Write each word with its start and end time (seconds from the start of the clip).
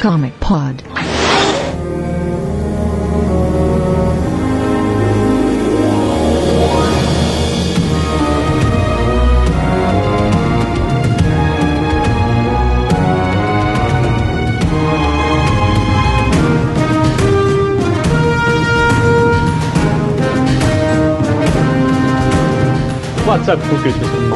Comic 0.00 0.32
Pod. 0.38 0.84
WhatsApp 23.26 23.62
com 23.68 23.74
o 23.74 23.78
mais 23.80 23.94
do 23.94 24.27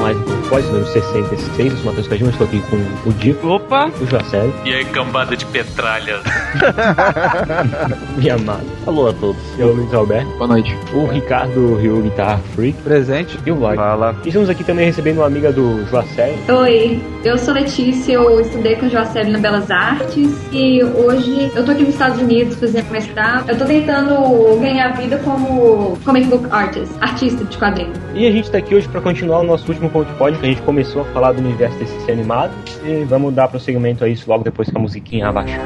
Pós, 0.52 0.66
número 0.66 0.86
66, 0.86 1.72
os 1.72 1.82
Matheus 1.82 2.06
Cajima, 2.08 2.28
estou 2.28 2.46
aqui 2.46 2.60
com 2.68 2.76
o 3.08 3.12
Dico, 3.14 3.48
Opa! 3.48 3.86
o 3.88 4.06
Jacélio, 4.06 4.52
E 4.66 4.74
aí, 4.74 4.84
cambada 4.84 5.34
de 5.34 5.46
petralha. 5.46 6.20
minha 8.16 8.34
amada, 8.34 8.62
Alô 8.86 9.08
a 9.08 9.12
todos. 9.12 9.40
e 9.58 9.62
o 9.62 9.72
Luiz 9.72 9.92
Alberto, 9.94 10.30
Boa 10.36 10.46
noite. 10.48 10.76
o 10.94 11.06
Ricardo 11.06 11.76
Rio 11.76 12.02
Guitar 12.02 12.38
Freak 12.54 12.80
Presente. 12.82 13.38
e 13.44 13.50
o 13.50 13.54
Lloyd. 13.54 13.76
Fala. 13.76 14.14
E 14.24 14.28
estamos 14.28 14.48
aqui 14.48 14.64
também 14.64 14.86
recebendo 14.86 15.18
uma 15.18 15.26
amiga 15.26 15.52
do 15.52 15.84
Joacélio, 15.86 16.36
Oi, 16.48 17.00
eu 17.24 17.38
sou 17.38 17.54
Letícia, 17.54 18.12
eu 18.14 18.40
estudei 18.40 18.76
com 18.76 18.86
o 18.86 18.90
Joacélio 18.90 19.32
na 19.32 19.38
Belas 19.38 19.70
Artes 19.70 20.30
e 20.52 20.82
hoje 20.82 21.50
eu 21.54 21.64
tô 21.64 21.72
aqui 21.72 21.82
nos 21.82 21.90
Estados 21.94 22.20
Unidos 22.20 22.56
fazendo 22.56 22.90
mestrado. 22.90 23.48
Eu 23.48 23.56
tô 23.58 23.64
tentando 23.64 24.58
ganhar 24.60 24.90
vida 24.96 25.18
como 25.18 25.96
comic 26.04 26.26
book 26.26 26.46
artist, 26.50 26.92
artista 27.00 27.44
de 27.44 27.56
quadrinhos. 27.58 27.96
E 28.14 28.26
a 28.26 28.30
gente 28.30 28.44
está 28.44 28.58
aqui 28.58 28.74
hoje 28.74 28.88
para 28.88 29.00
continuar 29.00 29.40
o 29.40 29.44
nosso 29.44 29.66
último 29.68 29.88
ponto 29.90 30.10
de 30.10 30.14
pod, 30.18 30.36
que 30.38 30.44
a 30.46 30.48
gente 30.48 30.62
começou 30.62 31.02
a 31.02 31.04
falar 31.06 31.32
do 31.32 31.40
universo 31.40 31.78
desse 31.78 31.98
ser 32.04 32.12
animado. 32.12 32.52
E 32.84 33.04
vamos 33.04 33.32
dar 33.34 33.48
prosseguimento 33.48 34.04
a 34.04 34.08
isso 34.08 34.28
logo 34.28 34.44
depois 34.44 34.68
que 34.68 34.76
a 34.76 34.80
musiquinha 34.80 35.28
abaixar. 35.28 35.60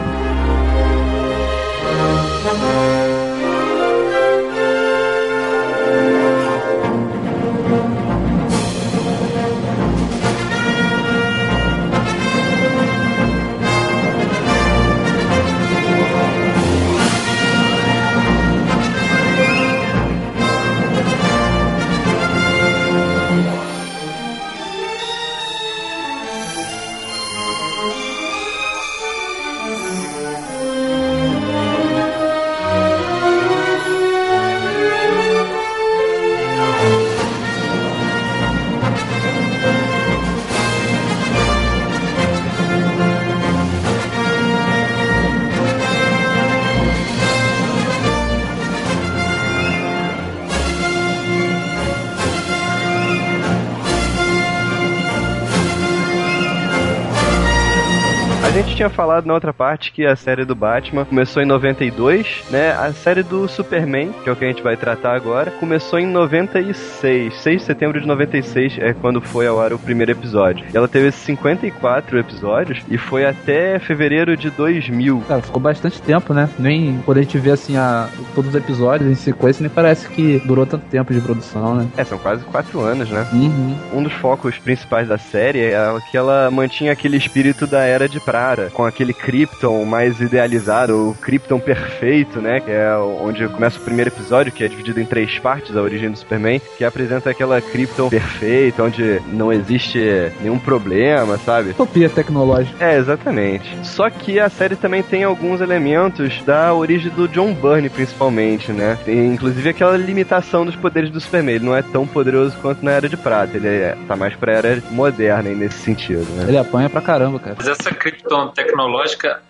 Falado 59.17 59.27
na 59.27 59.35
outra 59.35 59.53
parte 59.53 59.93
que 59.93 60.05
a 60.05 60.15
série 60.15 60.45
do 60.45 60.55
Batman 60.55 61.05
começou 61.05 61.43
em 61.43 61.47
92, 61.47 62.45
né? 62.51 62.73
A 62.73 62.93
série 62.93 63.23
do 63.23 63.49
Superman, 63.49 64.13
que 64.23 64.29
é 64.29 64.33
o 64.33 64.37
que 64.37 64.45
a 64.45 64.49
gente 64.49 64.63
vai 64.63 64.77
tratar 64.77 65.15
agora, 65.15 65.51
começou 65.53 65.99
em 65.99 66.07
96. 66.07 67.35
6 67.35 67.61
de 67.61 67.67
setembro 67.67 68.01
de 68.01 68.07
96 68.07 68.79
é 68.79 68.93
quando 68.93 69.21
foi 69.21 69.47
ao 69.47 69.61
ar 69.61 69.73
o 69.73 69.79
primeiro 69.79 70.13
episódio. 70.13 70.67
E 70.73 70.77
ela 70.77 70.89
teve 70.89 71.11
54 71.11 72.19
episódios 72.19 72.83
e 72.91 72.99
foi 72.99 73.25
até 73.25 73.79
fevereiro 73.79 74.37
de 74.37 74.51
2000. 74.51 75.25
Cara, 75.27 75.41
ficou 75.41 75.61
bastante 75.61 76.03
tempo, 76.03 76.35
né? 76.35 76.49
Nem 76.59 76.99
quando 77.05 77.19
a 77.19 77.23
gente 77.23 77.39
vê 77.39 77.53
assim 77.53 77.77
a, 77.77 78.09
todos 78.35 78.51
os 78.51 78.57
episódios 78.57 79.11
em 79.11 79.15
sequência, 79.15 79.63
nem 79.63 79.71
parece 79.71 80.09
que 80.09 80.43
durou 80.45 80.67
tanto 80.67 80.85
tempo 80.87 81.15
de 81.15 81.21
produção, 81.21 81.75
né? 81.75 81.89
É, 81.97 82.05
são 82.05 82.19
quase 82.19 82.45
4 82.45 82.81
anos, 82.81 83.09
né? 83.11 83.27
Uhum. 83.33 83.77
Um 83.95 84.03
dos 84.03 84.13
focos 84.13 84.59
principais 84.59 85.09
da 85.09 85.17
série 85.17 85.61
é 85.61 85.97
que 86.11 86.17
ela 86.17 86.51
mantinha 86.51 86.93
aquele 86.93 87.17
espírito 87.17 87.67
da 87.67 87.81
Era 87.81 88.09
de 88.09 88.21
Prara, 88.21 88.71
com 88.71 88.85
aquele 88.85 89.06
Krypton 89.13 89.85
mais 89.85 90.21
idealizado, 90.21 91.11
o 91.11 91.15
Krypton 91.15 91.59
perfeito, 91.59 92.41
né? 92.41 92.61
Que 92.61 92.71
é 92.71 92.97
onde 92.97 93.47
começa 93.49 93.79
o 93.79 93.83
primeiro 93.83 94.11
episódio, 94.11 94.53
que 94.53 94.65
é 94.65 94.69
dividido 94.69 95.01
em 95.01 95.07
três 95.07 95.39
partes, 95.39 95.77
a 95.77 95.83
origem 95.83 96.11
do 96.11 96.19
Superman, 96.19 96.61
que 96.77 96.85
apresenta 96.85 97.31
aquela 97.31 97.61
Krypton 97.61 98.09
perfeita, 98.09 98.83
onde 98.83 99.21
não 99.33 99.53
existe 99.53 99.99
nenhum 100.41 100.59
problema, 100.59 101.39
sabe? 101.39 101.71
Utopia 101.71 102.09
tecnológica. 102.09 102.85
É, 102.85 102.97
exatamente. 102.97 103.77
Só 103.87 104.09
que 104.11 104.39
a 104.39 104.49
série 104.49 104.77
também 104.77 105.03
tem 105.03 105.25
alguns 105.25 105.61
elementos 105.61 106.43
da 106.43 106.73
origem 106.75 107.11
do 107.11 107.29
John 107.29 107.53
Byrne, 107.55 107.89
principalmente, 107.89 108.73
né? 108.73 108.99
Tem 109.05 109.27
inclusive 109.27 109.69
aquela 109.69 109.97
limitação 109.97 110.65
dos 110.65 110.77
poderes 110.77 111.11
do 111.11 111.21
Superman. 111.21 111.57
Ele 111.57 111.65
não 111.65 111.77
é 111.77 111.83
tão 111.83 112.07
poderoso 112.07 112.57
quanto 112.61 112.85
na 112.85 112.93
Era 112.93 113.09
de 113.09 113.17
Prata. 113.17 113.57
Ele 113.57 113.69
é, 113.69 113.97
tá 114.07 114.17
mais 114.17 114.35
pra 114.35 114.53
Era 114.53 114.83
moderna 114.91 115.49
aí 115.49 115.55
nesse 115.55 115.79
sentido, 115.79 116.27
né? 116.35 116.47
Ele 116.49 116.59
apanha 116.59 116.89
pra 116.89 117.01
caramba, 117.01 117.39
cara. 117.39 117.57
Mas 117.57 117.69
essa 117.69 117.91
Krypton 117.91 118.49
tecnológica 118.49 118.96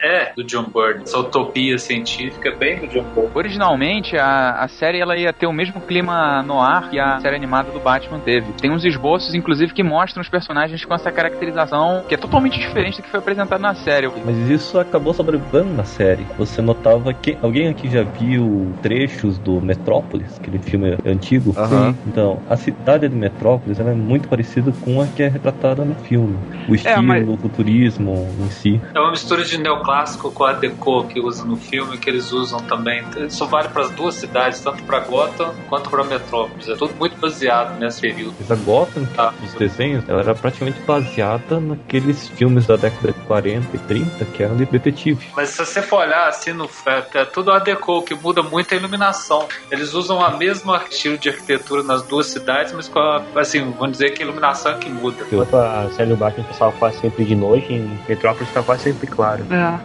é 0.01 0.33
do 0.37 0.45
John 0.45 0.65
Byrne. 0.65 1.03
Essa 1.03 1.19
utopia 1.19 1.79
científica 1.79 2.49
é 2.49 2.55
bem 2.55 2.79
do 2.81 2.87
John 2.89 3.05
Byrne. 3.15 3.31
Originalmente, 3.34 4.17
a, 4.17 4.51
a 4.62 4.69
série 4.69 5.01
ela 5.01 5.17
ia 5.17 5.33
ter 5.33 5.47
o 5.47 5.53
mesmo 5.53 5.81
clima 5.81 6.43
no 6.43 6.61
ar 6.61 6.91
que 6.91 6.99
a 6.99 7.21
série 7.21 7.37
animada 7.37 7.71
do 7.71 7.81
Batman 7.81 8.19
teve. 8.21 8.53
Tem 8.61 8.71
uns 8.71 8.84
esboços, 8.84 9.34
inclusive, 9.34 9.73
que 9.73 9.83
mostram 9.83 10.21
os 10.23 10.29
personagens 10.29 10.84
com 10.84 10.95
essa 10.95 11.11
caracterização 11.11 12.05
que 12.09 12.15
é 12.15 12.19
totalmente 12.19 12.59
diferente 12.59 12.97
do 12.99 13.03
que 13.03 13.11
foi 13.11 13.21
apresentado 13.21 13.61
na 13.61 13.75
série. 13.75 14.11
Mas 14.25 14.37
isso 14.49 14.79
acabou 14.79 15.12
sobrevivendo 15.12 15.73
na 15.75 15.84
série. 15.84 16.27
Você 16.39 16.61
notava 16.63 17.13
que. 17.13 17.37
Alguém 17.43 17.69
aqui 17.69 17.89
já 17.89 18.03
viu 18.03 18.73
trechos 18.83 19.39
do 19.39 19.61
Metrópolis, 19.61 20.39
aquele 20.39 20.59
filme 20.59 20.97
antigo? 21.05 21.55
Aham. 21.57 21.95
Então, 22.07 22.41
a 22.49 22.57
cidade 22.57 23.09
de 23.09 23.15
Metrópolis 23.15 23.78
ela 23.81 23.91
é 23.91 23.95
muito 23.95 24.28
parecida 24.28 24.73
com 24.84 25.01
a 25.01 25.07
que 25.07 25.23
é 25.23 25.28
retratada 25.28 25.84
no 25.84 25.95
filme. 25.95 26.37
O 26.69 26.75
estilo, 26.75 27.03
mas- 27.03 27.28
o 27.28 27.37
futurismo 27.37 28.28
em 28.41 28.51
si. 28.51 28.81
É 28.95 29.01
uma 29.01 29.11
mistura 29.11 29.35
de 29.44 29.58
neoclássico 29.58 30.30
com 30.30 30.44
a 30.44 30.52
deco 30.52 31.06
que 31.08 31.20
usa 31.20 31.44
no 31.44 31.56
filme, 31.56 31.98
que 31.98 32.08
eles 32.08 32.32
usam 32.32 32.60
também. 32.60 33.04
Isso 33.26 33.47
vale 33.47 33.69
para 33.69 33.82
as 33.82 33.91
duas 33.91 34.14
cidades, 34.14 34.60
tanto 34.60 34.82
para 34.84 35.00
Gotham 35.00 35.54
quanto 35.69 35.91
para 35.91 36.04
Metrópolis. 36.04 36.69
É 36.69 36.74
tudo 36.76 36.94
muito 36.98 37.16
baseado 37.19 37.78
nesse 37.78 38.00
período. 38.00 38.34
Mas 38.41 38.50
a 38.50 38.54
Gotham, 38.56 39.04
Tá. 39.14 39.32
os 39.44 39.54
desenhos, 39.54 40.08
ela 40.08 40.20
era 40.20 40.34
praticamente 40.34 40.80
baseada 40.80 41.60
naqueles 41.60 42.28
filmes 42.28 42.66
da 42.66 42.76
década 42.76 43.12
de 43.12 43.20
40 43.20 43.76
e 43.76 43.78
30 43.78 44.24
que 44.26 44.42
eram 44.42 44.56
de 44.56 44.66
detetive. 44.66 45.26
Mas 45.34 45.50
se 45.50 45.64
você 45.64 45.80
for 45.82 46.00
olhar 46.00 46.28
assim, 46.28 46.53
no, 46.53 46.68
é, 46.86 47.20
é 47.20 47.24
tudo 47.24 47.53
a 47.53 47.58
deco, 47.58 48.03
que 48.03 48.14
muda 48.14 48.42
muito 48.42 48.72
a 48.74 48.76
iluminação. 48.76 49.47
Eles 49.70 49.94
usam 49.94 50.20
a 50.24 50.30
mesma 50.36 50.82
estilo 50.91 51.16
de 51.18 51.28
arquitetura 51.28 51.82
nas 51.82 52.03
duas 52.03 52.26
cidades, 52.26 52.72
mas 52.72 52.88
com 52.88 52.98
a, 52.98 53.22
assim, 53.36 53.70
vamos 53.78 53.92
dizer 53.92 54.10
que 54.10 54.22
a 54.22 54.26
iluminação 54.26 54.72
é 54.72 54.78
que 54.78 54.88
muda. 54.88 55.24
Enquanto 55.30 55.56
a 55.56 55.88
série 55.94 56.10
do 56.10 56.16
Batman 56.16 56.44
passava 56.44 56.72
quase 56.72 56.98
sempre 57.00 57.24
de 57.24 57.34
noite, 57.34 57.72
em 57.72 57.98
Metrópolis 58.09 58.53
tá 58.53 58.62
quase 58.62 58.84
sempre 58.84 59.06
claro. 59.06 59.26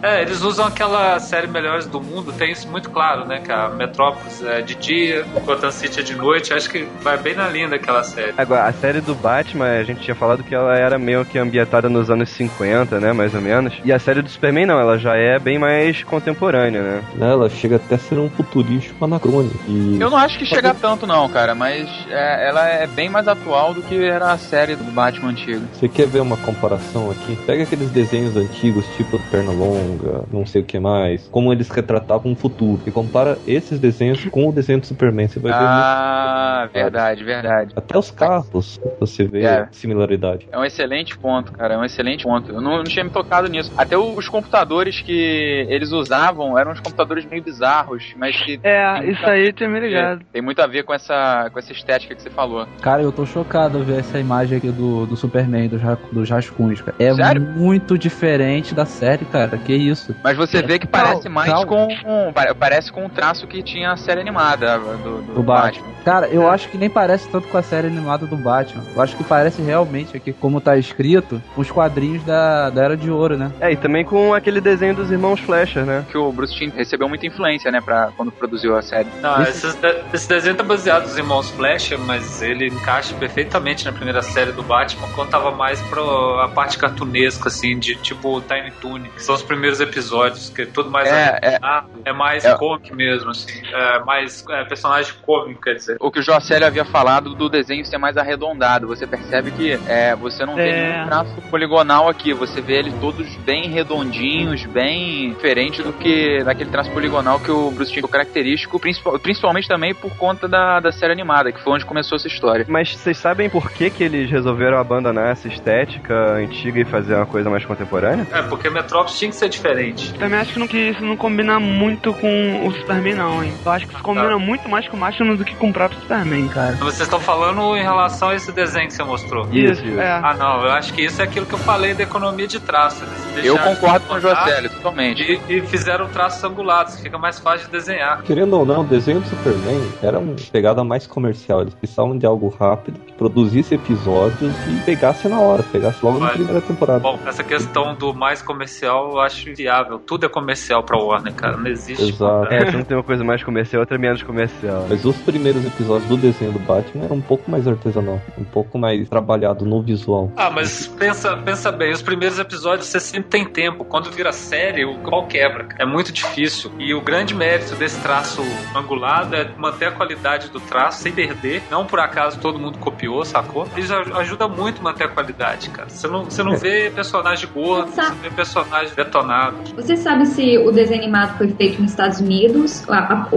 É, 0.02 0.22
eles 0.22 0.42
usam 0.42 0.66
aquela 0.66 1.18
série 1.18 1.46
Melhores 1.46 1.86
do 1.86 2.00
Mundo, 2.00 2.32
tem 2.32 2.52
isso 2.52 2.68
muito 2.68 2.90
claro, 2.90 3.26
né? 3.26 3.40
Que 3.40 3.52
a 3.52 3.68
Metrópolis 3.68 4.42
é 4.42 4.60
de 4.60 4.74
dia, 4.74 5.24
Gotham 5.44 5.70
City 5.70 6.00
é 6.00 6.02
de 6.02 6.14
noite. 6.14 6.52
Acho 6.52 6.68
que 6.70 6.86
vai 7.02 7.16
bem 7.18 7.34
na 7.34 7.48
linha 7.48 7.68
daquela 7.68 8.02
série. 8.02 8.34
Agora, 8.36 8.64
a 8.64 8.72
série 8.72 9.00
do 9.00 9.14
Batman, 9.14 9.78
a 9.78 9.84
gente 9.84 10.00
tinha 10.00 10.14
falado 10.14 10.42
que 10.42 10.54
ela 10.54 10.76
era 10.76 10.98
meio 10.98 11.24
que 11.24 11.38
ambientada 11.38 11.88
nos 11.88 12.10
anos 12.10 12.30
50, 12.30 13.00
né? 13.00 13.12
Mais 13.12 13.34
ou 13.34 13.40
menos. 13.40 13.74
E 13.84 13.92
a 13.92 13.98
série 13.98 14.22
do 14.22 14.28
Superman 14.28 14.66
não, 14.66 14.78
ela 14.78 14.98
já 14.98 15.16
é 15.16 15.38
bem 15.38 15.58
mais 15.58 16.02
contemporânea, 16.04 16.82
né? 16.82 17.02
Ela 17.20 17.48
chega 17.48 17.76
até 17.76 17.96
a 17.96 17.98
ser 17.98 18.18
um 18.18 18.30
futurístico 18.30 19.04
anacrônico. 19.04 19.58
E 19.68 19.98
Eu 20.00 20.10
não 20.10 20.16
acho 20.16 20.38
que 20.38 20.46
chega 20.46 20.74
tanto, 20.74 21.06
não, 21.06 21.28
cara, 21.28 21.54
mas 21.54 21.88
é, 22.08 22.48
ela 22.48 22.68
é 22.68 22.86
bem 22.86 23.08
mais 23.08 23.28
atual 23.28 23.74
do 23.74 23.82
que 23.82 24.04
era 24.04 24.32
a 24.32 24.38
série 24.38 24.76
do 24.76 24.84
Batman 24.84 25.30
antigo. 25.30 25.62
Você 25.72 25.88
quer 25.88 26.06
ver 26.06 26.20
uma 26.20 26.36
comparação 26.36 27.10
aqui? 27.10 27.36
Pega 27.46 27.62
aqueles 27.62 27.90
desenhos 27.90 28.36
antigos, 28.36 28.84
tipo 28.96 29.18
Pernalonga, 29.32 30.24
não 30.30 30.44
sei 30.44 30.60
o 30.60 30.64
que 30.64 30.78
mais, 30.78 31.26
como 31.28 31.52
eles 31.52 31.68
retratavam 31.70 32.32
o 32.32 32.36
futuro. 32.36 32.82
E 32.86 32.90
compara 32.90 33.38
esses 33.46 33.78
desenhos 33.80 34.22
com 34.26 34.48
o 34.48 34.52
desenho 34.52 34.78
do 34.80 34.86
Superman. 34.86 35.26
Você 35.26 35.40
vai 35.40 35.52
ver 35.52 35.58
Ah, 35.58 36.58
muito- 36.60 36.72
verdade, 36.74 37.24
verdade. 37.24 37.72
Até 37.74 37.98
os 37.98 38.10
carros 38.10 38.78
você 39.00 39.24
vê 39.24 39.44
É. 39.44 39.66
similaridade. 39.72 40.46
É 40.52 40.58
um 40.58 40.64
excelente 40.64 41.16
ponto, 41.18 41.50
cara. 41.52 41.74
É 41.74 41.78
um 41.78 41.84
excelente 41.84 42.24
ponto. 42.24 42.52
Eu 42.52 42.60
não, 42.60 42.76
não 42.78 42.84
tinha 42.84 43.04
me 43.04 43.10
tocado 43.10 43.48
nisso. 43.48 43.72
Até 43.76 43.96
os 43.96 44.28
computadores 44.28 45.00
que 45.00 45.66
eles 45.68 45.92
usavam 45.92 46.58
eram 46.58 46.72
uns 46.72 46.80
computadores 46.80 47.24
meio 47.24 47.42
bizarros, 47.42 48.12
mas 48.16 48.36
que. 48.42 48.60
É, 48.62 48.98
isso 48.98 49.04
muito 49.06 49.24
a 49.26 49.30
aí 49.30 49.42
ver- 49.44 49.52
tinha 49.54 49.68
me 49.68 49.80
ligado. 49.80 50.20
Tem 50.32 50.42
muito 50.42 50.60
a 50.60 50.66
ver 50.66 50.82
com 50.84 50.92
essa, 50.92 51.48
com 51.50 51.58
essa 51.58 51.72
estética 51.72 52.14
que 52.14 52.22
você 52.22 52.30
falou. 52.30 52.66
Cara, 52.82 53.02
eu 53.02 53.10
tô 53.10 53.24
chocado 53.24 53.78
ao 53.78 53.84
ver 53.84 54.00
essa 54.00 54.18
imagem 54.18 54.58
aqui 54.58 54.70
do, 54.70 55.06
do 55.06 55.16
Superman, 55.16 55.68
dos, 55.68 55.80
dos 56.12 56.28
rascunhos, 56.30 56.80
cara. 56.82 56.96
É 56.98 57.12
Sério? 57.14 57.40
muito 57.42 57.96
diferente 57.96 58.74
da 58.74 58.84
série, 58.84 59.21
cara. 59.24 59.56
Que 59.58 59.72
isso. 59.74 60.14
Mas 60.22 60.36
você 60.36 60.62
vê 60.62 60.78
que 60.78 60.86
parece 60.86 61.22
Cal- 61.24 61.32
mais 61.32 61.50
cal- 61.50 61.66
com. 61.66 61.88
um- 62.06 62.32
pare- 62.32 62.54
parece 62.54 62.90
com 62.92 63.06
o 63.06 63.08
traço 63.08 63.46
que 63.46 63.62
tinha 63.62 63.92
a 63.92 63.96
série 63.96 64.20
animada 64.20 64.78
do, 64.78 65.22
do, 65.22 65.34
Do 65.34 65.42
Batman. 65.42 65.86
Cara, 66.04 66.26
eu 66.28 66.48
acho 66.48 66.68
que 66.68 66.76
nem 66.76 66.90
parece 66.90 67.28
tanto 67.28 67.46
com 67.48 67.56
a 67.56 67.62
série 67.62 67.86
animada 67.86 68.26
do 68.26 68.36
Batman. 68.36 68.82
Eu 68.94 69.00
acho 69.02 69.16
que 69.16 69.22
parece 69.22 69.62
realmente 69.62 70.16
aqui, 70.16 70.32
como 70.32 70.60
tá 70.60 70.76
escrito, 70.76 71.40
os 71.56 71.70
quadrinhos 71.70 72.24
da, 72.24 72.70
da 72.70 72.82
Era 72.84 72.96
de 72.96 73.10
Ouro, 73.10 73.36
né? 73.36 73.52
É, 73.60 73.70
e 73.72 73.76
também 73.76 74.04
com 74.04 74.34
aquele 74.34 74.60
desenho 74.60 74.94
dos 74.94 75.10
irmãos 75.10 75.38
Fleischer, 75.40 75.84
né? 75.84 76.04
Que 76.10 76.18
o 76.18 76.32
Bruce 76.32 76.54
Timm 76.54 76.70
recebeu 76.74 77.08
muita 77.08 77.26
influência, 77.26 77.70
né, 77.70 77.80
pra, 77.80 78.10
quando 78.16 78.32
produziu 78.32 78.76
a 78.76 78.82
série. 78.82 79.06
Não, 79.20 79.40
Esse- 79.42 79.66
esse, 79.68 79.78
esse 80.12 80.28
desenho 80.28 80.56
tá 80.56 80.64
baseado 80.64 81.02
nos 81.04 81.16
irmãos 81.16 81.50
Flecha, 81.50 81.96
mas 81.98 82.42
ele 82.42 82.66
encaixa 82.66 83.14
perfeitamente 83.14 83.84
na 83.84 83.92
primeira 83.92 84.22
série 84.22 84.50
do 84.52 84.62
Batman, 84.62 85.06
quando 85.14 85.28
tava 85.30 85.50
mais 85.52 85.80
pra 85.82 86.02
a 86.44 86.48
parte 86.48 86.78
cartunesca, 86.78 87.48
assim, 87.48 87.78
de 87.78 87.94
tipo 87.96 88.40
Tiny 88.40 88.70
Toon, 88.80 89.01
que 89.10 89.22
são 89.22 89.34
os 89.34 89.42
primeiros 89.42 89.80
episódios, 89.80 90.48
que 90.50 90.62
é 90.62 90.66
tudo 90.66 90.90
mais 90.90 91.08
É, 91.08 91.38
é. 91.42 91.58
é, 92.04 92.12
mais 92.12 92.44
É. 92.44 92.54
comic 92.56 92.94
mesmo, 92.94 93.30
assim, 93.30 93.50
é 93.72 93.98
mais 94.00 94.44
é, 94.50 94.64
personagem 94.64 95.12
cômico, 95.22 95.60
quer 95.60 95.74
dizer. 95.74 95.96
O 96.00 96.10
que 96.10 96.20
o 96.20 96.22
Jocelyn 96.22 96.64
havia 96.66 96.84
falado 96.84 97.34
do 97.34 97.48
desenho 97.48 97.84
ser 97.84 97.98
mais 97.98 98.16
arredondado. 98.16 98.86
Você 98.86 99.06
percebe 99.06 99.50
que 99.50 99.78
é, 99.86 100.14
você 100.16 100.44
não 100.44 100.54
vê 100.54 100.68
É. 100.70 100.92
nenhum 100.92 101.06
traço 101.06 101.34
poligonal 101.50 102.08
aqui. 102.08 102.32
Você 102.34 102.60
vê 102.60 102.74
eles 102.78 102.94
todos 103.00 103.26
bem 103.38 103.68
redondinhos, 103.68 104.64
bem 104.66 105.30
diferente 105.30 105.82
do 105.82 105.92
que 105.92 106.42
daquele 106.44 106.70
traço 106.70 106.90
poligonal 106.90 107.38
que 107.40 107.50
o 107.50 107.70
Bruce 107.70 107.98
é 107.98 108.02
característico, 108.02 108.78
principal- 108.80 109.18
principalmente 109.18 109.68
também 109.68 109.94
por 109.94 110.14
conta 110.16 110.48
da, 110.48 110.80
da 110.80 110.92
série 110.92 111.12
animada, 111.12 111.52
que 111.52 111.60
foi 111.60 111.72
onde 111.74 111.84
começou 111.84 112.16
essa 112.16 112.26
história. 112.28 112.64
Mas 112.68 112.94
vocês 112.94 113.16
sabem 113.18 113.48
por 113.48 113.70
que, 113.70 113.90
que 113.90 114.02
eles 114.02 114.30
resolveram 114.30 114.78
abandonar 114.78 115.30
essa 115.30 115.48
estética 115.48 116.14
antiga 116.34 116.80
e 116.80 116.84
fazer 116.84 117.14
uma 117.14 117.26
coisa 117.26 117.48
mais 117.50 117.64
contemporânea? 117.64 118.26
É, 118.32 118.42
porque 118.42 118.68
Metrópolis 118.92 119.18
tinha 119.18 119.30
que 119.30 119.36
ser 119.36 119.48
diferente. 119.48 120.12
Também 120.14 120.38
acho 120.38 120.52
que, 120.52 120.58
não, 120.58 120.68
que 120.68 120.76
isso 120.76 121.02
não 121.02 121.16
combina 121.16 121.58
muito 121.58 122.12
com 122.14 122.66
o 122.66 122.72
Superman, 122.72 123.14
não, 123.14 123.42
hein? 123.42 123.52
Eu 123.64 123.72
acho 123.72 123.86
que 123.86 123.94
isso 123.94 124.02
combina 124.02 124.28
Tá. 124.28 124.38
muito 124.38 124.68
mais 124.68 124.86
com 124.88 124.96
o 124.96 125.00
Batman 125.00 125.34
do 125.34 125.44
que 125.44 125.54
com 125.56 125.70
o 125.70 125.72
próprio 125.72 125.98
Superman, 126.00 126.48
cara. 126.48 126.72
Vocês 126.76 127.00
estão 127.02 127.18
falando 127.20 127.74
em 127.76 127.82
relação 127.82 128.28
a 128.28 128.34
esse 128.34 128.52
desenho 128.52 128.86
que 128.88 128.94
você 128.94 129.02
mostrou. 129.02 129.48
Isso, 129.50 129.84
isso. 129.84 129.98
é. 130.00 130.10
Ah, 130.12 130.34
não, 130.38 130.64
eu 130.64 130.72
acho 130.72 130.92
que 130.92 131.02
isso 131.02 131.20
é 131.20 131.24
aquilo 131.24 131.46
que 131.46 131.54
eu 131.54 131.58
falei 131.58 131.94
da 131.94 132.02
economia 132.02 132.46
de 132.46 132.60
traço. 132.60 133.02
Eu 133.42 133.58
concordo 133.58 134.06
com 134.06 134.14
o 134.14 134.20
Jocelyn, 134.20 134.68
totalmente. 134.68 135.22
E, 135.48 135.56
e 135.56 135.60
fizeram 135.62 136.08
traços 136.08 136.42
angulados, 136.44 137.00
fica 137.00 137.16
mais 137.18 137.38
fácil 137.38 137.66
de 137.66 137.72
desenhar. 137.72 138.22
Querendo 138.22 138.58
ou 138.58 138.66
não, 138.66 138.82
o 138.82 138.84
desenho 138.84 139.20
do 139.20 139.28
Superman 139.28 139.80
era 140.02 140.18
uma 140.18 140.34
pegada 140.52 140.84
mais 140.84 141.06
comercial. 141.06 141.62
Eles 141.62 141.74
precisavam 141.74 142.16
de 142.18 142.26
algo 142.26 142.48
rápido, 142.58 142.98
que 143.00 143.12
produzisse 143.14 143.74
episódios 143.74 144.52
e 144.68 144.80
pegasse 144.84 145.28
na 145.28 145.40
hora, 145.40 145.62
pegasse 145.62 146.04
logo 146.04 146.18
na 146.18 146.26
Vai. 146.26 146.34
primeira 146.34 146.60
temporada. 146.60 147.00
Bom, 147.00 147.18
essa 147.26 147.42
questão 147.42 147.94
do 147.94 148.12
mais 148.14 148.42
comercial 148.42 148.81
eu 148.86 149.20
acho 149.20 149.54
viável. 149.54 149.98
Tudo 149.98 150.26
é 150.26 150.28
comercial 150.28 150.82
pra 150.82 150.98
Warner, 150.98 151.34
cara. 151.34 151.56
Não 151.56 151.66
existe. 151.66 152.02
Exato. 152.08 152.52
É, 152.52 152.64
você 152.66 152.76
não 152.76 152.84
tem 152.84 152.96
uma 152.96 153.02
coisa 153.02 153.24
mais 153.24 153.42
comercial, 153.42 153.80
outra 153.80 153.98
menos 153.98 154.22
comercial. 154.22 154.86
Mas 154.88 155.04
os 155.04 155.16
primeiros 155.18 155.64
episódios 155.64 156.08
do 156.08 156.16
desenho 156.16 156.52
do 156.52 156.58
Batman 156.58 157.04
eram 157.04 157.16
um 157.16 157.20
pouco 157.20 157.50
mais 157.50 157.66
artesanal, 157.66 158.20
um 158.38 158.44
pouco 158.44 158.78
mais 158.78 159.08
trabalhado 159.08 159.64
no 159.64 159.82
visual. 159.82 160.32
Ah, 160.36 160.50
mas 160.50 160.86
pensa, 160.86 161.36
pensa 161.36 161.70
bem, 161.72 161.92
os 161.92 162.02
primeiros 162.02 162.38
episódios 162.38 162.86
você 162.88 163.00
sempre 163.00 163.28
tem 163.30 163.44
tempo. 163.44 163.84
Quando 163.84 164.10
vira 164.10 164.32
série, 164.32 164.84
o 164.84 164.98
pau 164.98 165.26
quebra. 165.26 165.68
É 165.78 165.84
muito 165.84 166.12
difícil. 166.12 166.70
E 166.78 166.94
o 166.94 167.00
grande 167.00 167.34
mérito 167.34 167.74
desse 167.76 168.00
traço 168.00 168.42
angulado 168.74 169.34
é 169.36 169.48
manter 169.56 169.86
a 169.86 169.92
qualidade 169.92 170.48
do 170.50 170.60
traço 170.60 171.02
sem 171.02 171.12
perder. 171.12 171.62
Não 171.70 171.86
por 171.86 172.00
acaso 172.00 172.38
todo 172.40 172.58
mundo 172.58 172.78
copiou, 172.78 173.24
sacou? 173.24 173.66
Isso 173.76 173.94
aj- 173.94 174.12
ajuda 174.20 174.48
muito 174.48 174.80
a 174.80 174.82
manter 174.84 175.04
a 175.04 175.08
qualidade, 175.08 175.70
cara. 175.70 175.88
Você 175.88 176.08
não, 176.08 176.24
você 176.24 176.42
não 176.42 176.56
vê 176.56 176.90
personagem 176.90 177.48
gordo, 177.52 177.90
você 177.90 178.10
vê 178.22 178.30
personagem 178.30 178.71
detonado. 178.96 179.56
Você 179.76 179.96
sabe 179.96 180.26
se 180.26 180.58
o 180.58 180.70
desenho 180.70 181.02
animado 181.02 181.36
foi 181.38 181.48
feito 181.48 181.80
nos 181.80 181.90
Estados 181.90 182.20
Unidos, 182.20 182.88
a, 182.88 182.98
a- 182.98 183.28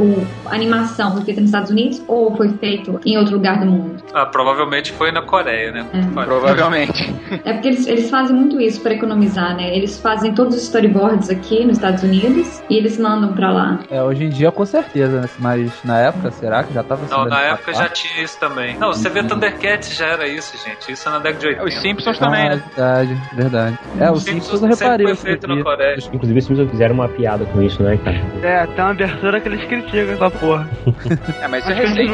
a 0.47 0.55
animação 0.55 1.11
foi 1.13 1.21
feita 1.23 1.41
nos 1.41 1.49
Estados 1.49 1.71
Unidos 1.71 2.01
ou 2.07 2.35
foi 2.35 2.49
feito 2.49 2.99
em 3.05 3.17
outro 3.17 3.35
lugar 3.35 3.59
do 3.59 3.65
mundo? 3.65 4.03
Ah, 4.13 4.25
provavelmente 4.25 4.91
foi 4.93 5.11
na 5.11 5.21
Coreia, 5.21 5.71
né? 5.71 5.85
Hum. 5.93 6.13
Provavelmente. 6.13 7.13
É 7.43 7.53
porque 7.53 7.67
eles, 7.69 7.87
eles 7.87 8.09
fazem 8.09 8.35
muito 8.35 8.59
isso 8.61 8.81
para 8.81 8.93
economizar, 8.93 9.55
né? 9.55 9.75
Eles 9.75 9.99
fazem 9.99 10.33
todos 10.33 10.55
os 10.55 10.63
storyboards 10.63 11.29
aqui 11.29 11.63
nos 11.65 11.77
Estados 11.77 12.03
Unidos 12.03 12.61
e 12.69 12.77
eles 12.77 12.97
mandam 12.97 13.33
pra 13.33 13.51
lá. 13.51 13.79
É, 13.89 14.01
hoje 14.01 14.25
em 14.25 14.29
dia 14.29 14.51
com 14.51 14.65
certeza, 14.65 15.21
né? 15.21 15.29
Mas 15.39 15.71
na 15.83 15.99
época, 15.99 16.31
será 16.31 16.63
que 16.63 16.73
já 16.73 16.83
tava 16.83 17.01
Não, 17.01 17.07
sendo 17.09 17.29
na 17.29 17.37
animado 17.37 17.53
época 17.55 17.73
já 17.73 17.89
tinha 17.89 18.23
isso 18.23 18.37
também. 18.39 18.77
Não, 18.77 18.93
você 18.93 19.09
vê 19.09 19.23
Thundercats 19.23 19.95
já 19.95 20.07
era 20.07 20.27
isso, 20.27 20.55
gente. 20.63 20.91
Isso 20.91 21.07
é 21.07 21.11
na 21.11 21.19
década 21.19 21.39
de 21.39 21.47
80. 21.47 21.65
Os 21.65 21.73
Simpsons 21.81 22.19
também, 22.19 22.45
Ah, 22.47 22.49
né? 22.55 22.61
verdade, 22.75 23.17
verdade. 23.33 23.79
É, 23.99 24.11
os 24.11 24.23
Simpsons 24.23 24.61
eu 24.61 24.67
reparei. 24.67 25.15
Feito 25.25 25.47
na 25.47 25.63
Coreia. 25.63 25.97
Inclusive, 26.13 26.39
os 26.39 26.45
Simpsons 26.45 26.69
fizeram 26.69 26.95
uma 26.95 27.09
piada 27.09 27.45
com 27.45 27.61
isso, 27.61 27.81
né, 27.81 27.97
cara? 27.97 28.17
É, 28.43 28.65
tem 28.67 28.83
uma 28.83 28.91
abertura 28.91 29.41
que 29.41 29.49
eles 29.49 29.65
criticam 29.65 30.13
essa 30.13 30.29
porra. 30.31 30.69
É, 31.41 31.47
mas 31.47 31.63
isso 31.63 31.71
é 31.71 31.75
recente. 31.75 32.11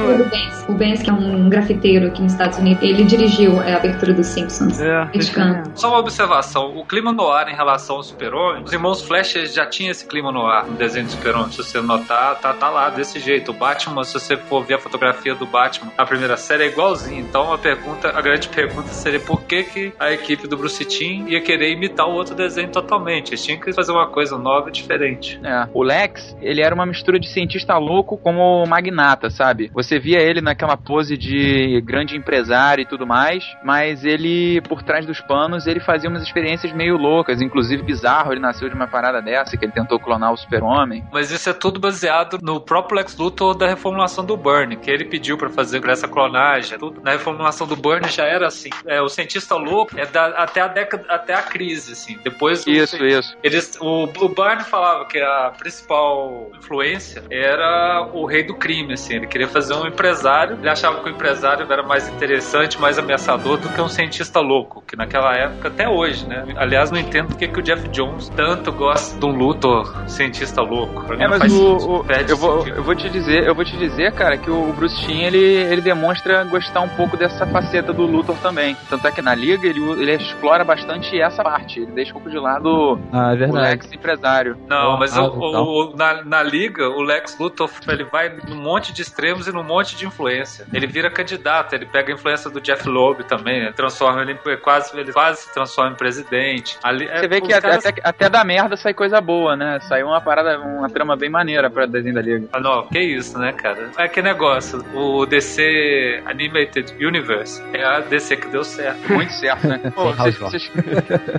O 0.68 0.74
Benz, 0.74 1.02
que 1.02 1.10
é 1.10 1.14
um 1.14 1.50
grafiteiro 1.50 2.08
aqui 2.08 2.22
nos 2.22 2.32
Estados 2.32 2.58
Unidos, 2.58 2.82
ele 2.84 3.04
dirigiu 3.04 3.60
a 3.60 3.76
abertura 3.76 4.14
dos 4.14 4.28
Simpsons. 4.28 4.80
É, 4.80 5.06
Criticando. 5.12 5.72
Só 5.76 5.90
uma 5.90 6.00
observação, 6.00 6.78
o 6.78 6.86
clima 6.86 7.12
no 7.12 7.30
ar 7.30 7.48
em 7.50 7.56
relação 7.56 7.98
ao 7.98 8.04
Super-Homem, 8.04 8.64
os 8.64 8.72
irmãos 8.72 9.02
Flash 9.02 9.34
já 9.54 9.66
tinham 9.66 9.92
esse 9.92 10.06
clima 10.06 10.32
no 10.32 10.46
ar 10.46 10.66
no 10.66 10.74
desenho 10.74 11.06
do 11.06 11.12
Super-Homem. 11.12 11.52
Se 11.52 11.58
você 11.58 11.82
notar, 11.82 12.40
tá, 12.40 12.54
tá 12.54 12.70
lá 12.70 12.90
desse 12.90 13.20
jeito. 13.20 13.52
O 13.52 13.54
Batman, 13.54 14.04
se 14.04 14.14
você 14.14 14.38
for 14.38 14.64
ver 14.64 14.76
a 14.76 14.80
fotografia 14.80 15.36
do 15.36 15.46
Batman, 15.46 15.92
a 15.98 16.06
primeira 16.06 16.38
série 16.38 16.64
é 16.64 16.68
igualzinho. 16.68 17.20
Então 17.20 17.52
a 17.54 17.58
pergunta, 17.58 18.10
a 18.10 18.22
grande 18.22 18.48
pergunta 18.48 18.90
seria 18.90 19.20
por 19.20 19.42
que, 19.44 19.64
que 19.64 19.94
a 20.00 20.12
equipe 20.12 20.48
do 20.48 20.58
Bruce 20.58 20.84
Timm 20.86 21.28
ia 21.28 21.42
querer 21.42 21.72
imitar 21.72 22.08
o 22.08 22.14
outro 22.14 22.36
desenho 22.36 22.70
totalmente? 22.70 23.01
Eles 23.10 23.44
tinham 23.44 23.60
que 23.60 23.72
fazer 23.74 23.92
uma 23.92 24.08
coisa 24.08 24.38
nova 24.38 24.70
e 24.70 24.72
diferente. 24.72 25.40
É. 25.44 25.68
O 25.74 25.84
Lex, 25.84 26.36
ele 26.42 26.62
era 26.62 26.74
uma 26.74 26.86
mistura 26.86 27.20
de 27.20 27.28
cientista 27.28 27.78
louco 27.78 28.18
com 28.18 28.38
o 28.38 28.66
magnata, 28.68 29.30
sabe? 29.30 29.72
Você 29.74 30.00
via 30.00 30.20
ele 30.20 30.42
naquela 30.42 30.76
pose 30.78 31.18
de 31.18 31.82
grande 31.82 32.16
empresário 32.16 32.82
e 32.82 32.86
tudo 32.86 33.06
mais, 33.06 33.44
mas 33.64 34.04
ele, 34.06 34.62
por 34.62 34.84
trás 34.84 35.06
dos 35.06 35.20
panos, 35.22 35.68
ele 35.68 35.80
fazia 35.80 36.10
umas 36.10 36.24
experiências 36.24 36.72
meio 36.74 36.98
loucas, 36.98 37.42
inclusive 37.42 37.84
bizarro, 37.84 38.32
ele 38.32 38.40
nasceu 38.42 38.70
de 38.70 38.76
uma 38.76 38.88
parada 38.88 39.22
dessa, 39.22 39.58
que 39.58 39.66
ele 39.66 39.72
tentou 39.72 40.00
clonar 40.00 40.32
o 40.34 40.38
super-homem. 40.38 41.04
Mas 41.12 41.32
isso 41.32 41.50
é 41.50 41.54
tudo 41.54 41.80
baseado 41.80 42.38
no 42.42 42.60
próprio 42.60 42.98
Lex 42.98 43.18
Luthor 43.18 43.56
da 43.56 43.68
reformulação 43.68 44.24
do 44.26 44.36
Burn, 44.38 44.76
que 44.78 44.90
ele 44.90 45.06
pediu 45.06 45.38
pra 45.38 45.50
fazer 45.50 45.80
pra 45.82 45.92
essa 45.94 46.08
clonagem. 46.08 46.78
Tudo. 46.78 47.02
Na 47.02 47.12
reformulação 47.12 47.68
do 47.68 47.76
Burn 47.76 48.08
já 48.10 48.26
era 48.26 48.48
assim. 48.48 48.70
É, 48.86 49.02
o 49.02 49.10
cientista 49.10 49.56
louco 49.56 49.98
é 49.98 50.06
da- 50.06 50.28
até 50.38 50.62
a 50.62 50.68
década, 50.68 51.06
até 51.10 51.34
a 51.34 51.42
crise, 51.42 51.94
assim. 51.94 52.18
Depois 52.24 52.66
Isso, 52.96 53.06
isso. 53.06 53.38
Eles, 53.44 53.78
o, 53.80 54.04
o 54.04 54.30
Byrne 54.30 54.64
falava 54.64 55.06
que 55.06 55.20
a 55.20 55.52
principal 55.58 56.50
influência 56.58 57.24
era 57.30 58.08
o 58.14 58.26
rei 58.26 58.44
do 58.44 58.54
crime, 58.56 58.94
assim. 58.94 59.16
Ele 59.16 59.28
queria 59.28 59.48
fazer 59.48 59.74
um 59.74 59.86
empresário. 59.88 60.58
Ele 60.60 60.70
achava 60.70 61.00
que 61.02 61.10
o 61.10 61.12
empresário 61.12 61.66
era 61.72 61.84
mais 61.84 62.08
interessante, 62.10 62.80
mais 62.80 62.98
ameaçador 62.98 63.58
do 63.58 63.70
que 63.70 63.82
um 63.82 63.88
cientista 63.90 64.40
louco, 64.40 64.84
que 64.88 64.96
naquela 64.96 65.36
época, 65.36 65.68
até 65.70 65.88
hoje, 65.90 66.26
né? 66.28 66.46
Aliás, 66.58 66.92
não 66.92 67.00
entendo 67.00 67.28
porque 67.30 67.48
que 67.48 67.60
o 67.60 67.64
Jeff 67.64 67.88
Jones 67.90 68.30
tanto 68.30 68.72
gosta 68.72 69.18
de 69.20 69.26
um 69.26 69.32
Luthor 69.36 70.08
cientista 70.08 70.62
louco. 70.62 71.04
Pra 71.06 71.18
mim 71.18 71.24
É, 71.24 71.28
mas 71.28 71.40
faz 71.40 71.54
o, 71.54 71.76
o- 72.02 72.06
eu, 72.28 72.38
vou, 72.38 72.58
sentido. 72.60 72.78
eu 72.78 72.84
vou 72.84 72.96
te 72.96 73.10
dizer, 73.10 73.48
eu 73.48 73.56
vou 73.56 73.66
te 73.66 73.78
dizer, 73.78 74.12
cara, 74.14 74.38
que 74.38 74.50
o 74.50 74.72
Bruce 74.74 75.00
Timm 75.06 75.22
ele, 75.24 75.38
ele 75.40 75.82
demonstra 75.82 76.44
gostar 76.44 76.82
um 76.82 76.90
pouco 76.90 77.18
dessa 77.18 77.46
faceta 77.48 77.92
do 77.94 78.06
Luthor 78.06 78.36
também. 78.38 78.76
Tanto 78.90 79.08
é 79.08 79.12
que 79.12 79.22
na 79.22 79.34
liga 79.36 79.68
ele, 79.68 79.80
ele 80.02 80.14
explora 80.16 80.64
bastante 80.64 81.20
essa 81.20 81.44
parte. 81.44 81.80
Ele 81.82 81.92
deixa 81.92 82.12
um 82.12 82.14
pouco 82.14 82.30
de 82.30 82.38
lado 82.38 82.70
Ah, 83.12 83.32
é 83.32 83.34
o 83.34 83.38
verdade. 83.38 83.70
Lex 83.70 83.92
empresário. 83.94 84.58
Não, 84.68 84.98
mas 84.98 85.16
o- 85.18 85.22
Ah, 85.22 85.28
o- 85.62 85.92
o- 85.92 85.96
na, 85.96 86.24
na 86.24 86.44
liga, 86.44 86.90
o 86.90 87.02
Lex 87.02 87.38
Luthor 87.40 87.70
ele 87.88 88.04
vai 88.04 88.30
num 88.48 88.56
monte 88.56 88.92
de 88.94 89.02
extremos 89.02 89.48
e 89.48 89.52
num 89.52 89.64
monte 89.64 89.96
de 89.96 90.06
influência. 90.06 90.66
Ele 90.74 90.88
vira 90.88 91.10
candidato, 91.10 91.74
ele 91.74 91.86
pega 91.86 92.12
a 92.12 92.16
influência 92.16 92.50
do 92.50 92.60
Jeff 92.62 92.88
Loeb 92.88 93.24
também, 93.26 93.62
né? 93.62 93.72
transforma 93.76 94.22
ele 94.22 94.34
em, 94.34 94.58
quase, 94.58 94.98
ele 94.98 95.12
quase 95.12 95.42
se 95.44 95.54
transforma 95.54 95.92
em 95.92 95.96
presidente. 95.96 96.78
Ali, 96.84 97.06
é, 97.08 97.20
Você 97.20 97.28
vê 97.28 97.36
os 97.38 97.48
que 97.48 97.54
até, 97.54 97.62
caras- 97.70 97.86
até, 97.86 98.02
até 98.04 98.30
da 98.30 98.44
merda 98.44 98.76
sai 98.78 98.94
coisa 98.94 99.20
boa, 99.22 99.56
né? 99.56 99.80
Saiu 99.82 100.08
uma 100.08 100.22
parada, 100.22 100.60
uma 100.60 100.90
trama 100.90 101.16
bem 101.16 101.30
maneira 101.30 101.70
pra 101.70 101.86
desenho 101.86 102.16
da 102.16 102.22
liga. 102.22 102.48
Ah, 102.54 102.60
não, 102.60 102.88
que 102.88 103.00
isso, 103.00 103.38
né, 103.40 103.52
cara? 103.54 103.90
É 103.98 104.08
que 104.08 104.22
negócio. 104.22 104.84
O 104.94 105.26
DC 105.26 106.22
Animated 106.26 106.94
Universe 107.04 107.62
é 107.74 107.84
a 107.84 108.00
DC 108.02 108.36
que 108.38 108.48
deu 108.48 108.64
certo. 108.64 109.12
Muito 109.12 109.34
certo, 109.34 109.68
né? 109.68 109.80
Pô, 109.96 110.12
vocês- 110.14 110.38
vocês- 110.38 110.72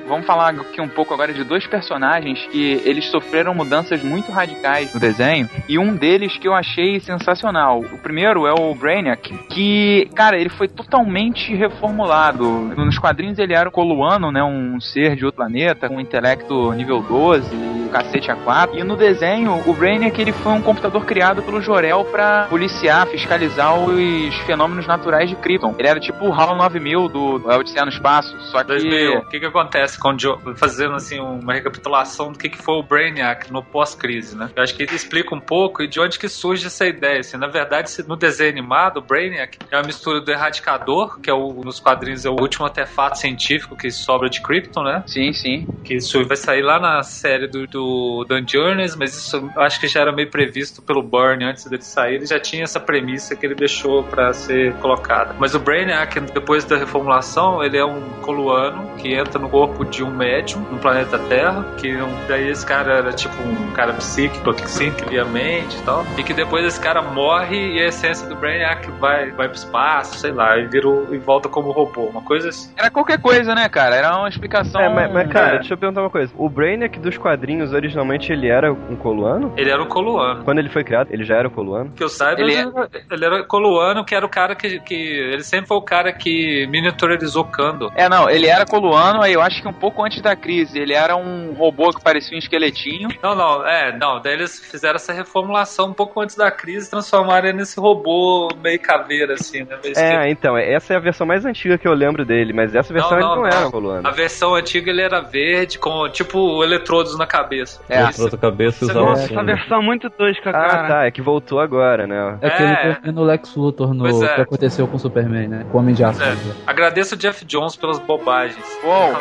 Vamos 0.06 0.26
falar 0.26 0.50
aqui 0.50 0.80
um 0.80 0.88
pouco 0.88 1.14
agora 1.14 1.21
de 1.30 1.44
dois 1.44 1.66
personagens 1.66 2.44
que 2.50 2.80
eles 2.84 3.06
sofreram 3.06 3.54
mudanças 3.54 4.02
muito 4.02 4.32
radicais 4.32 4.92
no 4.92 4.98
desenho 4.98 5.48
e 5.68 5.78
um 5.78 5.94
deles 5.94 6.36
que 6.38 6.48
eu 6.48 6.54
achei 6.54 6.98
sensacional. 7.00 7.80
O 7.80 7.98
primeiro 7.98 8.46
é 8.46 8.52
o 8.52 8.74
Brainiac, 8.74 9.32
que, 9.48 10.08
cara, 10.14 10.38
ele 10.38 10.48
foi 10.48 10.68
totalmente 10.68 11.54
reformulado. 11.54 12.44
Nos 12.76 12.98
quadrinhos 12.98 13.38
ele 13.38 13.54
era 13.54 13.68
o 13.68 13.72
Coluano, 13.72 14.32
né? 14.32 14.42
Um 14.42 14.80
ser 14.80 15.16
de 15.16 15.24
outro 15.24 15.36
planeta, 15.36 15.88
com 15.88 15.96
um 15.96 16.00
intelecto 16.00 16.72
nível 16.72 17.02
12, 17.02 17.54
e 17.54 17.88
cacete 17.92 18.30
a 18.30 18.36
4. 18.36 18.78
E 18.78 18.84
no 18.84 18.96
desenho, 18.96 19.62
o 19.66 19.72
Brainiac 19.72 20.20
ele 20.20 20.32
foi 20.32 20.52
um 20.52 20.62
computador 20.62 21.04
criado 21.04 21.42
pelo 21.42 21.60
Jorel 21.60 22.04
pra 22.04 22.46
policiar, 22.48 23.06
fiscalizar 23.06 23.78
os 23.78 24.34
fenômenos 24.46 24.86
naturais 24.86 25.28
de 25.28 25.36
Krypton. 25.36 25.74
Ele 25.78 25.88
era 25.88 26.00
tipo 26.00 26.26
o 26.26 26.32
HAL 26.32 26.56
9000 26.56 27.08
do 27.08 27.48
Odisseia 27.48 27.84
no 27.84 27.90
Espaço, 27.90 28.36
só 28.50 28.62
que... 28.62 28.72
2000. 28.72 29.18
O 29.18 29.26
que 29.26 29.40
que 29.40 29.46
acontece 29.46 29.98
com 29.98 30.10
o 30.10 30.18
Joe, 30.18 30.38
fazendo 30.56 30.94
assim 30.94 31.11
uma 31.20 31.54
recapitulação 31.54 32.32
do 32.32 32.38
que 32.38 32.48
que 32.48 32.58
foi 32.58 32.74
o 32.74 32.82
Brainiac 32.82 33.52
no 33.52 33.62
pós-crise, 33.62 34.36
né? 34.36 34.50
Eu 34.54 34.62
acho 34.62 34.74
que 34.74 34.82
ele 34.82 34.94
explica 34.94 35.34
um 35.34 35.40
pouco 35.40 35.82
e 35.82 35.88
de 35.88 36.00
onde 36.00 36.18
que 36.18 36.28
surge 36.28 36.66
essa 36.66 36.86
ideia, 36.86 37.20
assim. 37.20 37.36
Na 37.36 37.48
verdade, 37.48 37.90
no 38.06 38.16
desenho 38.16 38.50
animado, 38.50 38.98
o 38.98 39.02
Brainiac 39.02 39.58
é 39.70 39.76
uma 39.76 39.86
mistura 39.86 40.20
do 40.20 40.30
Erradicador, 40.30 41.20
que 41.20 41.30
é 41.30 41.34
o, 41.34 41.62
nos 41.64 41.80
quadrinhos 41.80 42.24
é 42.24 42.30
o 42.30 42.36
último 42.40 42.64
artefato 42.64 43.18
científico 43.18 43.76
que 43.76 43.90
sobra 43.90 44.28
de 44.28 44.40
Krypton, 44.40 44.82
né? 44.82 45.02
Sim, 45.06 45.32
sim. 45.32 45.66
Que 45.84 45.94
isso 45.94 46.24
vai 46.26 46.36
sair 46.36 46.62
lá 46.62 46.78
na 46.78 47.02
série 47.02 47.48
do, 47.48 47.66
do 47.66 48.24
Dan 48.28 48.44
Journeys, 48.46 48.96
mas 48.96 49.16
isso 49.16 49.36
eu 49.36 49.62
acho 49.62 49.80
que 49.80 49.88
já 49.88 50.00
era 50.00 50.12
meio 50.12 50.30
previsto 50.30 50.82
pelo 50.82 51.02
Burn 51.02 51.44
antes 51.44 51.64
dele 51.66 51.82
sair. 51.82 52.16
Ele 52.16 52.26
já 52.26 52.38
tinha 52.38 52.62
essa 52.62 52.80
premissa 52.80 53.34
que 53.34 53.44
ele 53.44 53.54
deixou 53.54 54.02
pra 54.04 54.32
ser 54.32 54.74
colocada. 54.74 55.34
Mas 55.38 55.54
o 55.54 55.58
Brainiac, 55.58 56.20
depois 56.32 56.64
da 56.64 56.76
reformulação, 56.76 57.62
ele 57.62 57.78
é 57.78 57.84
um 57.84 58.00
coluano 58.20 58.96
que 58.96 59.14
entra 59.14 59.38
no 59.38 59.48
corpo 59.48 59.84
de 59.84 60.02
um 60.02 60.10
médium 60.10 60.60
no 60.70 60.78
planeta 60.78 61.01
Terra, 61.06 61.64
que 61.76 61.94
um- 62.00 62.26
daí 62.28 62.48
esse 62.48 62.64
cara 62.64 62.94
era 62.98 63.12
tipo 63.12 63.34
um 63.42 63.72
cara 63.72 63.92
psíquico, 63.94 64.52
que 64.54 64.64
via 65.08 65.22
a 65.22 65.24
mente 65.24 65.76
e 65.76 65.82
tal. 65.82 66.04
E 66.16 66.22
que 66.22 66.32
depois 66.34 66.64
esse 66.64 66.80
cara 66.80 67.02
morre 67.02 67.74
e 67.76 67.80
a 67.80 67.86
essência 67.88 68.26
do 68.28 68.34
Brainiac 68.36 68.90
vai, 68.92 69.30
vai 69.30 69.48
pro 69.48 69.56
espaço, 69.56 70.18
sei 70.18 70.32
lá, 70.32 70.56
e, 70.58 70.66
vira, 70.66 70.88
o- 70.88 71.14
e 71.14 71.18
volta 71.18 71.48
como 71.48 71.70
robô. 71.70 72.02
Uma 72.06 72.22
coisa 72.22 72.48
assim. 72.48 72.72
Era 72.76 72.90
qualquer 72.90 73.20
coisa, 73.20 73.54
né, 73.54 73.68
cara? 73.68 73.94
Era 73.96 74.16
uma 74.16 74.28
explicação... 74.28 74.80
É, 74.80 74.88
mas, 74.88 75.12
mas, 75.12 75.28
cara, 75.32 75.54
é. 75.56 75.58
deixa 75.58 75.74
eu 75.74 75.78
perguntar 75.78 76.00
uma 76.02 76.10
coisa. 76.10 76.32
O 76.36 76.48
Brainiac 76.48 76.98
dos 76.98 77.16
quadrinhos, 77.18 77.72
originalmente, 77.72 78.32
ele 78.32 78.48
era 78.48 78.72
um 78.72 78.96
coluano? 78.96 79.52
Ele 79.56 79.70
era 79.70 79.82
um 79.82 79.86
coluano. 79.86 80.44
Quando 80.44 80.58
ele 80.58 80.68
foi 80.68 80.84
criado, 80.84 81.08
ele 81.10 81.24
já 81.24 81.36
era 81.36 81.48
um 81.48 81.50
coluano? 81.50 81.92
Que 81.96 82.02
eu 82.04 82.08
saiba, 82.08 82.40
Ele 82.40 82.52
ele, 82.52 82.60
é- 82.60 82.62
era, 82.62 82.88
ele 83.10 83.24
era 83.24 83.44
coluano, 83.44 84.04
que 84.04 84.14
era 84.14 84.24
o 84.24 84.28
cara 84.28 84.54
que, 84.54 84.80
que. 84.80 84.94
Ele 84.94 85.42
sempre 85.42 85.66
foi 85.68 85.76
o 85.76 85.82
cara 85.82 86.12
que 86.12 86.66
miniaturizou 86.68 87.44
Kando. 87.44 87.90
É, 87.94 88.08
não, 88.08 88.28
ele 88.28 88.46
era 88.46 88.64
coluano, 88.66 89.22
aí 89.22 89.32
eu 89.32 89.40
acho 89.42 89.60
que 89.62 89.68
um 89.68 89.72
pouco 89.72 90.04
antes 90.04 90.20
da 90.20 90.34
crise. 90.36 90.78
Ele 90.78 90.91
era 90.92 91.16
um 91.16 91.52
robô 91.52 91.90
que 91.90 92.02
parecia 92.02 92.36
um 92.36 92.38
esqueletinho. 92.38 93.08
Não, 93.22 93.34
não, 93.34 93.66
é, 93.66 93.96
não. 93.96 94.20
Daí 94.20 94.34
eles 94.34 94.58
fizeram 94.60 94.96
essa 94.96 95.12
reformulação 95.12 95.88
um 95.88 95.92
pouco 95.92 96.20
antes 96.20 96.36
da 96.36 96.50
crise, 96.50 96.90
transformaram 96.90 97.48
ele 97.48 97.58
nesse 97.58 97.78
robô 97.78 98.48
meio 98.62 98.78
caveira, 98.80 99.34
assim, 99.34 99.64
né? 99.64 99.76
Meio. 99.82 99.98
É, 99.98 100.30
então, 100.30 100.56
essa 100.56 100.94
é 100.94 100.96
a 100.96 101.00
versão 101.00 101.26
mais 101.26 101.44
antiga 101.44 101.76
que 101.78 101.86
eu 101.86 101.92
lembro 101.94 102.24
dele, 102.24 102.52
mas 102.52 102.74
essa 102.74 102.92
versão 102.92 103.10
Não, 103.12 103.18
ele 103.18 103.26
não, 103.26 103.34
não, 103.36 103.42
não. 103.42 103.48
era 103.48 103.70
coluano. 103.70 104.06
A 104.08 104.10
versão 104.10 104.54
antiga 104.54 104.90
ele 104.90 105.02
era 105.02 105.20
verde, 105.20 105.78
com 105.78 106.08
tipo 106.08 106.62
eletrodos 106.62 107.16
na 107.18 107.26
cabeça. 107.26 107.80
É. 107.88 108.04
Outra 108.04 108.22
outra 108.22 108.38
cabeça 108.38 108.84
usava 108.84 109.12
assim. 109.12 109.34
Essa 109.34 109.42
versão 109.44 109.78
é 109.78 109.82
muito 109.84 110.10
tosca, 110.10 110.50
Ah, 110.50 110.52
cara. 110.52 110.88
tá, 110.88 111.06
é 111.06 111.10
que 111.10 111.22
voltou 111.22 111.60
agora, 111.60 112.06
né? 112.06 112.38
É 112.40 112.50
que 112.50 112.62
É. 112.62 112.66
ele 112.66 112.94
confia 112.94 113.12
no 113.12 113.22
Lex 113.24 113.54
Luthor 113.56 113.94
no 113.94 114.04
Pois 114.04 114.22
é. 114.22 114.34
que 114.34 114.40
aconteceu 114.40 114.86
com 114.86 114.96
o 114.96 114.98
Superman, 114.98 115.48
né? 115.48 115.66
Com 115.70 115.78
o 115.78 115.80
Homem 115.80 115.94
de 115.94 116.04
Aço. 116.04 116.22
É. 116.22 116.36
Agradeço 116.66 117.14
o 117.14 117.18
Jeff 117.18 117.44
Jones 117.44 117.76
pelas 117.76 117.98
bobagens. 117.98 118.64
Uou, 118.84 119.12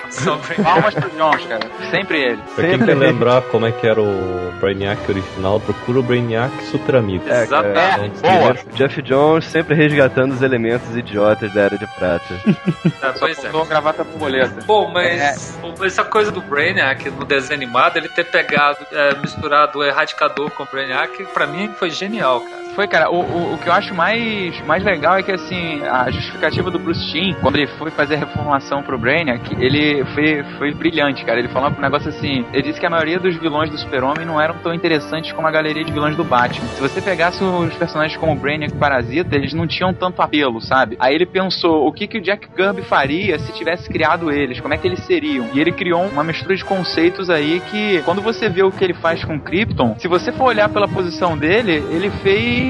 palmas 0.63 0.93
pro 0.95 1.09
Jones, 1.11 1.45
cara. 1.45 1.60
Sempre 1.89 2.21
ele. 2.21 2.39
Pra 2.55 2.67
quem 2.67 2.79
quer 2.79 2.95
lembrar 2.97 3.41
como 3.43 3.65
é 3.65 3.71
que 3.71 3.85
era 3.85 4.01
o 4.01 4.51
Brainiac 4.59 4.99
original, 5.09 5.59
procura 5.59 5.99
o 5.99 6.03
Brainiac 6.03 6.51
Super 6.65 6.95
Amigo. 6.97 7.23
É, 7.27 7.45
cara. 7.45 7.67
Exatamente. 7.69 8.19
É, 8.25 8.39
boa. 8.39 8.55
Jeff 8.75 9.01
Jones 9.01 9.45
sempre 9.45 9.75
resgatando 9.75 10.31
os 10.33 10.41
elementos 10.41 10.95
idiotas 10.95 11.53
da 11.53 11.61
Era 11.61 11.77
de 11.77 11.87
Prata. 11.95 12.23
É, 13.01 13.11
pois 13.19 13.43
é. 13.43 13.49
Usou 13.49 13.65
gravata 13.65 14.03
borboleta. 14.03 14.61
Bom, 14.65 14.91
mas 14.93 15.57
o- 15.63 15.83
essa 15.83 16.03
coisa 16.03 16.31
do 16.31 16.39
Brainiac 16.41 17.09
no 17.09 17.25
desenho 17.25 17.55
animado, 17.55 17.97
ele 17.97 18.07
ter 18.09 18.25
pegado, 18.25 18.77
é, 18.91 19.15
misturado 19.15 19.79
o 19.79 19.83
Erradicador 19.83 20.51
com 20.51 20.63
o 20.63 20.67
Brainiac, 20.71 21.23
pra 21.33 21.47
mim 21.47 21.71
foi 21.77 21.89
genial, 21.89 22.41
cara. 22.41 22.61
Foi, 22.75 22.87
cara, 22.87 23.11
o, 23.11 23.19
o, 23.19 23.53
o 23.53 23.57
que 23.57 23.67
eu 23.67 23.73
acho 23.73 23.93
mais, 23.93 24.59
mais 24.65 24.83
legal 24.83 25.17
é 25.17 25.23
que, 25.23 25.31
assim, 25.31 25.81
a 25.83 26.09
justificativa 26.09 26.71
do 26.71 26.79
Bruce 26.79 27.11
Timm, 27.11 27.33
quando 27.41 27.57
ele 27.57 27.67
foi 27.67 27.91
fazer 27.91 28.15
a 28.15 28.19
reformulação 28.19 28.81
pro 28.81 28.97
Brainiac, 28.97 29.55
ele 29.59 30.05
foi, 30.13 30.43
foi 30.57 30.73
brilhante, 30.73 31.25
cara. 31.25 31.39
Ele 31.39 31.49
falou 31.49 31.69
um 31.69 31.81
negócio 31.81 32.09
assim, 32.09 32.45
ele 32.53 32.63
disse 32.63 32.79
que 32.79 32.85
a 32.85 32.89
maioria 32.89 33.19
dos 33.19 33.35
vilões 33.35 33.69
do 33.69 33.77
Super-Homem 33.77 34.25
não 34.25 34.39
eram 34.39 34.55
tão 34.59 34.73
interessantes 34.73 35.33
como 35.33 35.47
a 35.47 35.51
galeria 35.51 35.83
de 35.83 35.91
vilões 35.91 36.15
do 36.15 36.23
Batman. 36.23 36.67
Se 36.69 36.81
você 36.81 37.01
pegasse 37.01 37.43
os 37.43 37.73
personagens 37.75 38.17
como 38.17 38.31
o 38.31 38.35
Brainiac 38.35 38.73
e 38.73 38.77
Parasita, 38.77 39.35
eles 39.35 39.53
não 39.53 39.67
tinham 39.67 39.93
tanto 39.93 40.21
apelo, 40.21 40.61
sabe? 40.61 40.95
Aí 40.99 41.13
ele 41.13 41.25
pensou, 41.25 41.85
o 41.85 41.91
que, 41.91 42.07
que 42.07 42.19
o 42.19 42.21
Jack 42.21 42.47
Kirby 42.49 42.83
faria 42.83 43.37
se 43.37 43.51
tivesse 43.51 43.89
criado 43.89 44.31
eles? 44.31 44.61
Como 44.61 44.73
é 44.73 44.77
que 44.77 44.87
eles 44.87 45.03
seriam? 45.03 45.49
E 45.53 45.59
ele 45.59 45.73
criou 45.73 46.05
uma 46.05 46.23
mistura 46.23 46.55
de 46.55 46.63
conceitos 46.63 47.29
aí 47.29 47.61
que, 47.69 48.01
quando 48.03 48.21
você 48.21 48.47
vê 48.47 48.63
o 48.63 48.71
que 48.71 48.83
ele 48.83 48.93
faz 48.93 49.25
com 49.25 49.39
Krypton, 49.39 49.95
se 49.99 50.07
você 50.07 50.31
for 50.31 50.45
olhar 50.45 50.69
pela 50.69 50.87
posição 50.87 51.37
dele, 51.37 51.83
ele 51.91 52.09
fez 52.23 52.60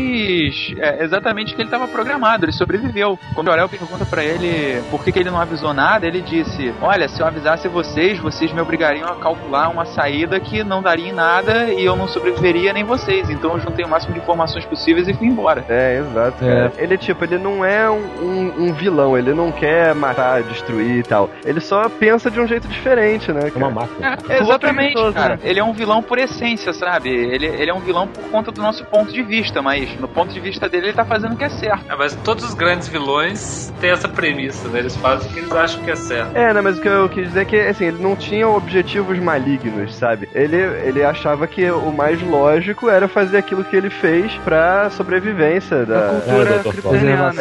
é, 0.79 1.03
exatamente 1.03 1.53
o 1.53 1.55
que 1.55 1.62
ele 1.62 1.67
estava 1.67 1.88
programado, 1.88 2.45
ele 2.45 2.51
sobreviveu. 2.51 3.17
Quando 3.33 3.48
o 3.48 3.51
Orel 3.51 3.69
pergunta 3.69 4.05
pra 4.05 4.24
ele 4.24 4.81
por 4.89 5.03
que, 5.03 5.12
que 5.12 5.19
ele 5.19 5.29
não 5.31 5.39
avisou 5.39 5.74
nada, 5.74 6.05
ele 6.07 6.21
disse: 6.21 6.74
Olha, 6.81 7.07
se 7.07 7.19
eu 7.21 7.25
avisasse 7.27 7.67
vocês, 7.67 8.19
vocês 8.19 8.51
me 8.51 8.62
obrigariam 8.62 9.07
a 9.07 9.15
calcular 9.15 9.69
uma 9.69 9.86
saída 9.86 10.39
que 10.39 10.63
não 10.63 10.81
daria 10.81 11.10
em 11.10 11.13
nada 11.13 11.65
e 11.74 11.83
eu 11.86 11.95
não 11.95 12.07
sobreviveria 12.07 12.74
nem 12.74 12.83
vocês. 12.83 13.29
Então 13.29 13.53
eu 13.53 13.60
juntei 13.60 13.86
o 13.86 13.88
máximo 13.89 14.13
de 14.13 14.19
informações 14.19 14.65
possíveis 14.65 15.07
e 15.07 15.13
fui 15.13 15.27
embora. 15.27 15.65
É, 15.69 16.00
exato, 16.00 16.43
É. 16.45 16.71
Ele, 16.77 16.98
tipo, 16.98 17.24
ele 17.24 17.38
não 17.38 17.63
é 17.65 17.89
um, 17.89 17.95
um- 18.21 18.53
um 18.67 18.74
vilão, 18.74 19.17
ele 19.17 19.33
não 19.33 19.51
quer 19.51 19.93
matar, 19.95 20.43
destruir 20.43 20.98
e 21.00 21.03
tal. 21.03 21.29
Ele 21.45 21.60
só 21.60 21.88
pensa 21.89 22.29
de 22.29 22.39
um 22.39 22.48
jeito 22.48 22.67
diferente, 22.67 23.31
né? 23.31 23.51
É 23.53 23.57
uma 23.57 23.69
máquina. 23.69 24.17
É, 24.29 24.39
exatamente, 24.41 24.93
cara. 25.13 25.36
né? 25.36 25.39
Ele 25.43 25.60
é 25.60 25.63
um 25.63 25.74
vilão 25.74 26.01
por 26.01 26.17
essência, 26.17 26.74
sabe? 26.74 27.10
Ele, 27.10 27.45
ele 27.45 27.69
é 27.69 27.74
um 27.74 27.79
vilão 27.79 28.07
por 28.07 28.24
conta 28.29 28.51
do 28.51 28.62
nosso 28.62 28.83
ponto 28.86 29.12
de 29.12 29.21
vista, 29.21 29.62
mas 29.62 29.80
no 30.00 30.07
ponto 30.07 30.33
de 30.33 30.39
vista 30.39 30.67
dele, 30.69 30.88
ele 30.88 30.93
tá 30.93 31.05
fazendo 31.05 31.33
o 31.33 31.38
que 31.38 31.43
é 31.43 31.50
certo. 31.50 31.91
É, 31.91 31.95
mas 31.95 32.15
todos 32.23 32.43
os 32.43 32.53
grandes 32.53 32.88
vilões 32.88 33.71
têm 33.79 33.91
essa 33.91 34.07
premissa, 34.07 34.67
né? 34.69 34.79
Eles 34.79 34.95
fazem 34.95 35.29
o 35.29 35.33
que 35.33 35.39
eles 35.39 35.51
acham 35.51 35.83
que 35.83 35.91
é 35.91 35.95
certo. 35.95 36.35
É, 36.35 36.53
né, 36.53 36.61
mas 36.61 36.77
o 36.77 36.81
que 36.81 36.88
eu 36.88 37.09
quis 37.09 37.27
dizer 37.27 37.41
é 37.41 37.45
que, 37.45 37.59
assim, 37.59 37.85
ele 37.85 38.01
não 38.01 38.15
tinha 38.15 38.47
objetivos 38.47 39.17
malignos, 39.19 39.95
sabe? 39.95 40.29
Ele, 40.33 40.57
ele 40.57 41.03
achava 41.03 41.47
que 41.47 41.69
o 41.69 41.91
mais 41.91 42.21
lógico 42.21 42.89
era 42.89 43.07
fazer 43.07 43.38
aquilo 43.38 43.63
que 43.63 43.75
ele 43.75 43.89
fez 43.89 44.33
pra 44.43 44.89
sobrevivência 44.89 45.85
Da 45.85 46.07
da... 46.07 46.21
cultura 46.21 46.61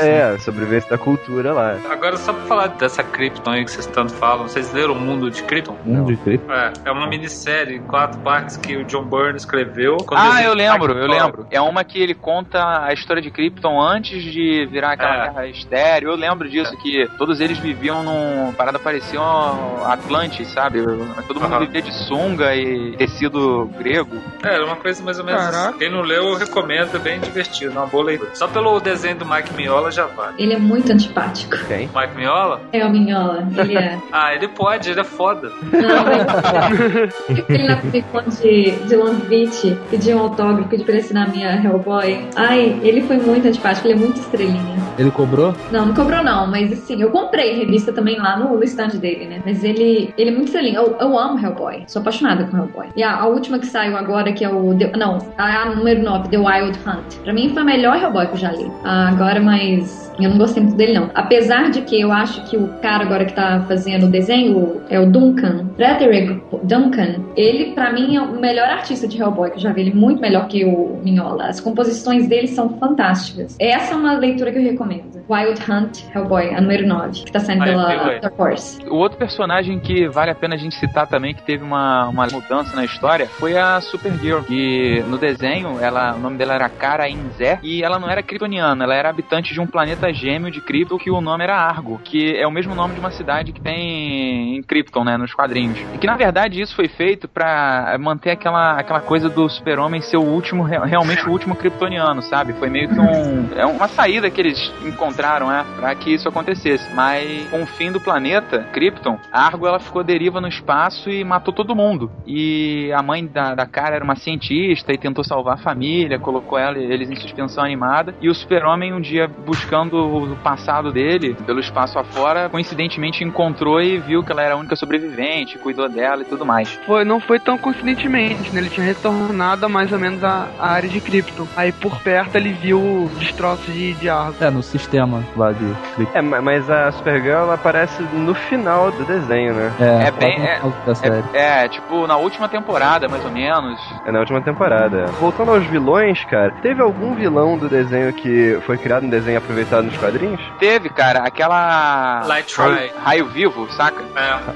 É. 0.01 0.35
É, 0.35 0.39
sobrevivência 0.39 0.91
da 0.91 0.99
cultura 0.99 1.53
lá. 1.53 1.77
Agora, 1.91 2.17
só 2.17 2.33
pra 2.33 2.43
falar 2.45 2.67
dessa 2.69 3.03
Krypton 3.03 3.51
aí 3.51 3.65
que 3.65 3.71
vocês 3.71 3.87
tanto 3.87 4.13
falam, 4.15 4.49
vocês 4.49 4.73
leram 4.73 4.95
O 4.95 5.01
Mundo 5.01 5.31
de 5.31 5.43
Krypton? 5.43 5.77
Mundo 5.85 6.15
de 6.15 6.17
Krypton. 6.17 6.53
É, 6.53 6.73
é 6.85 6.91
uma 6.91 7.07
minissérie 7.07 7.77
em 7.77 7.83
quatro 7.83 8.21
partes 8.21 8.57
que 8.57 8.77
o 8.77 8.85
John 8.85 9.05
Byrne 9.05 9.37
escreveu. 9.37 9.97
Ah, 10.13 10.43
eu 10.43 10.55
lembro, 10.55 10.93
eu 10.93 11.07
lembro. 11.07 11.47
É 11.51 11.61
uma 11.61 11.85
que 11.85 12.01
ele 12.01 12.15
conta 12.31 12.85
a 12.87 12.93
história 12.93 13.21
de 13.21 13.29
Krypton 13.31 13.81
antes 13.81 14.23
de 14.23 14.65
virar 14.71 14.93
aquela 14.93 15.17
É. 15.17 15.29
terra 15.31 15.47
estéreo. 15.49 16.11
Eu 16.11 16.17
lembro 16.17 16.49
disso, 16.49 16.77
que 16.77 17.09
todos 17.19 17.41
eles 17.41 17.59
viviam 17.59 18.05
num. 18.05 18.53
Parada 18.53 18.79
parecia 18.79 19.21
um 19.21 19.85
Atlantis, 19.85 20.47
sabe? 20.49 20.81
Todo 21.27 21.41
mundo 21.41 21.55
Aham. 21.55 21.67
vivia 21.67 21.83
de 21.83 21.93
sunga 22.07 22.55
e 22.55 22.97
tecido 22.97 23.69
grego. 23.79 24.17
É, 24.45 24.55
era 24.55 24.65
uma 24.65 24.77
coisa 24.77 25.03
mais 25.03 25.19
ou 25.19 25.25
menos. 25.25 25.43
Caraca. 25.45 25.79
Quem 25.79 25.91
não 25.91 26.03
leu, 26.03 26.29
eu 26.29 26.37
recomendo, 26.37 26.95
é 26.95 26.99
bem 27.01 27.19
divertido, 27.21 27.73
é 27.73 27.79
uma 27.81 27.87
boa 27.87 28.05
leitura. 28.05 28.31
Só 28.35 28.47
pelo 28.47 28.79
desenho 28.79 29.17
do 29.17 29.27
Mike 29.27 29.53
Miola 29.55 29.91
já 29.91 30.07
vale. 30.07 30.35
Ele 30.39 30.55
é 30.55 30.59
muito 30.59 30.93
antipático. 30.93 31.57
Quem? 31.67 31.89
Mike 31.95 32.15
Miola? 32.17 32.61
É 32.73 32.85
o 32.87 32.91
Minhola. 32.91 33.49
Ele 33.57 33.77
é. 33.77 33.99
Ah, 34.13 34.35
ele 34.35 34.49
pode, 34.49 34.91
ele 34.91 35.01
é 35.01 35.05
foda. 35.05 35.51
Não, 35.73 36.05
mas 36.05 37.49
ele 37.49 37.67
na 37.67 37.77
Comic 37.77 38.03
Con 38.13 38.23
de, 38.43 38.71
de 38.87 38.97
Long 38.97 39.15
Beach 39.15 39.77
pediu 39.91 40.17
um 40.19 40.21
autógrafo 40.21 40.69
pediu 40.69 40.85
pra 40.85 40.95
ele 40.95 41.03
assinar 41.03 41.29
a 41.29 41.31
minha 41.31 41.55
Hellboy. 41.63 42.20
Ai, 42.37 42.79
ele 42.83 43.03
foi 43.03 43.17
muito 43.19 43.47
antipático, 43.49 43.87
ele 43.87 43.95
é 43.95 43.97
muito 43.97 44.19
estrelinha. 44.21 44.81
Ele 44.99 45.11
cobrou? 45.11 45.55
Não, 45.73 45.87
não 45.87 45.95
cobrou 45.95 46.23
não, 46.23 46.47
mas 46.47 46.73
assim, 46.73 47.01
eu 47.01 47.11
comprei 47.11 47.55
revista 47.59 47.93
também 47.93 48.19
lá 48.19 48.37
no, 48.39 48.57
no 48.57 48.65
stand 48.65 48.99
dele, 48.99 49.27
né? 49.27 49.41
Mas 49.45 49.65
ele, 49.65 50.13
ele 50.19 50.31
é 50.31 50.33
muito 50.33 50.47
estrelinha. 50.49 50.79
Eu, 50.79 50.97
eu 51.01 51.19
amo 51.19 51.39
Hellboy, 51.39 51.85
sou 51.87 52.01
apaixonada 52.01 52.45
com 52.45 52.57
Hellboy. 52.57 52.87
E 52.97 53.03
a, 53.03 53.17
a 53.21 53.27
última 53.27 53.59
que 53.59 53.67
saiu 53.67 53.97
agora, 53.97 54.33
que 54.33 54.45
é 54.45 54.49
o. 54.49 54.75
The- 54.77 54.93
não, 54.97 55.19
a, 55.39 55.63
a 55.63 55.75
número 55.75 56.03
9, 56.03 56.29
The 56.29 56.39
Wild 56.39 56.79
Hunt. 56.87 57.17
Pra 57.25 57.33
mim 57.33 57.51
foi 57.51 57.63
a 57.63 57.65
melhor 57.65 57.97
Hellboy 58.03 58.27
que 58.27 58.33
eu 58.35 58.39
já 58.39 58.53
li. 58.53 58.71
Ah, 58.85 59.09
agora, 59.09 59.41
mas. 59.41 60.11
Eu 60.21 60.29
não 60.29 60.37
gostei 60.39 60.63
muito 60.63 60.77
dele, 60.77 60.93
não. 60.99 61.11
Apesar 61.15 61.71
de 61.71 61.81
que 61.81 61.99
eu 61.99 62.13
acho 62.13 62.43
que 62.45 62.55
o 62.57 62.69
cara 62.83 63.05
agora 63.05 63.25
que 63.25 63.33
tá 63.33 63.65
fazendo 63.67 64.05
o 64.05 64.11
desenho 64.11 64.83
é 64.91 65.01
o 65.01 65.07
Duncan, 65.11 65.65
Frederick 65.77 66.43
Duncan. 66.65 67.15
Ele, 67.37 67.73
pra 67.73 67.91
mim, 67.91 68.17
é 68.17 68.21
o 68.21 68.39
melhor 68.39 68.69
artista 68.69 69.09
de 69.09 69.19
Hellboy 69.19 69.51
que 69.51 69.57
eu 69.57 69.61
já 69.61 69.73
vi. 69.73 69.81
Ele 69.83 69.91
é 69.93 69.95
muito 69.95 70.21
melhor 70.21 70.47
que 70.47 70.63
o 70.65 71.01
Minhola. 71.03 71.47
As 71.47 71.59
composições 71.61 72.10
dele 72.27 72.49
são 72.49 72.79
fantásticas. 72.79 73.57
Essa 73.59 73.95
é 73.95 73.97
uma 73.97 74.19
leitura 74.19 74.53
que 74.53 74.59
eu 74.59 74.63
recomendo. 74.63 75.20
Wild 75.31 75.61
Hunt 75.71 75.99
Hellboy, 76.15 76.55
a 76.55 76.61
número 76.61 76.87
9, 76.87 77.25
que 77.25 77.31
tá 77.33 77.39
saindo 77.39 77.63
Ah, 77.63 77.67
vi, 77.67 77.73
pela. 77.73 78.19
Dark 78.21 78.39
Horse. 78.41 78.79
O 78.89 78.97
outro 78.97 79.17
personagem 79.17 79.79
que 79.79 80.09
vale 80.09 80.31
a 80.31 80.35
pena 80.35 80.57
a 80.57 80.59
gente 80.59 80.75
citar 80.75 81.07
também, 81.07 81.35
que 81.35 81.43
teve 81.43 81.63
uma, 81.63 82.09
uma 82.09 82.27
mudança 82.27 82.75
na 82.75 82.85
história, 82.85 83.27
foi 83.27 83.57
a 83.57 83.81
Supergirl. 83.81 84.41
Que 84.43 85.05
no 85.07 85.19
desenho, 85.19 85.79
ela, 85.81 86.15
o 86.17 86.19
nome 86.19 86.37
dela 86.37 86.55
era 86.55 86.69
Kara 86.69 87.09
Inzé, 87.09 87.61
e 87.63 87.83
ela 87.83 87.99
não 87.99 88.11
era 88.11 88.23
kryptoniana, 88.23 88.83
ela 88.85 88.95
era 88.95 89.09
habitante 89.11 89.55
de 89.55 89.61
um 89.61 89.67
planeta 89.67 90.13
gêmeo 90.13 90.51
de 90.51 90.61
Krypton, 90.61 90.99
que 90.99 91.11
o 91.11 91.21
nome 91.21 91.45
era 91.45 91.55
Argo, 91.57 92.01
que 92.03 92.37
é 92.37 92.47
o 92.47 92.51
mesmo 92.51 92.75
nome 92.75 92.95
de 92.95 93.01
uma 93.01 93.11
cidade 93.13 93.53
que 93.53 93.61
tem 93.61 94.57
em 94.57 94.63
Krypton, 94.63 95.05
né, 95.05 95.17
nos 95.17 95.33
quadrinhos. 95.33 95.79
E 95.95 95.99
que 95.99 96.07
na 96.07 96.17
verdade 96.17 96.61
isso 96.61 96.75
foi 96.75 96.89
feito 96.89 97.29
pra 97.29 97.97
manter 98.01 98.31
aquela, 98.31 98.73
aquela 98.73 99.01
coisa 99.01 99.29
do 99.29 99.49
super-homem 99.49 100.01
ser 100.01 100.17
o 100.17 100.23
último, 100.25 100.65
re- 100.65 100.79
realmente 100.85 101.25
o 101.29 101.31
último 101.31 101.55
kryptoniano, 101.55 102.21
sabe? 102.23 102.53
Foi 102.55 102.69
meio 102.69 102.89
que 102.89 102.99
um, 102.99 103.49
é 103.57 103.65
uma 103.65 103.87
saída 103.87 104.29
que 104.31 104.41
eles 104.41 104.73
encontraram, 104.85 105.20
né, 105.23 105.65
pra 105.77 105.95
que 105.95 106.13
isso 106.13 106.29
acontecesse. 106.29 106.93
Mas 106.95 107.49
com 107.51 107.63
o 107.63 107.67
fim 107.67 107.93
do 107.93 108.01
planeta, 108.01 108.67
Krypton, 108.73 109.19
a 109.33 109.47
Argo 109.47 109.67
ela 109.67 109.79
ficou 109.79 110.03
deriva 110.03 110.41
no 110.41 110.49
espaço 110.49 111.11
e 111.11 111.25
matou 111.25 111.53
todo 111.53 111.77
mundo. 111.77 112.11
E 112.27 112.93
a 112.93 113.03
mãe 113.03 113.27
da, 113.27 113.55
da 113.55 113.67
cara 113.67 113.97
era 113.97 114.05
uma 114.05 114.17
cientista 114.17 114.93
e 114.93 114.99
tentou 114.99 115.25
salvar 115.25 115.55
a 115.55 115.59
família, 115.59 116.19
colocou 116.19 116.59
ela, 116.59 116.79
eles 116.79 117.11
em 117.11 117.17
suspensão 117.17 117.65
animada. 117.65 118.15
E 118.21 118.29
o 118.29 118.35
super-homem, 118.35 118.93
um 118.93 119.01
dia 119.01 119.29
buscando 119.29 119.97
o 119.97 120.37
passado 120.37 120.93
dele, 120.93 121.35
pelo 121.47 121.61
espaço 121.61 121.99
afora, 121.99 122.49
coincidentemente 122.49 123.25
encontrou 123.25 123.81
e 123.81 123.99
viu 123.99 124.23
que 124.23 124.33
ela 124.33 124.43
era 124.43 124.55
a 124.55 124.57
única 124.57 124.77
sobrevivente, 124.77 125.59
cuidou 125.59 125.89
dela 125.89 126.23
e 126.23 126.25
tudo 126.25 126.45
mais. 126.45 126.73
Foi, 126.87 127.05
não 127.05 127.21
foi 127.21 127.39
tão 127.39 127.59
coincidentemente, 127.59 128.51
né? 128.53 128.61
Ele 128.61 128.71
tinha 128.71 128.87
retornado 128.87 129.67
a 129.67 129.69
mais 129.69 129.93
ou 129.93 129.99
menos 129.99 130.23
a, 130.23 130.49
a 130.59 130.71
área 130.71 130.89
de 130.89 131.01
Krypton. 131.01 131.47
Aí 131.57 131.73
por 131.73 132.01
perto 132.01 132.37
ele 132.37 132.53
viu 132.53 133.11
destroços 133.19 133.73
de, 133.73 133.95
de 133.95 134.09
Argo. 134.09 134.37
É, 134.41 134.51
no 134.51 134.63
sistema 134.63 135.10
lá 135.37 135.53
de 135.53 135.65
Krypton. 135.95 136.19
É, 136.19 136.23
ma- 136.23 136.41
mas 136.43 136.69
a 136.71 136.91
Supergirl 136.93 137.39
ela 137.41 137.55
aparece 137.55 138.03
no 138.13 138.35
final 138.35 138.91
do 138.93 139.05
desenho, 139.05 139.55
né? 139.55 139.73
É, 139.81 140.09
É 140.09 140.11
bem- 140.11 140.39
no 140.39 140.93
é- 140.93 140.95
série. 140.95 141.25
É, 141.33 141.69
tipo, 141.69 142.07
na 142.07 142.17
última 142.17 142.49
temporada, 142.49 143.09
mais 143.09 143.25
ou 143.25 143.31
menos. 143.31 143.81
É 144.05 144.13
na 144.13 144.21
última 144.21 144.41
temporada. 144.43 145.07
Voltando 145.21 145.51
aos 145.53 145.65
vilões, 145.67 146.25
cara, 146.25 146.53
teve 146.63 146.81
algum 146.83 147.15
vilão 147.15 147.57
do 147.59 147.69
desenho 147.69 148.13
que 148.13 148.59
foi 148.67 148.77
criado 148.79 149.05
um 149.05 149.09
desenho 149.11 149.39
aproveitado 149.39 149.85
nos 149.85 149.97
quadrinhos? 149.97 150.41
Teve, 150.59 150.89
cara, 150.89 151.21
aquela. 151.21 152.23
Light 152.27 152.55
raio, 152.57 152.77
Try. 152.77 152.91
raio 153.03 153.27
vivo, 153.27 153.67
saca? 153.73 154.03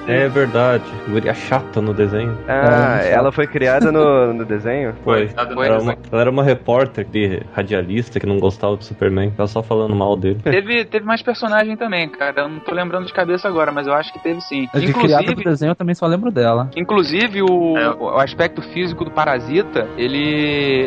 É. 0.09 0.25
É 0.25 0.29
verdade. 0.29 0.85
Guria 1.09 1.35
chata 1.35 1.81
no 1.81 1.93
desenho. 1.95 2.37
Ah, 2.49 2.99
É, 3.03 3.13
ela 3.13 3.31
foi 3.33 3.47
criada 3.47 3.91
no, 3.91 4.33
no 4.33 4.45
desenho? 4.45 4.95
Foi. 5.05 5.29
Foi. 5.29 5.67
Era 5.67 5.75
dela. 5.79 5.83
uma, 5.83 5.97
ela 6.13 6.21
era 6.21 6.31
uma 6.31 6.43
repórter 6.43 7.05
de 7.05 7.41
radialista 7.55 8.19
que 8.21 8.27
não 8.27 8.39
gostava 8.39 8.77
do 8.77 8.85
Superman. 8.85 9.31
Tava 9.31 9.47
só 9.47 9.63
falando 9.63 9.95
mal 9.95 10.17
dele. 10.17 10.41
Teve, 10.45 10.85
teve 10.85 11.05
mais 11.07 11.23
personagem 11.23 11.77
também, 11.77 12.09
cara. 12.09 12.43
Eu 12.43 12.49
não 12.49 12.61
tô 12.61 12.73
lembrando 12.75 13.07
de 13.07 13.13
cabeça 13.13 13.49
agora, 13.49 13.73
mas 13.73 13.87
eu 13.87 13.95
acho 13.95 14.13
que 14.13 14.19
teve 14.23 14.41
sim. 14.41 14.69
De 14.75 14.93
criada 14.93 15.25
do 15.25 15.31
Inclusive, 15.33 15.45
desenho 15.45 15.71
eu 15.71 15.75
também 15.75 15.95
só 15.95 16.07
lembro 16.07 16.31
dela. 16.31 16.71
inclusive 16.77 17.43
o, 17.43 17.77
É. 17.79 17.91
o 17.95 18.19
aspecto 18.19 18.63
físico 18.63 19.05
do 19.05 19.11
Parasita, 19.11 19.89
ele, 19.97 20.19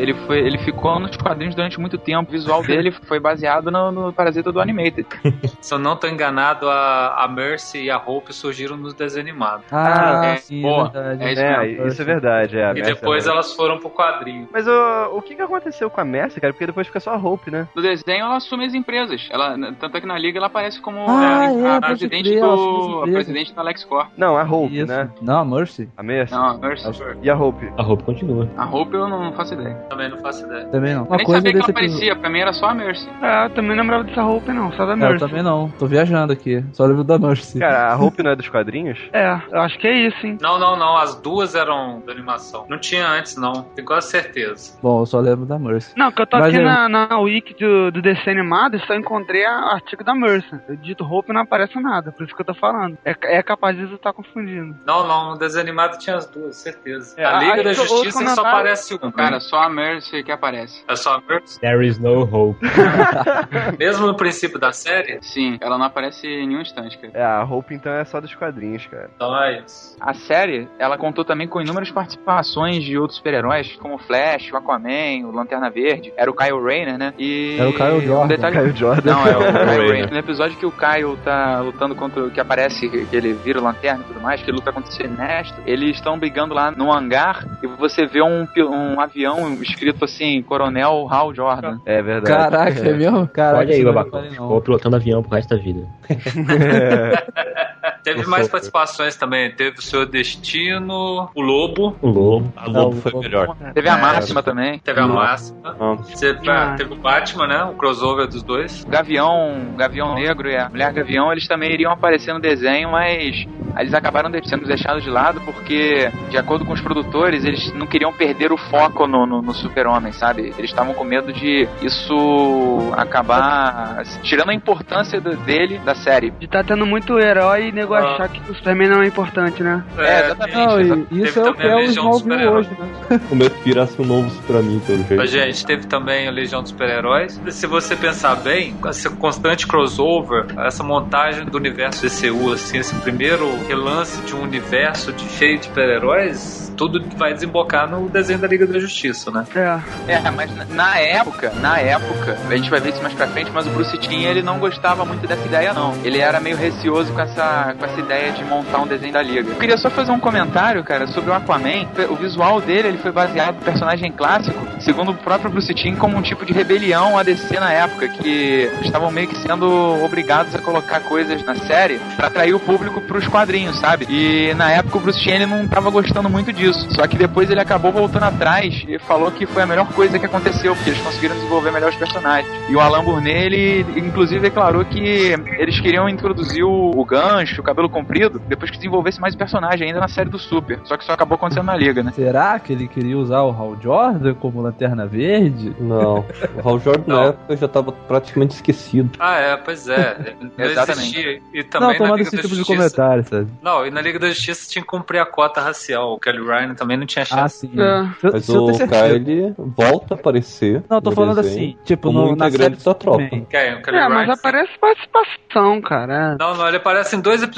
ele, 0.02 0.14
foi, 0.26 0.40
ele 0.40 0.58
ficou 0.60 1.00
nos 1.00 1.16
quadrinhos 1.18 1.56
durante 1.56 1.80
muito 1.80 1.98
tempo. 1.98 2.30
O 2.30 2.32
visual 2.32 2.62
dele 2.66 2.92
foi 2.92 3.20
baseado 3.20 3.72
no, 3.72 3.92
no 3.92 4.14
Parasita 4.14 4.52
do 4.52 4.60
Animated. 4.62 5.08
Se 5.62 5.74
eu 5.74 5.80
não 5.80 5.96
tô 5.96 6.08
enganado, 6.08 6.70
a, 6.70 7.24
a 7.24 7.28
Mercy 7.28 7.84
e 7.86 7.90
a 7.92 7.98
Hope 7.98 8.34
surgiram 8.34 8.78
nos 8.78 8.94
desenhos 8.94 9.18
animados. 9.28 9.66
Ah, 9.72 10.22
é, 10.26 10.38
sim, 10.38 10.62
boa. 10.62 10.90
verdade. 10.90 11.24
É 11.24 11.32
isso 11.34 11.42
É, 11.42 11.88
isso 11.88 12.02
é 12.02 12.06
verdade. 12.06 12.58
É, 12.58 12.72
E 12.72 12.74
Mercy 12.76 12.94
depois 12.94 13.26
é- 13.26 13.30
elas 13.30 13.54
foram 13.54 13.80
pro 13.80 13.90
quadrinho. 13.90 14.48
Mas 14.52 14.68
o, 14.68 15.18
o 15.18 15.22
que, 15.22 15.36
que 15.36 15.42
aconteceu 15.42 15.90
com 15.90 16.00
a 16.02 16.06
Mercy, 16.06 16.40
cara? 16.40 16.54
Porque 16.54 16.66
depois 16.68 16.88
fica 16.88 17.00
só 17.00 17.12
a 17.14 17.18
Hope, 17.18 17.50
né? 17.50 17.68
No 17.76 17.82
desenho 17.82 18.26
ela 18.26 18.38
assume 18.38 18.66
as 18.66 18.74
empresas. 18.74 19.28
Ela, 19.38 19.74
tanto 19.80 19.98
é 19.98 20.02
que 20.02 20.08
na 20.08 20.18
liga 20.18 20.38
ela 20.40 20.48
aparece 20.48 20.82
como 20.82 21.06
Ah, 21.08 21.46
é, 21.46 21.62
é, 21.62 21.70
a, 21.70 21.82
pode 21.82 21.86
presidente 21.88 22.30
crer, 22.30 22.42
do, 22.42 23.00
a 23.04 23.08
presidente 23.08 23.54
da 23.54 23.62
LexCorp. 23.62 24.10
Não, 24.18 24.38
a 24.38 24.44
Hope, 24.44 24.78
Isso. 24.78 24.88
né? 24.88 25.10
Não, 25.22 25.46
Mercy. 25.46 25.90
A 25.96 26.04
Mercy. 26.04 26.34
Não, 26.34 26.58
Mercy. 26.60 26.90
E 27.22 27.30
a 27.30 27.36
Hope? 27.36 27.70
A 27.78 27.84
roupa 27.84 28.04
continua. 28.04 28.50
A 28.58 28.66
Hope 28.66 28.96
eu 28.96 29.08
não 29.08 29.32
faço 29.34 29.54
ideia. 29.54 29.76
Também 29.90 30.10
não 30.10 30.18
faço 30.20 30.46
ideia. 30.46 30.66
Também 30.68 30.94
não. 30.94 31.02
Eu 31.02 31.08
Uma 31.08 31.18
nem 31.18 31.26
coisa 31.26 31.40
sabia 31.40 31.52
que 31.52 31.58
ela 31.58 31.70
episódio. 31.70 31.88
aparecia, 31.88 32.16
pra 32.16 32.30
mim 32.30 32.40
era 32.40 32.54
só 32.54 32.66
a 32.68 32.74
Mercy. 32.74 33.10
É, 33.22 33.46
eu 33.46 33.50
também 33.52 33.70
não 33.76 33.84
lembrava 33.84 34.04
dessa 34.06 34.22
roupa 34.24 34.54
não, 34.54 34.72
só 34.74 34.86
da 34.86 34.92
É, 34.92 34.96
eu 34.96 34.98
Mercy. 34.98 35.20
também 35.20 35.44
não. 35.44 35.70
Tô 35.78 35.86
viajando 35.86 36.34
aqui. 36.34 36.64
Só 36.74 36.86
lembro 36.86 37.04
da 37.04 37.18
Mercy. 37.20 37.60
Cara, 37.60 37.94
a 37.94 37.96
Hope 37.98 38.24
não 38.24 38.32
é 38.32 38.36
dos 38.36 38.50
quadrinhos? 38.50 39.00
É, 39.14 39.40
eu 39.52 39.62
acho 39.62 39.78
que 39.78 39.88
é 39.88 40.08
isso, 40.08 40.26
hein. 40.26 40.38
Não, 40.42 40.58
não, 40.60 40.76
não. 40.76 40.98
As 40.98 41.16
duas 41.22 41.54
eram 41.56 42.02
da 42.06 42.12
animação. 42.12 42.66
Não 42.70 42.78
tinha 42.80 43.08
antes, 43.08 43.36
não. 43.38 43.64
Tenho 43.76 43.88
quase 43.88 44.10
certeza. 44.10 44.78
Bom, 44.82 45.02
eu 45.02 45.06
só 45.06 45.20
lembro 45.20 45.46
da 45.46 45.60
Mercy. 45.60 45.94
Não, 45.98 46.12
que 46.12 46.22
eu 46.22 46.26
tô 46.28 46.38
Mas 46.38 46.48
aqui 46.48 46.58
eu- 46.58 46.64
na, 46.66 46.90
na 46.90 47.20
wiki 47.20 47.54
do, 47.54 47.92
do 47.92 48.02
DC 48.02 48.30
animado 48.30 48.76
e 48.76 48.80
só 48.86 48.94
encontrei 48.96 49.27
a 49.46 49.74
artigo 49.74 50.04
da 50.04 50.14
Mercy. 50.14 50.60
Eu 50.68 50.76
dito 50.76 51.04
roupa 51.04 51.32
e 51.32 51.34
não 51.34 51.42
aparece 51.42 51.80
nada, 51.80 52.12
por 52.12 52.26
isso 52.26 52.36
que 52.36 52.42
eu 52.42 52.46
tô 52.46 52.54
falando. 52.54 52.98
É, 53.06 53.16
é 53.38 53.44
capaz 53.44 53.76
de 53.76 53.84
eu 53.84 53.96
estar 53.96 54.14
confundindo. 54.14 54.76
Não, 54.86 55.08
não. 55.08 55.32
No 55.32 55.38
desenho 55.38 55.64
animado 55.64 55.98
tinha 55.98 56.16
as 56.16 56.26
duas, 56.28 56.56
certeza. 56.56 57.16
É, 57.20 57.26
a 57.26 57.40
Liga 57.40 57.64
da 57.64 57.74
Justiça 57.74 58.26
só 58.30 58.42
aparece 58.42 58.94
um. 58.96 59.12
Cara, 59.12 59.40
só 59.40 59.58
a 59.58 59.70
Mercy 59.70 60.24
que 60.24 60.32
aparece. 60.32 60.84
É 60.88 60.96
só 60.96 61.16
a 61.16 61.22
Mercy. 61.22 61.60
There 61.60 61.86
is 61.86 62.00
no 62.00 62.24
hope. 62.24 62.66
Mesmo 63.78 64.08
no 64.08 64.16
princípio 64.16 64.60
da 64.60 64.72
série. 64.72 65.20
Sim, 65.22 65.58
ela 65.62 65.78
não 65.78 65.86
aparece 65.86 66.28
em 66.28 66.48
nenhum 66.48 66.62
instante, 66.62 66.98
cara. 66.98 67.14
É, 67.14 67.24
a 67.24 67.44
Hope 67.44 67.74
então 67.74 67.92
é 67.94 68.06
só 68.06 68.20
dos 68.20 68.34
quadrinhos, 68.36 68.86
cara. 68.88 69.10
Então 69.16 69.44
é 69.44 69.62
isso. 69.62 69.96
A 70.00 70.14
série, 70.14 70.68
ela 70.80 70.98
contou 70.98 71.26
também 71.26 71.48
com 71.48 71.62
inúmeras 71.62 71.92
participações 71.92 72.84
de 72.84 72.98
outros 72.98 73.18
super-heróis, 73.18 73.76
como 73.78 73.96
o 73.96 74.00
Flash, 74.00 74.52
o 74.52 74.58
Aquaman, 74.58 75.26
o 75.26 75.32
Lanterna 75.32 75.70
Verde. 75.70 76.14
Era 76.16 76.30
o 76.30 76.36
Kyle 76.36 76.62
Rayner, 76.62 76.98
né? 76.98 77.14
E 77.18 77.58
Era 77.60 77.70
o 77.70 77.74
Kyle 77.74 78.06
Jordan. 78.06 78.24
Um 78.24 78.28
detalhe... 78.28 78.58
Kyle 78.58 78.76
Jordan. 78.76 79.17
Não, 79.18 79.28
é 79.28 79.38
o. 79.38 80.08
No 80.18 80.18
episódio 80.18 80.58
que 80.58 80.66
o 80.66 80.72
Kyle 80.72 81.18
tá 81.24 81.60
lutando 81.60 81.96
contra... 81.96 82.30
Que 82.30 82.40
aparece, 82.40 82.88
que 82.90 83.16
ele 83.16 83.34
vira 83.34 83.60
o 83.60 83.64
Lanterna 83.64 84.04
e 84.04 84.08
tudo 84.08 84.22
mais, 84.22 84.42
que 84.42 84.50
ele 84.50 84.58
luta 84.58 84.72
contra 84.72 84.90
o 84.90 84.94
Sinestro. 84.94 85.62
Eles 85.66 85.96
estão 85.96 86.18
brigando 86.18 86.54
lá 86.54 86.72
no 86.72 86.92
hangar 86.92 87.46
e 87.62 87.68
você 87.68 88.06
vê 88.06 88.22
um, 88.22 88.48
um 88.70 89.00
avião 89.00 89.54
escrito 89.62 90.06
assim, 90.06 90.42
Coronel 90.42 91.08
Hal 91.10 91.34
Jordan. 91.34 91.80
É 91.86 92.02
verdade. 92.02 92.38
Caraca, 92.38 92.80
é 92.80 92.94
mesmo? 92.94 93.28
Caraca, 93.28 93.60
Olha 93.60 93.76
aí, 93.76 93.84
babaca. 93.84 94.24
Vou 94.38 94.62
pilotando 94.62 94.96
avião 94.96 95.22
pro 95.22 95.36
resto 95.36 95.56
da 95.56 95.62
vida. 95.62 95.88
Teve 98.16 98.26
mais 98.28 98.44
sou- 98.44 98.52
participações 98.52 99.16
também. 99.16 99.52
Teve 99.52 99.80
o 99.80 99.82
Seu 99.82 100.06
Destino, 100.06 101.30
o 101.36 101.42
Lobo, 101.42 101.96
O 102.02 102.10
lobo. 102.10 102.54
A 102.56 102.66
Lobo 102.68 102.96
Não, 102.96 103.02
foi 103.02 103.12
o- 103.14 103.20
melhor. 103.20 103.56
Teve 103.74 103.90
a 103.90 103.98
É, 103.98 104.02
Máxima 104.02 104.42
também. 104.44 104.80
teve 104.80 105.00
a. 105.00 105.08
Máxima. 105.08 105.76
Teve, 106.20 106.50
Ah. 106.50 106.76
teve 106.78 106.94
o 106.94 106.98
Batman, 106.98 107.48
né? 107.48 107.64
O 107.66 107.74
crossover 107.76 108.28
dos 108.28 108.44
dois. 108.44 108.84
O 108.84 108.90
Gavião, 108.90 109.72
o 109.74 109.78
Gavião 109.78 110.16
Negro 110.16 110.50
e 110.50 110.56
a 110.56 110.70
Mulher 110.70 110.92
Gavião, 110.94 111.32
eles 111.32 111.48
também 111.48 111.72
iriam 111.74 111.92
aparecer 111.92 112.34
no 112.34 112.40
desenho, 112.40 112.92
mas 112.92 113.46
eles 113.78 113.94
acabaram 113.94 114.30
sendo 114.46 114.66
deixados 114.66 115.04
de 115.04 115.10
lado 115.10 115.42
porque, 115.42 116.12
de 116.30 116.38
acordo 116.38 116.66
com 116.66 116.74
os 116.74 116.82
produtores, 116.82 117.44
eles 117.46 117.72
não 117.74 117.86
queriam 117.88 118.12
perder 118.14 118.52
o 118.52 118.58
foco 118.58 119.06
no, 119.08 119.26
no, 119.26 119.42
no 119.42 119.54
Super-Homem, 119.54 120.12
sabe? 120.14 120.54
Eles 120.58 120.70
estavam 120.72 120.94
com 120.94 121.04
medo 121.04 121.32
de 121.34 121.68
isso 121.82 122.92
acabar 122.96 124.04
tirando 124.24 124.50
a 124.50 124.54
importância 124.54 125.20
do- 125.22 125.36
dele 125.38 125.80
da 125.80 125.96
série. 125.96 126.32
De 126.32 126.48
tá 126.48 126.64
tendo 126.64 126.86
muito 126.86 127.18
herói 127.20 127.70
e 127.70 127.72
nego 127.72 127.94
Ah. 127.94 127.97
Achar 127.98 128.30
que 128.30 128.52
o 128.52 128.56
Superman 128.56 128.90
não 128.90 129.02
é 129.02 129.08
importante, 129.08 129.64
né? 129.64 129.84
É, 129.98 130.26
exatamente. 130.26 130.58
Não, 130.58 130.78
teve 130.78 131.08
e 131.12 131.24
isso 131.24 131.40
é 131.40 131.50
o 131.50 131.54
que 131.54 131.62
também 131.62 131.68
é 131.68 131.72
a 131.72 131.76
o 131.76 131.80
Legião 131.80 132.10
dos 132.10 132.22
Smallville 132.22 132.48
hoje, 132.50 132.70
né? 132.80 133.22
o 133.32 133.36
meu 133.36 133.50
que 133.50 133.64
virasse 133.64 134.02
um 134.02 134.06
novo 134.06 134.30
Superman, 134.30 134.80
pelo 134.82 135.04
jeito. 135.04 135.22
Ô, 135.22 135.26
gente, 135.26 135.66
teve 135.66 135.86
também 135.88 136.28
a 136.28 136.32
Legião 136.32 136.62
dos 136.62 136.72
Super-Heróis. 136.72 137.40
Se 137.50 137.68
você 137.68 137.96
pensar 137.96 138.36
bem, 138.36 138.76
esse 138.90 139.10
constante 139.12 139.66
crossover, 139.68 140.46
essa 140.58 140.84
montagem 140.84 141.46
do 141.46 141.58
universo 141.58 142.06
DCU, 142.06 142.54
assim, 142.54 142.78
esse 142.78 142.94
primeiro 142.96 143.50
relance 143.68 144.22
de 144.22 144.36
um 144.36 144.42
universo 144.42 145.12
de 145.14 145.24
cheio 145.30 145.58
de 145.60 145.66
super-heróis, 145.66 146.72
tudo 146.78 147.04
vai 147.18 147.34
desembocar 147.34 147.90
no 147.90 148.08
desenho 148.10 148.40
da 148.40 148.48
Liga 148.48 148.66
da 148.68 148.80
Justiça, 148.80 149.32
né? 149.32 149.46
É. 149.56 150.14
É, 150.14 150.32
mas 150.32 150.56
na- 150.56 150.66
na 150.66 151.00
época, 151.00 151.52
na 151.60 151.80
época, 151.80 152.38
a 152.50 152.56
gente 152.56 152.70
vai 152.70 152.80
ver 152.80 152.90
isso 152.90 153.02
mais 153.02 153.14
pra 153.16 153.28
frente, 153.28 153.50
mas 153.54 153.66
o 153.66 153.70
Bruce 153.72 153.98
Timm, 153.98 154.22
ele 154.24 154.42
não 154.44 154.60
gostava 154.60 155.04
muito 155.04 155.26
dessa 155.28 155.44
ideia, 155.46 155.74
não. 155.74 155.94
Ele 156.04 156.20
era 156.20 156.40
meio 156.40 156.56
receoso 156.56 157.12
com 157.14 157.22
essa, 157.22 157.76
com 157.80 157.86
essa 157.88 158.00
ideia 158.00 158.32
de 158.32 158.44
montar 158.46 158.80
um 158.80 158.88
desenho 158.88 159.14
da 159.14 159.22
Liga. 159.22 159.50
Eu 159.50 159.56
queria 159.56 159.78
só 159.78 159.90
fazer 159.90 160.12
um 160.12 160.20
comentário, 160.20 160.84
cara, 160.84 161.08
sobre 161.08 161.32
o 161.32 161.34
Aquaman. 161.34 161.88
O 162.10 162.16
visual 162.16 162.62
dele, 162.62 162.90
ele 162.90 162.98
foi 162.98 163.12
baseado 163.12 163.56
no 163.56 163.62
personagem 163.62 164.12
clássico, 164.12 164.58
segundo 164.80 165.12
o 165.12 165.16
próprio 165.16 165.50
Bruce 165.50 165.74
Timm, 165.74 165.96
como 165.96 166.16
um 166.16 166.22
tipo 166.22 166.46
de 166.46 166.54
rebelião 166.54 167.18
a 167.18 167.24
DC 167.24 167.60
na 167.60 167.72
época, 167.74 168.08
que 168.08 168.70
estavam 168.82 169.12
meio 169.12 169.28
que 169.28 169.38
sendo 169.38 169.68
obrigados 170.04 170.54
a 170.54 170.60
colocar 170.60 171.00
coisas 171.02 171.44
na 171.44 171.56
série 171.56 172.00
pra 172.16 172.28
atrair 172.28 172.54
o 172.54 172.60
público 172.60 173.02
pros 173.02 173.28
quadrinhos, 173.28 173.80
sabe? 173.80 174.06
E 174.10 174.54
na 174.54 174.72
época 174.72 174.98
o 174.98 175.02
Bruce 175.02 175.20
Timm, 175.20 175.46
não 175.48 175.68
tava 175.68 175.90
gostando 175.90 176.30
muito 176.30 176.54
disso. 176.54 176.68
isso. 176.68 176.94
Só 176.94 177.08
que 177.08 177.18
depois 177.18 177.50
ele 177.50 177.62
acabou 177.62 177.92
voltando 177.92 178.24
atrás 178.24 178.84
e 178.88 179.00
falou 179.00 179.32
que 179.32 179.46
foi 179.46 179.64
a 179.64 179.66
melhor 179.66 179.88
coisa 179.94 180.20
que 180.20 180.26
aconteceu, 180.26 180.76
porque 180.76 180.92
eles 180.92 181.02
conseguiram 181.02 181.36
desenvolver 181.36 181.72
melhor 181.72 181.90
os 181.90 181.96
personagens. 181.96 182.52
E 182.70 182.76
o 182.76 182.80
Alan 182.80 183.04
Burnet, 183.04 183.38
ele 183.38 183.86
inclusive 184.00 184.42
declarou 184.42 184.84
que 184.86 185.36
eles 185.58 185.80
queriam 185.80 186.10
introduzir 186.10 186.64
o, 186.64 186.92
o 186.96 187.06
gancho, 187.06 187.62
o 187.62 187.64
cabelo 187.78 187.90
comprido, 187.90 188.42
depois 188.48 188.72
que 188.72 188.78
desenvolvesse 188.78 189.22
mais 189.22 189.36
personagem 189.36 189.88
ainda 189.88 190.00
na 190.00 190.08
série 190.08 190.30
do 190.30 190.40
Super. 190.40 190.80
Só 190.86 190.98
que 190.98 191.04
isso 191.04 191.12
acabou 191.12 191.36
acontecendo 191.36 191.66
na 191.68 191.76
liga, 191.78 192.02
né? 192.02 192.12
Será 192.16 192.58
que 192.60 192.74
ele 192.74 192.88
queria 192.88 193.16
usar 193.18 193.44
o 193.44 193.52
Hal 193.52 193.78
Jordan 193.80 194.34
como 194.34 194.62
lanterna 194.62 195.06
verde? 195.06 195.76
Não. 195.80 196.26
O 196.56 196.68
Hal 196.68 196.80
Jordan 196.80 197.04
Não. 197.08 197.16
na 197.22 197.26
época 197.30 197.56
já 197.58 197.68
tava 197.68 197.92
praticamente 197.92 198.56
esquecido. 198.56 199.12
Ah, 199.20 199.38
é, 199.38 199.58
pois 199.58 199.88
é. 199.88 200.36
Não 200.42 200.52
Exatamente. 200.66 201.20
existia. 201.20 201.42
E 201.54 201.64
também 201.64 201.90
Não, 201.90 201.98
tomando 201.98 202.22
esse 202.22 202.36
tipo 202.36 202.56
de 202.56 202.66
comentário, 202.66 203.24
sabe? 203.28 203.48
Não, 203.62 203.86
e 203.86 203.92
na 203.92 204.02
Liga 204.02 204.18
da 204.18 204.28
Justiça 204.30 204.68
tinha 204.70 204.82
que 204.82 204.88
cumprir 204.88 205.20
a 205.20 205.26
cota 205.26 205.62
racial. 205.62 206.14
O 206.14 206.20
Kelly 206.20 206.40
Ryan 206.44 206.74
também 206.74 206.98
não 206.98 207.06
tinha 207.06 207.24
Ah, 207.24 207.26
chance. 207.48 207.60
sim. 207.68 207.72
É. 207.80 208.08
Mas 208.32 208.46
se 208.46 208.54
eu 208.56 208.66
o 208.66 208.72
Kyle 208.78 209.54
volta 209.58 210.16
a 210.16 210.18
aparecer. 210.18 210.84
Não, 210.90 211.00
tô 211.02 211.12
falando 211.12 211.36
desenho 211.42 211.70
assim, 211.70 211.78
tipo, 211.86 212.08
como 212.12 212.30
no, 212.30 212.36
na 212.36 212.50
série 212.50 212.76
da 212.76 212.94
tropa. 212.94 213.24
Superman. 213.24 213.46
Quem? 213.50 213.74
O 213.76 213.82
Kelly 213.84 213.98
É, 213.98 214.00
Ryan? 214.08 214.10
mas 214.10 214.30
aparece 214.30 214.72
participação, 214.80 215.82
cara. 215.82 216.38
Não, 216.40 216.56
não, 216.56 216.68
ele 216.68 216.78
aparece 216.78 217.16
em 217.16 217.20
dois 217.22 217.44
episódios. 217.44 217.57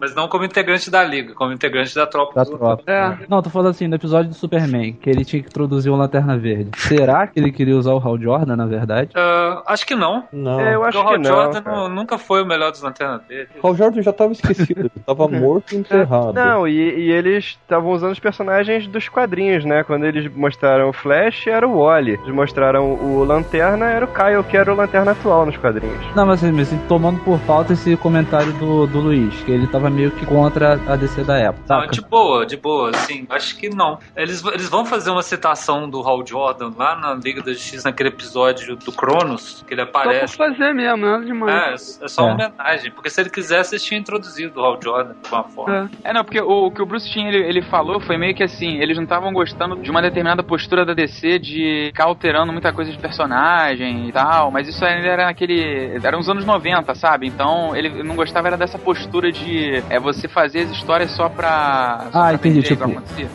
Mas 0.00 0.14
não 0.14 0.28
como 0.28 0.44
integrante 0.44 0.90
da 0.90 1.02
Liga, 1.04 1.34
como 1.34 1.52
integrante 1.52 1.94
da 1.94 2.06
tropa. 2.06 2.34
Da 2.34 2.44
do- 2.44 2.58
tropa. 2.58 2.82
É. 2.90 3.16
Não, 3.28 3.42
tô 3.42 3.50
falando 3.50 3.70
assim, 3.70 3.86
no 3.88 3.94
episódio 3.96 4.30
do 4.30 4.34
Superman, 4.36 4.92
que 4.92 5.08
ele 5.10 5.24
tinha 5.24 5.42
que 5.42 5.48
introduzir 5.48 5.90
o 5.92 5.96
Lanterna 5.96 6.36
Verde. 6.36 6.70
Será 6.76 7.26
que 7.26 7.38
ele 7.38 7.50
queria 7.52 7.76
usar 7.76 7.92
o 7.94 7.98
Hal 7.98 8.18
Jordan, 8.18 8.56
na 8.56 8.66
verdade? 8.66 9.10
Ah, 9.14 9.62
acho 9.66 9.86
que 9.86 9.94
não. 9.94 10.24
Não. 10.32 10.60
É, 10.60 10.74
eu 10.74 10.80
Porque 10.80 10.96
acho 10.96 10.98
o 10.98 11.08
Hal 11.08 11.12
que 11.14 11.18
não. 11.18 11.24
Jordan 11.36 11.62
cara. 11.62 11.76
nu- 11.76 11.88
nunca 11.88 12.18
foi 12.18 12.42
o 12.42 12.46
melhor 12.46 12.70
dos 12.70 12.82
lanternas 12.82 13.22
dele. 13.28 13.48
O 13.62 13.66
Hal 13.66 13.74
Jordan 13.76 14.02
já 14.02 14.12
tava 14.12 14.32
esquecido. 14.32 14.90
Tava 15.06 15.26
morto 15.28 15.74
e 15.74 15.78
enterrado. 15.78 16.32
Não, 16.32 16.66
e, 16.68 16.72
e 16.74 17.10
eles 17.10 17.58
estavam 17.62 17.90
usando 17.92 18.12
os 18.12 18.18
personagens 18.20 18.86
dos 18.86 19.08
quadrinhos, 19.08 19.64
né? 19.64 19.82
Quando 19.84 20.04
eles 20.04 20.32
mostraram 20.34 20.88
o 20.88 20.92
Flash, 20.92 21.46
era 21.46 21.66
o 21.66 21.78
Wally. 21.82 22.12
Eles 22.22 22.34
mostraram 22.34 22.92
o 22.94 23.24
Lanterna, 23.24 23.86
era 23.86 24.04
o 24.04 24.08
Kyle, 24.08 24.42
que 24.48 24.56
era 24.56 24.72
o 24.72 24.76
Lanterna 24.76 25.12
atual 25.12 25.46
nos 25.46 25.56
quadrinhos. 25.56 25.98
Não, 26.14 26.26
mas 26.26 26.42
assim, 26.42 26.60
assim, 26.60 26.80
tomando 26.88 27.20
por 27.20 27.38
pauta 27.40 27.72
esse 27.72 27.96
comentário 27.96 28.52
do, 28.54 28.86
do 28.86 29.00
Luiz, 29.00 29.13
que 29.44 29.50
ele 29.50 29.66
tava 29.66 29.88
meio 29.90 30.10
que 30.10 30.26
contra 30.26 30.74
a 30.86 30.96
DC 30.96 31.24
da 31.24 31.38
época. 31.38 31.64
Não, 31.68 31.86
de 31.86 32.00
boa, 32.00 32.46
de 32.46 32.56
boa, 32.56 32.90
assim, 32.90 33.26
acho 33.30 33.56
que 33.56 33.68
não. 33.68 33.98
Eles, 34.16 34.44
eles 34.44 34.68
vão 34.68 34.84
fazer 34.84 35.10
uma 35.10 35.22
citação 35.22 35.88
do 35.88 36.00
Hal 36.06 36.26
Jordan 36.26 36.72
lá 36.76 36.96
na 36.96 37.14
Liga 37.14 37.42
da 37.42 37.52
Justiça, 37.52 37.88
naquele 37.88 38.08
episódio 38.10 38.76
do 38.76 38.92
Cronos, 38.92 39.64
que 39.66 39.74
ele 39.74 39.82
Só 39.82 39.88
aparece. 39.88 40.36
fazer 40.36 40.72
mesmo, 40.72 41.04
nada 41.06 41.24
demais. 41.24 41.98
É, 42.00 42.04
é 42.04 42.08
só 42.08 42.22
uma 42.24 42.30
É. 42.30 42.34
homenagem, 42.34 42.90
porque 42.92 43.10
se 43.10 43.20
ele 43.20 43.30
quisesse, 43.30 43.74
eles 43.74 43.84
tinham 43.84 44.00
introduzido 44.00 44.60
o 44.60 44.64
Hal 44.64 44.78
Jordan 44.82 45.14
de 45.22 45.28
uma 45.32 45.44
forma. 45.44 45.90
É. 46.04 46.10
É, 46.10 46.12
não, 46.12 46.24
porque 46.24 46.40
o, 46.40 46.66
o 46.66 46.70
que 46.70 46.82
o 46.82 46.86
Bruce 46.86 47.10
Timm 47.10 47.28
ele, 47.28 47.38
ele 47.46 47.62
falou 47.62 48.00
foi 48.00 48.16
meio 48.16 48.34
que 48.34 48.42
assim, 48.42 48.78
eles 48.80 48.96
não 48.96 49.04
estavam 49.04 49.32
gostando 49.32 49.76
de 49.76 49.90
uma 49.90 50.02
determinada 50.02 50.42
postura 50.42 50.84
da 50.84 50.94
DC 50.94 51.38
de 51.38 51.84
ficar 51.88 52.04
alterando 52.04 52.52
muita 52.52 52.72
coisa 52.72 52.90
de 52.90 52.98
personagem 52.98 54.08
e 54.08 54.12
tal, 54.12 54.50
mas 54.50 54.68
isso 54.68 54.84
ainda 54.84 55.06
era 55.08 55.24
naquele. 55.26 55.98
Era 56.02 56.16
uns 56.18 56.28
anos 56.28 56.44
90, 56.44 56.94
sabe? 56.94 57.26
Então 57.26 57.74
ele 57.76 58.02
não 58.02 58.14
gostava 58.16 58.48
era 58.48 58.56
dessa 58.56 58.78
postura 58.78 59.03
de 59.32 59.82
é 59.90 59.98
você 60.00 60.26
fazer 60.28 60.60
as 60.60 60.70
histórias 60.70 61.10
só 61.12 61.28
pra. 61.28 62.08
Só 62.12 62.18
Ah, 62.18 62.24
pra 62.26 62.34
entendi, 62.34 62.62
tipo. 62.62 62.84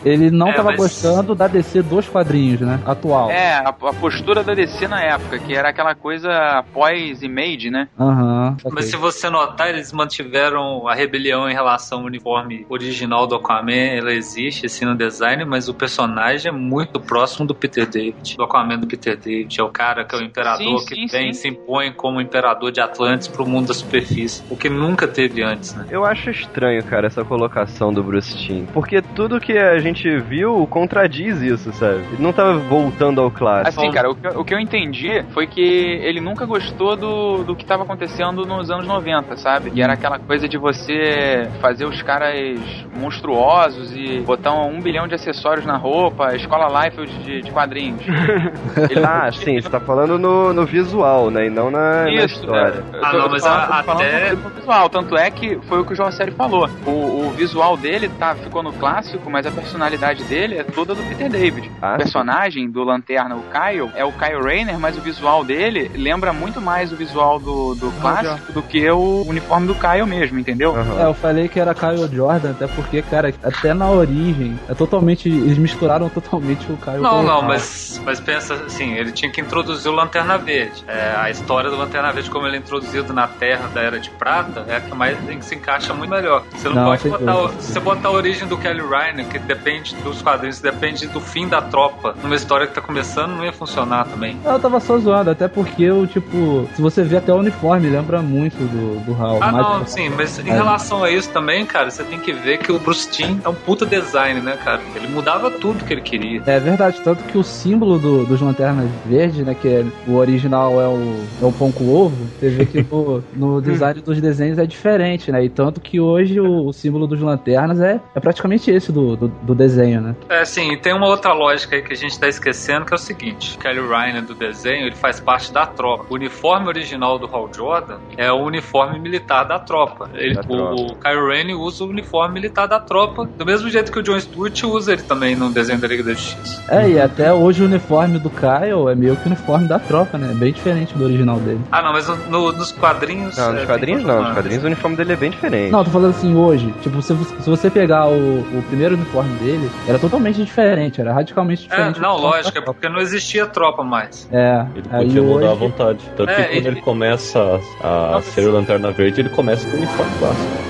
Ele 0.04 0.30
não 0.30 0.48
É, 0.48 0.52
tava 0.52 0.68
mas- 0.70 0.76
gostando 0.76 1.34
da 1.34 1.46
DC 1.46 1.82
dos 1.82 2.08
quadrinhos, 2.08 2.60
né? 2.60 2.80
Atual. 2.84 3.30
É, 3.30 3.54
a, 3.54 3.68
a 3.68 3.72
postura 3.94 4.42
da 4.44 4.54
DC 4.54 4.86
na 4.88 5.00
época, 5.02 5.38
que 5.38 5.54
era 5.54 5.70
aquela 5.70 5.94
coisa 5.94 6.64
pós-image, 6.72 7.70
né? 7.70 7.88
Aham. 7.98 8.56
Mas 8.64 8.72
ok. 8.72 8.82
se 8.82 8.96
você 8.96 9.30
notar, 9.30 9.68
eles 9.70 9.92
mantiveram 9.92 10.86
a 10.88 10.94
rebelião 10.94 11.48
em 11.48 11.52
relação 11.54 12.00
ao 12.00 12.04
uniforme 12.06 12.66
original 12.68 13.26
do 13.26 13.34
Aquaman. 13.36 13.72
Ela 13.72 14.12
existe, 14.12 14.66
assim, 14.66 14.84
no 14.84 14.94
design, 14.96 15.44
mas 15.44 15.68
o 15.68 15.74
personagem 15.74 16.50
é 16.50 16.54
muito 16.54 17.00
próximo 17.00 17.46
do 17.46 17.54
Peter 17.54 17.86
David. 17.86 18.36
Do 18.36 18.44
Aquaman 18.44 18.78
do 18.78 18.86
Peter 18.86 19.16
David. 19.16 19.60
É 19.60 19.62
o 19.64 19.68
cara 19.68 20.04
que 20.04 20.14
é 20.14 20.18
o 20.18 20.22
imperador 20.22 20.80
Sim, 20.80 20.86
que 20.86 20.94
sim, 20.94 21.06
vem 21.06 21.30
e 21.30 21.34
sim. 21.34 21.40
se 21.42 21.48
impõe 21.48 21.92
como 21.92 22.20
imperador 22.20 22.70
de 22.72 22.80
Atlantis 22.80 23.28
pro 23.28 23.46
mundo 23.46 23.68
da 23.68 23.74
superfície. 23.74 24.42
O 24.50 24.56
que 24.56 24.68
nunca 24.68 25.06
teve 25.06 25.42
antes, 25.42 25.59
né? 25.76 25.86
Eu 25.90 26.04
acho 26.04 26.30
estranho, 26.30 26.82
cara, 26.84 27.06
essa 27.06 27.24
colocação 27.24 27.92
do 27.92 28.02
Bruce 28.02 28.36
Timm. 28.36 28.66
Porque 28.72 29.00
tudo 29.02 29.40
que 29.40 29.56
a 29.58 29.78
gente 29.78 30.18
viu 30.20 30.66
contradiz 30.68 31.40
isso, 31.42 31.72
sabe? 31.72 31.98
Ele 32.12 32.22
não 32.22 32.32
tava 32.32 32.54
voltando 32.58 33.20
ao 33.20 33.30
clássico. 33.30 33.80
Assim, 33.80 33.90
cara, 33.90 34.10
o 34.10 34.14
que, 34.14 34.26
eu- 34.26 34.40
o 34.40 34.44
que 34.44 34.54
eu 34.54 34.58
entendi 34.58 35.22
foi 35.32 35.46
que 35.46 35.60
ele 35.60 36.20
nunca 36.20 36.44
gostou 36.46 36.96
do, 36.96 37.44
do 37.44 37.54
que 37.56 37.64
tava 37.64 37.82
acontecendo 37.82 38.44
nos 38.46 38.70
anos 38.70 38.86
90, 38.86 39.36
sabe? 39.36 39.70
E 39.74 39.82
era 39.82 39.92
aquela 39.94 40.18
coisa 40.18 40.48
de 40.48 40.56
você 40.58 41.48
fazer 41.60 41.84
os 41.84 42.00
caras 42.02 42.60
monstruosos 42.96 43.94
e 43.94 44.20
botar 44.20 44.52
um, 44.54 44.80
bilhão 44.80 45.06
de 45.06 45.14
acessórios 45.14 45.66
na 45.66 45.76
roupa, 45.76 46.34
escola 46.34 46.84
Liefeld 46.84 47.12
de, 47.24 47.42
de 47.42 47.50
quadrinhos. 47.50 48.00
Ele 48.90 49.04
Ah, 49.04 49.30
sim, 49.32 49.60
você 49.60 49.68
tá 49.68 49.80
falando 49.80 50.18
no, 50.18 50.52
no 50.52 50.64
visual, 50.64 51.30
né? 51.30 51.46
E 51.46 51.50
não 51.50 51.70
na, 51.70 52.04
na 52.04 52.10
Isso, 52.12 52.26
história. 52.40 52.76
né? 52.76 53.00
Ah, 53.02 53.12
não, 53.12 53.28
mas 53.28 53.42
falando- 53.42 53.70
a- 53.72 53.78
até- 53.80 54.34
visual, 54.56 54.88
tanto 54.88 55.16
é 55.16 55.30
que 55.30 55.49
foi 55.68 55.80
o 55.80 55.84
que 55.84 55.92
o 55.92 55.96
João 55.96 56.10
Sério 56.10 56.34
falou. 56.34 56.68
O, 56.86 57.26
o 57.26 57.30
visual 57.30 57.76
dele 57.76 58.08
tá, 58.08 58.34
ficou 58.34 58.62
no 58.62 58.72
clássico, 58.72 59.30
mas 59.30 59.46
a 59.46 59.50
personalidade 59.50 60.24
dele 60.24 60.56
é 60.56 60.64
toda 60.64 60.94
do 60.94 61.02
Peter 61.08 61.30
David. 61.30 61.70
Ah, 61.80 61.94
o 61.94 61.98
personagem 61.98 62.70
do 62.70 62.82
Lanterna, 62.82 63.36
o 63.36 63.42
Kyle, 63.42 63.90
é 63.94 64.04
o 64.04 64.12
Kyle 64.12 64.42
Rayner, 64.42 64.78
mas 64.78 64.96
o 64.96 65.00
visual 65.00 65.44
dele 65.44 65.90
lembra 65.94 66.32
muito 66.32 66.60
mais 66.60 66.92
o 66.92 66.96
visual 66.96 67.38
do, 67.38 67.74
do 67.74 67.90
clássico 68.00 68.52
do 68.52 68.62
que 68.62 68.88
o 68.90 69.24
uniforme 69.26 69.66
do 69.66 69.74
Kyle 69.74 70.06
mesmo, 70.06 70.38
entendeu? 70.38 70.74
Aham. 70.76 71.00
É, 71.00 71.04
eu 71.04 71.14
falei 71.14 71.48
que 71.48 71.58
era 71.58 71.74
Kyle 71.74 72.08
Jordan, 72.08 72.50
até 72.50 72.66
porque, 72.66 73.02
cara, 73.02 73.32
até 73.42 73.74
na 73.74 73.90
origem, 73.90 74.58
é 74.68 74.74
totalmente. 74.74 75.28
Eles 75.28 75.58
misturaram 75.58 76.08
totalmente 76.08 76.70
o 76.70 76.76
Kyle 76.76 76.98
Não, 76.98 77.10
com 77.10 77.20
o 77.20 77.22
não, 77.22 77.42
mas, 77.42 78.00
mas 78.04 78.20
pensa 78.20 78.54
assim, 78.54 78.94
ele 78.94 79.12
tinha 79.12 79.30
que 79.30 79.40
introduzir 79.40 79.90
o 79.90 79.94
Lanterna 79.94 80.36
Verde. 80.38 80.84
É, 80.86 81.14
a 81.16 81.30
história 81.30 81.70
do 81.70 81.76
Lanterna 81.76 82.12
Verde, 82.12 82.30
como 82.30 82.46
ele 82.46 82.56
é 82.56 82.58
introduzido 82.58 83.12
na 83.12 83.26
Terra 83.26 83.68
da 83.68 83.80
Era 83.80 83.98
de 83.98 84.10
Prata, 84.10 84.64
é 84.68 84.76
a 84.76 84.80
que 84.80 84.94
mais 84.94 85.18
que 85.40 85.44
se 85.46 85.54
encaixa 85.56 85.92
muito 85.92 86.10
melhor. 86.10 86.44
Você 86.54 86.68
não, 86.68 86.76
Não, 86.76 86.84
pode 86.84 87.08
botar. 87.08 87.36
o- 87.36 87.48
você 87.48 87.80
botar 87.80 88.08
a 88.08 88.12
origem 88.12 88.46
do 88.46 88.56
Kelly 88.56 88.80
Ryan, 88.82 89.24
que 89.24 89.38
depende 89.38 89.94
dos 89.96 90.22
quadrinhos, 90.22 90.60
depende 90.60 91.06
do 91.08 91.20
fim 91.20 91.48
da 91.48 91.60
tropa, 91.60 92.14
numa 92.22 92.34
história 92.36 92.66
que 92.66 92.74
tá 92.74 92.80
começando, 92.80 93.32
não 93.32 93.44
ia 93.44 93.52
funcionar 93.52 94.06
também. 94.06 94.36
Eu 94.44 94.58
tava 94.60 94.78
só 94.80 94.98
zoando, 94.98 95.30
até 95.30 95.48
porque 95.48 95.82
eu, 95.82 96.06
tipo, 96.06 96.68
se 96.74 96.80
você 96.82 97.02
vê 97.02 97.16
até 97.16 97.32
o 97.32 97.36
uniforme, 97.36 97.88
lembra 97.88 98.20
muito 98.22 98.56
do, 98.58 99.00
do 99.04 99.20
Hal. 99.22 99.38
Ah, 99.42 99.50
não, 99.52 99.86
sim, 99.86 100.08
mas 100.10 100.38
em 100.38 100.48
É. 100.50 100.52
relação 100.52 101.02
a 101.02 101.10
isso 101.10 101.30
também, 101.30 101.64
cara, 101.66 101.90
você 101.90 102.04
tem 102.04 102.18
que 102.18 102.32
ver 102.32 102.58
que 102.58 102.70
o 102.70 102.78
Bruce 102.78 103.10
Timm 103.10 103.38
é 103.44 103.48
um 103.48 103.54
puta 103.54 103.84
design, 103.86 104.40
né, 104.40 104.56
cara? 104.64 104.80
Ele 104.94 105.08
mudava 105.08 105.50
tudo 105.50 105.84
que 105.84 105.92
ele 105.92 106.00
queria. 106.02 106.42
É 106.46 106.60
verdade, 106.60 107.00
tanto 107.02 107.24
que 107.24 107.38
o 107.38 107.42
símbolo 107.42 107.98
do- 107.98 108.24
dos 108.26 108.40
Lanternas 108.40 108.88
Verdes, 109.06 109.44
né, 109.44 109.54
que 109.60 109.68
é, 109.68 109.84
o 110.06 110.16
original 110.16 110.80
é 110.80 110.86
o, 110.86 111.24
é 111.42 111.44
o 111.46 111.52
pão 111.52 111.72
com 111.72 111.88
ovo, 111.88 112.16
você 112.38 112.48
vê 112.50 112.66
que 112.66 112.82
no, 112.90 113.22
no 113.34 113.62
design 113.62 114.00
dos 114.00 114.20
desenhos 114.20 114.58
é 114.58 114.66
diferente, 114.66 115.29
né, 115.32 115.44
e 115.44 115.48
tanto 115.48 115.80
que 115.80 116.00
hoje 116.00 116.40
o, 116.40 116.66
o 116.66 116.72
símbolo 116.72 117.06
dos 117.06 117.20
Lanternas 117.20 117.80
é, 117.80 118.00
é 118.14 118.20
praticamente 118.20 118.70
esse 118.70 118.90
do, 118.92 119.16
do, 119.16 119.28
do 119.28 119.54
desenho, 119.54 120.00
né. 120.00 120.16
É, 120.28 120.44
sim, 120.44 120.72
e 120.72 120.76
tem 120.76 120.94
uma 120.94 121.06
outra 121.06 121.32
lógica 121.32 121.76
aí 121.76 121.82
que 121.82 121.92
a 121.92 121.96
gente 121.96 122.18
tá 122.18 122.28
esquecendo, 122.28 122.84
que 122.86 122.92
é 122.92 122.96
o 122.96 122.98
seguinte: 122.98 123.56
o 123.56 123.58
Kelly 123.60 123.80
Ryan 123.80 124.22
do 124.22 124.34
desenho, 124.34 124.86
ele 124.86 124.96
faz 124.96 125.20
parte 125.20 125.52
da 125.52 125.66
tropa. 125.66 126.04
O 126.10 126.14
uniforme 126.14 126.68
original 126.68 127.18
do 127.18 127.26
Hal 127.26 127.48
Jordan 127.54 127.98
é 128.16 128.30
o 128.32 128.36
uniforme 128.36 128.98
militar 128.98 129.44
da 129.44 129.58
tropa. 129.58 130.10
Ele, 130.14 130.34
Da 130.34 130.40
o, 130.40 130.44
tropa. 130.46 130.74
o 130.74 130.94
Kyle 130.96 131.26
Rayner 131.28 131.58
usa 131.58 131.84
o 131.84 131.88
uniforme 131.88 132.34
militar 132.34 132.66
da 132.66 132.78
tropa, 132.80 133.28
do 133.38 133.44
mesmo 133.46 133.68
jeito 133.68 133.90
que 133.92 133.98
o 133.98 134.02
John 134.02 134.18
Stewart 134.20 134.62
usa 134.64 134.92
ele 134.92 135.02
também 135.02 135.34
no 135.36 135.50
desenho 135.50 135.78
da 135.78 135.86
Liga 135.88 136.02
da 136.02 136.12
Justiça. 136.12 136.62
É, 136.68 136.88
e 136.88 137.00
até 137.00 137.32
hoje 137.32 137.62
o 137.62 137.66
uniforme 137.66 138.18
do 138.18 138.30
Kyle 138.30 138.88
é 138.90 138.94
meio 138.94 139.16
que 139.16 139.24
o 139.24 139.26
uniforme 139.26 139.66
da 139.68 139.78
tropa, 139.78 140.16
né, 140.18 140.32
bem 140.34 140.52
diferente 140.52 140.96
do 140.96 141.04
original 141.04 141.38
dele. 141.40 141.60
Ah, 141.70 141.82
não, 141.82 141.92
mas 141.92 142.06
no- 142.08 142.16
no- 142.28 142.52
nos 142.52 142.72
quadrinhos. 142.72 143.36
Não, 143.36 143.50
é, 143.50 143.52
nos 143.52 143.64
quadrinhos 143.64 144.04
não. 144.04 144.22
Nos 144.22 144.34
quadrinhos 144.34 144.62
o 144.62 144.66
uniforme 144.66 144.96
dele 144.96 145.12
é 145.12 145.16
bem 145.20 145.30
diferente. 145.30 145.70
Não, 145.70 145.84
tô 145.84 145.90
falando 145.90 146.10
assim, 146.10 146.34
hoje, 146.34 146.72
tipo, 146.80 147.00
se, 147.02 147.12
você- 147.12 147.34
se 147.42 147.48
você 147.48 147.70
pegar 147.70 148.08
o, 148.08 148.40
o 148.40 148.64
primeiro 148.66 148.94
uniforme 148.96 149.36
dele, 149.38 149.70
era 149.86 149.98
totalmente 149.98 150.42
diferente, 150.42 151.00
era 151.00 151.12
radicalmente 151.12 151.66
É, 151.66 151.68
diferente. 151.68 152.00
não, 152.00 152.10
do 152.16 152.22
uniforme 152.22 152.36
lógico, 152.38 152.58
é 152.58 152.62
porque 152.62 152.88
não 152.88 152.98
existia 153.00 153.46
tropa 153.46 153.84
mais. 153.84 154.26
É, 154.32 154.64
Ele 154.74 154.88
podia 154.88 155.22
mudar 155.22 155.46
à 155.46 155.50
hoje... 155.50 155.58
vontade. 155.60 156.04
Tanto 156.16 156.30
É, 156.30 156.34
que 156.34 156.42
quando 156.42 156.56
ele- 156.56 156.68
ele, 156.68 156.80
começa 156.82 157.60
a, 157.82 158.16
a 158.16 158.22
ser 158.22 158.48
o 158.48 158.52
Lanterna 158.52 158.90
Verde, 158.90 159.20
ele 159.20 159.28
começa 159.28 159.68
com 159.68 159.74
o 159.76 159.78
uniforme 159.78 160.12
clássico. 160.18 160.69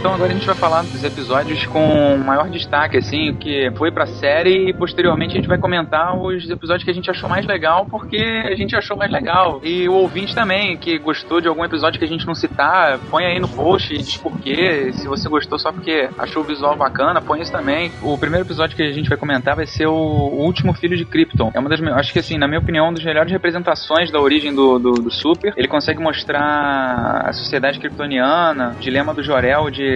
Então 0.00 0.14
agora 0.14 0.30
a 0.30 0.34
gente 0.34 0.46
vai 0.46 0.54
falar 0.54 0.80
dos 0.80 1.04
episódios 1.04 1.66
com 1.66 2.16
maior 2.16 2.48
destaque, 2.48 2.96
assim, 2.96 3.34
que 3.34 3.70
foi 3.76 3.92
pra 3.92 4.06
série 4.06 4.70
e 4.70 4.72
posteriormente 4.72 5.32
a 5.32 5.36
gente 5.36 5.46
vai 5.46 5.58
comentar 5.58 6.18
os 6.18 6.48
episódios 6.48 6.84
que 6.84 6.90
a 6.90 6.94
gente 6.94 7.10
achou 7.10 7.28
mais 7.28 7.44
legal, 7.44 7.84
porque 7.84 8.16
a 8.16 8.54
gente 8.54 8.74
achou 8.74 8.96
mais 8.96 9.12
legal. 9.12 9.60
E 9.62 9.86
o 9.90 9.92
ouvinte 9.92 10.34
também, 10.34 10.78
que 10.78 10.98
gostou 10.98 11.38
de 11.38 11.48
algum 11.48 11.62
episódio 11.66 11.98
que 11.98 12.04
a 12.06 12.08
gente 12.08 12.26
não 12.26 12.34
citar, 12.34 12.98
põe 13.10 13.26
aí 13.26 13.38
no 13.38 13.46
post 13.46 13.92
e 13.92 13.98
diz 13.98 14.16
por 14.16 14.40
quê. 14.40 14.90
Se 14.94 15.06
você 15.06 15.28
gostou 15.28 15.58
só 15.58 15.70
porque 15.70 16.08
achou 16.18 16.42
o 16.42 16.46
visual 16.46 16.74
bacana, 16.74 17.20
põe 17.20 17.42
isso 17.42 17.52
também. 17.52 17.92
O 18.00 18.16
primeiro 18.16 18.46
episódio 18.46 18.74
que 18.74 18.82
a 18.82 18.92
gente 18.92 19.08
vai 19.10 19.18
comentar 19.18 19.54
vai 19.54 19.66
ser 19.66 19.86
o 19.86 19.92
Último 19.92 20.72
Filho 20.72 20.96
de 20.96 21.04
Krypton. 21.04 21.52
É 21.52 21.60
uma 21.60 21.68
das, 21.68 21.78
acho 21.78 22.10
que 22.14 22.20
assim, 22.20 22.38
na 22.38 22.48
minha 22.48 22.60
opinião, 22.60 22.86
uma 22.86 22.94
das 22.94 23.04
melhores 23.04 23.30
representações 23.30 24.10
da 24.10 24.18
origem 24.18 24.54
do, 24.54 24.78
do, 24.78 24.92
do 24.92 25.10
Super. 25.10 25.52
Ele 25.58 25.68
consegue 25.68 26.00
mostrar 26.00 27.26
a 27.26 27.32
sociedade 27.34 27.78
kryptoniana, 27.78 28.74
o 28.78 28.80
dilema 28.80 29.12
do 29.12 29.22
Jor-El 29.22 29.68
de 29.70 29.89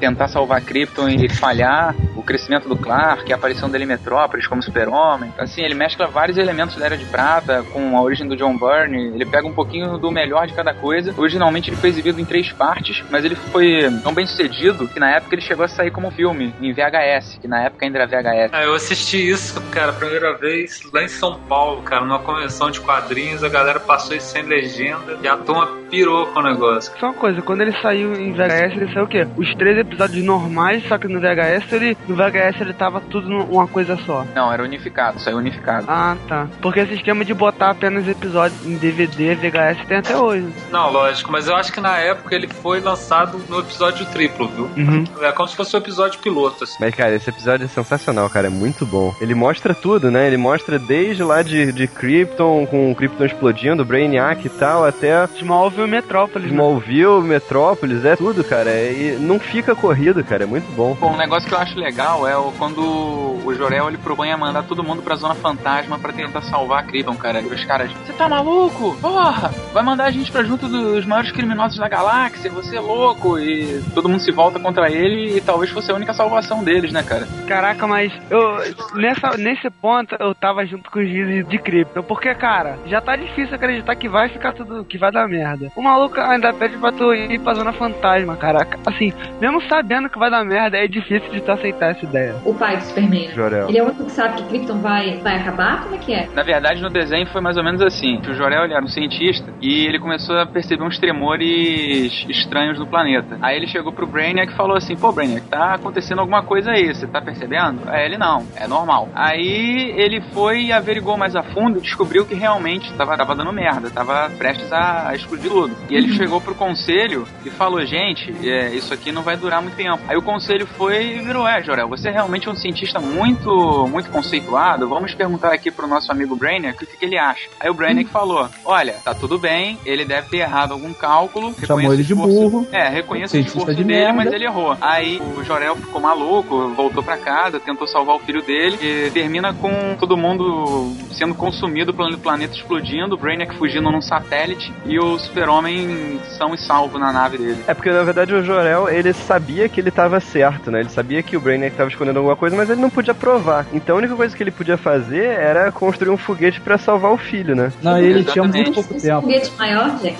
tentar 0.00 0.28
salvar 0.28 0.62
Krypton 0.62 1.08
e 1.08 1.28
falhar, 1.28 1.94
o 2.16 2.22
crescimento 2.22 2.68
do 2.68 2.76
Clark, 2.76 3.32
a 3.32 3.36
aparição 3.36 3.70
dele 3.70 3.84
em 3.84 3.88
Metrópolis 3.88 4.46
como 4.46 4.62
super-homem. 4.62 5.32
Assim, 5.38 5.62
ele 5.62 5.74
mescla 5.74 6.06
vários 6.06 6.36
elementos 6.38 6.76
da 6.76 6.86
Era 6.86 6.96
de 6.96 7.04
Prata 7.06 7.64
com 7.72 7.96
a 7.96 8.02
origem 8.02 8.26
do 8.26 8.36
John 8.36 8.56
Byrne, 8.56 9.14
ele 9.14 9.26
pega 9.26 9.46
um 9.46 9.52
pouquinho 9.52 9.98
do 9.98 10.10
melhor 10.10 10.46
de 10.46 10.54
cada 10.54 10.74
coisa. 10.74 11.14
Originalmente 11.16 11.70
ele 11.70 11.76
foi 11.76 11.90
exibido 11.90 12.20
em 12.20 12.24
três 12.24 12.52
partes, 12.52 13.02
mas 13.10 13.24
ele 13.24 13.34
foi 13.34 13.88
tão 14.02 14.12
bem 14.12 14.26
sucedido 14.26 14.88
que 14.88 15.00
na 15.00 15.10
época 15.10 15.34
ele 15.34 15.42
chegou 15.42 15.64
a 15.64 15.68
sair 15.68 15.90
como 15.90 16.10
filme, 16.10 16.54
em 16.60 16.72
VHS, 16.72 17.38
que 17.40 17.48
na 17.48 17.62
época 17.62 17.86
ainda 17.86 17.98
era 17.98 18.06
VHS. 18.06 18.50
Ah, 18.52 18.64
eu 18.64 18.74
assisti 18.74 19.28
isso, 19.28 19.60
cara, 19.70 19.90
a 19.90 19.94
primeira 19.94 20.36
vez 20.36 20.82
lá 20.92 21.02
em 21.02 21.08
São 21.08 21.38
Paulo, 21.40 21.82
cara, 21.82 22.04
numa 22.04 22.18
convenção 22.18 22.70
de 22.70 22.80
quadrinhos, 22.80 23.42
a 23.44 23.48
galera 23.48 23.80
passou 23.80 24.16
isso 24.16 24.26
sem 24.26 24.42
legenda 24.42 25.18
e 25.22 25.28
a 25.28 25.36
turma 25.36 25.66
pirou 25.90 26.26
com 26.26 26.40
o 26.40 26.42
negócio. 26.42 26.92
Só 26.98 27.06
uma 27.06 27.14
coisa, 27.14 27.42
quando 27.42 27.62
ele 27.62 27.72
saiu 27.80 28.14
em 28.14 28.32
VHS, 28.32 28.76
ele 28.76 28.92
saiu 28.92 29.04
o 29.04 29.08
quê? 29.08 29.26
Os 29.38 29.54
três 29.54 29.78
episódios 29.78 30.24
normais, 30.24 30.86
só 30.88 30.98
que 30.98 31.08
no 31.08 31.20
VHS 31.20 31.72
ele. 31.72 31.96
No 32.06 32.16
VHS 32.16 32.60
ele 32.60 32.72
tava 32.72 33.00
tudo 33.00 33.28
numa 33.28 33.66
coisa 33.66 33.96
só. 34.04 34.26
Não, 34.34 34.52
era 34.52 34.62
unificado, 34.62 35.20
saiu 35.20 35.36
unificado. 35.38 35.86
Ah, 35.88 36.16
tá. 36.28 36.48
Porque 36.60 36.80
esse 36.80 36.94
esquema 36.94 37.24
de 37.24 37.32
botar 37.32 37.70
apenas 37.70 38.06
episódios 38.08 38.66
em 38.66 38.76
DVD, 38.76 39.34
VHS 39.34 39.86
tem 39.86 39.98
até 39.98 40.16
hoje. 40.16 40.46
Não, 40.70 40.90
lógico, 40.90 41.30
mas 41.30 41.46
eu 41.46 41.54
acho 41.56 41.72
que 41.72 41.80
na 41.80 41.96
época 41.98 42.34
ele 42.34 42.48
foi 42.48 42.80
lançado 42.80 43.40
no 43.48 43.60
episódio 43.60 44.04
triplo, 44.06 44.48
viu? 44.48 44.68
Uhum. 44.76 45.04
É 45.20 45.32
como 45.32 45.48
se 45.48 45.56
fosse 45.56 45.74
um 45.76 45.78
episódio 45.78 46.18
piloto, 46.20 46.64
assim. 46.64 46.76
Mas, 46.80 46.94
cara, 46.94 47.14
esse 47.14 47.30
episódio 47.30 47.64
é 47.64 47.68
sensacional, 47.68 48.28
cara. 48.28 48.48
É 48.48 48.50
muito 48.50 48.84
bom. 48.84 49.14
Ele 49.20 49.34
mostra 49.34 49.74
tudo, 49.74 50.10
né? 50.10 50.26
Ele 50.26 50.36
mostra 50.36 50.78
desde 50.78 51.22
lá 51.22 51.42
de, 51.42 51.72
de 51.72 51.86
Krypton, 51.86 52.66
com 52.66 52.90
o 52.90 52.94
Krypton 52.94 53.24
explodindo, 53.24 53.84
Brainiac 53.84 54.44
e 54.44 54.50
tal, 54.50 54.84
até 54.84 55.24
Smallville 55.36 55.86
e 55.86 55.90
Metrópolis. 55.90 56.46
né? 56.48 56.52
Smallville, 56.52 57.22
Metrópolis, 57.22 58.04
é 58.04 58.16
tudo, 58.16 58.42
cara. 58.42 58.70
E 58.70 59.16
não 59.28 59.38
fica 59.38 59.74
corrido, 59.74 60.24
cara. 60.24 60.44
É 60.44 60.46
muito 60.46 60.70
bom. 60.74 60.94
Bom, 60.94 61.12
um 61.12 61.16
negócio 61.16 61.48
que 61.48 61.54
eu 61.54 61.58
acho 61.58 61.78
legal 61.78 62.26
é 62.26 62.36
o, 62.36 62.50
quando 62.52 62.80
o 62.80 63.54
Jorel 63.54 63.88
ele 63.88 63.98
propõe 63.98 64.32
a 64.32 64.36
mandar 64.36 64.62
todo 64.64 64.82
mundo 64.82 65.02
pra 65.02 65.14
Zona 65.16 65.34
Fantasma 65.34 65.98
pra 65.98 66.12
tentar 66.12 66.42
salvar 66.42 66.80
a 66.80 66.82
Krypton, 66.82 67.14
cara. 67.14 67.40
E 67.40 67.46
os 67.46 67.64
caras, 67.64 67.92
você 67.92 68.12
tá 68.12 68.28
maluco? 68.28 68.96
Porra! 69.00 69.52
Vai 69.72 69.82
mandar 69.82 70.04
a 70.06 70.10
gente 70.10 70.32
pra 70.32 70.42
junto 70.42 70.68
dos 70.68 71.04
maiores 71.04 71.30
criminosos 71.30 71.78
da 71.78 71.88
galáxia, 71.88 72.50
você 72.50 72.76
é 72.76 72.80
louco! 72.80 73.38
E 73.38 73.82
todo 73.94 74.08
mundo 74.08 74.20
se 74.20 74.32
volta 74.32 74.58
contra 74.58 74.90
ele 74.90 75.36
e 75.36 75.40
talvez 75.40 75.70
fosse 75.70 75.90
a 75.90 75.94
única 75.94 76.14
salvação 76.14 76.64
deles, 76.64 76.92
né, 76.92 77.02
cara? 77.02 77.28
Caraca, 77.46 77.86
mas 77.86 78.12
eu 78.30 78.58
nessa, 78.94 79.36
nesse 79.36 79.68
ponto 79.70 80.16
eu 80.18 80.34
tava 80.34 80.64
junto 80.66 80.90
com 80.90 80.98
os 80.98 81.08
juízes 81.08 81.46
de 81.46 81.58
Krypton. 81.58 82.02
Porque, 82.02 82.34
cara, 82.34 82.78
já 82.86 83.00
tá 83.00 83.16
difícil 83.16 83.54
acreditar 83.54 83.94
que 83.96 84.08
vai 84.08 84.28
ficar 84.28 84.52
tudo. 84.52 84.84
que 84.84 84.98
vai 84.98 85.12
dar 85.12 85.28
merda. 85.28 85.70
O 85.76 85.82
maluco 85.82 86.18
ainda 86.20 86.52
pede 86.52 86.76
pra 86.78 86.92
tu 86.92 87.12
ir 87.14 87.38
pra 87.40 87.54
zona 87.54 87.72
fantasma, 87.72 88.36
cara. 88.36 88.66
Assim, 88.86 89.12
mesmo 89.40 89.62
sabendo 89.68 90.08
que 90.08 90.18
vai 90.18 90.30
dar 90.30 90.44
merda, 90.44 90.76
é 90.76 90.86
difícil 90.86 91.30
de 91.30 91.40
tu 91.40 91.50
aceitar 91.50 91.90
essa 91.90 92.04
ideia. 92.04 92.36
O 92.44 92.54
pai 92.54 92.76
do 92.76 92.84
Superman. 92.84 93.28
Jorel. 93.34 93.68
Ele 93.68 93.78
é 93.78 93.82
o 93.82 93.86
único 93.86 94.04
que 94.04 94.12
sabe 94.12 94.36
que 94.36 94.48
Krypton 94.48 94.78
vai, 94.78 95.18
vai 95.18 95.36
acabar? 95.36 95.82
Como 95.82 95.94
é 95.94 95.98
que 95.98 96.12
é? 96.12 96.28
Na 96.34 96.42
verdade, 96.42 96.80
no 96.80 96.90
desenho 96.90 97.26
foi 97.26 97.40
mais 97.40 97.56
ou 97.56 97.64
menos 97.64 97.80
assim. 97.82 98.18
O 98.18 98.34
Jorel 98.34 98.64
ele 98.64 98.74
era 98.74 98.84
um 98.84 98.88
cientista 98.88 99.52
e 99.60 99.86
ele 99.86 99.98
começou 99.98 100.38
a 100.38 100.46
perceber 100.46 100.82
uns 100.82 100.98
tremores 100.98 102.26
estranhos 102.28 102.78
no 102.78 102.86
planeta. 102.86 103.38
Aí 103.40 103.56
ele 103.56 103.66
chegou 103.66 103.92
pro 103.92 104.06
Brainiac 104.06 104.52
e 104.52 104.56
falou 104.56 104.76
assim, 104.76 104.96
pô, 104.96 105.12
Brainiac, 105.12 105.46
tá 105.48 105.74
acontecendo 105.74 106.20
alguma 106.20 106.42
coisa 106.42 106.70
aí, 106.70 106.94
você 106.94 107.06
tá 107.06 107.20
percebendo? 107.20 107.80
Aí 107.86 108.04
ele, 108.04 108.18
não, 108.18 108.46
é 108.56 108.66
normal. 108.66 109.08
Aí 109.14 109.92
ele 109.96 110.20
foi 110.32 110.66
e 110.66 110.72
averigou 110.72 111.16
mais 111.16 111.36
a 111.36 111.42
fundo 111.42 111.78
e 111.78 111.82
descobriu 111.82 112.26
que 112.26 112.34
realmente 112.34 112.92
tava, 112.94 113.16
tava 113.16 113.34
dando 113.34 113.52
merda, 113.52 113.90
tava 113.90 114.30
prestes 114.36 114.72
a, 114.72 115.08
a 115.08 115.14
explodir 115.14 115.50
tudo. 115.50 115.76
E 115.88 115.94
ele 115.94 116.12
chegou 116.12 116.40
pro 116.40 116.54
conselho 116.54 117.26
e 117.44 117.50
falou, 117.50 117.84
gente, 117.84 118.34
é, 118.46 118.74
isso 118.74 118.92
aqui 118.92 119.07
não 119.12 119.22
vai 119.22 119.36
durar 119.36 119.60
muito 119.62 119.74
tempo. 119.76 120.00
Aí 120.08 120.16
o 120.16 120.22
conselho 120.22 120.66
foi 120.66 121.16
e 121.16 121.18
virou, 121.20 121.46
é, 121.46 121.62
Jorel, 121.62 121.88
você 121.88 122.10
realmente 122.10 122.48
é 122.48 122.50
um 122.50 122.56
cientista 122.56 122.98
muito, 123.00 123.86
muito 123.90 124.10
conceituado, 124.10 124.88
vamos 124.88 125.14
perguntar 125.14 125.52
aqui 125.52 125.70
pro 125.70 125.86
nosso 125.86 126.10
amigo 126.12 126.36
Brainiac 126.36 126.82
o 126.82 126.86
que, 126.86 126.96
que 126.96 127.04
ele 127.04 127.18
acha. 127.18 127.48
Aí 127.60 127.70
o 127.70 127.74
Brainiac 127.74 128.08
falou, 128.10 128.48
olha, 128.64 128.94
tá 129.04 129.14
tudo 129.14 129.38
bem, 129.38 129.78
ele 129.84 130.04
deve 130.04 130.28
ter 130.28 130.38
errado 130.38 130.72
algum 130.72 130.92
cálculo. 130.92 131.54
Chamou 131.66 131.78
reconheço 131.78 131.92
ele 131.94 132.02
de 132.04 132.14
o 132.14 132.16
esforço- 132.16 132.50
burro. 132.50 132.66
É, 132.72 132.88
reconheço 132.88 133.36
o 133.36 133.40
esforço 133.40 133.74
de 133.74 133.84
dele, 133.84 133.98
merda. 134.04 134.12
mas 134.12 134.32
ele 134.32 134.44
errou. 134.44 134.76
Aí 134.80 135.20
o 135.36 135.44
Jorel 135.44 135.76
ficou 135.76 136.00
maluco, 136.00 136.68
voltou 136.74 137.02
pra 137.02 137.16
casa, 137.16 137.58
tentou 137.60 137.86
salvar 137.86 138.16
o 138.16 138.20
filho 138.20 138.42
dele 138.42 138.78
e 138.80 139.10
termina 139.10 139.52
com 139.52 139.96
todo 139.98 140.16
mundo 140.16 140.92
sendo 141.12 141.34
consumido 141.34 141.92
pelo 141.92 142.16
planeta 142.18 142.54
explodindo, 142.54 143.14
o 143.14 143.18
Brainiac 143.18 143.56
fugindo 143.56 143.90
num 143.90 144.00
satélite 144.00 144.72
e 144.86 144.98
o 144.98 145.18
Super-Homem 145.18 146.20
são 146.36 146.54
e 146.54 146.58
salvo 146.58 146.98
na 146.98 147.12
nave 147.12 147.38
dele. 147.38 147.64
É 147.66 147.74
porque, 147.74 147.90
na 147.90 148.02
verdade, 148.02 148.32
o 148.34 148.42
Jorel, 148.42 148.88
ele 148.98 149.12
sabia 149.12 149.68
que 149.68 149.80
ele 149.80 149.90
tava 149.90 150.20
certo, 150.20 150.70
né? 150.70 150.80
Ele 150.80 150.88
sabia 150.90 151.22
que 151.22 151.36
o 151.36 151.40
Brainiac 151.40 151.76
tava 151.76 151.88
escondendo 151.88 152.18
alguma 152.18 152.36
coisa, 152.36 152.56
mas 152.56 152.68
ele 152.70 152.80
não 152.80 152.90
podia 152.90 153.14
provar. 153.14 153.66
Então 153.72 153.96
a 153.96 153.98
única 153.98 154.14
coisa 154.14 154.36
que 154.36 154.42
ele 154.42 154.50
podia 154.50 154.76
fazer 154.76 155.24
era 155.24 155.70
construir 155.72 156.10
um 156.10 156.16
foguete 156.16 156.60
pra 156.60 156.78
salvar 156.78 157.12
o 157.12 157.16
filho, 157.16 157.54
né? 157.54 157.72
Não, 157.82 157.98
ele 157.98 158.24
tinha 158.24 158.44
Exatamente. 158.44 158.70
muito 158.70 158.74
pouco 158.74 159.00
tempo. 159.00 159.20
foguete 159.22 159.52
maior, 159.58 159.98
gente. 160.00 160.18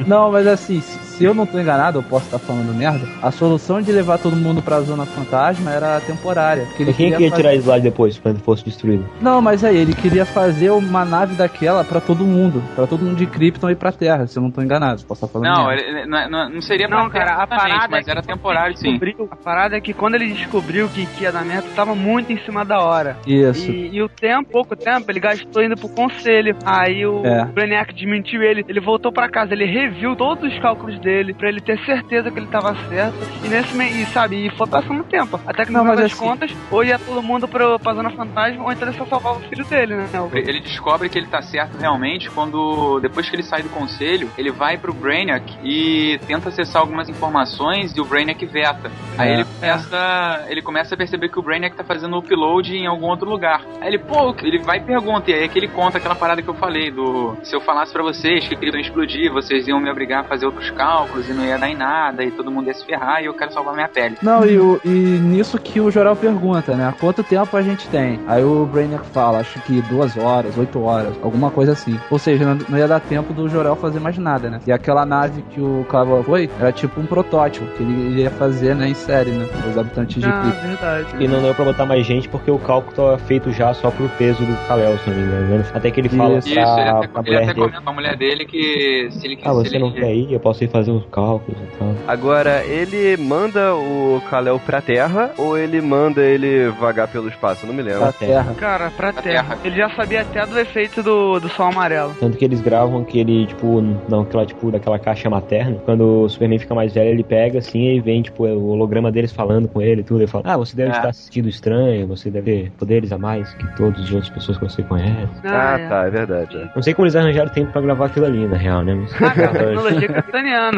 Não, 0.06 0.30
mas 0.32 0.46
assim, 0.46 0.82
se, 1.20 1.24
eu 1.24 1.34
não 1.34 1.44
tô 1.46 1.58
enganado, 1.58 1.98
eu 1.98 2.02
posso 2.02 2.24
estar 2.24 2.38
falando 2.38 2.74
merda. 2.74 3.06
A 3.22 3.30
solução 3.30 3.80
de 3.82 3.92
levar 3.92 4.18
todo 4.18 4.34
mundo 4.34 4.62
pra 4.62 4.80
zona 4.80 5.04
fantasma 5.04 5.70
era 5.70 6.00
temporária. 6.00 6.64
Porque 6.66 6.82
ele 6.82 6.92
quem 6.94 7.10
queria 7.10 7.28
fazer- 7.30 7.42
tirar 7.42 7.52
eles 7.54 7.66
lá 7.66 7.78
depois, 7.78 8.18
quando 8.18 8.36
ele 8.36 8.44
fosse 8.44 8.64
destruído? 8.64 9.04
Não, 9.20 9.40
mas 9.42 9.62
aí, 9.64 9.76
ele 9.76 9.94
queria 9.94 10.24
fazer 10.24 10.70
uma 10.70 11.04
nave 11.04 11.34
daquela 11.34 11.84
pra 11.84 12.00
todo 12.00 12.24
mundo. 12.24 12.62
Pra 12.74 12.86
todo 12.86 13.04
mundo 13.04 13.16
de 13.16 13.26
Krypton 13.26 13.70
e 13.70 13.74
pra 13.74 13.92
Terra, 13.92 14.26
se 14.26 14.38
eu 14.38 14.42
não 14.42 14.50
tô 14.50 14.62
enganado. 14.62 15.02
Posso 15.04 15.24
estar 15.26 15.38
falando 15.38 15.54
Não, 15.54 15.66
merda. 15.66 15.82
ele- 15.82 16.06
não, 16.06 16.30
não- 16.30 16.48
não 16.50 16.62
seria 16.62 16.88
Não, 16.88 17.10
pra 17.10 17.20
cara, 17.20 17.42
a 17.42 17.46
parada 17.46 17.88
mas 17.90 18.08
é 18.08 18.10
era 18.12 18.22
que 18.22 18.26
temporário 18.28 18.76
sim. 18.78 18.98
A 19.30 19.36
parada 19.36 19.76
é 19.76 19.80
que 19.80 19.92
quando 19.92 20.14
ele 20.14 20.32
descobriu 20.32 20.88
que, 20.88 21.04
que 21.06 21.24
ia 21.24 21.32
dar 21.32 21.44
merda, 21.44 21.66
tava 21.76 21.94
muito 21.94 22.32
em 22.32 22.38
cima 22.38 22.64
da 22.64 22.78
hora. 22.80 23.16
Isso. 23.26 23.70
E, 23.70 23.96
e 23.96 24.02
o 24.02 24.08
tempo, 24.08 24.50
pouco 24.50 24.74
tempo, 24.74 25.10
ele 25.10 25.20
gastou 25.20 25.62
indo 25.62 25.76
pro 25.76 25.88
conselho. 25.90 26.56
Aí 26.64 27.04
o 27.06 27.24
É. 27.26 27.44
Brainiac 27.44 27.92
desmentiu 27.94 28.42
ele. 28.42 28.64
Ele 28.68 28.80
voltou 28.80 29.12
pra 29.12 29.28
casa, 29.28 29.52
ele 29.52 29.66
reviu 29.66 30.16
todos 30.16 30.50
os 30.50 30.58
cálculos 30.60 30.98
dele 31.00 31.09
pra 31.34 31.48
ele 31.48 31.60
ter 31.60 31.78
certeza 31.84 32.30
que 32.30 32.38
ele 32.38 32.46
tava 32.46 32.74
certo. 32.88 33.16
E 33.44 33.48
nesse 33.48 33.74
meio, 33.76 33.96
e, 33.96 34.06
sabe, 34.06 34.46
e 34.46 34.50
foi 34.50 34.66
passando 34.66 35.00
o 35.00 35.04
tempo. 35.04 35.40
Até 35.46 35.64
que 35.64 35.72
no 35.72 35.80
final 35.80 35.96
das 35.96 36.06
assim- 36.12 36.16
contas, 36.24 36.54
ou 36.70 36.84
ia 36.84 36.98
todo 36.98 37.22
mundo 37.22 37.46
pro, 37.48 37.78
pra 37.78 37.94
Zona 37.94 38.10
Fantasma, 38.10 38.64
ou 38.64 38.72
então 38.72 38.88
ele 38.88 38.96
só 38.96 39.06
salvava 39.06 39.38
o 39.38 39.42
filho 39.42 39.64
dele, 39.64 39.96
né? 39.96 40.08
Ele 40.32 40.60
descobre 40.60 41.08
que 41.08 41.18
ele 41.18 41.26
tá 41.26 41.42
certo 41.42 41.76
realmente 41.78 42.30
quando, 42.30 42.98
depois 43.00 43.28
que 43.28 43.36
ele 43.36 43.42
sai 43.42 43.62
do 43.62 43.68
conselho, 43.70 44.28
ele 44.36 44.50
vai 44.50 44.76
pro 44.76 44.92
Brainiac 44.92 45.56
e 45.62 46.18
tenta 46.26 46.48
acessar 46.48 46.82
algumas 46.82 47.08
informações 47.08 47.96
e 47.96 48.00
o 48.00 48.04
Brainiac 48.04 48.44
veta. 48.46 48.90
Aí 49.18 49.30
É. 49.30 49.34
ele 49.34 49.44
começa, 49.44 50.44
ele 50.48 50.62
começa 50.62 50.94
a 50.94 50.98
perceber 50.98 51.28
que 51.28 51.38
o 51.38 51.42
Brainiac 51.42 51.76
tá 51.76 51.84
fazendo 51.84 52.16
upload 52.18 52.76
em 52.76 52.86
algum 52.86 53.06
outro 53.06 53.28
lugar. 53.28 53.62
Aí 53.80 53.88
ele, 53.88 53.98
pô, 53.98 54.34
ele 54.42 54.58
vai 54.58 54.78
e 54.78 54.80
pergunta, 54.80 55.30
e 55.30 55.34
aí 55.34 55.44
é 55.44 55.48
que 55.48 55.58
ele 55.58 55.68
conta 55.68 55.98
aquela 55.98 56.14
parada 56.14 56.42
que 56.42 56.48
eu 56.48 56.54
falei, 56.54 56.90
do 56.90 57.36
se 57.42 57.54
eu 57.54 57.60
falasse 57.60 57.92
pra 57.92 58.02
vocês 58.02 58.46
que 58.48 58.56
queriam 58.56 58.80
explodir, 58.80 59.32
vocês 59.32 59.66
iam 59.68 59.80
me 59.80 59.90
obrigar 59.90 60.20
a 60.20 60.24
fazer 60.24 60.46
outros 60.46 60.70
cálculos 60.70 60.99
e 61.28 61.32
não 61.32 61.44
ia 61.44 61.58
dar 61.58 61.68
em 61.68 61.76
nada, 61.76 62.22
e 62.24 62.30
todo 62.30 62.50
mundo 62.50 62.66
ia 62.66 62.74
se 62.74 62.84
ferrar 62.84 63.22
e 63.22 63.26
eu 63.26 63.34
quero 63.34 63.52
salvar 63.52 63.74
minha 63.74 63.88
pele. 63.88 64.16
Não, 64.22 64.44
e, 64.44 64.58
o- 64.58 64.80
e 64.84 64.88
nisso 64.88 65.58
que 65.58 65.80
o 65.80 65.90
Jorel 65.90 66.16
pergunta, 66.16 66.74
né? 66.74 66.92
Quanto 67.00 67.22
tempo 67.22 67.56
a 67.56 67.62
gente 67.62 67.88
tem? 67.88 68.20
Aí 68.26 68.42
o 68.44 68.66
Brainiac 68.66 69.04
fala, 69.06 69.38
acho 69.40 69.60
que 69.62 69.80
duas 69.82 70.16
horas, 70.16 70.56
oito 70.58 70.80
horas, 70.82 71.14
alguma 71.22 71.50
coisa 71.50 71.72
assim. 71.72 71.98
Ou 72.10 72.18
seja, 72.18 72.44
não, 72.44 72.58
não 72.68 72.78
ia 72.78 72.86
dar 72.88 73.00
tempo 73.00 73.32
do 73.32 73.48
Jorel 73.48 73.76
fazer 73.76 74.00
mais 74.00 74.16
nada, 74.18 74.50
né? 74.50 74.60
E 74.66 74.72
aquela 74.72 75.04
nave 75.06 75.42
que 75.50 75.60
o 75.60 75.84
Cabo 75.88 76.22
foi, 76.22 76.48
era 76.60 76.72
tipo 76.72 77.00
um 77.00 77.06
protótipo 77.06 77.66
que 77.76 77.82
ele 77.82 78.20
ia 78.20 78.30
fazer, 78.30 78.74
né, 78.74 78.88
em 78.88 78.94
série, 78.94 79.30
né? 79.30 79.46
Os 79.68 79.78
habitantes 79.78 80.22
de 80.22 80.28
Ah, 80.28 80.52
verdade. 80.62 81.06
E 81.18 81.26
não 81.28 81.40
deu 81.42 81.54
pra 81.54 81.64
botar 81.64 81.86
mais 81.86 82.04
gente 82.06 82.28
porque 82.28 82.50
o 82.50 82.58
cálculo 82.58 82.94
tava 82.94 83.18
feito 83.18 83.50
já 83.52 83.72
só 83.74 83.90
pro 83.90 84.08
peso 84.10 84.44
do 84.44 84.56
Kal-El, 84.68 84.98
se 84.98 85.10
não 85.10 85.16
me 85.16 85.22
engano. 85.22 85.64
Até 85.74 85.90
que 85.90 86.00
ele 86.00 86.08
fala 86.08 86.38
Isso, 86.38 86.48
Isso, 86.48 86.58
ele 86.58 86.64
pra, 86.66 86.90
até, 86.98 87.08
pra 87.08 87.20
ele 87.20 87.28
mulher 87.30 87.36
até 87.42 87.46
dele. 87.54 87.60
comenta 87.66 87.82
pra 87.82 87.92
mulher 87.92 88.16
dele 88.16 88.44
que 88.44 89.08
se 89.10 89.26
ele 89.26 89.38
Ah, 89.42 89.48
se 89.50 89.54
você 89.54 89.68
ele- 89.76 89.78
não 89.78 89.92
quer 89.92 90.14
ir? 90.14 90.32
Eu 90.32 90.40
posso 90.40 90.62
ir 90.64 90.68
fazer 90.68 90.89
fazer 90.90 91.04
os 91.06 91.06
cálculos 91.10 91.60
e 91.60 91.76
tal. 91.78 91.94
Agora, 92.06 92.64
ele 92.64 93.16
manda 93.16 93.74
o 93.74 94.20
Kal-El 94.30 94.58
pra 94.60 94.80
Terra 94.80 95.30
ou 95.38 95.56
ele 95.56 95.80
manda 95.80 96.20
ele 96.20 96.68
vagar 96.80 97.08
pelo 97.08 97.28
espaço? 97.28 97.64
Eu 97.64 97.68
Não 97.68 97.74
me 97.74 97.82
lembro. 97.82 98.00
Pra 98.00 98.12
terra. 98.12 98.54
Cara, 98.58 98.90
pra 98.96 99.12
Pra 99.12 99.22
terra. 99.22 99.44
terra. 99.54 99.58
Ele 99.64 99.76
já 99.76 99.88
sabia 99.90 100.22
até 100.22 100.44
do 100.46 100.58
efeito 100.58 101.02
do, 101.02 101.38
do 101.40 101.48
sol 101.48 101.66
amarelo. 101.66 102.14
Tanto 102.18 102.36
que 102.36 102.44
eles 102.44 102.60
gravam 102.60 103.04
que 103.04 103.18
ele, 103.20 103.46
tipo, 103.46 103.80
não, 104.08 104.22
aquela, 104.22 104.44
tipo, 104.46 104.70
daquela 104.70 104.98
caixa 104.98 105.28
materna. 105.30 105.76
Quando 105.84 106.22
o 106.22 106.28
Superman 106.28 106.58
fica 106.58 106.74
mais 106.74 106.92
velho, 106.94 107.10
ele 107.10 107.22
pega 107.24 107.58
assim 107.58 107.94
e 107.96 108.00
vem, 108.00 108.22
tipo, 108.22 108.44
o 108.46 108.68
holograma 108.70 109.10
deles 109.12 109.32
falando 109.32 109.68
com 109.68 109.80
ele 109.80 110.00
e 110.00 110.04
tudo. 110.04 110.20
Ele 110.20 110.26
fala, 110.26 110.44
ah, 110.46 110.56
você 110.56 110.76
deve 110.76 110.90
É. 110.90 110.96
estar 110.96 111.08
assistindo 111.08 111.48
estranho, 111.48 112.06
você 112.06 112.30
deve 112.30 112.50
ter 112.50 112.70
poderes 112.78 113.12
a 113.12 113.18
mais 113.18 113.52
que 113.54 113.76
todas 113.76 114.00
as 114.00 114.10
outras 114.12 114.30
pessoas 114.30 114.58
que 114.58 114.64
você 114.64 114.82
conhece. 114.82 115.28
Ah, 115.44 115.78
é. 115.78 115.88
tá, 115.88 116.06
é 116.06 116.10
verdade. 116.10 116.56
é. 116.56 116.68
Não 116.74 116.82
sei 116.82 116.94
como 116.94 117.04
eles 117.06 117.16
arranjaram 117.16 117.50
tempo 117.50 117.72
pra 117.72 117.80
gravar 117.80 118.06
aquilo 118.06 118.26
ali, 118.26 118.46
na 118.46 118.56
real, 118.56 118.82
né? 118.82 118.94
Mas... 118.94 119.14
Ah, 119.14 119.30
cara, 119.30 119.48
tecnologia 119.58 120.24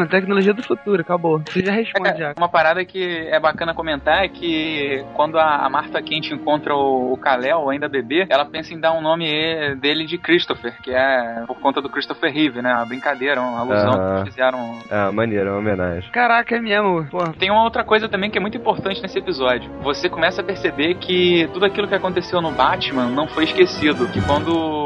capitaniana, 0.03 0.07
tecnologia 0.07 0.53
do 0.53 0.63
futuro, 0.63 1.01
acabou. 1.01 1.41
Você 1.47 1.63
já 1.63 1.71
responde 1.71 2.17
já. 2.17 2.33
Uma 2.37 2.49
parada 2.49 2.83
que 2.85 3.27
é 3.27 3.39
bacana 3.39 3.73
comentar 3.73 4.23
é 4.23 4.27
que 4.27 5.03
quando 5.13 5.37
a 5.37 5.53
a 5.63 5.69
Martha 5.69 6.01
Kent 6.01 6.31
encontra 6.31 6.75
o, 6.75 7.13
o 7.13 7.17
Kal-El, 7.17 7.69
ainda 7.69 7.87
bebê, 7.87 8.25
ela 8.29 8.45
pensa 8.45 8.73
em 8.73 8.79
dar 8.79 8.91
um 8.91 9.01
nome 9.01 9.75
dele 9.75 10.05
de 10.05 10.17
Christopher, 10.17 10.75
que 10.81 10.91
é 10.91 11.43
por 11.47 11.59
conta 11.59 11.81
do 11.81 11.89
Christopher 11.89 12.33
Reeve, 12.33 12.61
né? 12.61 12.73
Uma 12.73 12.85
brincadeira, 12.85 13.39
uma 13.39 13.61
alusão 13.61 13.91
que 13.91 14.11
eles 14.13 14.29
fizeram. 14.29 14.79
Ah, 14.91 15.11
maneiro, 15.11 15.47
é 15.47 15.51
uma 15.51 15.59
homenagem. 15.59 16.09
Caraca, 16.11 16.55
é 16.55 16.59
mesmo. 16.59 17.05
Porra. 17.05 17.33
Tem 17.39 17.49
uma 17.49 17.63
outra 17.63 17.83
coisa 17.83 18.09
também 18.09 18.29
que 18.29 18.37
é 18.37 18.41
muito 18.41 18.57
importante 18.57 19.01
nesse 19.01 19.17
episódio. 19.17 19.71
Você 19.81 20.09
começa 20.09 20.41
a 20.41 20.43
perceber 20.43 20.95
que 20.95 21.49
tudo 21.53 21.65
aquilo 21.65 21.87
que 21.87 21.95
aconteceu 21.95 22.41
no 22.41 22.51
Batman 22.51 23.07
não 23.07 23.27
foi 23.27 23.45
esquecido. 23.45 24.07
Que 24.07 24.21
quando 24.21 24.82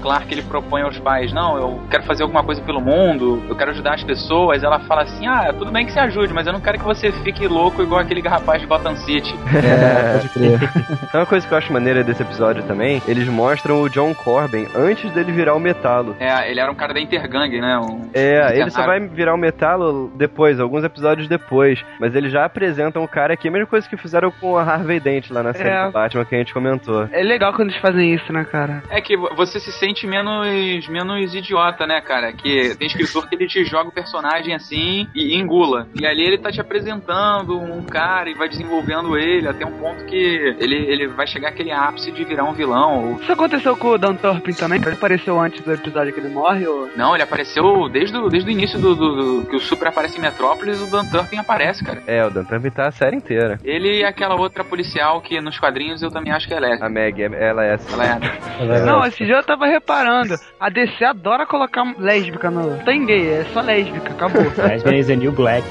Clark 0.00 0.32
ele 0.32 0.42
propõe 0.42 0.82
aos 0.82 0.98
pais, 0.98 1.32
não, 1.32 1.56
eu 1.56 1.80
quero 1.90 2.02
fazer 2.04 2.22
alguma 2.22 2.42
coisa 2.42 2.60
pelo 2.62 2.80
mundo, 2.80 3.42
eu 3.48 3.54
quero 3.56 3.70
ajudar 3.70 3.94
as 3.94 4.02
pessoas, 4.04 4.62
ela 4.62 4.78
fala 4.80 5.02
assim, 5.02 5.26
ah, 5.26 5.52
tudo 5.56 5.70
bem 5.70 5.86
que 5.86 5.92
você 5.92 6.00
ajude, 6.00 6.32
mas 6.32 6.46
eu 6.46 6.52
não 6.52 6.60
quero 6.60 6.78
que 6.78 6.84
você 6.84 7.10
fique 7.12 7.46
louco 7.46 7.82
igual 7.82 8.00
aquele 8.00 8.20
rapaz 8.26 8.60
de 8.60 8.66
Gotham 8.66 8.96
City. 8.96 9.34
É, 9.70 10.12
pode 10.14 10.28
crer. 10.30 10.60
Então, 11.08 11.20
uma 11.20 11.26
coisa 11.26 11.46
que 11.46 11.52
eu 11.52 11.58
acho 11.58 11.72
maneira 11.72 12.02
desse 12.02 12.22
episódio 12.22 12.62
também, 12.64 13.02
eles 13.06 13.26
mostram 13.28 13.82
o 13.82 13.88
John 13.90 14.14
Corbin 14.14 14.66
antes 14.74 15.10
dele 15.12 15.32
virar 15.32 15.54
o 15.54 15.60
metalo. 15.60 16.16
É, 16.18 16.50
ele 16.50 16.60
era 16.60 16.70
um 16.70 16.74
cara 16.74 16.92
da 16.94 17.00
Intergang, 17.00 17.60
né? 17.60 17.78
Um 17.78 18.08
É, 18.14 18.58
ele 18.58 18.70
só 18.70 18.84
vai 18.86 19.00
virar 19.00 19.34
o 19.34 19.38
metalo 19.38 20.10
depois, 20.16 20.58
alguns 20.60 20.82
episódios 20.84 21.28
depois. 21.28 21.82
Mas 22.00 22.14
eles 22.14 22.32
já 22.32 22.44
apresentam 22.44 23.02
o 23.02 23.08
cara 23.08 23.34
aqui, 23.34 23.48
a 23.48 23.50
mesma 23.50 23.66
coisa 23.66 23.88
que 23.88 23.96
fizeram 23.96 24.30
com 24.30 24.56
a 24.56 24.62
Harvey 24.62 24.98
Dent 25.00 25.30
lá 25.30 25.42
na 25.42 25.52
série 25.52 25.68
É. 25.68 25.86
do 25.86 25.92
Batman 25.92 26.24
que 26.24 26.34
a 26.34 26.38
gente 26.38 26.54
comentou. 26.54 27.08
É 27.12 27.22
legal 27.22 27.52
quando 27.52 27.68
eles 27.70 27.80
fazem 27.80 28.14
isso, 28.14 28.32
né, 28.32 28.44
cara? 28.44 28.82
É 28.90 29.00
que 29.00 29.16
você 29.16 29.58
se 29.60 29.72
sente 29.72 29.89
menos, 30.06 30.88
menos 30.88 31.34
idiota, 31.34 31.86
né, 31.86 32.00
cara? 32.00 32.32
Que 32.32 32.74
tem 32.76 32.86
escritor 32.86 33.28
que 33.28 33.34
ele 33.34 33.46
te 33.46 33.64
joga 33.64 33.88
o 33.88 33.92
personagem 33.92 34.54
assim 34.54 35.06
e 35.14 35.36
engula. 35.36 35.86
E 36.00 36.06
ali 36.06 36.22
ele 36.22 36.38
tá 36.38 36.50
te 36.50 36.60
apresentando 36.60 37.58
um 37.58 37.82
cara 37.82 38.30
e 38.30 38.34
vai 38.34 38.48
desenvolvendo 38.48 39.16
ele 39.16 39.48
até 39.48 39.64
um 39.66 39.72
ponto 39.72 40.04
que 40.04 40.16
ele, 40.58 40.76
ele 40.76 41.08
vai 41.08 41.26
chegar 41.26 41.48
aquele 41.48 41.70
ápice 41.72 42.10
de 42.10 42.24
virar 42.24 42.44
um 42.44 42.52
vilão. 42.52 43.12
Ou... 43.12 43.20
Isso 43.20 43.32
aconteceu 43.32 43.76
com 43.76 43.88
o 43.88 43.98
Dan 43.98 44.14
Turpin 44.14 44.52
também? 44.52 44.80
Ele 44.80 44.94
apareceu 44.94 45.38
antes 45.38 45.60
do 45.62 45.72
episódio 45.72 46.12
que 46.12 46.20
ele 46.20 46.28
morre? 46.28 46.66
Ou... 46.66 46.90
Não, 46.96 47.14
ele 47.14 47.22
apareceu 47.22 47.88
desde 47.88 48.16
o, 48.16 48.28
desde 48.28 48.48
o 48.48 48.52
início 48.52 48.78
do, 48.78 48.94
do- 48.94 49.16
do- 49.42 49.46
que 49.48 49.56
o 49.56 49.60
Super 49.60 49.88
aparece 49.88 50.18
em 50.18 50.20
Metrópolis, 50.20 50.80
o 50.80 50.86
Dan 50.90 51.04
Turpin 51.06 51.38
aparece, 51.38 51.84
cara. 51.84 52.02
É, 52.06 52.24
o 52.24 52.30
Dan 52.30 52.44
Turpin 52.44 52.70
tá 52.70 52.88
a 52.88 52.92
série 52.92 53.16
inteira. 53.16 53.58
Ele 53.64 54.00
e 54.00 54.04
aquela 54.04 54.34
outra 54.34 54.64
policial 54.64 55.20
que 55.20 55.40
nos 55.40 55.58
quadrinhos 55.58 56.02
eu 56.02 56.10
também 56.10 56.32
acho 56.32 56.46
que 56.46 56.54
ela 56.54 56.66
é. 56.66 56.78
A 56.80 56.88
Meg, 56.88 57.22
ela 57.22 57.64
é 57.64 57.74
essa. 57.74 57.92
Ela 57.92 58.06
é. 58.06 58.84
Não, 58.84 59.04
esse 59.04 59.24
dia 59.24 59.36
eu 59.36 59.42
tava 59.42 59.66
reparando. 59.80 60.34
A 60.58 60.68
DC 60.68 61.04
adora 61.04 61.46
colocar 61.46 61.82
lésbica 61.98 62.50
no. 62.50 62.70
Não 62.76 62.84
tem 62.84 63.04
gay, 63.06 63.28
é 63.40 63.44
só 63.52 63.60
lésbica, 63.60 64.12
acabou. 64.12 64.42
Lesbian 64.56 64.96
is 64.96 65.06
the 65.06 65.16
new 65.16 65.32
black. 65.32 65.66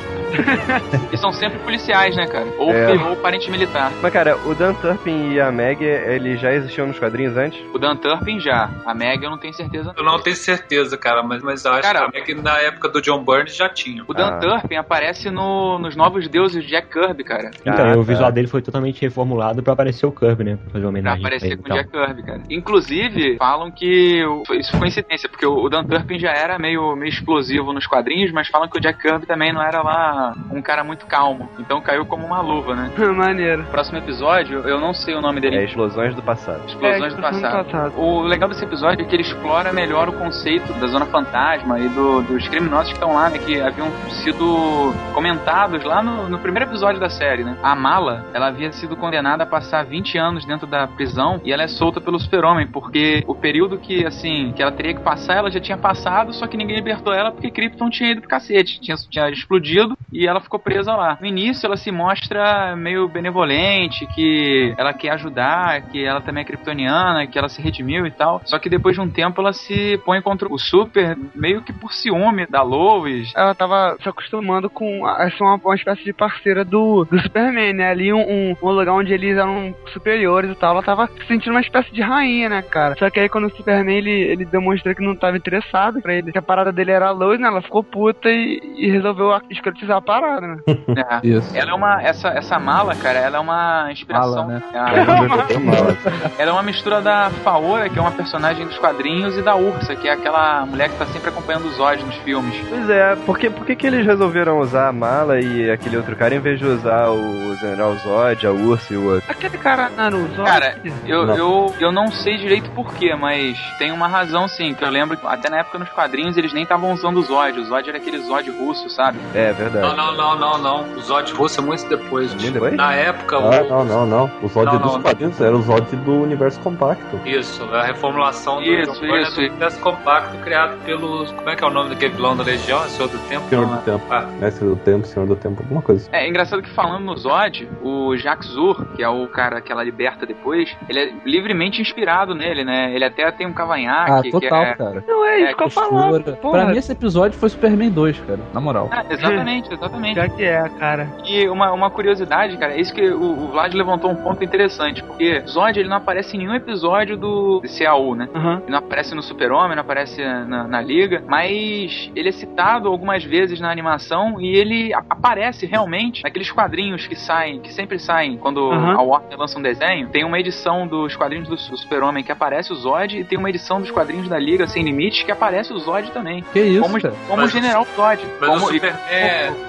E 1.12 1.17
são 1.17 1.32
sempre 1.32 1.58
policiais, 1.60 2.15
né, 2.15 2.28
cara? 2.28 2.45
Ou, 2.60 2.72
É. 2.72 2.93
ou 2.93 3.15
parente 3.15 3.50
militar. 3.50 3.91
Mas, 4.02 4.13
cara, 4.13 4.38
o 4.45 4.54
Dan 4.54 4.74
Turpin 4.76 5.32
e 5.34 5.41
a 5.41 5.52
Meg, 5.52 5.84
eles 5.84 6.39
já 6.39 6.54
existiam 6.54 6.86
nos 6.88 7.00
quadrinhos 7.00 7.36
antes? 7.36 7.60
O 7.74 7.80
Dan 7.80 7.95
Turpin 7.95 8.39
já. 8.39 8.69
A 8.86 8.93
Meg 8.93 9.24
eu 9.24 9.30
não 9.32 9.38
tenho 9.39 9.54
certeza. 9.54 9.91
Eu 9.98 10.04
não 10.04 10.19
tenho 10.19 10.36
certeza, 10.36 10.95
cara, 10.98 11.24
mas, 11.24 11.41
mas 11.41 11.65
eu 11.65 11.72
acho 11.74 11.82
Cara, 11.82 12.12
que 12.12 12.36
na 12.36 12.58
época 12.60 12.89
do 12.89 13.02
John 13.02 13.24
Burns 13.24 13.56
já 13.56 13.67
tinha. 13.69 14.04
O 14.08 14.13
Dan 14.13 14.28
Ah. 14.36 14.39
Turpin 14.39 14.76
aparece 14.76 15.32
no, 15.32 15.80
nos 15.80 15.95
Novos 15.95 16.28
Deuses 16.28 16.63
de 16.63 16.69
Jack 16.69 16.89
Kirby, 16.89 17.24
cara. 17.24 17.50
Então, 17.62 17.93
Ah, 17.93 17.98
o 17.98 18.04
visual 18.04 18.32
dele 18.32 18.48
foi 18.48 18.62
totalmente 18.62 19.02
reformulado 19.02 19.63
pra 19.63 19.74
aparecer 19.74 20.06
o 20.06 20.12
Kirby, 20.12 20.43
né? 20.43 20.58
Pra 20.58 20.74
fazer 20.74 20.86
uma 20.86 20.89
Pra 20.91 21.00
homenagem 21.00 21.22
pra 21.22 21.28
aparecer 21.28 21.48
ele 21.54 21.58
com 21.58 21.72
o. 21.74 21.76
Jack 21.76 21.89
Kirby, 21.91 22.24
cara. 22.24 22.41
Inclusive, 22.50 23.38
falam 23.38 23.72
que 23.72 23.98
isso 23.99 24.71
foi 24.71 24.79
coincidência, 24.79 25.29
porque 25.29 25.45
o 25.45 25.67
Dan 25.69 25.83
Turpin 25.83 26.17
já 26.19 26.31
era 26.31 26.57
meio, 26.57 26.95
meio 26.95 27.09
explosivo 27.09 27.71
nos 27.73 27.85
quadrinhos, 27.85 28.31
mas 28.31 28.47
falam 28.47 28.67
que 28.67 28.77
o 28.77 28.81
Jack 28.81 28.99
Kirby 29.01 29.25
também 29.25 29.53
não 29.53 29.62
era 29.62 29.81
lá 29.81 30.33
um 30.51 30.62
cara 30.62 30.83
muito 30.83 31.05
calmo. 31.05 31.49
Então 31.59 31.81
caiu 31.81 32.05
como 32.05 32.25
uma 32.25 32.41
luva, 32.41 32.75
né? 32.75 32.91
Maneiro. 33.15 33.63
Próximo 33.65 33.97
episódio, 33.97 34.59
eu 34.67 34.79
não 34.79 34.93
sei 34.93 35.13
o 35.15 35.21
nome 35.21 35.39
dele. 35.41 35.57
É 35.57 35.65
Explosões 35.65 36.15
do 36.15 36.21
Passado. 36.21 36.62
Explosões 36.67 37.13
É, 37.13 37.15
do 37.15 37.21
passado. 37.21 37.65
passado. 37.65 37.93
O 37.99 38.21
legal 38.21 38.49
desse 38.49 38.63
episódio 38.63 39.03
é 39.03 39.07
que 39.07 39.15
ele 39.15 39.23
explora 39.23 39.71
melhor 39.73 40.09
o 40.09 40.13
conceito 40.13 40.71
da 40.73 40.88
Zona 40.88 41.05
Fantasma 41.05 41.79
e 41.79 41.88
do- 41.89 42.21
dos 42.23 42.47
criminosos 42.47 42.88
que 42.89 42.93
estão 42.93 43.13
lá, 43.13 43.29
né? 43.29 43.38
Que 43.39 43.59
haviam 43.62 43.88
sido 44.23 44.93
comentados 45.13 45.83
lá 45.83 46.01
no, 46.01 46.29
no 46.29 46.39
primeiro 46.39 46.69
episódio 46.69 46.99
da 46.99 47.09
série, 47.09 47.43
né? 47.43 47.57
A 47.62 47.75
Mala, 47.75 48.25
ela 48.33 48.47
havia 48.47 48.71
sido 48.71 48.95
condenada 48.95 49.43
a 49.43 49.45
passar 49.45 49.83
20 49.85 50.17
anos 50.17 50.45
dentro 50.45 50.65
da 50.67 50.88
prisão 50.88 51.41
e 51.43 51.51
ela 51.51 51.63
é 51.63 51.67
solta 51.67 51.99
pelo 52.01 52.19
super-homem, 52.19 52.67
porque 52.67 53.23
o 53.27 53.35
período 53.35 53.77
que, 53.77 53.88
assim, 54.06 54.52
que 54.56 54.62
ela 54.62 54.71
teria 54.71 54.93
que 54.93 55.02
passar, 55.02 55.38
ela 55.38 55.52
já 55.52 55.60
tinha 55.60 55.78
passado, 55.78 56.34
só 56.34 56.47
que 56.47 56.58
ninguém 56.58 56.75
libertou 56.75 57.13
ela 57.13 57.32
porque 57.32 57.52
Krypton 57.52 57.89
tinha 57.89 58.12
ido 58.12 58.21
pro 58.21 58.30
cacete, 58.30 58.80
tinha, 58.80 58.95
tinha 59.10 59.30
explodido 59.30 59.97
e 60.12 60.28
ela 60.28 60.41
ficou 60.41 60.60
presa 60.60 60.95
lá. 60.95 61.17
No 61.19 61.28
início, 61.28 61.65
ela 61.65 61.78
se 61.78 61.91
mostra 61.91 62.75
meio 62.75 63.08
benevolente, 63.08 64.06
que 64.08 64.73
ela 64.78 64.93
quer 64.93 65.12
ajudar, 65.12 65.82
que 65.89 66.04
ela 66.04 66.21
também 66.21 66.41
é 66.41 66.45
kryptoniana, 66.45 67.28
que 67.28 67.38
ela 67.38 67.49
se 67.49 67.62
redimiu 67.62 68.06
e 68.06 68.12
tal. 68.12 68.41
Só 68.45 68.58
que 68.60 68.69
depois 68.69 68.95
de 68.95 69.02
um 69.02 69.10
tempo 69.10 69.41
ela 69.41 69.54
se 69.54 69.99
põe 70.06 70.21
contra 70.21 70.52
o 70.52 70.58
Super, 70.58 71.17
meio 71.36 71.62
que 71.62 71.73
por 71.73 71.93
ciúme 71.93 72.45
da 72.47 72.62
Lois. 72.62 73.32
Ela 73.36 73.54
tava 73.56 73.97
se 74.02 74.10
acostumando 74.10 74.69
com 74.69 75.06
a 75.06 75.30
ser 75.30 75.43
uma, 75.43 75.56
uma 75.56 75.75
espécie 75.75 76.04
de 76.04 76.13
parceira 76.13 76.63
do, 76.63 77.06
do 77.06 77.19
Superman, 77.19 77.73
né? 77.73 77.89
Ali 77.89 78.13
um, 78.13 78.19
um, 78.19 78.56
um 78.62 78.71
lugar 78.71 78.93
onde 78.93 79.13
eles 79.13 79.38
eram 79.38 79.75
superiores 79.93 80.52
e 80.52 80.56
tal. 80.56 80.73
Ela 80.73 80.84
tava 80.84 81.08
se 81.08 81.28
sentindo 81.28 81.52
uma 81.52 81.62
espécie 81.62 81.91
de 81.91 82.02
rainha, 82.02 82.49
né, 82.49 82.62
cara? 82.62 82.95
Só 82.97 83.10
que 83.10 83.19
aí 83.19 83.30
quando 83.30 83.45
o 83.45 83.56
Superman 83.56 83.79
ele, 83.88 84.12
ele 84.12 84.46
demonstrou 84.46 84.94
que 84.96 85.04
não 85.04 85.15
tava 85.15 85.38
interessado 85.38 86.02
pra 86.02 86.13
ele, 86.13 86.32
que 86.32 86.38
a 86.38 86.42
parada 86.42 86.72
dele 86.72 86.92
era 86.92 87.08
a 87.08 87.12
Lois, 87.12 87.39
né? 87.39 87.48
Ela 87.48 87.62
ficou 87.62 87.84
puta 87.84 88.30
e, 88.30 88.62
e 88.78 88.92
resolveu 88.92 89.39
escrotizar 89.50 89.98
a 89.98 90.02
parada, 90.02 90.48
né? 90.48 90.58
É. 90.89 91.28
Isso. 91.28 91.56
Ela 91.56 91.72
é 91.72 91.74
uma. 91.74 92.02
Essa, 92.02 92.30
essa 92.30 92.60
mala, 92.60 92.96
cara, 92.96 93.20
ela 93.20 93.38
é 93.38 93.39
uma 93.39 93.92
inspiração. 93.92 94.48
Mala, 94.48 94.60
né? 94.60 94.63
É, 94.74 96.42
ela 96.42 96.52
é 96.52 96.54
uma 96.54 96.63
mistura 96.63 97.00
da 97.02 97.30
Faora, 97.44 97.89
que 97.89 97.98
é 97.98 98.02
uma 98.02 98.12
personagem 98.12 98.65
dos 98.65 98.78
quadrinhos, 98.78 99.38
e 99.38 99.42
da 99.42 99.56
Ursa, 99.56 99.96
que 99.96 100.08
é 100.08 100.13
aquela 100.13 100.65
mulher 100.65 100.89
que 100.89 100.98
tá 100.98 101.06
sempre 101.06 101.30
acompanhando 101.30 101.65
os 101.65 101.76
Zod 101.76 102.04
nos 102.04 102.15
filmes. 102.18 102.56
Pois 102.68 102.89
é, 102.89 103.15
por 103.15 103.38
que, 103.38 103.50
por 103.50 103.65
que, 103.65 103.76
que 103.76 103.88
eles 103.88 104.06
resolveram 104.06 104.60
usar 104.60 104.88
a 104.89 104.92
mala 104.92 105.39
e 105.39 105.70
aquele 105.70 105.98
outro 105.98 106.15
cara 106.15 106.36
em 106.36 106.39
vez 106.39 106.60
de 106.60 106.65
usar 106.65 107.10
o 107.10 107.56
General 107.56 107.96
Zod, 107.96 108.46
a 108.46 108.52
Ursa 108.52 108.94
e 108.94 108.98
o 108.98 109.13
outro? 109.13 109.30
Aquele 109.30 109.58
cara 109.58 109.89
Naruto. 109.89 110.44
Cara, 110.44 110.76
eu, 111.06 111.26
Não. 111.26 111.38
eu, 111.38 111.76
eu 111.80 111.92
não 111.92 112.08
sei 112.08 112.38
direito 112.38 112.70
porquê, 112.72 113.15
mas 113.15 113.58
tem 113.77 113.91
uma 113.91 114.08
razão 114.08 114.47
sim, 114.47 114.73
que 114.73 114.84
eu 114.84 114.89
lembro 114.89 115.17
que 115.17 115.25
até 115.27 115.49
na 115.49 115.60
época 115.60 115.79
nos 115.79 115.89
quadrinhos 115.89 116.38
eles 116.38 116.53
nem 116.53 116.63
estavam 116.63 116.91
usando 116.93 117.17
o 117.17 117.21
Zod. 117.23 117.60
O 117.60 117.65
Zod 117.65 117.89
era 117.89 117.97
aquele 117.97 118.19
Zod 118.19 118.49
russo, 118.51 118.89
sabe? 118.89 119.19
É, 119.34 119.49
Não, 119.49 119.55
verdade. 119.55 119.95
não, 119.97 120.12
não, 120.15 120.38
não, 120.38 120.58
não. 120.58 120.93
O 120.95 120.99
Zod 121.01 121.32
russo 121.34 121.60
é 121.60 121.63
muito 121.63 121.88
depois. 121.88 122.34
Muito 122.34 122.51
depois? 122.53 122.73
Na 122.75 122.93
época, 122.93 123.36
Ah, 123.38 123.62
o... 123.63 123.69
não, 123.69 123.86
não, 123.86 124.05
não. 124.05 124.32
O 124.41 124.47
Zod 124.47 124.65
Não, 124.65 124.79
dos 124.79 124.93
não. 124.93 125.01
quadrinhos 125.01 125.39
era 125.41 125.55
o 125.55 125.62
Zod 125.62 125.95
do 125.97 126.21
universo 126.21 126.60
compacto. 126.60 127.19
Isso, 127.25 127.63
a 127.73 127.84
reformulação 127.84 128.55
do 128.58 128.63
Isso, 128.63 128.91
isso. 128.91 129.05
é 129.05 129.32
do 129.32 129.39
universo 129.39 129.79
compacto 129.79 130.38
criado 130.39 130.77
pelos. 130.86 131.32
Como 131.32 131.49
é 131.49 131.55
que 131.55 131.63
é 131.63 131.67
o 131.67 131.69
nome 131.71 131.89
daquele 131.89 132.13
vilão 132.13 132.36
da 132.36 132.43
Legião? 132.43 132.79
Senhor 132.89 133.08
do 133.10 133.17
Tempo? 133.27 133.47
Senhor 133.49 133.65
Não, 133.67 133.73
do 133.75 133.79
é? 133.79 133.82
Tempo. 133.84 134.05
Ah, 134.10 134.21
Mestre 134.39 134.67
do 134.67 134.75
Tempo, 134.75 135.08
Senhor 135.08 135.25
do 135.27 135.36
Tempo, 135.36 135.62
alguma 135.62 135.82
coisa. 135.82 136.10
É 136.12 136.27
engraçado 136.27 136.62
que 136.62 136.69
falando 136.73 137.03
no 137.05 137.15
Zod, 137.17 137.69
o 137.82 138.15
Jacques 138.17 138.49
Zur, 138.49 138.86
que 138.95 139.03
é 139.03 139.10
o 139.10 139.27
cara 139.27 139.62
que 139.62 139.71
ela 139.71 139.84
liberta 139.84 140.25
depois, 140.25 140.75
ele 140.88 140.99
é 140.99 141.13
livremente 141.25 141.82
inspirado 141.82 142.34
nele, 142.36 142.63
né? 142.63 142.93
Ele 142.93 143.05
até 143.05 143.29
tem 143.32 143.47
um 143.47 143.53
cavanhaque, 143.63 144.22
que 144.24 144.32
total, 144.32 144.63
é... 144.63 144.74
cara. 144.76 145.04
Não 145.08 145.26
é 145.26 145.41
É, 145.41 145.45
isso 145.48 145.58
que 145.58 145.63
eu 145.63 145.69
falo. 145.69 145.89
Postura. 145.89 146.36
Porra. 146.38 146.60
Pra 146.60 146.65
mim, 146.72 146.78
esse 146.78 146.91
episódio 146.91 147.38
foi 147.38 147.50
Superman 147.50 147.89
2, 147.91 148.19
cara. 148.22 148.39
Na 148.54 148.60
moral. 148.62 148.89
É, 148.91 149.13
exatamente. 149.13 149.74
exatamente. 149.74 150.15
Já 150.15 150.30
que 150.30 150.43
é, 150.43 150.69
cara. 150.80 151.08
E 151.26 151.48
uma, 151.50 151.72
uma 151.72 151.89
curiosidade, 151.89 152.58
cara, 152.58 152.74
é 152.74 152.80
isso 152.80 152.93
que 152.93 153.08
o, 153.10 153.22
o 153.22 153.48
Vlad 153.52 153.74
levantou 153.74 154.12
um 154.12 154.15
ponto 154.15 154.43
interessante, 154.43 155.04
porque 155.04 155.41
Zod 155.48 155.80
ele 155.80 155.89
não 155.89 155.98
aparece 155.98 156.36
em 156.36 156.39
nenhum 156.39 156.54
episódio 156.56 157.17
do 157.17 157.62
CAU, 157.78 158.15
né? 158.15 158.28
Uhum. 158.34 158.54
Ele 158.62 158.72
não 158.72 158.80
aparece 158.80 159.13
no 159.15 159.22
Super-Homem, 159.22 159.76
não 159.76 159.82
aparece 159.82 160.22
na, 160.24 160.67
na 160.67 160.82
Liga, 160.82 161.24
mas 161.28 162.12
ele 162.15 162.30
é 162.30 162.32
citado 162.32 162.88
algumas 162.88 163.24
vezes 163.24 163.60
na 163.60 163.72
animação 163.72 164.39
e 164.39 164.56
ele 164.56 164.93
aparece 164.93 165.65
realmente 165.65 166.24
naqueles 166.24 166.52
quadrinhos 166.52 167.06
que 167.08 167.15
saem, 167.15 167.60
que 167.60 167.74
sempre 167.74 168.00
saem 168.00 168.38
quando 168.38 168.72
Aham. 168.72 168.95
a 168.98 169.02
Warner 169.02 169.38
lança 169.39 169.58
um 169.60 169.62
desenho. 169.62 170.08
Tem 170.10 170.24
uma 170.24 170.39
edição 170.39 170.88
dos 170.88 171.15
quadrinhos 171.15 171.48
do 171.48 171.58
Su- 171.58 171.78
Super-Homem 171.78 172.24
que 172.24 172.32
aparece 172.32 172.72
o 172.72 172.76
Zod 172.76 173.17
e 173.17 173.24
tem 173.24 173.38
uma 173.38 173.48
edição 173.49 173.81
dos 173.81 173.91
quadrinhos 173.91 174.27
da 174.29 174.38
Liga 174.39 174.67
Sem 174.67 174.83
Limites 174.83 175.23
que 175.23 175.31
aparece 175.31 175.73
o 175.73 175.79
Zod 175.79 176.12
também. 176.12 176.43
Que 176.53 176.59
isso, 176.59 176.81
Como, 176.81 177.01
cara? 177.01 177.13
como 177.27 177.41
Mas- 177.41 177.51
General 177.51 177.85
Zod. 177.95 178.25
Mas 178.39 178.49
Como, 178.49 178.62
no 178.62 178.71
Superman, 178.73 178.99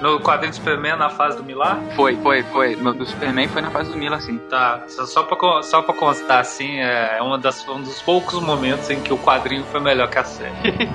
no 0.01 0.19
quadrinho 0.19 0.51
do 0.51 0.55
Superman, 0.55 0.95
na 0.97 1.09
fase 1.09 1.37
do 1.37 1.43
Milá, 1.43 1.77
Foi, 1.95 2.15
foi, 2.17 2.43
foi. 2.43 2.75
No, 2.75 2.93
do 2.93 3.05
Superman 3.05 3.47
foi 3.47 3.61
na 3.61 3.69
fase 3.71 3.91
do 3.91 3.97
Mila, 3.97 4.17
assim. 4.17 4.37
tá. 4.49 4.81
Só, 4.87 5.05
só, 5.05 5.23
pra, 5.23 5.61
só 5.63 5.81
pra 5.81 5.93
constar, 5.93 6.39
assim, 6.39 6.79
é 6.79 7.17
uma 7.21 7.37
das, 7.37 7.67
um 7.67 7.81
dos 7.81 8.01
poucos 8.01 8.39
momentos 8.41 8.89
em 8.89 8.99
que 8.99 9.13
o 9.13 9.17
quadrinho 9.17 9.63
foi 9.65 9.79
melhor 9.79 10.09
que 10.09 10.17
a 10.17 10.23
série. 10.23 10.51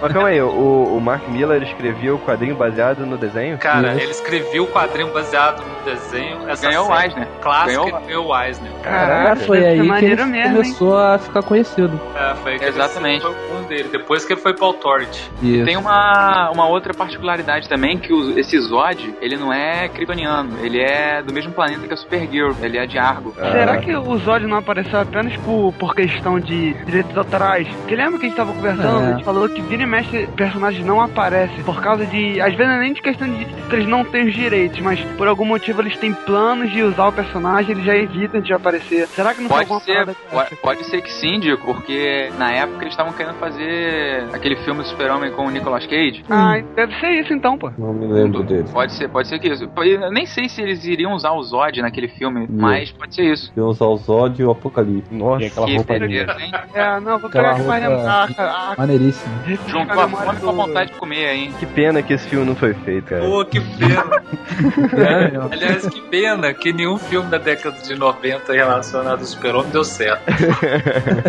Mas 0.00 0.12
calma 0.12 0.28
aí, 0.28 0.40
o, 0.40 0.48
o 0.96 1.00
Mark 1.00 1.26
Miller 1.28 1.62
escrevia 1.62 2.14
o 2.14 2.18
quadrinho 2.18 2.54
baseado 2.54 3.04
no 3.06 3.16
desenho? 3.16 3.56
Cara, 3.58 3.92
Isso. 3.92 4.00
ele 4.02 4.10
escreveu 4.10 4.64
o 4.64 4.66
quadrinho 4.68 5.12
baseado 5.12 5.62
no 5.64 5.84
desenho. 5.84 6.48
Essa 6.48 6.68
Ganhou 6.68 6.88
o 6.88 7.00
Eisner. 7.00 7.26
Clássica 7.40 7.66
Ganhou- 7.84 8.00
ganhou 8.06 8.26
o 8.26 8.42
Eisner. 8.42 8.72
Caraca, 8.82 9.36
foi 9.36 9.60
deve 9.60 9.64
ser 9.64 9.68
aí 9.68 9.74
que 9.74 9.80
ele 9.80 9.88
maneiro 9.88 10.26
mesmo, 10.26 10.56
hein? 10.56 10.62
começou 10.62 10.98
a 10.98 11.18
ficar 11.18 11.42
conhecido. 11.42 12.00
É, 12.14 12.34
foi 12.36 12.58
que 12.58 12.64
Exatamente. 12.64 13.22
Foi 13.22 13.34
um 13.56 13.62
dele. 13.64 13.88
Depois 13.90 14.24
que 14.24 14.32
ele 14.32 14.40
foi 14.40 14.54
pro 14.54 14.66
Authority. 14.66 15.30
Isso. 15.42 15.64
Tem 15.64 15.76
uma, 15.76 16.50
uma 16.52 16.66
outra 16.68 16.92
particularidade 16.94 17.68
também, 17.68 17.98
que 17.98 18.12
o- 18.12 18.38
esse 18.38 18.58
Zod, 18.60 19.14
ele 19.20 19.36
não 19.36 19.52
é 19.52 19.88
kryptoniano, 19.88 20.58
ele 20.64 20.80
é 20.80 21.22
do 21.22 21.32
mesmo 21.32 21.52
planeta 21.52 21.86
que 21.86 21.92
a 21.94 21.96
Supergirl, 21.96 22.52
ele 22.62 22.78
é 22.78 22.86
de 22.86 22.98
Argo. 22.98 23.34
Ah. 23.38 23.50
Será 23.52 23.76
que 23.78 23.94
o 23.96 24.16
Zod 24.18 24.46
não 24.46 24.58
apareceu 24.58 25.00
apenas 25.00 25.36
por, 25.38 25.72
por 25.74 25.94
questão 25.94 26.38
de 26.38 26.74
direitos 26.84 27.16
autorais? 27.16 27.66
Porque 27.68 27.94
lembra 27.96 28.18
que 28.18 28.26
a 28.26 28.28
gente 28.28 28.36
tava 28.36 28.52
conversando? 28.52 29.02
É. 29.02 29.06
A 29.08 29.12
gente 29.16 29.24
falou 29.24 29.48
que 29.48 29.60
vira 29.62 29.82
e 29.82 29.86
mexe 29.86 30.26
personagens 30.36 30.84
não 30.84 31.00
aparecem 31.00 31.62
por 31.64 31.80
causa 31.82 32.06
de. 32.06 32.40
Às 32.40 32.54
vezes 32.54 32.66
não 32.66 32.74
é 32.74 32.80
nem 32.80 32.92
de 32.92 33.02
questão 33.02 33.28
de 33.28 33.44
que 33.44 33.74
eles 33.74 33.86
não 33.88 34.04
têm 34.04 34.28
os 34.28 34.34
direitos, 34.34 34.78
mas 34.80 35.00
por 35.16 35.26
algum 35.26 35.44
motivo 35.44 35.80
eles 35.82 35.96
têm 35.96 36.12
planos 36.12 36.70
de 36.70 36.82
usar 36.82 37.08
o 37.08 37.12
personagem, 37.12 37.72
eles 37.72 37.84
já 37.84 37.96
evitam 37.96 38.40
de 38.40 38.52
aparecer. 38.52 39.06
Será 39.08 39.34
que 39.34 39.40
não 39.40 39.48
foi 39.48 39.64
Pode 39.64 39.72
alguma 39.72 39.80
ser, 39.80 39.92
parada 39.92 40.16
pode, 40.30 40.56
pode 40.56 40.84
ser 40.84 41.00
que 41.02 41.12
sim, 41.12 41.40
Dico, 41.40 41.64
porque 41.74 42.03
na 42.38 42.52
época 42.52 42.82
eles 42.82 42.92
estavam 42.92 43.12
querendo 43.12 43.34
fazer 43.36 44.24
aquele 44.32 44.56
filme 44.56 44.82
do 44.82 44.88
Super-Homem 44.88 45.32
com 45.32 45.46
o 45.46 45.50
Nicolas 45.50 45.86
Cage. 45.86 46.24
Ah, 46.30 46.54
deve 46.74 46.94
ser 47.00 47.10
isso 47.20 47.32
então, 47.32 47.56
pô. 47.58 47.70
Não 47.78 47.92
me 47.92 48.06
lembro 48.06 48.42
dele. 48.42 48.64
Pode 48.72 48.92
ser, 48.92 49.08
pode 49.08 49.28
ser 49.28 49.38
que 49.38 49.48
isso. 49.48 49.68
Eu 49.84 50.10
nem 50.10 50.26
sei 50.26 50.48
se 50.48 50.60
eles 50.62 50.84
iriam 50.84 51.12
usar 51.12 51.32
o 51.32 51.42
Zod 51.42 51.80
naquele 51.82 52.08
filme, 52.08 52.46
mas 52.50 52.90
pode 52.92 53.14
ser 53.14 53.24
isso. 53.32 53.52
Eu 53.56 53.66
usar 53.66 53.86
o 53.86 53.96
Zod 53.96 54.40
e 54.40 54.44
o 54.44 54.50
Apocalipse. 54.50 55.14
Nossa, 55.14 55.38
Tem 55.38 55.48
aquela 55.48 55.66
Que 55.66 55.76
roupa 55.76 55.94
hein? 56.40 56.52
É, 56.74 57.00
não, 57.00 57.18
vou 57.18 57.28
Aquela 57.28 57.54
pegar 57.54 57.56
roupa- 57.56 57.74
lembrar, 57.78 58.34
cara. 58.34 58.50
Ah, 58.54 58.74
Maneiríssimo. 58.78 59.34
refrescar 59.44 59.68
Juntou 59.80 60.00
a 60.00 60.08
fome 60.08 60.40
com 60.40 60.48
a 60.48 60.52
vontade 60.52 60.92
de 60.92 60.98
comer, 60.98 61.34
hein? 61.34 61.52
que 61.58 61.66
pena 61.66 62.02
que 62.02 62.12
esse 62.12 62.28
filme 62.28 62.44
não 62.46 62.54
foi 62.54 62.74
feito, 62.74 63.06
cara. 63.06 63.22
Pô, 63.22 63.44
que 63.44 63.60
pena. 63.60 64.22
É. 64.94 65.54
Aliás, 65.54 65.88
que 65.88 66.00
pena 66.02 66.52
que 66.54 66.72
nenhum 66.72 66.96
filme 66.98 67.28
da 67.28 67.38
década 67.38 67.76
de 67.82 67.94
90 67.98 68.52
relacionado 68.52 69.20
ao 69.20 69.24
Super-Homem 69.24 69.70
deu 69.70 69.84
certo. 69.84 70.22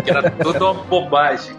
Que 0.04 0.10
era 0.10 0.30
tudo 0.30 0.65
uma 0.72 0.82
bobagem. 0.84 1.54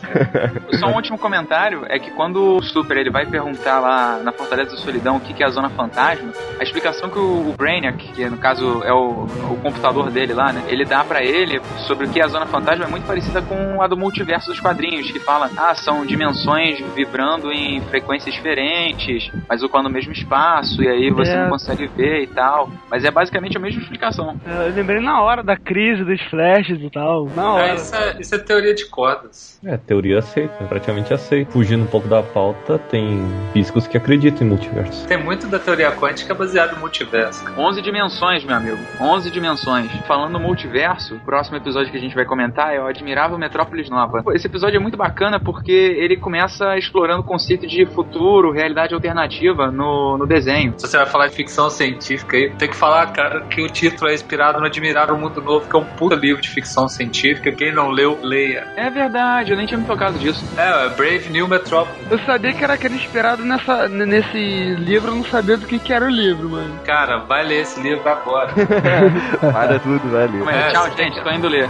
Só 0.80 0.88
um 0.88 0.96
último 0.96 1.18
comentário 1.18 1.86
é 1.90 1.98
que 2.00 2.12
quando 2.12 2.58
o 2.58 2.62
Super 2.64 2.98
ele 2.98 3.10
vai 3.10 3.26
perguntar 3.26 3.80
lá 3.80 4.20
na 4.24 4.32
Fortaleza 4.32 4.72
da 4.72 4.78
Solidão 4.78 5.18
o 5.18 5.20
que 5.20 5.34
que 5.34 5.44
é 5.44 5.46
a 5.46 5.50
Zona 5.50 5.70
Fantasma, 5.70 6.32
a 6.60 6.64
explicação 6.64 7.10
que 7.10 7.20
o 7.20 7.38
o 7.48 7.54
Brainiac, 7.58 7.98
que 8.14 8.26
no 8.30 8.38
caso 8.38 8.82
é 8.84 8.92
o, 8.92 9.26
o 9.52 9.60
computador 9.62 10.10
dele 10.10 10.34
lá, 10.34 10.52
né, 10.52 10.64
ele 10.68 10.84
dá 10.86 11.04
pra 11.04 11.24
ele 11.24 11.62
sobre 11.88 12.08
o 12.08 12.10
que 12.10 12.20
é 12.20 12.24
a 12.24 12.28
Zona 12.28 12.46
Fantasma 12.46 12.86
é 12.86 12.88
muito 12.88 13.06
parecida 13.06 13.42
com 13.42 13.82
a 13.82 13.88
do 13.88 13.96
multiverso 13.96 14.48
dos 14.50 14.60
quadrinhos, 14.60 15.12
que 15.12 15.20
fala, 15.20 15.50
ah, 15.58 15.74
são 15.76 16.06
dimensões 16.06 16.80
vibrando 16.96 17.52
em 17.52 17.80
frequências 17.82 18.34
diferentes, 18.34 19.32
mas 19.48 19.62
ocupando 19.64 19.88
o 19.88 19.92
mesmo 19.92 20.12
espaço, 20.12 20.82
e 20.84 20.88
aí 20.88 21.10
você 21.12 21.32
É. 21.32 21.44
não 21.44 21.50
consegue 21.50 21.88
ver 21.88 22.24
e 22.24 22.28
tal. 22.28 22.70
Mas 22.90 23.06
é 23.06 23.12
basicamente 23.12 23.56
a 23.58 23.60
mesma 23.60 23.82
explicação. 23.82 24.36
Eu 24.46 24.74
lembrei 24.74 25.00
na 25.00 25.22
hora 25.22 25.44
da 25.44 25.56
crise 25.56 26.04
dos 26.04 26.22
flashes 26.30 26.80
e 26.82 26.90
tal. 26.90 27.28
Na 27.36 27.54
hora. 27.54 27.68
É, 27.68 27.76
isso, 27.76 27.96
é, 27.96 28.18
isso 28.20 28.36
é 28.36 28.40
teoria 28.40 28.74
de 28.74 28.86
cordas. 28.98 29.60
É, 29.64 29.78
teoria 29.78 30.18
aceita, 30.18 30.66
praticamente 30.66 31.14
aceita. 31.14 31.52
Fugindo 31.52 31.84
um 31.84 31.88
pouco 31.88 32.08
da 32.08 32.24
pauta, 32.24 32.80
tem 32.80 33.20
físicos 33.54 33.86
que 33.86 33.96
acreditam 33.96 34.48
em 34.48 34.50
multiverso. 34.50 35.08
Tem 35.08 35.24
muito 35.24 35.46
da 35.46 35.60
teoria 35.60 35.92
quântica 35.92 36.34
baseada 36.34 36.74
no 36.74 36.80
multiverso. 36.80 37.46
11 37.56 37.80
dimensões, 37.84 38.44
meu 38.44 38.56
amigo. 38.56 38.80
11 39.00 39.30
dimensões. 39.30 39.92
Falando 40.08 40.32
no 40.32 40.40
multiverso, 40.40 41.14
o 41.14 41.20
próximo 41.20 41.58
episódio 41.58 41.92
que 41.92 41.98
a 41.98 42.02
gente 42.02 42.16
vai 42.16 42.26
comentar 42.26 42.74
é 42.74 42.82
o 42.82 42.88
Admirável 42.88 43.38
Metrópolis 43.38 43.88
Nova. 43.88 44.24
Esse 44.34 44.48
episódio 44.48 44.78
é 44.78 44.80
muito 44.80 44.98
bacana 44.98 45.40
porque 45.40 45.72
ele 45.72 46.18
começa 46.18 46.76
explorando 46.76 47.22
o 47.22 47.24
conceito 47.24 47.68
de 47.68 47.86
futuro, 47.86 48.52
realidade 48.52 48.96
alternativa 48.96 49.70
no, 49.70 50.18
no 50.18 50.26
desenho. 50.26 50.74
Se 50.76 50.88
você 50.88 50.98
vai 50.98 51.06
falar 51.06 51.28
de 51.28 51.36
ficção 51.36 51.70
científica 51.70 52.36
aí, 52.36 52.50
tem 52.58 52.68
que 52.68 52.76
falar, 52.76 53.06
cara, 53.14 53.42
que 53.42 53.62
o 53.62 53.70
título 53.70 54.10
é 54.10 54.16
inspirado 54.16 54.60
no 54.60 54.66
Admirável 54.66 55.16
Mundo 55.16 55.40
Novo, 55.40 55.70
que 55.70 55.76
é 55.76 55.80
um 55.80 55.86
puta 55.86 56.16
livro 56.16 56.42
de 56.42 56.50
ficção 56.50 56.88
científica. 56.88 57.52
Quem 57.52 57.72
não 57.72 57.92
leu, 57.92 58.18
leia. 58.24 58.68
É 58.76 58.87
verdade, 58.90 59.52
eu 59.52 59.58
nem 59.58 59.66
tinha 59.66 59.78
me 59.78 59.86
tocado 59.86 60.18
disso. 60.18 60.44
É, 60.58 60.86
é 60.86 60.90
Brave 60.90 61.30
New 61.30 61.48
Metropolis. 61.48 62.12
Eu 62.12 62.20
sabia 62.20 62.54
que 62.54 62.64
era 62.64 62.74
aquele 62.74 62.96
inspirado 62.96 63.44
nessa, 63.44 63.88
nesse 63.88 64.76
livro, 64.76 65.12
eu 65.12 65.16
não 65.16 65.24
sabia 65.26 65.58
do 65.58 65.66
que, 65.66 65.80
que 65.80 65.94
era 65.94 66.06
o 66.06 66.10
livro, 66.10 66.50
mano. 66.50 66.80
Cara, 66.86 67.18
vai 67.20 67.44
ler 67.44 67.62
esse 67.62 67.80
livro 67.82 68.08
agora. 68.08 68.54
Para 69.52 69.80
tudo, 69.80 70.10
velho. 70.10 70.40
Como 70.40 70.50
é? 70.50 70.70
É, 70.70 70.72
Tchau, 70.72 70.90
gente, 70.98 71.22
tô 71.22 71.30
indo 71.32 71.48
ler. 71.48 71.68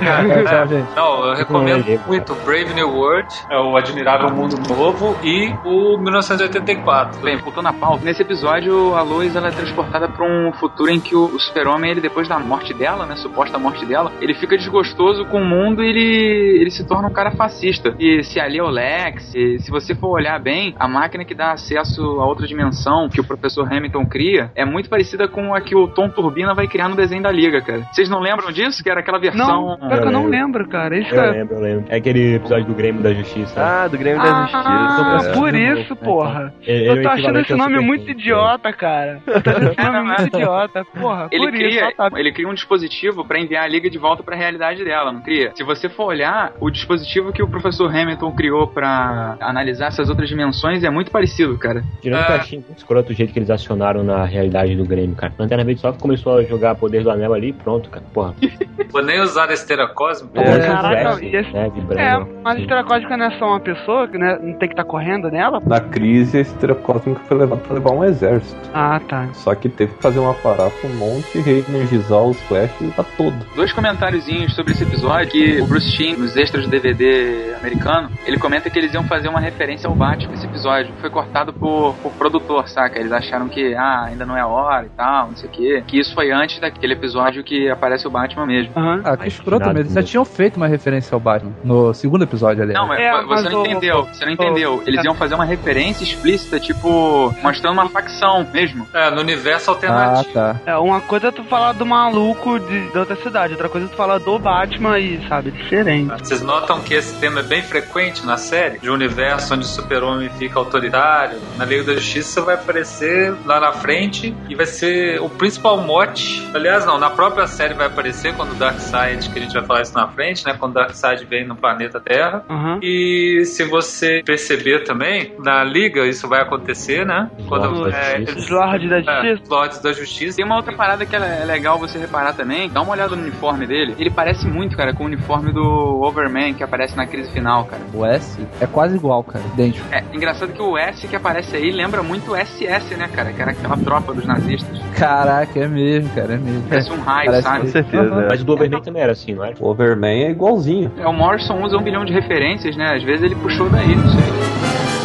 Cara, 0.00 0.44
Tchau, 0.44 0.62
é, 0.62 0.66
gente. 0.68 0.96
Não, 0.96 1.24
eu 1.26 1.34
recomendo 1.34 1.86
ler. 1.86 2.00
muito 2.06 2.34
Brave 2.36 2.74
New 2.74 2.88
World, 2.88 3.28
é 3.50 3.58
o 3.58 3.76
Admirável 3.76 4.30
Mundo 4.30 4.56
Novo 4.68 5.16
e 5.22 5.54
o 5.64 5.98
1984. 5.98 7.20
Bem, 7.20 7.36
voltando 7.36 7.68
à 7.68 7.72
pauta, 7.72 8.04
nesse 8.04 8.22
episódio 8.22 8.94
a 8.94 9.02
Lois 9.02 9.36
ela 9.36 9.48
é 9.48 9.50
transportada 9.50 10.08
para 10.08 10.24
um 10.24 10.52
futuro 10.52 10.90
em 10.90 11.00
que 11.00 11.14
o, 11.14 11.26
o 11.26 11.40
super-homem, 11.40 11.90
ele 11.90 12.00
depois 12.00 12.28
da 12.28 12.38
morte 12.38 12.74
dela, 12.74 13.06
né, 13.06 13.16
suposta 13.16 13.58
morte 13.58 13.84
dela, 13.86 14.12
ele 14.20 14.34
fica 14.34 14.56
desgostoso 14.56 15.24
com 15.26 15.40
o 15.40 15.44
mundo 15.44 15.82
e 15.82 15.88
ele, 15.88 16.53
ele 16.56 16.70
se 16.70 16.86
torna 16.86 17.08
um 17.08 17.12
cara 17.12 17.30
fascista. 17.32 17.94
E 17.98 18.22
se 18.22 18.40
ali 18.40 18.58
é 18.58 18.62
o 18.62 18.68
Lex, 18.68 19.24
se 19.32 19.70
você 19.70 19.94
for 19.94 20.10
olhar 20.10 20.38
bem, 20.40 20.74
a 20.78 20.86
máquina 20.88 21.24
que 21.24 21.34
dá 21.34 21.52
acesso 21.52 22.02
a 22.20 22.26
outra 22.26 22.46
dimensão 22.46 23.08
que 23.08 23.20
o 23.20 23.24
professor 23.24 23.70
Hamilton 23.72 24.06
cria 24.06 24.50
é 24.54 24.64
muito 24.64 24.88
parecida 24.88 25.28
com 25.28 25.54
a 25.54 25.60
que 25.60 25.74
o 25.74 25.88
Tom 25.88 26.08
Turbina 26.08 26.54
vai 26.54 26.66
criar 26.66 26.88
no 26.88 26.96
desenho 26.96 27.22
da 27.22 27.30
Liga, 27.30 27.60
cara. 27.60 27.86
Vocês 27.92 28.08
não 28.08 28.20
lembram 28.20 28.50
disso? 28.52 28.82
Que 28.82 28.90
era 28.90 29.00
aquela 29.00 29.18
versão... 29.18 29.76
Não, 29.78 29.90
eu 29.90 30.10
não 30.10 30.26
lembro. 30.26 30.30
lembro, 30.64 30.68
cara. 30.68 30.98
Isso, 30.98 31.10
Eu 31.10 31.16
cara. 31.16 31.30
lembro, 31.32 31.54
eu 31.56 31.60
lembro. 31.62 31.84
É 31.88 31.96
aquele 31.96 32.34
episódio 32.36 32.66
do 32.66 32.74
Grêmio 32.74 33.02
da 33.02 33.12
Justiça. 33.12 33.54
Ah, 33.60 33.88
do 33.88 33.96
Grêmio 33.98 34.22
da 34.22 34.44
Ah, 34.44 35.18
Justiça. 35.18 35.32
por 35.38 35.54
É. 35.54 35.80
isso, 35.80 35.96
porra. 35.96 36.52
Ele- 36.62 36.78
ele 36.80 36.88
Eu 36.88 36.96
é 36.96 37.02
tô 37.02 37.08
o 37.08 37.12
achando 37.12 37.38
esse 37.40 37.54
nome 37.54 37.80
muito 37.80 38.10
idiota, 38.10 38.72
cara. 38.72 39.20
Eu 39.26 39.42
tô 39.42 39.50
achando 39.50 39.70
esse 39.72 39.82
nome 39.82 40.02
muito 40.08 40.26
idiota. 40.36 40.84
Porra, 40.84 41.28
Ele 41.30 41.44
por 41.46 41.52
cria, 41.52 41.68
isso, 41.88 41.96
tá. 41.96 42.08
ele 42.16 42.32
cria 42.32 42.48
um 42.48 42.54
dispositivo 42.54 43.24
pra 43.24 43.38
enviar 43.40 43.64
a 43.64 43.68
liga 43.68 43.88
de 43.90 43.98
volta 43.98 44.22
pra 44.22 44.36
realidade 44.36 44.84
dela, 44.84 45.12
não 45.12 45.20
cria? 45.22 45.52
Se 45.54 45.64
você 45.64 45.88
for 45.88 46.04
olhar, 46.06 46.43
o 46.60 46.70
dispositivo 46.70 47.32
que 47.32 47.42
o 47.42 47.48
professor 47.48 47.94
Hamilton 47.94 48.32
criou 48.32 48.66
pra 48.68 49.36
analisar 49.40 49.86
essas 49.86 50.08
outras 50.08 50.28
dimensões 50.28 50.82
é 50.84 50.90
muito 50.90 51.10
parecido, 51.10 51.56
cara. 51.58 51.82
Tirando 52.00 52.24
que 52.24 52.30
eu 52.32 52.36
Ah. 52.36 52.38
achei 52.38 52.58
muito 52.58 52.78
escroto 52.78 53.12
o 53.12 53.14
jeito 53.14 53.32
que 53.32 53.38
eles 53.38 53.50
acionaram 53.50 54.02
na 54.04 54.24
realidade 54.24 54.74
do 54.76 54.84
Grêmio, 54.84 55.14
cara. 55.16 55.32
Lanterna 55.38 55.64
Verde 55.64 55.80
só 55.80 55.92
começou 55.92 56.38
a 56.38 56.42
jogar 56.44 56.74
poder 56.74 57.02
do 57.02 57.10
anel 57.10 57.34
ali 57.34 57.48
e 57.48 57.52
pronto, 57.52 57.88
cara. 57.90 58.04
Porra. 58.12 58.34
Vou 58.90 59.02
nem 59.02 59.20
usar 59.20 59.48
a 59.50 59.52
esteira 59.52 59.88
cósmica. 59.88 60.40
É. 60.40 60.58
Caraca, 60.60 61.24
e 61.24 61.34
esse- 61.34 61.52
né, 61.52 61.70
É, 61.96 62.18
mas 62.42 62.56
a 62.56 62.60
estrela 62.60 62.84
cósmica 62.84 63.16
não 63.16 63.26
é 63.26 63.38
só 63.38 63.46
uma 63.46 63.60
pessoa 63.60 64.06
que 64.08 64.16
né, 64.18 64.38
não 64.40 64.52
tem 64.58 64.68
que 64.68 64.74
estar 64.74 64.84
correndo 64.84 65.28
nela? 65.30 65.60
Na 65.66 65.80
crise, 65.80 66.38
a 66.38 66.40
estrela 66.40 66.78
cósmica 66.78 67.20
foi 67.26 67.36
levada 67.38 67.60
pra 67.62 67.74
levar 67.74 67.90
um 67.92 68.04
exército. 68.04 68.56
Ah, 68.72 69.00
tá. 69.08 69.28
Só 69.32 69.54
que 69.54 69.68
teve 69.68 69.94
que 69.94 70.02
fazer 70.02 70.18
um 70.20 70.30
aparato, 70.30 70.74
um 70.86 70.94
monte, 70.96 71.38
reenergizar 71.40 72.22
os 72.22 72.40
flashes 72.42 72.92
pra 72.94 73.04
todo. 73.16 73.34
Dois 73.56 73.72
comentáriozinhos 73.72 74.54
sobre 74.54 74.72
esse 74.72 74.84
episódio, 74.84 75.30
que 75.30 75.60
o 75.60 75.66
Bruce 75.66 75.90
Timm, 75.96 76.16
nos 76.18 76.33
extras 76.36 76.64
do 76.64 76.70
DVD 76.70 77.54
americano, 77.58 78.10
ele 78.26 78.38
comenta 78.38 78.68
que 78.70 78.78
eles 78.78 78.92
iam 78.94 79.04
fazer 79.04 79.28
uma 79.28 79.40
referência 79.40 79.88
ao 79.88 79.94
Batman 79.94 80.30
nesse 80.32 80.46
episódio. 80.46 80.92
Foi 81.00 81.10
cortado 81.10 81.52
por, 81.52 81.94
por 82.02 82.12
produtor, 82.12 82.68
saca? 82.68 82.98
Eles 82.98 83.12
acharam 83.12 83.48
que, 83.48 83.74
ah, 83.74 84.04
ainda 84.06 84.24
não 84.26 84.36
é 84.36 84.40
a 84.40 84.46
hora 84.46 84.86
e 84.86 84.90
tal, 84.90 85.28
não 85.28 85.36
sei 85.36 85.48
o 85.48 85.52
quê. 85.52 85.84
Que 85.86 85.98
isso 86.00 86.14
foi 86.14 86.30
antes 86.30 86.58
daquele 86.60 86.92
episódio 86.94 87.42
que 87.44 87.68
aparece 87.70 88.06
o 88.06 88.10
Batman 88.10 88.46
mesmo. 88.46 88.72
Aham. 88.76 89.02
Ah, 89.04 89.16
que 89.16 89.28
escroto 89.28 89.66
mesmo. 89.66 89.78
Eles 89.80 89.92
já 89.92 90.02
tinham 90.02 90.24
feito 90.24 90.56
uma 90.56 90.66
referência 90.66 91.14
ao 91.14 91.20
Batman 91.20 91.52
no 91.64 91.92
segundo 91.94 92.24
episódio, 92.24 92.62
aliás. 92.62 92.78
Não, 92.80 92.88
mas 92.88 93.00
É, 93.00 93.12
você 93.22 93.26
mas 93.44 93.44
não 93.52 93.62
o- 93.62 93.66
entendeu. 93.66 94.04
Você 94.12 94.24
não 94.24 94.32
entendeu. 94.32 94.82
Eles 94.86 95.04
iam 95.04 95.14
fazer 95.14 95.34
uma 95.34 95.44
referência 95.44 96.04
explícita, 96.04 96.58
tipo, 96.60 97.34
mostrando 97.42 97.74
uma 97.74 97.88
facção 97.88 98.46
mesmo. 98.52 98.86
É, 98.94 99.10
no 99.10 99.20
universo 99.20 99.70
Ah, 99.70 99.74
alternativo. 99.74 100.32
tá. 100.34 100.56
É, 100.66 100.76
uma 100.76 101.00
coisa 101.00 101.28
é 101.28 101.30
tu 101.30 101.44
falar 101.44 101.72
do 101.72 101.84
maluco 101.86 102.58
de, 102.60 102.90
de 102.90 102.98
outra 102.98 103.16
cidade, 103.16 103.52
outra 103.52 103.68
coisa 103.68 103.86
é 103.86 103.90
tu 103.90 103.96
falar 103.96 104.18
do 104.18 104.38
Batman 104.38 104.98
e, 104.98 105.20
sabe, 105.28 105.50
diferente. 105.50 106.23
Vocês 106.24 106.40
notam 106.40 106.80
que 106.80 106.94
esse 106.94 107.14
tema 107.20 107.40
é 107.40 107.42
bem 107.42 107.62
frequente 107.62 108.24
na 108.24 108.38
série? 108.38 108.78
De 108.78 108.88
um 108.90 108.94
universo 108.94 109.52
onde 109.52 109.64
o 109.64 109.68
super-homem 109.68 110.30
fica 110.30 110.58
autoritário. 110.58 111.38
Na 111.58 111.66
Liga 111.66 111.84
da 111.84 111.94
Justiça 111.94 112.40
vai 112.40 112.54
aparecer 112.54 113.34
lá 113.44 113.60
na 113.60 113.72
frente 113.72 114.34
e 114.48 114.54
vai 114.54 114.64
ser 114.64 115.20
o 115.20 115.28
principal 115.28 115.76
mote. 115.76 116.42
Aliás, 116.54 116.86
não, 116.86 116.98
na 116.98 117.10
própria 117.10 117.46
série 117.46 117.74
vai 117.74 117.88
aparecer 117.88 118.34
quando 118.34 118.52
o 118.52 118.54
Darkseid, 118.54 119.28
que 119.28 119.38
a 119.38 119.42
gente 119.42 119.52
vai 119.52 119.62
falar 119.64 119.82
isso 119.82 119.92
na 119.94 120.08
frente, 120.08 120.46
né? 120.46 120.56
Quando 120.58 120.72
o 120.72 120.74
Darkseid 120.76 121.26
vem 121.26 121.46
no 121.46 121.56
planeta 121.56 122.00
Terra. 122.00 122.42
Aham. 122.48 122.78
E 122.82 123.42
se 123.44 123.62
você 123.64 124.22
perceber 124.24 124.84
também, 124.84 125.34
na 125.38 125.62
Liga 125.62 126.06
isso 126.06 126.26
vai 126.26 126.40
acontecer, 126.40 127.04
né? 127.04 127.30
Quando 127.46 127.68
Lords 127.68 127.92
da 127.92 127.98
é, 127.98 128.16
Justiça. 128.16 128.30
eles- 128.32 128.44
Os 128.44 128.50
Lords 128.50 128.88
da 128.88 128.96
é, 128.98 129.02
Justiça. 129.28 129.54
Lords 129.54 129.78
da 129.80 129.92
Justiça. 129.92 130.36
Tem 130.36 130.44
uma 130.46 130.56
outra 130.56 130.74
parada 130.74 131.04
que 131.04 131.14
é 131.14 131.44
legal 131.44 131.78
você 131.78 131.98
reparar 131.98 132.32
também. 132.32 132.70
Dá 132.70 132.80
uma 132.80 132.92
olhada 132.92 133.14
no 133.14 133.20
uniforme 133.22 133.66
dele. 133.66 133.94
Ele 133.98 134.10
parece 134.10 134.46
muito, 134.46 134.74
cara, 134.74 134.94
com 134.94 135.02
o 135.02 135.06
uniforme 135.06 135.52
do 135.52 136.00
Overman 136.04 136.54
que 136.54 136.62
aparece 136.62 136.96
na 136.96 137.06
crise 137.06 137.30
final, 137.30 137.64
cara. 137.64 137.82
O 137.92 138.04
S 138.04 138.46
é 138.60 138.66
quase 138.66 138.96
igual, 138.96 139.22
cara. 139.24 139.44
Idêntico. 139.54 139.86
É, 139.92 140.02
engraçado 140.12 140.52
que 140.52 140.62
o 140.62 140.76
S 140.76 141.06
que 141.06 141.16
aparece 141.16 141.56
aí 141.56 141.70
lembra 141.70 142.02
muito 142.02 142.32
o 142.32 142.36
SS, 142.36 142.94
né, 142.96 143.08
cara? 143.12 143.32
Que 143.32 143.42
era 143.42 143.50
aquela 143.52 143.76
tropa 143.76 144.12
dos 144.12 144.26
nazistas. 144.26 144.80
Caraca, 144.96 145.58
é 145.58 145.68
mesmo, 145.68 146.10
cara, 146.10 146.34
é 146.34 146.38
mesmo. 146.38 146.62
Parece 146.68 146.92
um 146.92 147.00
raio, 147.00 147.26
Parece 147.26 147.42
sabe? 147.42 147.60
Com 147.60 147.68
certeza. 147.68 148.14
É. 148.14 148.28
Mas 148.28 148.40
o 148.40 148.44
do 148.44 148.52
Overman 148.52 148.80
também 148.80 149.02
era 149.02 149.12
assim, 149.12 149.34
não 149.34 149.44
era? 149.44 149.54
O 149.60 149.68
Overman 149.68 150.24
é 150.24 150.30
igualzinho. 150.30 150.92
É, 150.98 151.06
o 151.06 151.12
Morrison 151.12 151.62
usa 151.62 151.76
um 151.76 151.82
bilhão 151.82 152.04
de 152.04 152.12
referências, 152.12 152.76
né? 152.76 152.94
Às 152.94 153.02
vezes 153.02 153.24
ele 153.24 153.34
puxou 153.36 153.68
daí, 153.68 153.94
não 153.94 154.08
sei. 154.10 155.03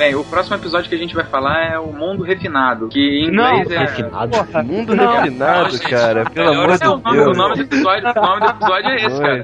Bem, 0.00 0.14
o 0.14 0.24
próximo 0.24 0.56
episódio 0.56 0.88
que 0.88 0.94
a 0.94 0.98
gente 0.98 1.14
vai 1.14 1.26
falar 1.26 1.62
é 1.62 1.78
o 1.78 1.92
Mundo 1.92 2.22
Refinado, 2.22 2.88
que 2.88 2.98
em 2.98 3.30
Não, 3.30 3.58
inglês 3.58 3.70
é... 3.70 3.84
Refinado. 3.84 4.30
Porra, 4.30 4.62
Mundo 4.62 4.96
não, 4.96 5.12
refinado, 5.12 5.62
não, 5.64 5.70
gente, 5.72 5.90
cara. 5.90 6.24
Pelo 6.24 6.48
melhor 6.48 6.64
amor 6.64 6.70
é 6.70 6.72
É, 6.72 6.88
o 6.88 6.96
de 6.96 7.02
nome, 7.04 7.16
Deus. 7.18 7.28
o 7.28 7.38
nome 7.38 7.54
do 7.56 7.60
episódio, 7.60 8.08
o 8.08 8.22
nome 8.22 8.40
do 8.40 8.46
episódio 8.46 8.88
é 8.88 8.96
esse, 8.96 9.20
cara. 9.20 9.42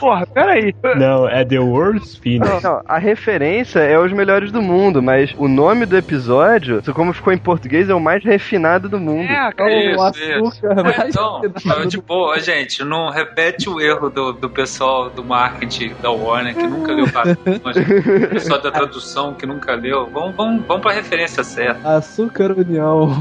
Porra, 0.00 0.26
peraí. 0.26 0.74
Não, 0.96 1.28
é 1.28 1.44
The 1.44 1.58
World's 1.58 2.16
Finish. 2.16 2.62
Não, 2.62 2.80
a 2.86 2.96
referência 2.96 3.80
é 3.80 3.98
os 3.98 4.10
melhores 4.10 4.50
do 4.50 4.62
mundo, 4.62 5.02
mas 5.02 5.34
o 5.36 5.46
nome 5.46 5.84
do 5.84 5.98
episódio, 5.98 6.82
como 6.94 7.12
ficou 7.12 7.34
em 7.34 7.38
português, 7.38 7.90
é 7.90 7.94
o 7.94 8.00
mais 8.00 8.24
refinado 8.24 8.88
do 8.88 8.98
mundo. 8.98 9.30
É, 9.30 9.52
cara. 9.52 9.70
o 9.70 10.08
Isso, 10.08 10.18
isso. 10.18 10.66
açúcar 10.66 10.80
É, 10.80 10.82
mais 10.82 11.14
então, 11.14 11.40
refinado 11.42 11.88
tipo, 11.88 12.38
gente, 12.38 12.82
não 12.82 13.10
repete 13.10 13.68
o 13.68 13.78
erro 13.78 14.08
do, 14.08 14.32
do 14.32 14.48
pessoal 14.48 15.10
do 15.10 15.22
marketing 15.22 15.92
da 16.00 16.10
Warner 16.10 16.54
que 16.54 16.66
nunca 16.66 16.90
leu 16.90 17.04
o 17.04 17.10
o 18.24 18.28
pessoal 18.30 18.62
da 18.62 18.70
tradução 18.70 19.34
que 19.34 19.44
nunca 19.44 19.74
leu. 19.74 19.89
Vamos, 19.90 20.36
vamos, 20.36 20.66
vamos 20.66 20.82
pra 20.82 20.92
referência 20.92 21.42
certa. 21.42 21.96
Açúcar 21.96 22.52
União. 22.52 23.10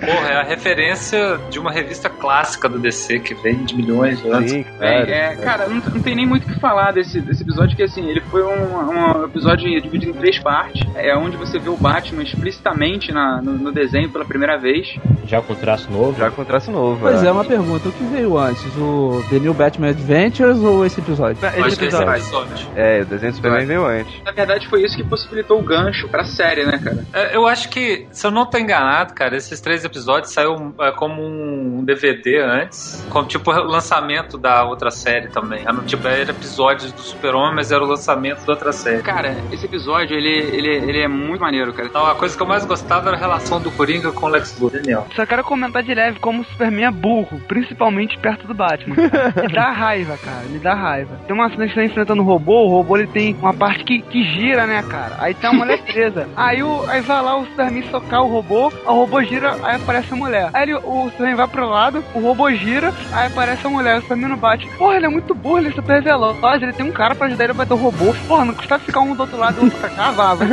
Porra, 0.00 0.28
é 0.28 0.40
a 0.40 0.42
referência 0.42 1.38
de 1.50 1.58
uma 1.58 1.70
revista 1.70 2.08
clássica 2.08 2.68
do 2.68 2.78
DC 2.78 3.20
que 3.20 3.34
vem 3.34 3.64
de 3.64 3.76
milhões 3.76 4.20
de 4.20 4.28
anos. 4.28 4.50
Sim, 4.50 4.64
claro. 4.78 5.10
é, 5.10 5.36
cara, 5.36 5.68
não, 5.68 5.76
não 5.76 6.00
tem 6.00 6.14
nem 6.14 6.26
muito 6.26 6.48
o 6.48 6.52
que 6.52 6.58
falar 6.60 6.92
desse, 6.92 7.20
desse 7.20 7.42
episódio, 7.42 7.76
que 7.76 7.82
assim, 7.82 8.08
ele 8.08 8.20
foi 8.22 8.42
um, 8.42 8.88
um 8.88 9.24
episódio 9.24 9.80
dividido 9.80 10.12
em 10.12 10.14
três 10.14 10.38
partes, 10.38 10.82
é 10.94 11.14
onde 11.16 11.36
você 11.36 11.58
vê 11.58 11.68
o 11.68 11.76
Batman 11.76 12.22
explicitamente 12.22 13.12
na, 13.12 13.42
no, 13.42 13.52
no 13.52 13.72
desenho 13.72 14.10
pela 14.10 14.24
primeira 14.24 14.56
vez. 14.56 14.96
Já 15.26 15.40
com 15.40 15.54
traço 15.54 15.90
novo. 15.90 16.18
Já 16.18 16.30
com 16.30 16.44
traço 16.44 16.70
novo. 16.70 17.00
Pois 17.00 17.22
é. 17.22 17.26
é, 17.26 17.32
uma 17.32 17.44
pergunta. 17.44 17.88
O 17.88 17.92
que 17.92 18.04
veio 18.04 18.38
antes? 18.38 18.64
O 18.76 19.22
The 19.30 19.38
New 19.38 19.54
Batman 19.54 19.88
Adventures 19.88 20.58
ou 20.58 20.84
esse 20.84 21.00
episódio? 21.00 21.38
Eu 21.42 21.48
Acho 21.48 21.68
Esse 21.68 21.78
que 21.78 21.84
esse 21.86 21.96
episódio. 21.96 22.22
episódio. 22.22 22.68
É, 22.76 23.02
o 23.02 23.06
desenho 23.06 23.32
do 23.32 23.36
Superman 23.36 23.66
veio 23.66 23.86
antes. 23.86 24.13
Na 24.24 24.32
verdade, 24.32 24.68
foi 24.68 24.82
isso 24.82 24.96
que 24.96 25.04
possibilitou 25.04 25.58
o 25.58 25.62
gancho 25.62 26.08
pra 26.08 26.24
série, 26.24 26.64
né, 26.64 26.78
cara? 26.82 27.04
É, 27.12 27.36
Eu 27.36 27.46
acho 27.46 27.68
que, 27.68 28.06
se 28.10 28.26
eu 28.26 28.30
não 28.30 28.46
tô 28.46 28.58
enganado, 28.58 29.14
cara, 29.14 29.36
esses 29.36 29.60
três 29.60 29.84
episódios 29.84 30.32
saiu 30.32 30.74
é, 30.80 30.90
como 30.92 31.22
um 31.22 31.84
DVD 31.84 32.40
antes, 32.40 33.04
como 33.10 33.26
tipo 33.26 33.50
o 33.50 33.64
lançamento 33.64 34.36
da 34.38 34.64
outra 34.64 34.90
série 34.90 35.28
também. 35.28 35.60
Era, 35.66 35.82
tipo, 35.82 36.06
era 36.06 36.30
episódios 36.30 36.92
do 36.92 37.00
Super-Homem, 37.00 37.54
mas 37.56 37.70
era 37.72 37.82
o 37.82 37.86
lançamento 37.86 38.44
da 38.44 38.52
outra 38.52 38.72
série. 38.72 39.02
Cara, 39.02 39.36
esse 39.50 39.66
episódio, 39.66 40.16
ele, 40.16 40.28
ele, 40.30 40.68
ele 40.68 41.00
é 41.00 41.08
muito 41.08 41.40
maneiro, 41.40 41.72
cara. 41.72 41.88
Então, 41.88 42.06
a 42.06 42.14
coisa 42.14 42.36
que 42.36 42.42
eu 42.42 42.46
mais 42.46 42.64
gostava 42.64 43.08
era 43.08 43.16
a 43.16 43.20
relação 43.20 43.60
do 43.60 43.70
Coringa 43.70 44.12
com 44.12 44.26
o 44.26 44.28
Lex 44.28 44.58
Luthor. 44.58 44.74
Genial. 44.80 45.06
Só 45.14 45.24
quero 45.24 45.44
comentar 45.44 45.82
de 45.82 45.94
leve 45.94 46.18
como 46.18 46.40
o 46.40 46.44
Superman 46.44 46.86
é 46.86 46.90
burro, 46.90 47.40
principalmente 47.46 48.18
perto 48.18 48.46
do 48.46 48.54
Batman. 48.54 48.96
cara. 49.08 49.34
Me 49.46 49.52
dá 49.52 49.70
raiva, 49.70 50.18
cara, 50.18 50.42
me 50.48 50.58
dá 50.58 50.74
raiva. 50.74 51.20
Tem 51.26 51.34
uma 51.34 51.48
cena 51.50 51.68
que 51.68 51.74
tá 51.74 51.84
enfrentando 51.84 52.22
o 52.22 52.24
robô, 52.24 52.64
o 52.64 52.68
robô 52.68 52.96
ele 52.96 53.06
tem 53.06 53.34
uma 53.40 53.54
parte 53.54 53.84
que, 53.84 54.02
que 54.10 54.22
gira, 54.34 54.66
né, 54.66 54.82
cara? 54.88 55.16
Aí 55.18 55.34
tem 55.34 55.50
uma 55.50 55.60
mulher 55.64 55.78
presa. 55.84 56.28
Aí, 56.36 56.62
o, 56.62 56.84
aí 56.88 57.00
vai 57.00 57.22
lá 57.22 57.36
o 57.36 57.46
Superman 57.46 57.82
socar 57.90 58.22
o 58.22 58.28
robô, 58.28 58.72
o 58.86 58.92
robô 58.92 59.22
gira, 59.22 59.56
aí 59.62 59.76
aparece 59.76 60.12
a 60.12 60.16
mulher. 60.16 60.50
Aí 60.52 60.62
ele- 60.64 60.74
o 60.76 61.10
Superman 61.10 61.34
vai 61.36 61.48
pro 61.48 61.68
lado, 61.68 62.04
o 62.14 62.20
robô 62.20 62.50
gira, 62.52 62.92
aí 63.12 63.26
aparece 63.26 63.66
a 63.66 63.70
mulher, 63.70 63.98
o 63.98 64.02
Superman 64.02 64.28
não 64.30 64.36
bate. 64.36 64.66
Porra, 64.78 64.96
ele 64.96 65.06
é 65.06 65.08
muito 65.08 65.34
burro, 65.34 65.58
ele 65.58 65.68
é 65.68 65.72
super 65.72 66.02
veloz, 66.02 66.62
ele 66.62 66.72
tem 66.72 66.86
um 66.86 66.92
cara 66.92 67.14
pra 67.14 67.26
ajudar 67.26 67.44
ele 67.44 67.52
a 67.52 67.56
bater 67.56 67.74
o 67.74 67.76
robô. 67.76 68.14
Porra, 68.28 68.44
não 68.44 68.54
custava 68.54 68.82
ficar 68.82 69.00
um 69.00 69.14
do 69.14 69.20
outro 69.22 69.36
lado 69.36 69.56
e 69.56 69.60
o 69.60 69.64
outro 69.64 69.78
pra 69.80 69.88
cá, 69.90 70.10
vava. 70.10 70.44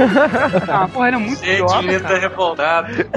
Ah, 0.67 0.87
porra, 0.87 1.07
ele 1.09 1.15
é 1.17 1.19
muito 1.19 1.39
Gente, 1.43 1.53
idiota, 1.53 1.77
ele 1.83 1.99
cara. 1.99 2.13
tá 2.15 2.19
revoltado. 2.19 2.87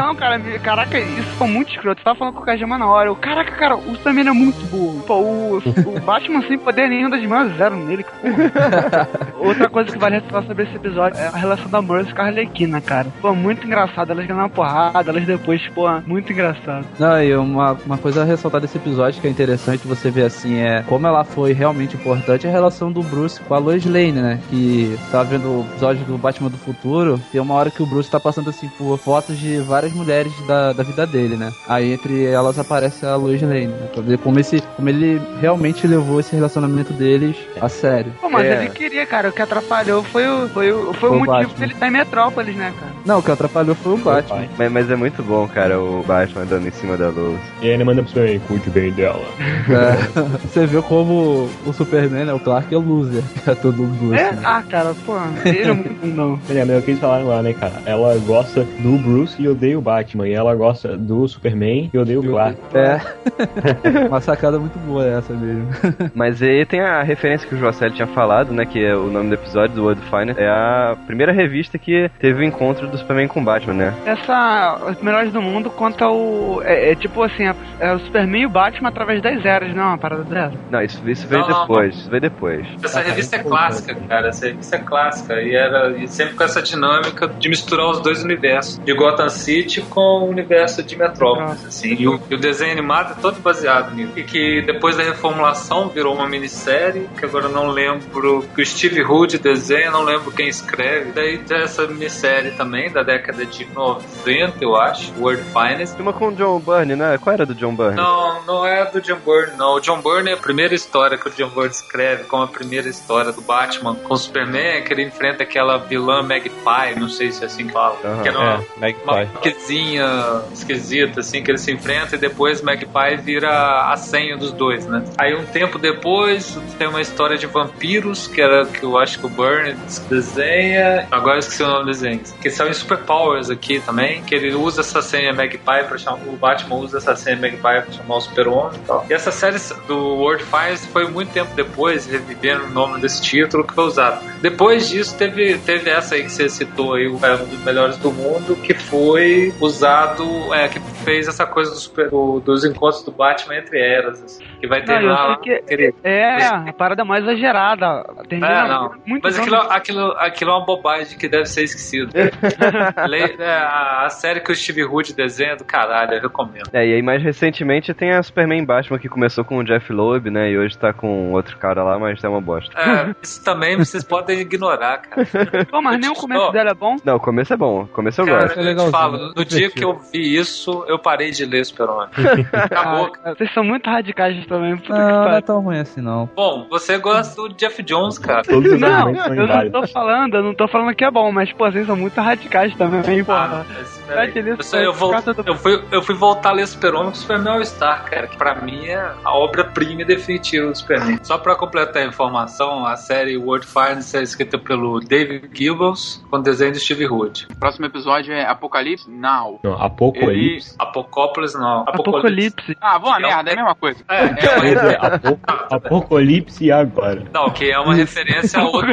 Não, 0.00 0.14
cara, 0.14 0.38
caraca, 0.62 0.98
isso 0.98 1.28
foi 1.38 1.46
muito 1.48 1.70
escroto. 1.72 2.00
Eu 2.00 2.04
tava 2.04 2.18
falando 2.18 2.34
com 2.34 2.40
o 2.42 2.44
Kajima 2.44 2.78
na 2.78 2.86
hora. 2.86 3.08
Eu, 3.08 3.16
caraca, 3.16 3.52
cara, 3.52 3.76
o 3.76 3.94
Superman 3.96 4.28
é 4.28 4.32
muito 4.32 4.64
burro. 4.66 5.02
Pô, 5.06 5.14
o, 5.20 5.56
o 5.58 6.00
Batman 6.00 6.42
sem 6.46 6.58
poder 6.58 6.88
nenhum 6.88 7.10
das 7.10 7.22
mãos 7.24 7.56
zero 7.56 7.76
nele. 7.76 8.04
Porra. 8.04 9.08
Outra 9.38 9.68
coisa 9.68 9.90
que 9.92 9.98
vale 9.98 10.16
ressaltar 10.16 10.44
sobre 10.46 10.64
esse 10.64 10.76
episódio 10.76 11.18
é 11.18 11.26
a 11.28 11.36
relação 11.36 11.68
da 11.70 11.80
Mercy 11.82 12.14
com 12.14 12.22
a 12.22 12.26
Arlequina, 12.26 12.80
cara. 12.80 13.08
Pô, 13.20 13.34
muito 13.34 13.66
engraçado. 13.66 14.10
Elas 14.12 14.26
ganham 14.26 14.40
uma 14.40 14.48
porrada, 14.48 15.10
elas 15.10 15.24
depois, 15.24 15.60
pô, 15.74 15.86
muito 16.06 16.32
engraçado. 16.32 16.86
Não, 16.98 17.22
e 17.22 17.34
uma, 17.36 17.76
uma 17.86 17.98
coisa 17.98 18.22
a 18.22 18.24
ressaltar 18.24 18.60
desse 18.60 18.76
episódio 18.78 19.20
que 19.20 19.26
é 19.26 19.30
interessante 19.30 19.86
você 19.86 20.10
ver 20.10 20.24
assim 20.24 20.58
é 20.60 20.82
como 20.82 21.06
ela 21.06 21.24
foi 21.24 21.52
realmente 21.52 21.96
importante 21.96 22.46
é 22.46 22.50
a 22.50 22.52
relação 22.52 22.90
do 22.92 23.02
Bruce 23.02 23.40
com 23.40 23.54
a 23.54 23.58
Lois 23.58 23.84
Lane, 23.84 24.12
né? 24.12 24.40
Que 24.50 24.98
tava 25.10 25.24
vendo 25.24 25.46
o 25.48 25.66
episódio 25.70 26.04
do 26.04 26.16
Batman 26.18 26.48
do 26.50 26.56
Futuro, 26.56 27.20
tem 27.30 27.40
uma 27.40 27.54
hora 27.54 27.70
que 27.70 27.82
o 27.82 27.86
Bruce 27.86 28.10
tá 28.10 28.18
passando 28.20 28.50
assim 28.50 28.68
por 28.78 28.96
fotos 28.98 29.38
de 29.38 29.58
várias 29.58 29.92
mulheres 29.92 30.32
da, 30.46 30.72
da 30.72 30.82
vida 30.82 31.06
dele, 31.06 31.36
né? 31.36 31.52
Aí 31.68 31.92
entre 31.92 32.24
elas 32.26 32.58
aparece 32.58 33.04
a 33.06 33.16
Lois 33.16 33.40
Lane, 33.42 33.66
né? 33.66 33.88
Pra 33.92 34.02
ver 34.02 34.18
como, 34.18 34.38
esse, 34.38 34.60
como 34.76 34.88
ele 34.88 35.20
realmente 35.40 35.86
levou 35.86 36.20
esse 36.20 36.34
relacionamento 36.34 36.92
deles 36.92 37.36
a 37.60 37.68
sério. 37.68 38.12
Pô, 38.20 38.28
mas 38.30 38.44
É. 38.46 38.56
ele 38.62 38.70
queria, 38.70 38.95
cara. 39.04 39.28
O 39.28 39.32
que 39.32 39.42
atrapalhou 39.42 40.02
foi 40.04 40.26
o, 40.26 40.48
foi 40.48 40.72
o, 40.72 40.76
foi 40.76 40.90
o 40.90 40.94
Foi 40.94 41.10
o 41.10 41.14
motivo 41.18 41.32
Batman. 41.32 41.58
dele 41.58 41.72
estar 41.72 41.88
em 41.88 41.90
Metrópolis, 41.90 42.56
né, 42.56 42.72
cara? 42.78 42.92
Não, 43.04 43.18
o 43.18 43.22
que 43.22 43.30
atrapalhou 43.30 43.74
foi 43.74 43.92
o 43.94 43.96
Batman. 43.98 44.46
Mas, 44.56 44.72
mas 44.72 44.90
é 44.90 44.96
muito 44.96 45.22
bom, 45.22 45.46
cara, 45.48 45.78
o 45.80 46.02
Batman 46.06 46.42
andando 46.42 46.66
em 46.66 46.70
cima 46.70 46.96
da 46.96 47.08
luz. 47.08 47.38
E 47.60 47.66
aí 47.66 47.72
ele 47.72 47.84
manda 47.84 48.02
pro 48.02 48.08
Superman, 48.10 48.40
cuide 48.46 48.70
bem 48.70 48.92
dela. 48.92 49.24
É. 49.40 50.46
Você 50.46 50.66
vê 50.66 50.80
como 50.82 51.48
o 51.66 51.72
Superman, 51.72 52.24
né? 52.24 52.32
O 52.32 52.40
Clark 52.40 52.72
é 52.74 52.78
loser. 52.78 53.22
É 53.46 53.54
todo 53.54 53.76
mundo 53.76 54.14
É? 54.14 54.36
Ah, 54.42 54.62
cara, 54.68 54.92
pô, 55.04 55.16
ele 55.44 55.62
é 55.62 55.72
muito 55.72 56.06
não. 56.06 56.38
É, 56.50 56.64
mas 56.64 56.70
é 56.70 56.78
o 56.78 56.82
que 56.82 56.90
eles 56.92 57.00
falaram 57.00 57.28
lá, 57.28 57.42
né, 57.42 57.52
cara? 57.52 57.74
Ela 57.86 58.16
gosta 58.26 58.64
do 58.80 58.98
Bruce 58.98 59.40
e 59.40 59.48
odeia 59.48 59.78
o 59.78 59.82
Batman. 59.82 60.26
E 60.28 60.32
ela 60.32 60.54
gosta 60.54 60.96
do 60.96 61.26
Superman 61.28 61.90
e 61.92 61.98
odeia 61.98 62.18
o 62.18 62.22
Clark. 62.22 62.58
É. 62.74 63.00
Uma 64.08 64.20
sacada 64.20 64.58
muito 64.58 64.78
boa 64.80 65.06
essa 65.06 65.32
mesmo. 65.32 65.68
Mas 66.14 66.42
aí 66.42 66.64
tem 66.66 66.80
a 66.80 67.02
referência 67.02 67.48
que 67.48 67.54
o 67.54 67.58
Jocelyn 67.58 67.92
tinha 67.92 68.06
falado, 68.08 68.52
né? 68.52 68.64
Que 68.66 68.84
é 68.86 68.96
o 68.96 69.06
nome 69.06 69.28
do 69.28 69.34
episódio, 69.34 69.74
do 69.74 69.82
World 69.82 70.00
Finest. 70.10 70.40
É 70.40 70.48
a 70.48 70.96
primeira 71.06 71.32
revista 71.32 71.78
que 71.78 72.10
teve 72.18 72.40
o 72.40 72.44
encontro 72.44 72.86
do 72.86 72.96
Superman 72.96 73.28
com 73.28 73.40
o 73.40 73.44
Batman, 73.44 73.74
né? 73.74 73.94
Essa, 74.04 74.78
os 74.90 75.00
melhores 75.02 75.32
do 75.32 75.42
mundo 75.42 75.70
conta 75.70 76.08
o. 76.08 76.62
É, 76.64 76.92
é 76.92 76.94
tipo 76.94 77.22
assim, 77.22 77.44
é, 77.44 77.54
é 77.80 77.92
o 77.92 77.98
Superman 77.98 78.42
e 78.42 78.46
o 78.46 78.50
Batman 78.50 78.88
através 78.88 79.22
das 79.22 79.44
eras, 79.44 79.74
não? 79.74 79.88
Uma 79.88 79.98
parada 79.98 80.24
dessa. 80.24 80.56
Não, 80.70 80.82
isso, 80.82 81.08
isso 81.08 81.26
veio 81.26 81.42
Não, 81.42 81.48
não, 81.48 81.60
depois. 81.60 81.94
Isso 81.94 82.10
veio 82.10 82.20
depois. 82.20 82.66
Essa 82.82 83.00
revista 83.00 83.36
é 83.36 83.38
clássica, 83.42 83.94
cara. 83.94 84.28
Essa 84.28 84.46
revista 84.46 84.76
é 84.76 84.78
clássica. 84.78 85.40
E 85.40 85.54
era 85.54 85.90
e 85.96 86.08
sempre 86.08 86.34
com 86.34 86.44
essa 86.44 86.62
dinâmica 86.62 87.28
de 87.28 87.48
misturar 87.48 87.90
os 87.90 88.00
dois 88.00 88.22
universos. 88.22 88.78
De 88.78 88.92
Gotham 88.94 89.28
City 89.28 89.82
com 89.82 90.00
o 90.00 90.28
universo 90.28 90.82
de 90.82 90.96
Metrópolis, 90.96 91.64
assim. 91.64 91.96
E 91.98 92.08
o, 92.08 92.20
e 92.30 92.34
o 92.34 92.38
desenho 92.38 92.72
animado 92.72 93.12
é 93.12 93.20
todo 93.20 93.40
baseado 93.40 93.94
nisso. 93.94 94.12
E 94.16 94.22
que 94.22 94.62
depois 94.62 94.96
da 94.96 95.02
reformulação 95.02 95.88
virou 95.88 96.14
uma 96.14 96.28
minissérie, 96.28 97.08
que 97.18 97.24
agora 97.24 97.46
eu 97.46 97.50
não 97.52 97.68
lembro. 97.68 98.44
Que 98.54 98.60
o 98.60 98.62
Steve 98.76 99.02
Hood 99.02 99.38
desenha, 99.38 99.90
não 99.90 100.02
lembro 100.02 100.30
quem 100.30 100.48
escreve. 100.48 101.12
Daí 101.12 101.38
tem 101.38 101.58
essa 101.62 101.86
minissérie 101.86 102.50
também, 102.52 102.90
da 102.90 103.02
década 103.02 103.44
de 103.46 103.64
90, 103.74 104.56
eu 104.60 104.76
acho. 104.76 105.12
World 105.18 105.42
Finest. 105.44 105.98
Uma 106.00 106.12
com 106.12 106.28
o 106.28 106.32
John 106.34 106.58
Byrne, 106.60 106.94
né? 106.96 107.18
Qual 107.18 107.32
era 107.32 107.46
do 107.46 107.54
John 107.54 107.74
Byrne? 107.74 107.96
Não, 107.96 108.42
não 108.44 108.66
é 108.66 108.84
do 108.90 109.00
John 109.00 109.18
Byrne, 109.24 109.56
não. 109.56 109.74
O 109.76 109.80
John 109.80 110.00
Byrne 110.00 110.30
é 110.30 110.34
a 110.34 110.36
primeira 110.36 110.74
história 110.74 111.16
que 111.16 111.28
o 111.28 111.30
John 111.32 111.48
Byrne 111.48 111.70
escreve, 111.70 112.24
como 112.24 112.42
a 112.42 112.48
primeira 112.48 112.88
história 112.88 113.32
do 113.32 113.40
Batman 113.40 113.94
com 113.94 114.14
o 114.14 114.16
Superman, 114.16 114.82
que 114.84 114.92
ele 114.92 115.02
enfrenta 115.04 115.42
aquela 115.42 115.78
vilã 115.78 116.22
Magpie, 116.22 116.98
não 116.98 117.08
sei 117.08 117.32
se 117.32 117.42
é 117.42 117.46
assim 117.46 117.66
que 117.66 117.72
fala. 117.72 117.96
Aham. 118.04 118.22
que 118.22 118.28
era 118.28 118.38
uma, 118.38 118.46
É, 118.52 118.54
uma 118.56 118.64
Magpie. 118.80 119.04
marquesinha 119.06 119.66
navezinha 120.06 120.42
esquisita, 120.52 121.20
assim, 121.20 121.42
que 121.42 121.50
eles 121.50 121.60
se 121.60 121.72
enfrentam 121.72 122.14
e 122.14 122.18
depois 122.18 122.62
Magpie 122.62 123.16
vira 123.22 123.90
a 123.90 123.96
senha 123.96 124.36
dos 124.36 124.52
dois, 124.52 124.86
né? 124.86 125.02
Aí 125.18 125.34
um 125.34 125.44
tempo 125.46 125.78
depois 125.78 126.58
tem 126.78 126.86
uma 126.88 127.00
história 127.00 127.36
de 127.36 127.46
vampiros, 127.46 128.26
que 128.28 128.40
era 128.40 128.65
que 128.66 128.82
eu 128.84 128.98
acho 128.98 129.18
que 129.18 129.26
o 129.26 129.28
Burn 129.28 129.74
desenha. 130.08 131.06
Agora 131.10 131.36
eu 131.36 131.38
esqueci 131.40 131.62
o 131.62 131.66
nome 131.66 131.80
do 131.80 131.86
desenho. 131.86 132.20
Que 132.40 132.50
são 132.50 132.66
em 132.68 132.72
Superpowers 132.72 133.50
aqui 133.50 133.80
também, 133.80 134.22
que 134.22 134.34
ele 134.34 134.54
usa 134.54 134.80
essa 134.80 135.00
senha 135.02 135.32
Magpie 135.32 135.58
para 135.64 135.98
chamar. 135.98 136.18
O 136.26 136.36
Batman 136.36 136.76
usa 136.76 136.98
essa 136.98 137.14
senha 137.16 137.36
Magpie 137.36 137.60
para 137.60 137.92
chamar 137.92 138.16
o 138.16 138.20
Super-Homem 138.20 138.78
e 138.82 138.86
tal. 138.86 139.06
E 139.08 139.12
essa 139.14 139.30
série 139.30 139.56
do 139.86 139.96
World 140.16 140.44
Fires 140.44 140.84
foi 140.86 141.08
muito 141.08 141.32
tempo 141.32 141.50
depois, 141.54 142.06
revivendo 142.06 142.64
o 142.64 142.70
nome 142.70 143.00
desse 143.00 143.22
título 143.22 143.64
que 143.64 143.74
foi 143.74 143.84
usado. 143.84 144.24
Depois 144.40 144.88
disso, 144.88 145.16
teve, 145.16 145.58
teve 145.58 145.90
essa 145.90 146.14
aí 146.14 146.22
que 146.24 146.30
você 146.30 146.48
citou 146.48 146.94
aí, 146.94 147.06
o 147.08 147.18
é 147.24 147.34
um 147.34 147.44
dos 147.46 147.64
melhores 147.64 147.96
do 147.98 148.12
mundo, 148.12 148.54
que 148.56 148.74
foi 148.74 149.52
usado, 149.60 150.24
é, 150.54 150.68
que 150.68 150.78
fez 151.04 151.26
essa 151.28 151.46
coisa 151.46 151.70
do 151.70 151.76
super, 151.76 152.10
do- 152.10 152.40
dos 152.40 152.64
encontros 152.64 153.02
do 153.02 153.10
Batman 153.10 153.56
entre 153.56 153.80
eras, 153.80 154.22
assim, 154.22 154.44
que 154.60 154.66
vai 154.66 154.82
ter 154.82 155.00
Não, 155.00 155.08
lá. 155.08 155.38
que 155.38 155.50
aquele- 155.52 155.94
é 156.04 156.44
a 156.46 156.72
parada 156.72 157.04
mais 157.04 157.24
exagerada. 157.24 158.04
Termina 158.28 158.55
É, 158.64 158.68
não. 158.68 158.94
muito 159.06 159.22
Mas 159.22 159.38
aquilo, 159.38 159.56
aquilo, 159.56 160.12
aquilo 160.18 160.50
é 160.50 160.54
uma 160.54 160.64
bobagem 160.64 161.18
que 161.18 161.28
deve 161.28 161.46
ser 161.46 161.64
esquecido. 161.64 162.12
Le- 163.08 163.36
é, 163.38 163.56
a, 163.56 164.08
série 164.10 164.40
que 164.40 164.50
o 164.52 164.54
Steve 164.54 164.84
Hood 164.84 165.14
desenha 165.14 165.52
é 165.52 165.56
do 165.56 165.64
caralho, 165.64 166.14
eu 166.14 166.20
recomendo. 166.22 166.68
É, 166.72 166.86
e 166.86 166.94
aí 166.94 167.02
mais 167.02 167.22
recentemente 167.22 167.92
tem 167.94 168.12
a 168.12 168.22
Superman 168.22 168.64
Batman 168.64 168.98
que 168.98 169.08
começou 169.08 169.44
com 169.44 169.58
o 169.58 169.64
Jeff 169.64 169.92
Loeb, 169.92 170.30
né? 170.30 170.50
E 170.50 170.58
hoje 170.58 170.76
tá 170.76 170.92
com 170.92 171.32
outro 171.32 171.56
cara 171.58 171.82
lá, 171.82 171.98
mas 171.98 172.22
é 172.22 172.28
uma 172.28 172.40
bosta. 172.40 172.72
É, 172.78 173.14
isso 173.22 173.42
também 173.44 173.76
vocês 173.76 174.04
podem 174.04 174.40
ignorar, 174.40 174.98
cara. 174.98 175.26
Pô, 175.70 175.80
mas 175.82 175.98
nem 176.00 176.10
o 176.10 176.14
começo 176.14 176.42
Ó, 176.42 176.50
dela 176.50 176.70
é 176.70 176.74
bom. 176.74 176.96
Não, 177.04 177.16
o 177.16 177.20
começo 177.20 177.52
é 177.52 177.56
bom, 177.56 177.82
o 177.82 177.86
começo 177.88 178.20
eu 178.20 178.26
Cara, 178.26 178.42
gosto. 178.46 178.60
é 178.60 178.72
eu 178.72 178.76
te 178.76 178.90
falo, 178.90 179.16
é 179.16 179.32
no 179.36 179.44
dia 179.44 179.70
que 179.70 179.84
eu 179.84 179.98
vi 180.12 180.36
isso, 180.36 180.84
eu 180.88 180.98
parei 180.98 181.30
de 181.30 181.44
ler 181.44 181.64
Super-Homem. 181.64 182.08
Acabou. 182.52 183.12
Ah, 183.24 183.34
vocês 183.34 183.52
são 183.52 183.64
muito 183.64 183.88
radicais 183.88 184.44
também. 184.46 184.76
Puta 184.76 184.92
que 184.92 184.98
Não, 184.98 185.24
não 185.24 185.36
é 185.36 185.40
tão 185.40 185.60
ruim 185.60 185.78
assim, 185.78 186.00
não. 186.00 186.28
Bom, 186.34 186.66
você 186.68 186.98
gosta 186.98 187.34
do 187.40 187.54
Jeff 187.54 187.82
Jones, 187.82 188.18
cara. 188.18 188.42
Todos 188.46 188.72
os 188.72 188.80
Não, 188.80 189.08
eu 189.10 189.46
não 189.46 189.70
tô 189.70 189.86
falando, 189.88 190.34
eu 190.36 190.42
não 190.42 190.54
tô 190.54 190.68
falando 190.68 190.94
que 190.94 191.04
é 191.04 191.10
bom, 191.10 191.30
mas, 191.32 191.52
pô, 191.52 191.70
vocês 191.70 191.86
são 191.86 191.96
muito 191.96 192.20
radicais 192.20 192.74
também, 192.76 193.20
Ah, 193.20 193.24
porra. 193.24 193.66
mas 193.78 193.95
peraí. 194.06 194.30
Vai, 194.32 194.80
Eu, 194.80 194.84
eu, 194.84 194.92
vou- 194.92 195.14
eu 195.46 195.54
fui, 195.56 195.84
eu 195.90 196.02
fui 196.02 196.14
voltar 196.14 196.50
a 196.50 196.52
ler 196.52 196.66
Super-Homem 196.66 197.08
com 197.10 197.14
Superman 197.14 197.54
All-Star, 197.54 198.04
cara, 198.04 198.26
que 198.26 198.36
pra 198.36 198.54
mim 198.56 198.86
é 198.86 199.12
a 199.24 199.34
obra-prima 199.36 200.04
definitiva 200.04 200.66
do 200.66 200.74
Superman. 200.76 201.18
Só 201.22 201.38
pra 201.38 201.54
completar 201.56 202.02
a 202.02 202.06
informação, 202.06 202.84
a 202.86 202.96
série 202.96 203.36
World 203.36 203.66
Finds 203.66 204.14
é 204.14 204.22
escrita 204.22 204.58
pelo 204.58 205.00
David 205.00 205.48
Gibbons, 205.52 206.24
com 206.30 206.40
desenho 206.40 206.72
do 206.72 206.78
Steve 206.78 207.06
Hood. 207.06 207.48
Próximo 207.58 207.86
episódio 207.86 208.32
é 208.32 208.44
Apocalipse 208.46 209.10
Now. 209.10 209.60
Não, 209.62 209.74
Apocalipse. 209.80 210.74
Apocópolis 210.78 211.54
não. 211.54 211.80
Apocalipse. 211.86 212.76
Ah, 212.80 212.98
boa 212.98 213.16
É 213.16 213.20
merda, 213.20 213.50
é 213.50 213.52
a 213.52 213.56
mesma 213.56 213.74
coisa. 213.74 214.04
É, 214.08 214.24
é 214.24 214.96
apo- 215.00 215.38
Apocalipse 215.70 216.64
e 216.64 216.72
agora. 216.72 217.22
não, 217.32 217.50
que 217.50 217.70
é 217.70 217.78
uma 217.78 217.94
referência 217.94 218.60
a 218.60 218.64
outro 218.64 218.86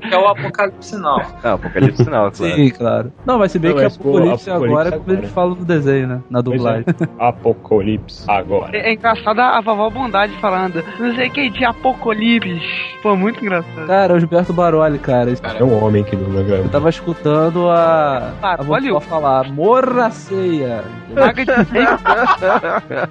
que 0.00 0.14
é 0.14 0.18
o 0.18 0.26
Apocalipse 0.28 0.96
não. 0.96 1.20
Ah, 1.42 1.52
Apocalipse 1.54 2.04
Sinal, 2.04 2.30
claro. 2.30 2.54
Sim, 2.54 2.70
claro. 2.70 3.12
Não, 3.26 3.38
mas 3.38 3.52
se 3.52 3.58
bem 3.58 3.74
que 3.74 3.80
pô, 3.80 3.86
Apocalipse 3.86 4.50
Apocalipse 4.50 4.50
agora 4.64 4.88
é 4.88 4.98
como 4.98 5.12
eles 5.12 5.30
falam 5.30 5.54
no 5.54 5.64
desenho, 5.64 6.06
né? 6.08 6.20
Na 6.30 6.42
Pois 6.42 6.56
dublagem. 6.56 6.84
é. 6.88 7.08
Apocalipse 7.24 8.24
agora. 8.28 8.76
É, 8.76 8.90
é 8.90 8.92
engraçado 8.94 9.38
a 9.40 9.60
vovó 9.60 9.90
Bondade 9.90 10.32
falando, 10.40 10.82
não 10.98 11.14
sei 11.14 11.28
o 11.28 11.30
que, 11.32 11.50
de 11.50 11.64
Apocalipse. 11.64 12.60
Pô, 13.02 13.16
muito 13.16 13.40
engraçado. 13.42 13.86
Cara, 13.86 14.12
é 14.12 14.16
o 14.16 14.20
Gilberto 14.20 14.52
Baroli, 14.52 14.98
cara. 14.98 15.30
É 15.58 15.64
um 15.64 15.82
homem 15.84 16.04
que 16.04 16.14
não 16.16 16.40
Eu 16.40 16.68
tava 16.68 16.88
escutando 16.90 17.68
a. 17.70 18.32
Baroli? 18.40 18.88
A 18.88 18.92
vovó 18.92 19.00
falar, 19.00 19.50
morra 19.50 20.10
ceia. 20.10 20.84
Vaga 21.14 21.44
de 21.44 21.52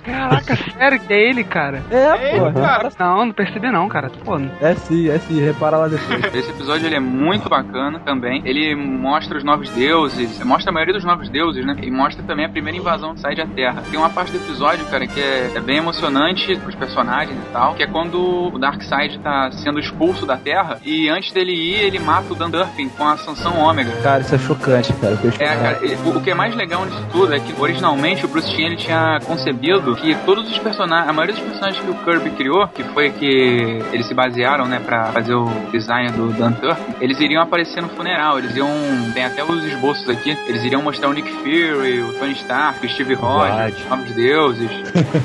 Caraca, 0.03 0.55
sério 0.77 0.99
que 0.99 1.13
é 1.13 1.29
ele, 1.29 1.43
cara? 1.43 1.81
É, 1.91 2.35
É, 2.35 2.39
pô. 2.39 2.51
cara. 2.53 2.89
Não, 2.99 3.25
não 3.25 3.33
percebi 3.33 3.71
não, 3.71 3.87
cara. 3.89 4.09
Pô, 4.23 4.37
não- 4.37 4.49
É 4.61 4.73
sim, 4.75 5.09
é 5.09 5.17
sim. 5.19 5.39
Repara 5.41 5.77
lá 5.77 5.87
depois. 5.87 6.23
Esse 6.33 6.49
episódio 6.51 6.85
ele 6.87 6.95
é 6.95 6.99
muito 6.99 7.49
bacana 7.49 7.99
também. 7.99 8.41
Ele 8.45 8.75
mostra 8.75 9.37
os 9.37 9.43
novos 9.43 9.69
deuses, 9.71 10.43
mostra 10.43 10.71
a 10.71 10.73
maioria 10.73 10.93
dos 10.93 11.03
novos 11.03 11.29
deuses, 11.29 11.38
né? 11.65 11.75
E 11.81 11.89
mostra 11.89 12.23
também 12.23 12.45
a 12.45 12.49
primeira 12.49 12.77
invasão 12.77 13.13
que 13.13 13.21
sai 13.21 13.35
da 13.35 13.45
Terra. 13.45 13.83
Tem 13.89 13.99
uma 13.99 14.09
parte 14.09 14.31
do 14.31 14.37
episódio, 14.37 14.85
cara, 14.85 15.07
que 15.07 15.19
é, 15.19 15.51
é 15.55 15.59
bem 15.59 15.77
emocionante 15.77 16.55
pros 16.57 16.75
personagens 16.75 17.37
e 17.37 17.51
tal, 17.51 17.75
que 17.75 17.83
é 17.83 17.87
quando 17.87 18.51
o 18.53 18.59
Darkseid 18.59 19.19
tá 19.19 19.51
sendo 19.51 19.79
expulso 19.79 20.25
da 20.25 20.37
Terra 20.37 20.79
e 20.83 21.09
antes 21.09 21.31
dele 21.31 21.53
ir, 21.53 21.81
ele 21.83 21.99
mata 21.99 22.33
o 22.33 22.35
Dan 22.35 22.49
Durfin 22.49 22.89
com 22.89 23.07
a 23.07 23.17
Sanção 23.17 23.57
Ômega. 23.59 23.91
Cara, 24.01 24.21
isso 24.21 24.35
é 24.35 24.37
chocante, 24.37 24.93
cara. 24.93 25.17
É, 25.39 25.55
cara, 25.55 25.79
o, 26.05 26.17
o 26.17 26.21
que 26.21 26.31
é 26.31 26.35
mais 26.35 26.55
legal 26.55 26.85
nisso 26.85 27.05
tudo 27.11 27.33
é 27.33 27.39
que 27.39 27.53
originalmente 27.59 28.25
o 28.25 28.27
Bruce 28.27 28.49
Timm 28.49 28.65
ele 28.65 28.75
tinha 28.75 29.19
concebido 29.25 29.95
que 29.95 30.15
todos 30.25 30.49
os 30.49 30.57
personagens, 30.57 31.09
a 31.09 31.13
maioria 31.13 31.35
dos 31.35 31.43
personagens 31.43 31.83
que 31.83 31.91
o 31.91 31.95
Kirby 31.95 32.31
criou, 32.31 32.67
que 32.67 32.83
foi 32.83 33.11
que 33.11 33.81
eles 33.91 34.05
se 34.05 34.13
basearam, 34.13 34.65
né, 34.65 34.79
pra 34.79 35.05
fazer 35.11 35.33
o 35.33 35.49
design 35.71 36.11
do 36.11 36.31
Dan 36.33 36.53
Turpin, 36.53 36.95
eles 37.01 37.19
iriam 37.19 37.41
aparecer 37.41 37.81
no 37.81 37.89
funeral, 37.89 38.39
eles 38.39 38.55
iam, 38.55 38.69
tem 39.13 39.25
até 39.25 39.43
os 39.43 39.63
esboços 39.63 40.07
aqui, 40.09 40.37
eles 40.47 40.63
iriam 40.63 40.81
mostrar 40.81 41.09
o 41.09 41.13
Nick 41.13 41.28
Fury, 41.43 42.01
o 42.01 42.13
Tony 42.13 42.33
Stark, 42.33 42.85
o 42.85 42.89
Steve 42.89 43.13
Rogers, 43.13 43.75
os 43.77 43.89
novos 43.89 44.11
deuses, 44.11 44.71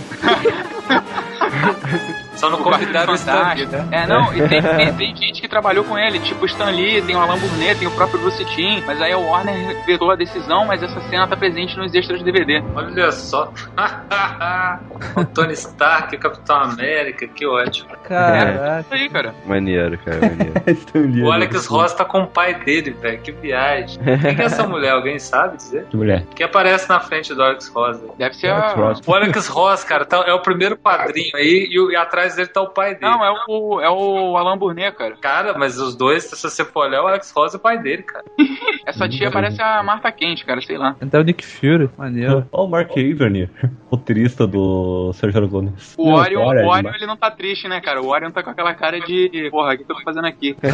Só 2.35 2.51
não 2.51 2.59
o 2.59 2.63
convidaram 2.65 3.13
o 3.13 3.17
Stan 3.17 3.33
Fantástico. 3.33 3.71
né? 3.77 3.89
É, 3.93 4.07
não, 4.09 4.35
e 4.37 4.49
tem, 4.49 4.61
tem- 4.77 4.93
tem 4.95 5.17
gente 5.17 5.41
que 5.41 5.47
trabalhou 5.49 5.85
com 5.85 5.97
ele, 5.97 6.19
tipo 6.19 6.43
o 6.43 6.47
Stan 6.47 6.71
Lee, 6.71 7.01
tem 7.03 7.15
o 7.15 7.21
Alan 7.21 7.39
Burnett, 7.39 7.79
tem 7.79 7.87
o 7.87 7.93
próprio 7.93 8.21
Bruce 8.21 8.45
Timm, 8.47 8.83
mas 8.85 9.01
aí 9.01 9.15
o 9.15 9.21
Warner 9.25 9.77
vetou 9.87 10.11
a 10.11 10.17
decisão, 10.17 10.67
mas 10.67 10.83
essa 10.83 11.01
cena 11.03 11.29
tá 11.29 11.37
presente 11.37 11.77
nos 11.77 11.95
extras 11.95 12.19
de 12.19 12.25
DVD. 12.25 12.61
Olha 12.75 13.13
só. 13.13 13.53
o 15.17 15.25
Tony 15.27 15.53
Stark, 15.53 16.15
o 16.17 16.19
Capitão 16.19 16.57
América, 16.57 17.27
que 17.29 17.47
ótimo. 17.47 17.91
Caraca. 18.03 18.81
Isso 18.81 18.95
aí, 18.95 19.09
cara. 19.09 19.35
Maneiro, 19.47 19.97
cara, 19.99 20.19
maneiro. 20.21 21.27
O 21.27 21.33
Alex 21.33 21.67
Ross 21.67 21.95
tá 21.95 22.05
com 22.05 22.23
o 22.23 22.27
pai 22.27 22.55
dele, 22.55 22.91
velho. 22.91 23.21
Que 23.21 23.31
viagem. 23.33 23.99
Quem 24.21 24.35
que 24.35 24.43
é 24.43 24.47
essa 24.47 24.67
mulher? 24.67 24.91
Alguém 24.93 25.19
sabe 25.19 25.57
dizer? 25.57 25.87
Que 25.87 25.97
mulher. 25.97 26.25
Que 26.35 26.43
aparece 26.43 26.89
na 26.89 26.99
frente 27.01 27.33
do 27.33 27.43
Alex 27.43 27.69
Ross. 27.69 28.01
Deve 28.19 28.35
ser 28.35 28.49
Alex 28.49 28.73
a... 28.73 28.77
Ross. 28.77 29.01
O 29.07 29.15
Alex 29.15 29.47
Ross, 29.49 29.85
cara, 29.85 30.05
tá- 30.05 30.25
é 30.27 30.33
o 30.33 30.41
primeiro 30.41 30.74
quadrinho 30.77 31.37
aí 31.37 31.69
e, 31.71 31.81
o- 31.81 31.91
e 31.91 31.97
atrás 31.97 32.35
dele 32.37 32.49
tá 32.49 32.61
o 32.63 32.71
pai 32.71 32.95
dele. 32.95 33.11
Não, 33.13 33.25
é 33.25 33.31
o, 33.49 33.81
é 33.81 33.91
o 33.91 34.37
Alan 34.37 34.57
Burnett, 34.59 34.97
cara. 34.97 35.17
Cara, 35.21 35.55
mas 35.59 35.79
os 35.79 35.97
dois, 35.97 36.25
se 36.25 36.37
você 36.49 36.65
for 36.65 36.87
olhar, 36.87 37.03
o 37.03 37.07
Alex 37.07 37.33
Ross 37.37 37.55
é 37.55 37.57
o 37.57 37.61
pai 37.61 37.79
dele, 37.79 38.03
cara. 38.03 38.25
Essa 38.87 39.09
tia 39.09 39.31
parece 39.31 39.61
a 39.63 39.83
Marta 39.83 40.11
Quente, 40.13 40.45
cara, 40.45 40.61
sei 40.61 40.77
lá. 40.77 40.95
Até 41.01 41.19
o 41.19 41.23
Nick 41.23 41.45
Fury. 41.45 41.89
Maneiro. 41.97 42.47
Ó, 42.53 42.65
o 42.65 42.69
Mark 42.69 42.91
Avery, 42.91 43.49
roteirista 43.91 44.47
do 44.47 45.13
Sérgio 45.15 45.39
Aragones. 45.41 45.95
O 45.97 46.13
Orion, 46.13 46.43
o 46.43 46.47
Orion 46.49 46.77
demais. 46.77 46.97
ele 46.97 47.07
não 47.07 47.17
tá 47.17 47.31
triste, 47.31 47.67
né, 47.69 47.81
cara? 47.81 48.01
O 48.03 48.09
Orion 48.09 48.31
tá 48.31 48.43
com 48.43 48.51
aquela 48.51 48.75
cara 48.75 49.01
de. 49.01 49.49
Porra, 49.51 49.75
o 49.75 49.77
que 49.77 49.83
eu 49.83 49.87
tô 49.87 50.03
fazendo 50.03 50.27
aqui? 50.27 50.57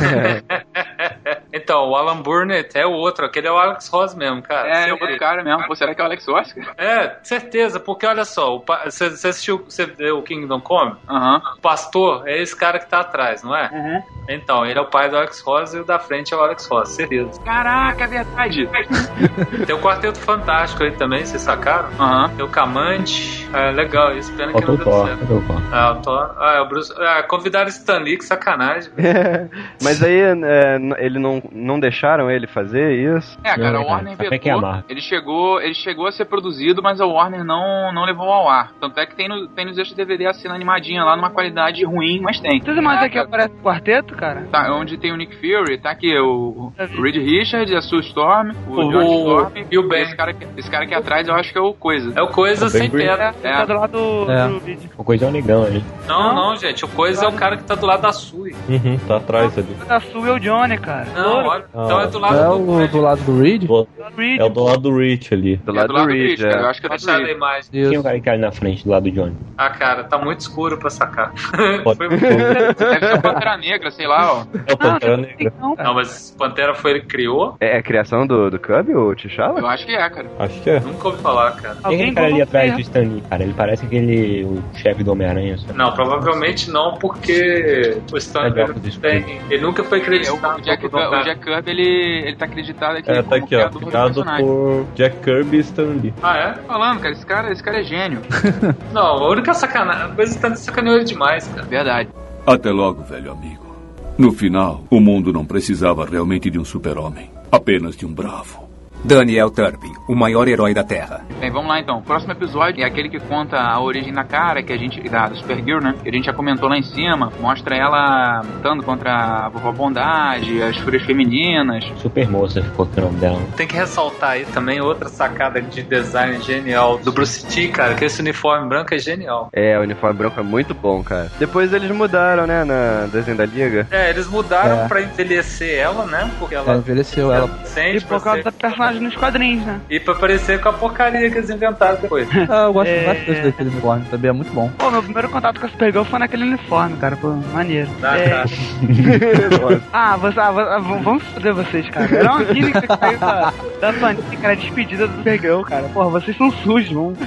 Então, 1.52 1.88
o 1.90 1.96
Alan 1.96 2.22
Burnett 2.22 2.76
é 2.78 2.86
o 2.86 2.92
outro, 2.92 3.26
aquele 3.26 3.48
é 3.48 3.52
o 3.52 3.56
Alex 3.58 3.88
Ross 3.88 4.14
mesmo, 4.14 4.40
cara. 4.42 4.68
É, 4.68 4.72
é 4.72 4.84
Você- 4.84 4.90
outro 4.92 5.18
cara 5.18 5.42
mesmo. 5.42 5.66
Pô, 5.66 5.74
será 5.74 5.94
que 5.94 6.00
é 6.00 6.04
o 6.04 6.06
Alex 6.06 6.26
Ross? 6.26 6.52
cara? 6.52 6.74
É, 6.78 7.18
certeza, 7.24 7.80
porque 7.80 8.06
olha 8.06 8.24
só, 8.24 8.56
o 8.56 8.64
você 8.84 9.04
assistiu, 9.06 9.58
você 9.64 9.89
viu 9.90 10.18
o 10.18 10.22
Kingdom 10.22 10.60
Come? 10.60 10.96
Aham. 11.08 11.42
O 11.58 11.60
pastor 11.60 12.26
é 12.26 12.40
esse 12.40 12.56
cara 12.56 12.78
que 12.78 12.88
tá 12.88 13.00
atrás, 13.00 13.42
não 13.42 13.54
é? 13.54 14.04
Então, 14.28 14.64
ele 14.64 14.78
é 14.78 14.82
o 14.82 14.86
pai 14.86 15.08
do 15.08 15.16
Alex 15.16 15.40
Ross 15.40 15.74
e 15.74 15.78
o 15.78 15.84
da 15.84 15.98
frente 15.98 16.32
é 16.32 16.36
o 16.36 16.40
Alex 16.40 16.68
Ross, 16.68 16.90
certeza. 16.90 17.40
Caraca, 17.42 18.04
é 18.04 18.06
verdade. 18.06 18.68
Tem 19.66 19.74
o 19.74 19.80
Quarteto 19.80 20.18
Fantástico 20.18 20.84
aí 20.84 20.92
também, 20.92 21.24
vocês 21.24 21.42
sacaram? 21.42 21.88
Aham. 21.98 22.28
Tem 22.36 22.44
o 22.44 22.48
Camante, 22.48 23.48
é 23.52 23.70
legal, 23.72 24.16
isso 24.16 24.32
pena 24.36 24.52
que 24.52 24.62
Faltou 24.62 24.76
não 24.76 24.82
o 24.82 25.06
deu 25.06 25.18
certo. 25.18 25.34
O? 25.34 25.74
Ah, 25.74 25.92
o 25.92 26.02
Thor. 26.02 26.34
Ah, 26.38 26.54
é 26.56 26.60
o 26.60 26.68
Bruce. 26.68 26.92
Ah, 26.96 27.22
convidaram 27.24 27.66
o 27.66 27.70
Stan 27.70 27.98
Lee, 27.98 28.16
que 28.16 28.24
sacanagem. 28.24 28.92
Mas 29.82 30.02
aí, 30.02 30.20
é, 30.20 30.76
ele 30.98 31.18
não, 31.18 31.42
não 31.50 31.80
deixaram 31.80 32.30
ele 32.30 32.46
fazer 32.46 32.92
isso? 32.92 33.38
É, 33.42 33.50
cara, 33.56 33.72
Não, 33.72 33.82
a 33.82 33.86
Warner 33.86 34.16
cara, 34.16 34.38
que 34.38 34.48
é 34.48 34.54
vetou. 34.54 34.84
Ele 34.88 35.00
chegou, 35.00 35.60
ele 35.60 35.74
chegou 35.74 36.06
a 36.06 36.12
ser 36.12 36.26
produzido, 36.26 36.82
mas 36.82 37.00
a 37.00 37.06
Warner 37.06 37.44
não, 37.44 37.92
não 37.92 38.04
levou 38.04 38.30
ao 38.30 38.48
ar. 38.48 38.72
Tanto 38.80 38.98
é 39.00 39.06
que 39.06 39.16
tem, 39.16 39.28
no, 39.28 39.48
tem 39.48 39.66
nos 39.66 39.78
extras 39.80 39.96
DVD 39.96 40.26
a 40.26 40.32
cena 40.34 40.54
animadinha 40.54 41.02
lá 41.04 41.16
numa 41.16 41.30
qualidade 41.30 41.84
ruim, 41.84 42.20
mas 42.20 42.38
tem. 42.40 42.60
Vocês 42.60 42.76
mais 42.78 43.02
aqui 43.02 43.18
aparece 43.18 43.54
o 43.54 43.62
quarteto, 43.62 44.14
cara? 44.14 44.46
Tá, 44.50 44.72
onde 44.74 44.96
tem 44.96 45.12
o 45.12 45.16
Nick 45.16 45.34
Fury, 45.36 45.78
tá 45.78 45.90
aqui 45.90 46.16
o, 46.18 46.72
o 46.98 47.02
Reed 47.02 47.16
Richards, 47.16 47.74
a 47.74 47.80
Sue 47.80 48.00
Storm, 48.00 48.52
o, 48.68 48.72
O- 48.72 48.90
George 48.92 49.14
Storm 49.14 49.52
e 49.70 49.78
o 49.78 49.88
Ben. 49.88 50.02
Esse 50.02 50.16
cara, 50.16 50.30
aqui- 50.32 50.46
esse 50.56 50.70
cara 50.70 50.84
aqui 50.84 50.94
atrás 50.94 51.26
eu 51.28 51.34
acho 51.34 51.52
que 51.52 51.58
é 51.58 51.60
o 51.62 51.72
Coisa. 51.74 52.12
É 52.16 52.22
o 52.22 52.28
Coisa 52.28 52.66
O 52.66 52.70
Ben 52.70 52.80
sem 52.82 52.90
teto. 52.90 53.20
É, 53.42 53.52
tá 53.52 53.64
do 53.64 53.72
lado 53.74 53.92
do, 54.26 54.30
É. 54.30 54.48
do 54.48 54.60
vídeo. 54.60 54.90
O 54.96 55.04
coisa 55.04 55.24
é 55.26 55.28
o 55.28 55.32
negão 55.32 55.62
ali. 55.64 55.82
Não, 56.06 56.34
não, 56.34 56.56
gente. 56.56 56.84
O 56.84 56.88
Coisa 56.88 57.24
é 57.24 57.28
o 57.28 57.32
cara 57.32 57.56
que 57.56 57.64
tá 57.64 57.74
do 57.74 57.86
lado 57.86 58.02
da 58.02 58.12
Sui. 58.12 58.54
Uhum, 58.68 58.98
tá 59.06 59.16
atrás 59.16 59.56
ali. 59.56 59.74
Da 59.88 60.00
Sul 60.00 60.26
é 60.26 60.32
o 60.32 60.38
Johnny, 60.38 60.76
cara. 60.78 61.06
Não, 61.14 61.44
olha. 61.46 61.64
Então 61.70 62.00
é 62.00 62.06
do 62.06 62.18
lado 62.18 62.36
É 62.38 62.44
do. 62.44 62.54
o 62.84 62.88
do 62.88 63.00
lado 63.00 63.22
do 63.22 63.40
Reed? 63.42 63.64
Do- 63.64 63.88
Reed, 64.16 64.40
É 64.40 64.44
o 64.44 64.48
do 64.48 64.62
lado 64.64 64.78
do 64.80 64.96
Rich 64.96 65.32
ali. 65.32 65.56
Do 65.56 65.70
É 65.70 65.74
lado 65.74 65.86
do 65.88 65.92
do 65.92 65.98
lado 65.98 66.06
do 66.08 66.12
Reed, 66.12 66.28
Reed, 66.30 66.40
cara. 66.40 66.60
Eu 66.62 66.66
é. 66.66 66.70
acho 66.70 66.80
que 66.80 66.86
é 66.86 66.88
do 66.90 66.94
Reed. 66.94 67.36
Quem 67.70 67.82
é 67.82 67.88
o 67.88 67.92
Isso. 67.92 68.02
cara 68.02 68.20
que 68.20 68.28
ali 68.30 68.40
na 68.40 68.52
frente, 68.52 68.84
do 68.84 68.90
lado 68.90 69.02
do 69.04 69.10
Johnny? 69.10 69.36
Cara, 69.78 70.04
tá 70.04 70.18
muito 70.18 70.40
escuro 70.40 70.78
pra 70.78 70.90
sacar. 70.90 71.32
Pode- 71.84 71.98
Foi- 71.98 72.08
Deve 72.08 73.06
ser 73.06 73.14
o 73.18 73.22
Pantera 73.22 73.56
Negra, 73.56 73.90
sei 73.90 74.06
lá, 74.06 74.32
ó. 74.32 74.44
É 74.66 74.72
o 74.72 74.76
Pantera 74.76 75.16
Negra. 75.16 75.52
não, 75.60 75.74
Não, 75.74 75.94
mas 75.94 76.34
Pantera 76.38 76.74
foi 76.74 76.92
ele 76.92 77.00
que 77.00 77.06
criou? 77.06 77.56
É 77.60 77.76
a 77.78 77.82
criação 77.82 78.26
do, 78.26 78.50
do 78.50 78.58
Cub, 78.58 78.88
o 78.94 79.14
T'Challa? 79.14 79.58
Eu 79.60 79.66
acho 79.66 79.86
que 79.86 79.92
é, 79.94 80.08
cara. 80.10 80.26
Acho 80.38 80.60
que 80.62 80.70
é. 80.70 80.80
Nunca 80.80 81.08
ouvi 81.08 81.22
falar, 81.22 81.52
cara. 81.52 81.76
Quem 81.88 81.92
é 81.92 81.94
aquele 82.02 82.12
cara 82.14 82.26
ali 82.28 82.42
atrás 82.42 82.70
ver. 82.70 82.74
do 82.76 82.80
Stan 82.82 83.00
Lee, 83.00 83.22
cara? 83.28 83.42
Ele 83.42 83.54
parece 83.54 83.84
aquele 83.86 84.44
o 84.44 84.62
chefe 84.76 85.02
do 85.04 85.12
Homem-Aranha. 85.12 85.56
Não, 85.74 85.92
provavelmente 85.92 86.70
não, 86.70 86.94
porque 86.94 87.98
o 88.12 88.16
Stan 88.16 88.46
É 88.46 88.50
Lee 88.50 88.90
tem. 89.00 89.40
Ele 89.50 89.62
nunca 89.62 89.82
foi 89.84 89.98
É, 89.98 90.02
acreditado. 90.02 90.58
o, 90.58 90.60
Jack, 90.62 90.86
o 90.86 91.22
Jack 91.24 91.40
Kirby, 91.40 91.70
ele, 91.70 92.22
ele 92.26 92.36
tá 92.36 92.44
acreditado 92.44 92.96
aqui 92.96 93.10
É, 93.10 93.22
tá 93.22 93.36
aqui, 93.36 93.56
ó. 93.56 93.68
Criado 93.70 94.24
por 94.24 94.86
Jack 94.94 95.16
Kirby 95.18 95.56
e 95.56 95.60
Stan 95.60 95.82
Lee. 96.02 96.14
Ah, 96.22 96.36
é? 96.36 96.54
Falando, 96.66 97.00
cara, 97.00 97.12
esse 97.12 97.26
cara, 97.26 97.52
esse 97.52 97.62
cara 97.62 97.80
é 97.80 97.82
gênio. 97.82 98.20
Não, 98.92 99.02
a 99.02 99.28
única 99.28 99.52
sacanagem. 99.60 100.04
A 100.04 100.08
coisa 100.08 100.38
tá 100.38 100.54
sacaneou 100.56 100.96
ele 100.96 101.04
demais, 101.04 101.46
cara. 101.48 101.62
Verdade. 101.62 102.08
Até 102.46 102.70
logo, 102.70 103.02
velho 103.04 103.32
amigo. 103.32 103.76
No 104.16 104.32
final, 104.32 104.84
o 104.90 105.00
mundo 105.00 105.32
não 105.32 105.44
precisava 105.44 106.04
realmente 106.04 106.50
de 106.50 106.58
um 106.58 106.64
super-homem, 106.64 107.30
apenas 107.50 107.96
de 107.96 108.04
um 108.04 108.12
bravo. 108.12 108.69
Daniel 109.04 109.50
Turpin, 109.50 109.92
o 110.06 110.14
maior 110.14 110.46
herói 110.46 110.74
da 110.74 110.84
Terra. 110.84 111.22
Bem, 111.40 111.50
vamos 111.50 111.68
lá 111.68 111.80
então. 111.80 111.98
O 111.98 112.02
próximo 112.02 112.32
episódio 112.32 112.82
é 112.82 112.86
aquele 112.86 113.08
que 113.08 113.18
conta 113.18 113.58
a 113.58 113.80
origem 113.80 114.12
da 114.12 114.24
cara, 114.24 114.62
que 114.62 114.72
a 114.72 114.76
gente. 114.76 115.00
da, 115.08 115.26
da 115.28 115.34
Supergirl, 115.34 115.80
né? 115.82 115.94
Que 116.02 116.08
a 116.08 116.12
gente 116.12 116.26
já 116.26 116.32
comentou 116.34 116.68
lá 116.68 116.76
em 116.76 116.82
cima. 116.82 117.32
Mostra 117.40 117.74
ela 117.76 118.42
lutando 118.42 118.82
contra 118.82 119.12
a 119.46 119.48
vovó 119.48 119.72
Bondade, 119.72 120.62
as 120.62 120.76
fúrias 120.76 121.02
femininas. 121.04 121.90
Super 121.96 122.28
moça 122.28 122.62
ficou 122.62 122.86
o 122.96 123.00
nome 123.00 123.18
dela. 123.18 123.40
Tem 123.56 123.66
que 123.66 123.74
ressaltar 123.74 124.30
aí 124.32 124.44
também 124.44 124.80
outra 124.82 125.08
sacada 125.08 125.62
de 125.62 125.82
design 125.82 126.40
genial 126.42 126.98
do 126.98 127.10
Bruce 127.10 127.46
T, 127.46 127.68
cara, 127.68 127.94
que 127.94 128.04
esse 128.04 128.20
uniforme 128.20 128.68
branco 128.68 128.94
é 128.94 128.98
genial. 128.98 129.48
É, 129.52 129.78
o 129.78 129.82
uniforme 129.82 130.18
branco 130.18 130.38
é 130.38 130.42
muito 130.42 130.74
bom, 130.74 131.02
cara. 131.02 131.30
Depois 131.38 131.72
eles 131.72 131.90
mudaram, 131.90 132.46
né, 132.46 132.64
na 132.64 133.06
desenho 133.10 133.36
da 133.36 133.46
Liga. 133.46 133.86
É, 133.90 134.10
eles 134.10 134.26
mudaram 134.28 134.84
É. 134.84 134.88
pra 134.88 135.00
envelhecer 135.00 135.78
ela, 135.78 136.04
né? 136.04 136.30
Porque 136.38 136.54
Ela 136.54 136.66
ela 136.70 136.78
envelheceu 136.78 137.32
ela. 137.32 137.48
sente 137.64 137.98
E 137.98 138.00
por 138.06 138.22
causa 138.22 138.38
ser- 138.42 138.44
da 138.44 138.52
personagem 138.90 139.00
nos 139.02 139.16
quadrinhos, 139.16 139.64
né? 139.64 139.80
E 139.88 140.00
pra 140.00 140.14
parecer 140.14 140.60
com 140.60 140.68
a 140.68 140.72
porcaria 140.72 141.30
que 141.30 141.38
eles 141.38 141.50
inventaram 141.50 141.98
depois. 142.00 142.28
Ah, 142.50 142.64
eu 142.64 142.72
gosto 142.72 142.88
É. 142.90 143.04
bastante 143.04 143.40
daquele 143.42 143.70
uniforme, 143.70 144.04
também 144.10 144.28
é 144.28 144.32
muito 144.32 144.52
bom. 144.52 144.70
Pô, 144.78 144.90
meu 144.90 145.02
primeiro 145.02 145.28
contato 145.28 145.60
com 145.60 145.66
a 145.66 145.68
Supergirl 145.68 146.04
foi 146.04 146.18
naquele 146.18 146.44
uniforme, 146.44 146.96
cara. 146.96 147.16
Pô, 147.16 147.28
maneiro. 147.52 147.88
Dá, 148.00 148.16
É. 148.18 148.28
cara. 148.28 148.44
Ah, 149.92 150.16
você, 150.16 150.40
ah, 150.40 150.48
ah, 150.48 150.78
vamos 150.78 151.22
foder 151.22 151.54
vocês, 151.54 151.88
cara. 151.90 152.14
Era 152.14 152.32
uma 152.32 152.44
gimmick 152.44 152.80
que 152.80 152.86
saiu 152.86 153.18
da, 153.18 153.52
da 153.80 153.92
Panini, 153.92 154.36
cara, 154.36 154.56
despedida 154.56 155.06
do 155.06 155.16
Supergirl, 155.18 155.62
cara. 155.62 155.82
Porra, 155.88 156.08
vocês 156.10 156.36
são 156.36 156.50
sujos, 156.50 156.90
vamos. 156.92 157.18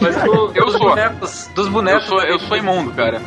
Mas 0.00 0.16
Eu 0.54 0.64
dos 0.66 0.72
sou. 0.76 0.88
bonecos. 0.90 1.50
Dos 1.54 1.66
Eu 1.66 1.72
bonecos. 1.72 2.04
sou, 2.04 2.22
eu 2.22 2.38
sou 2.40 2.56
imundo, 2.56 2.90
cara. 2.92 3.20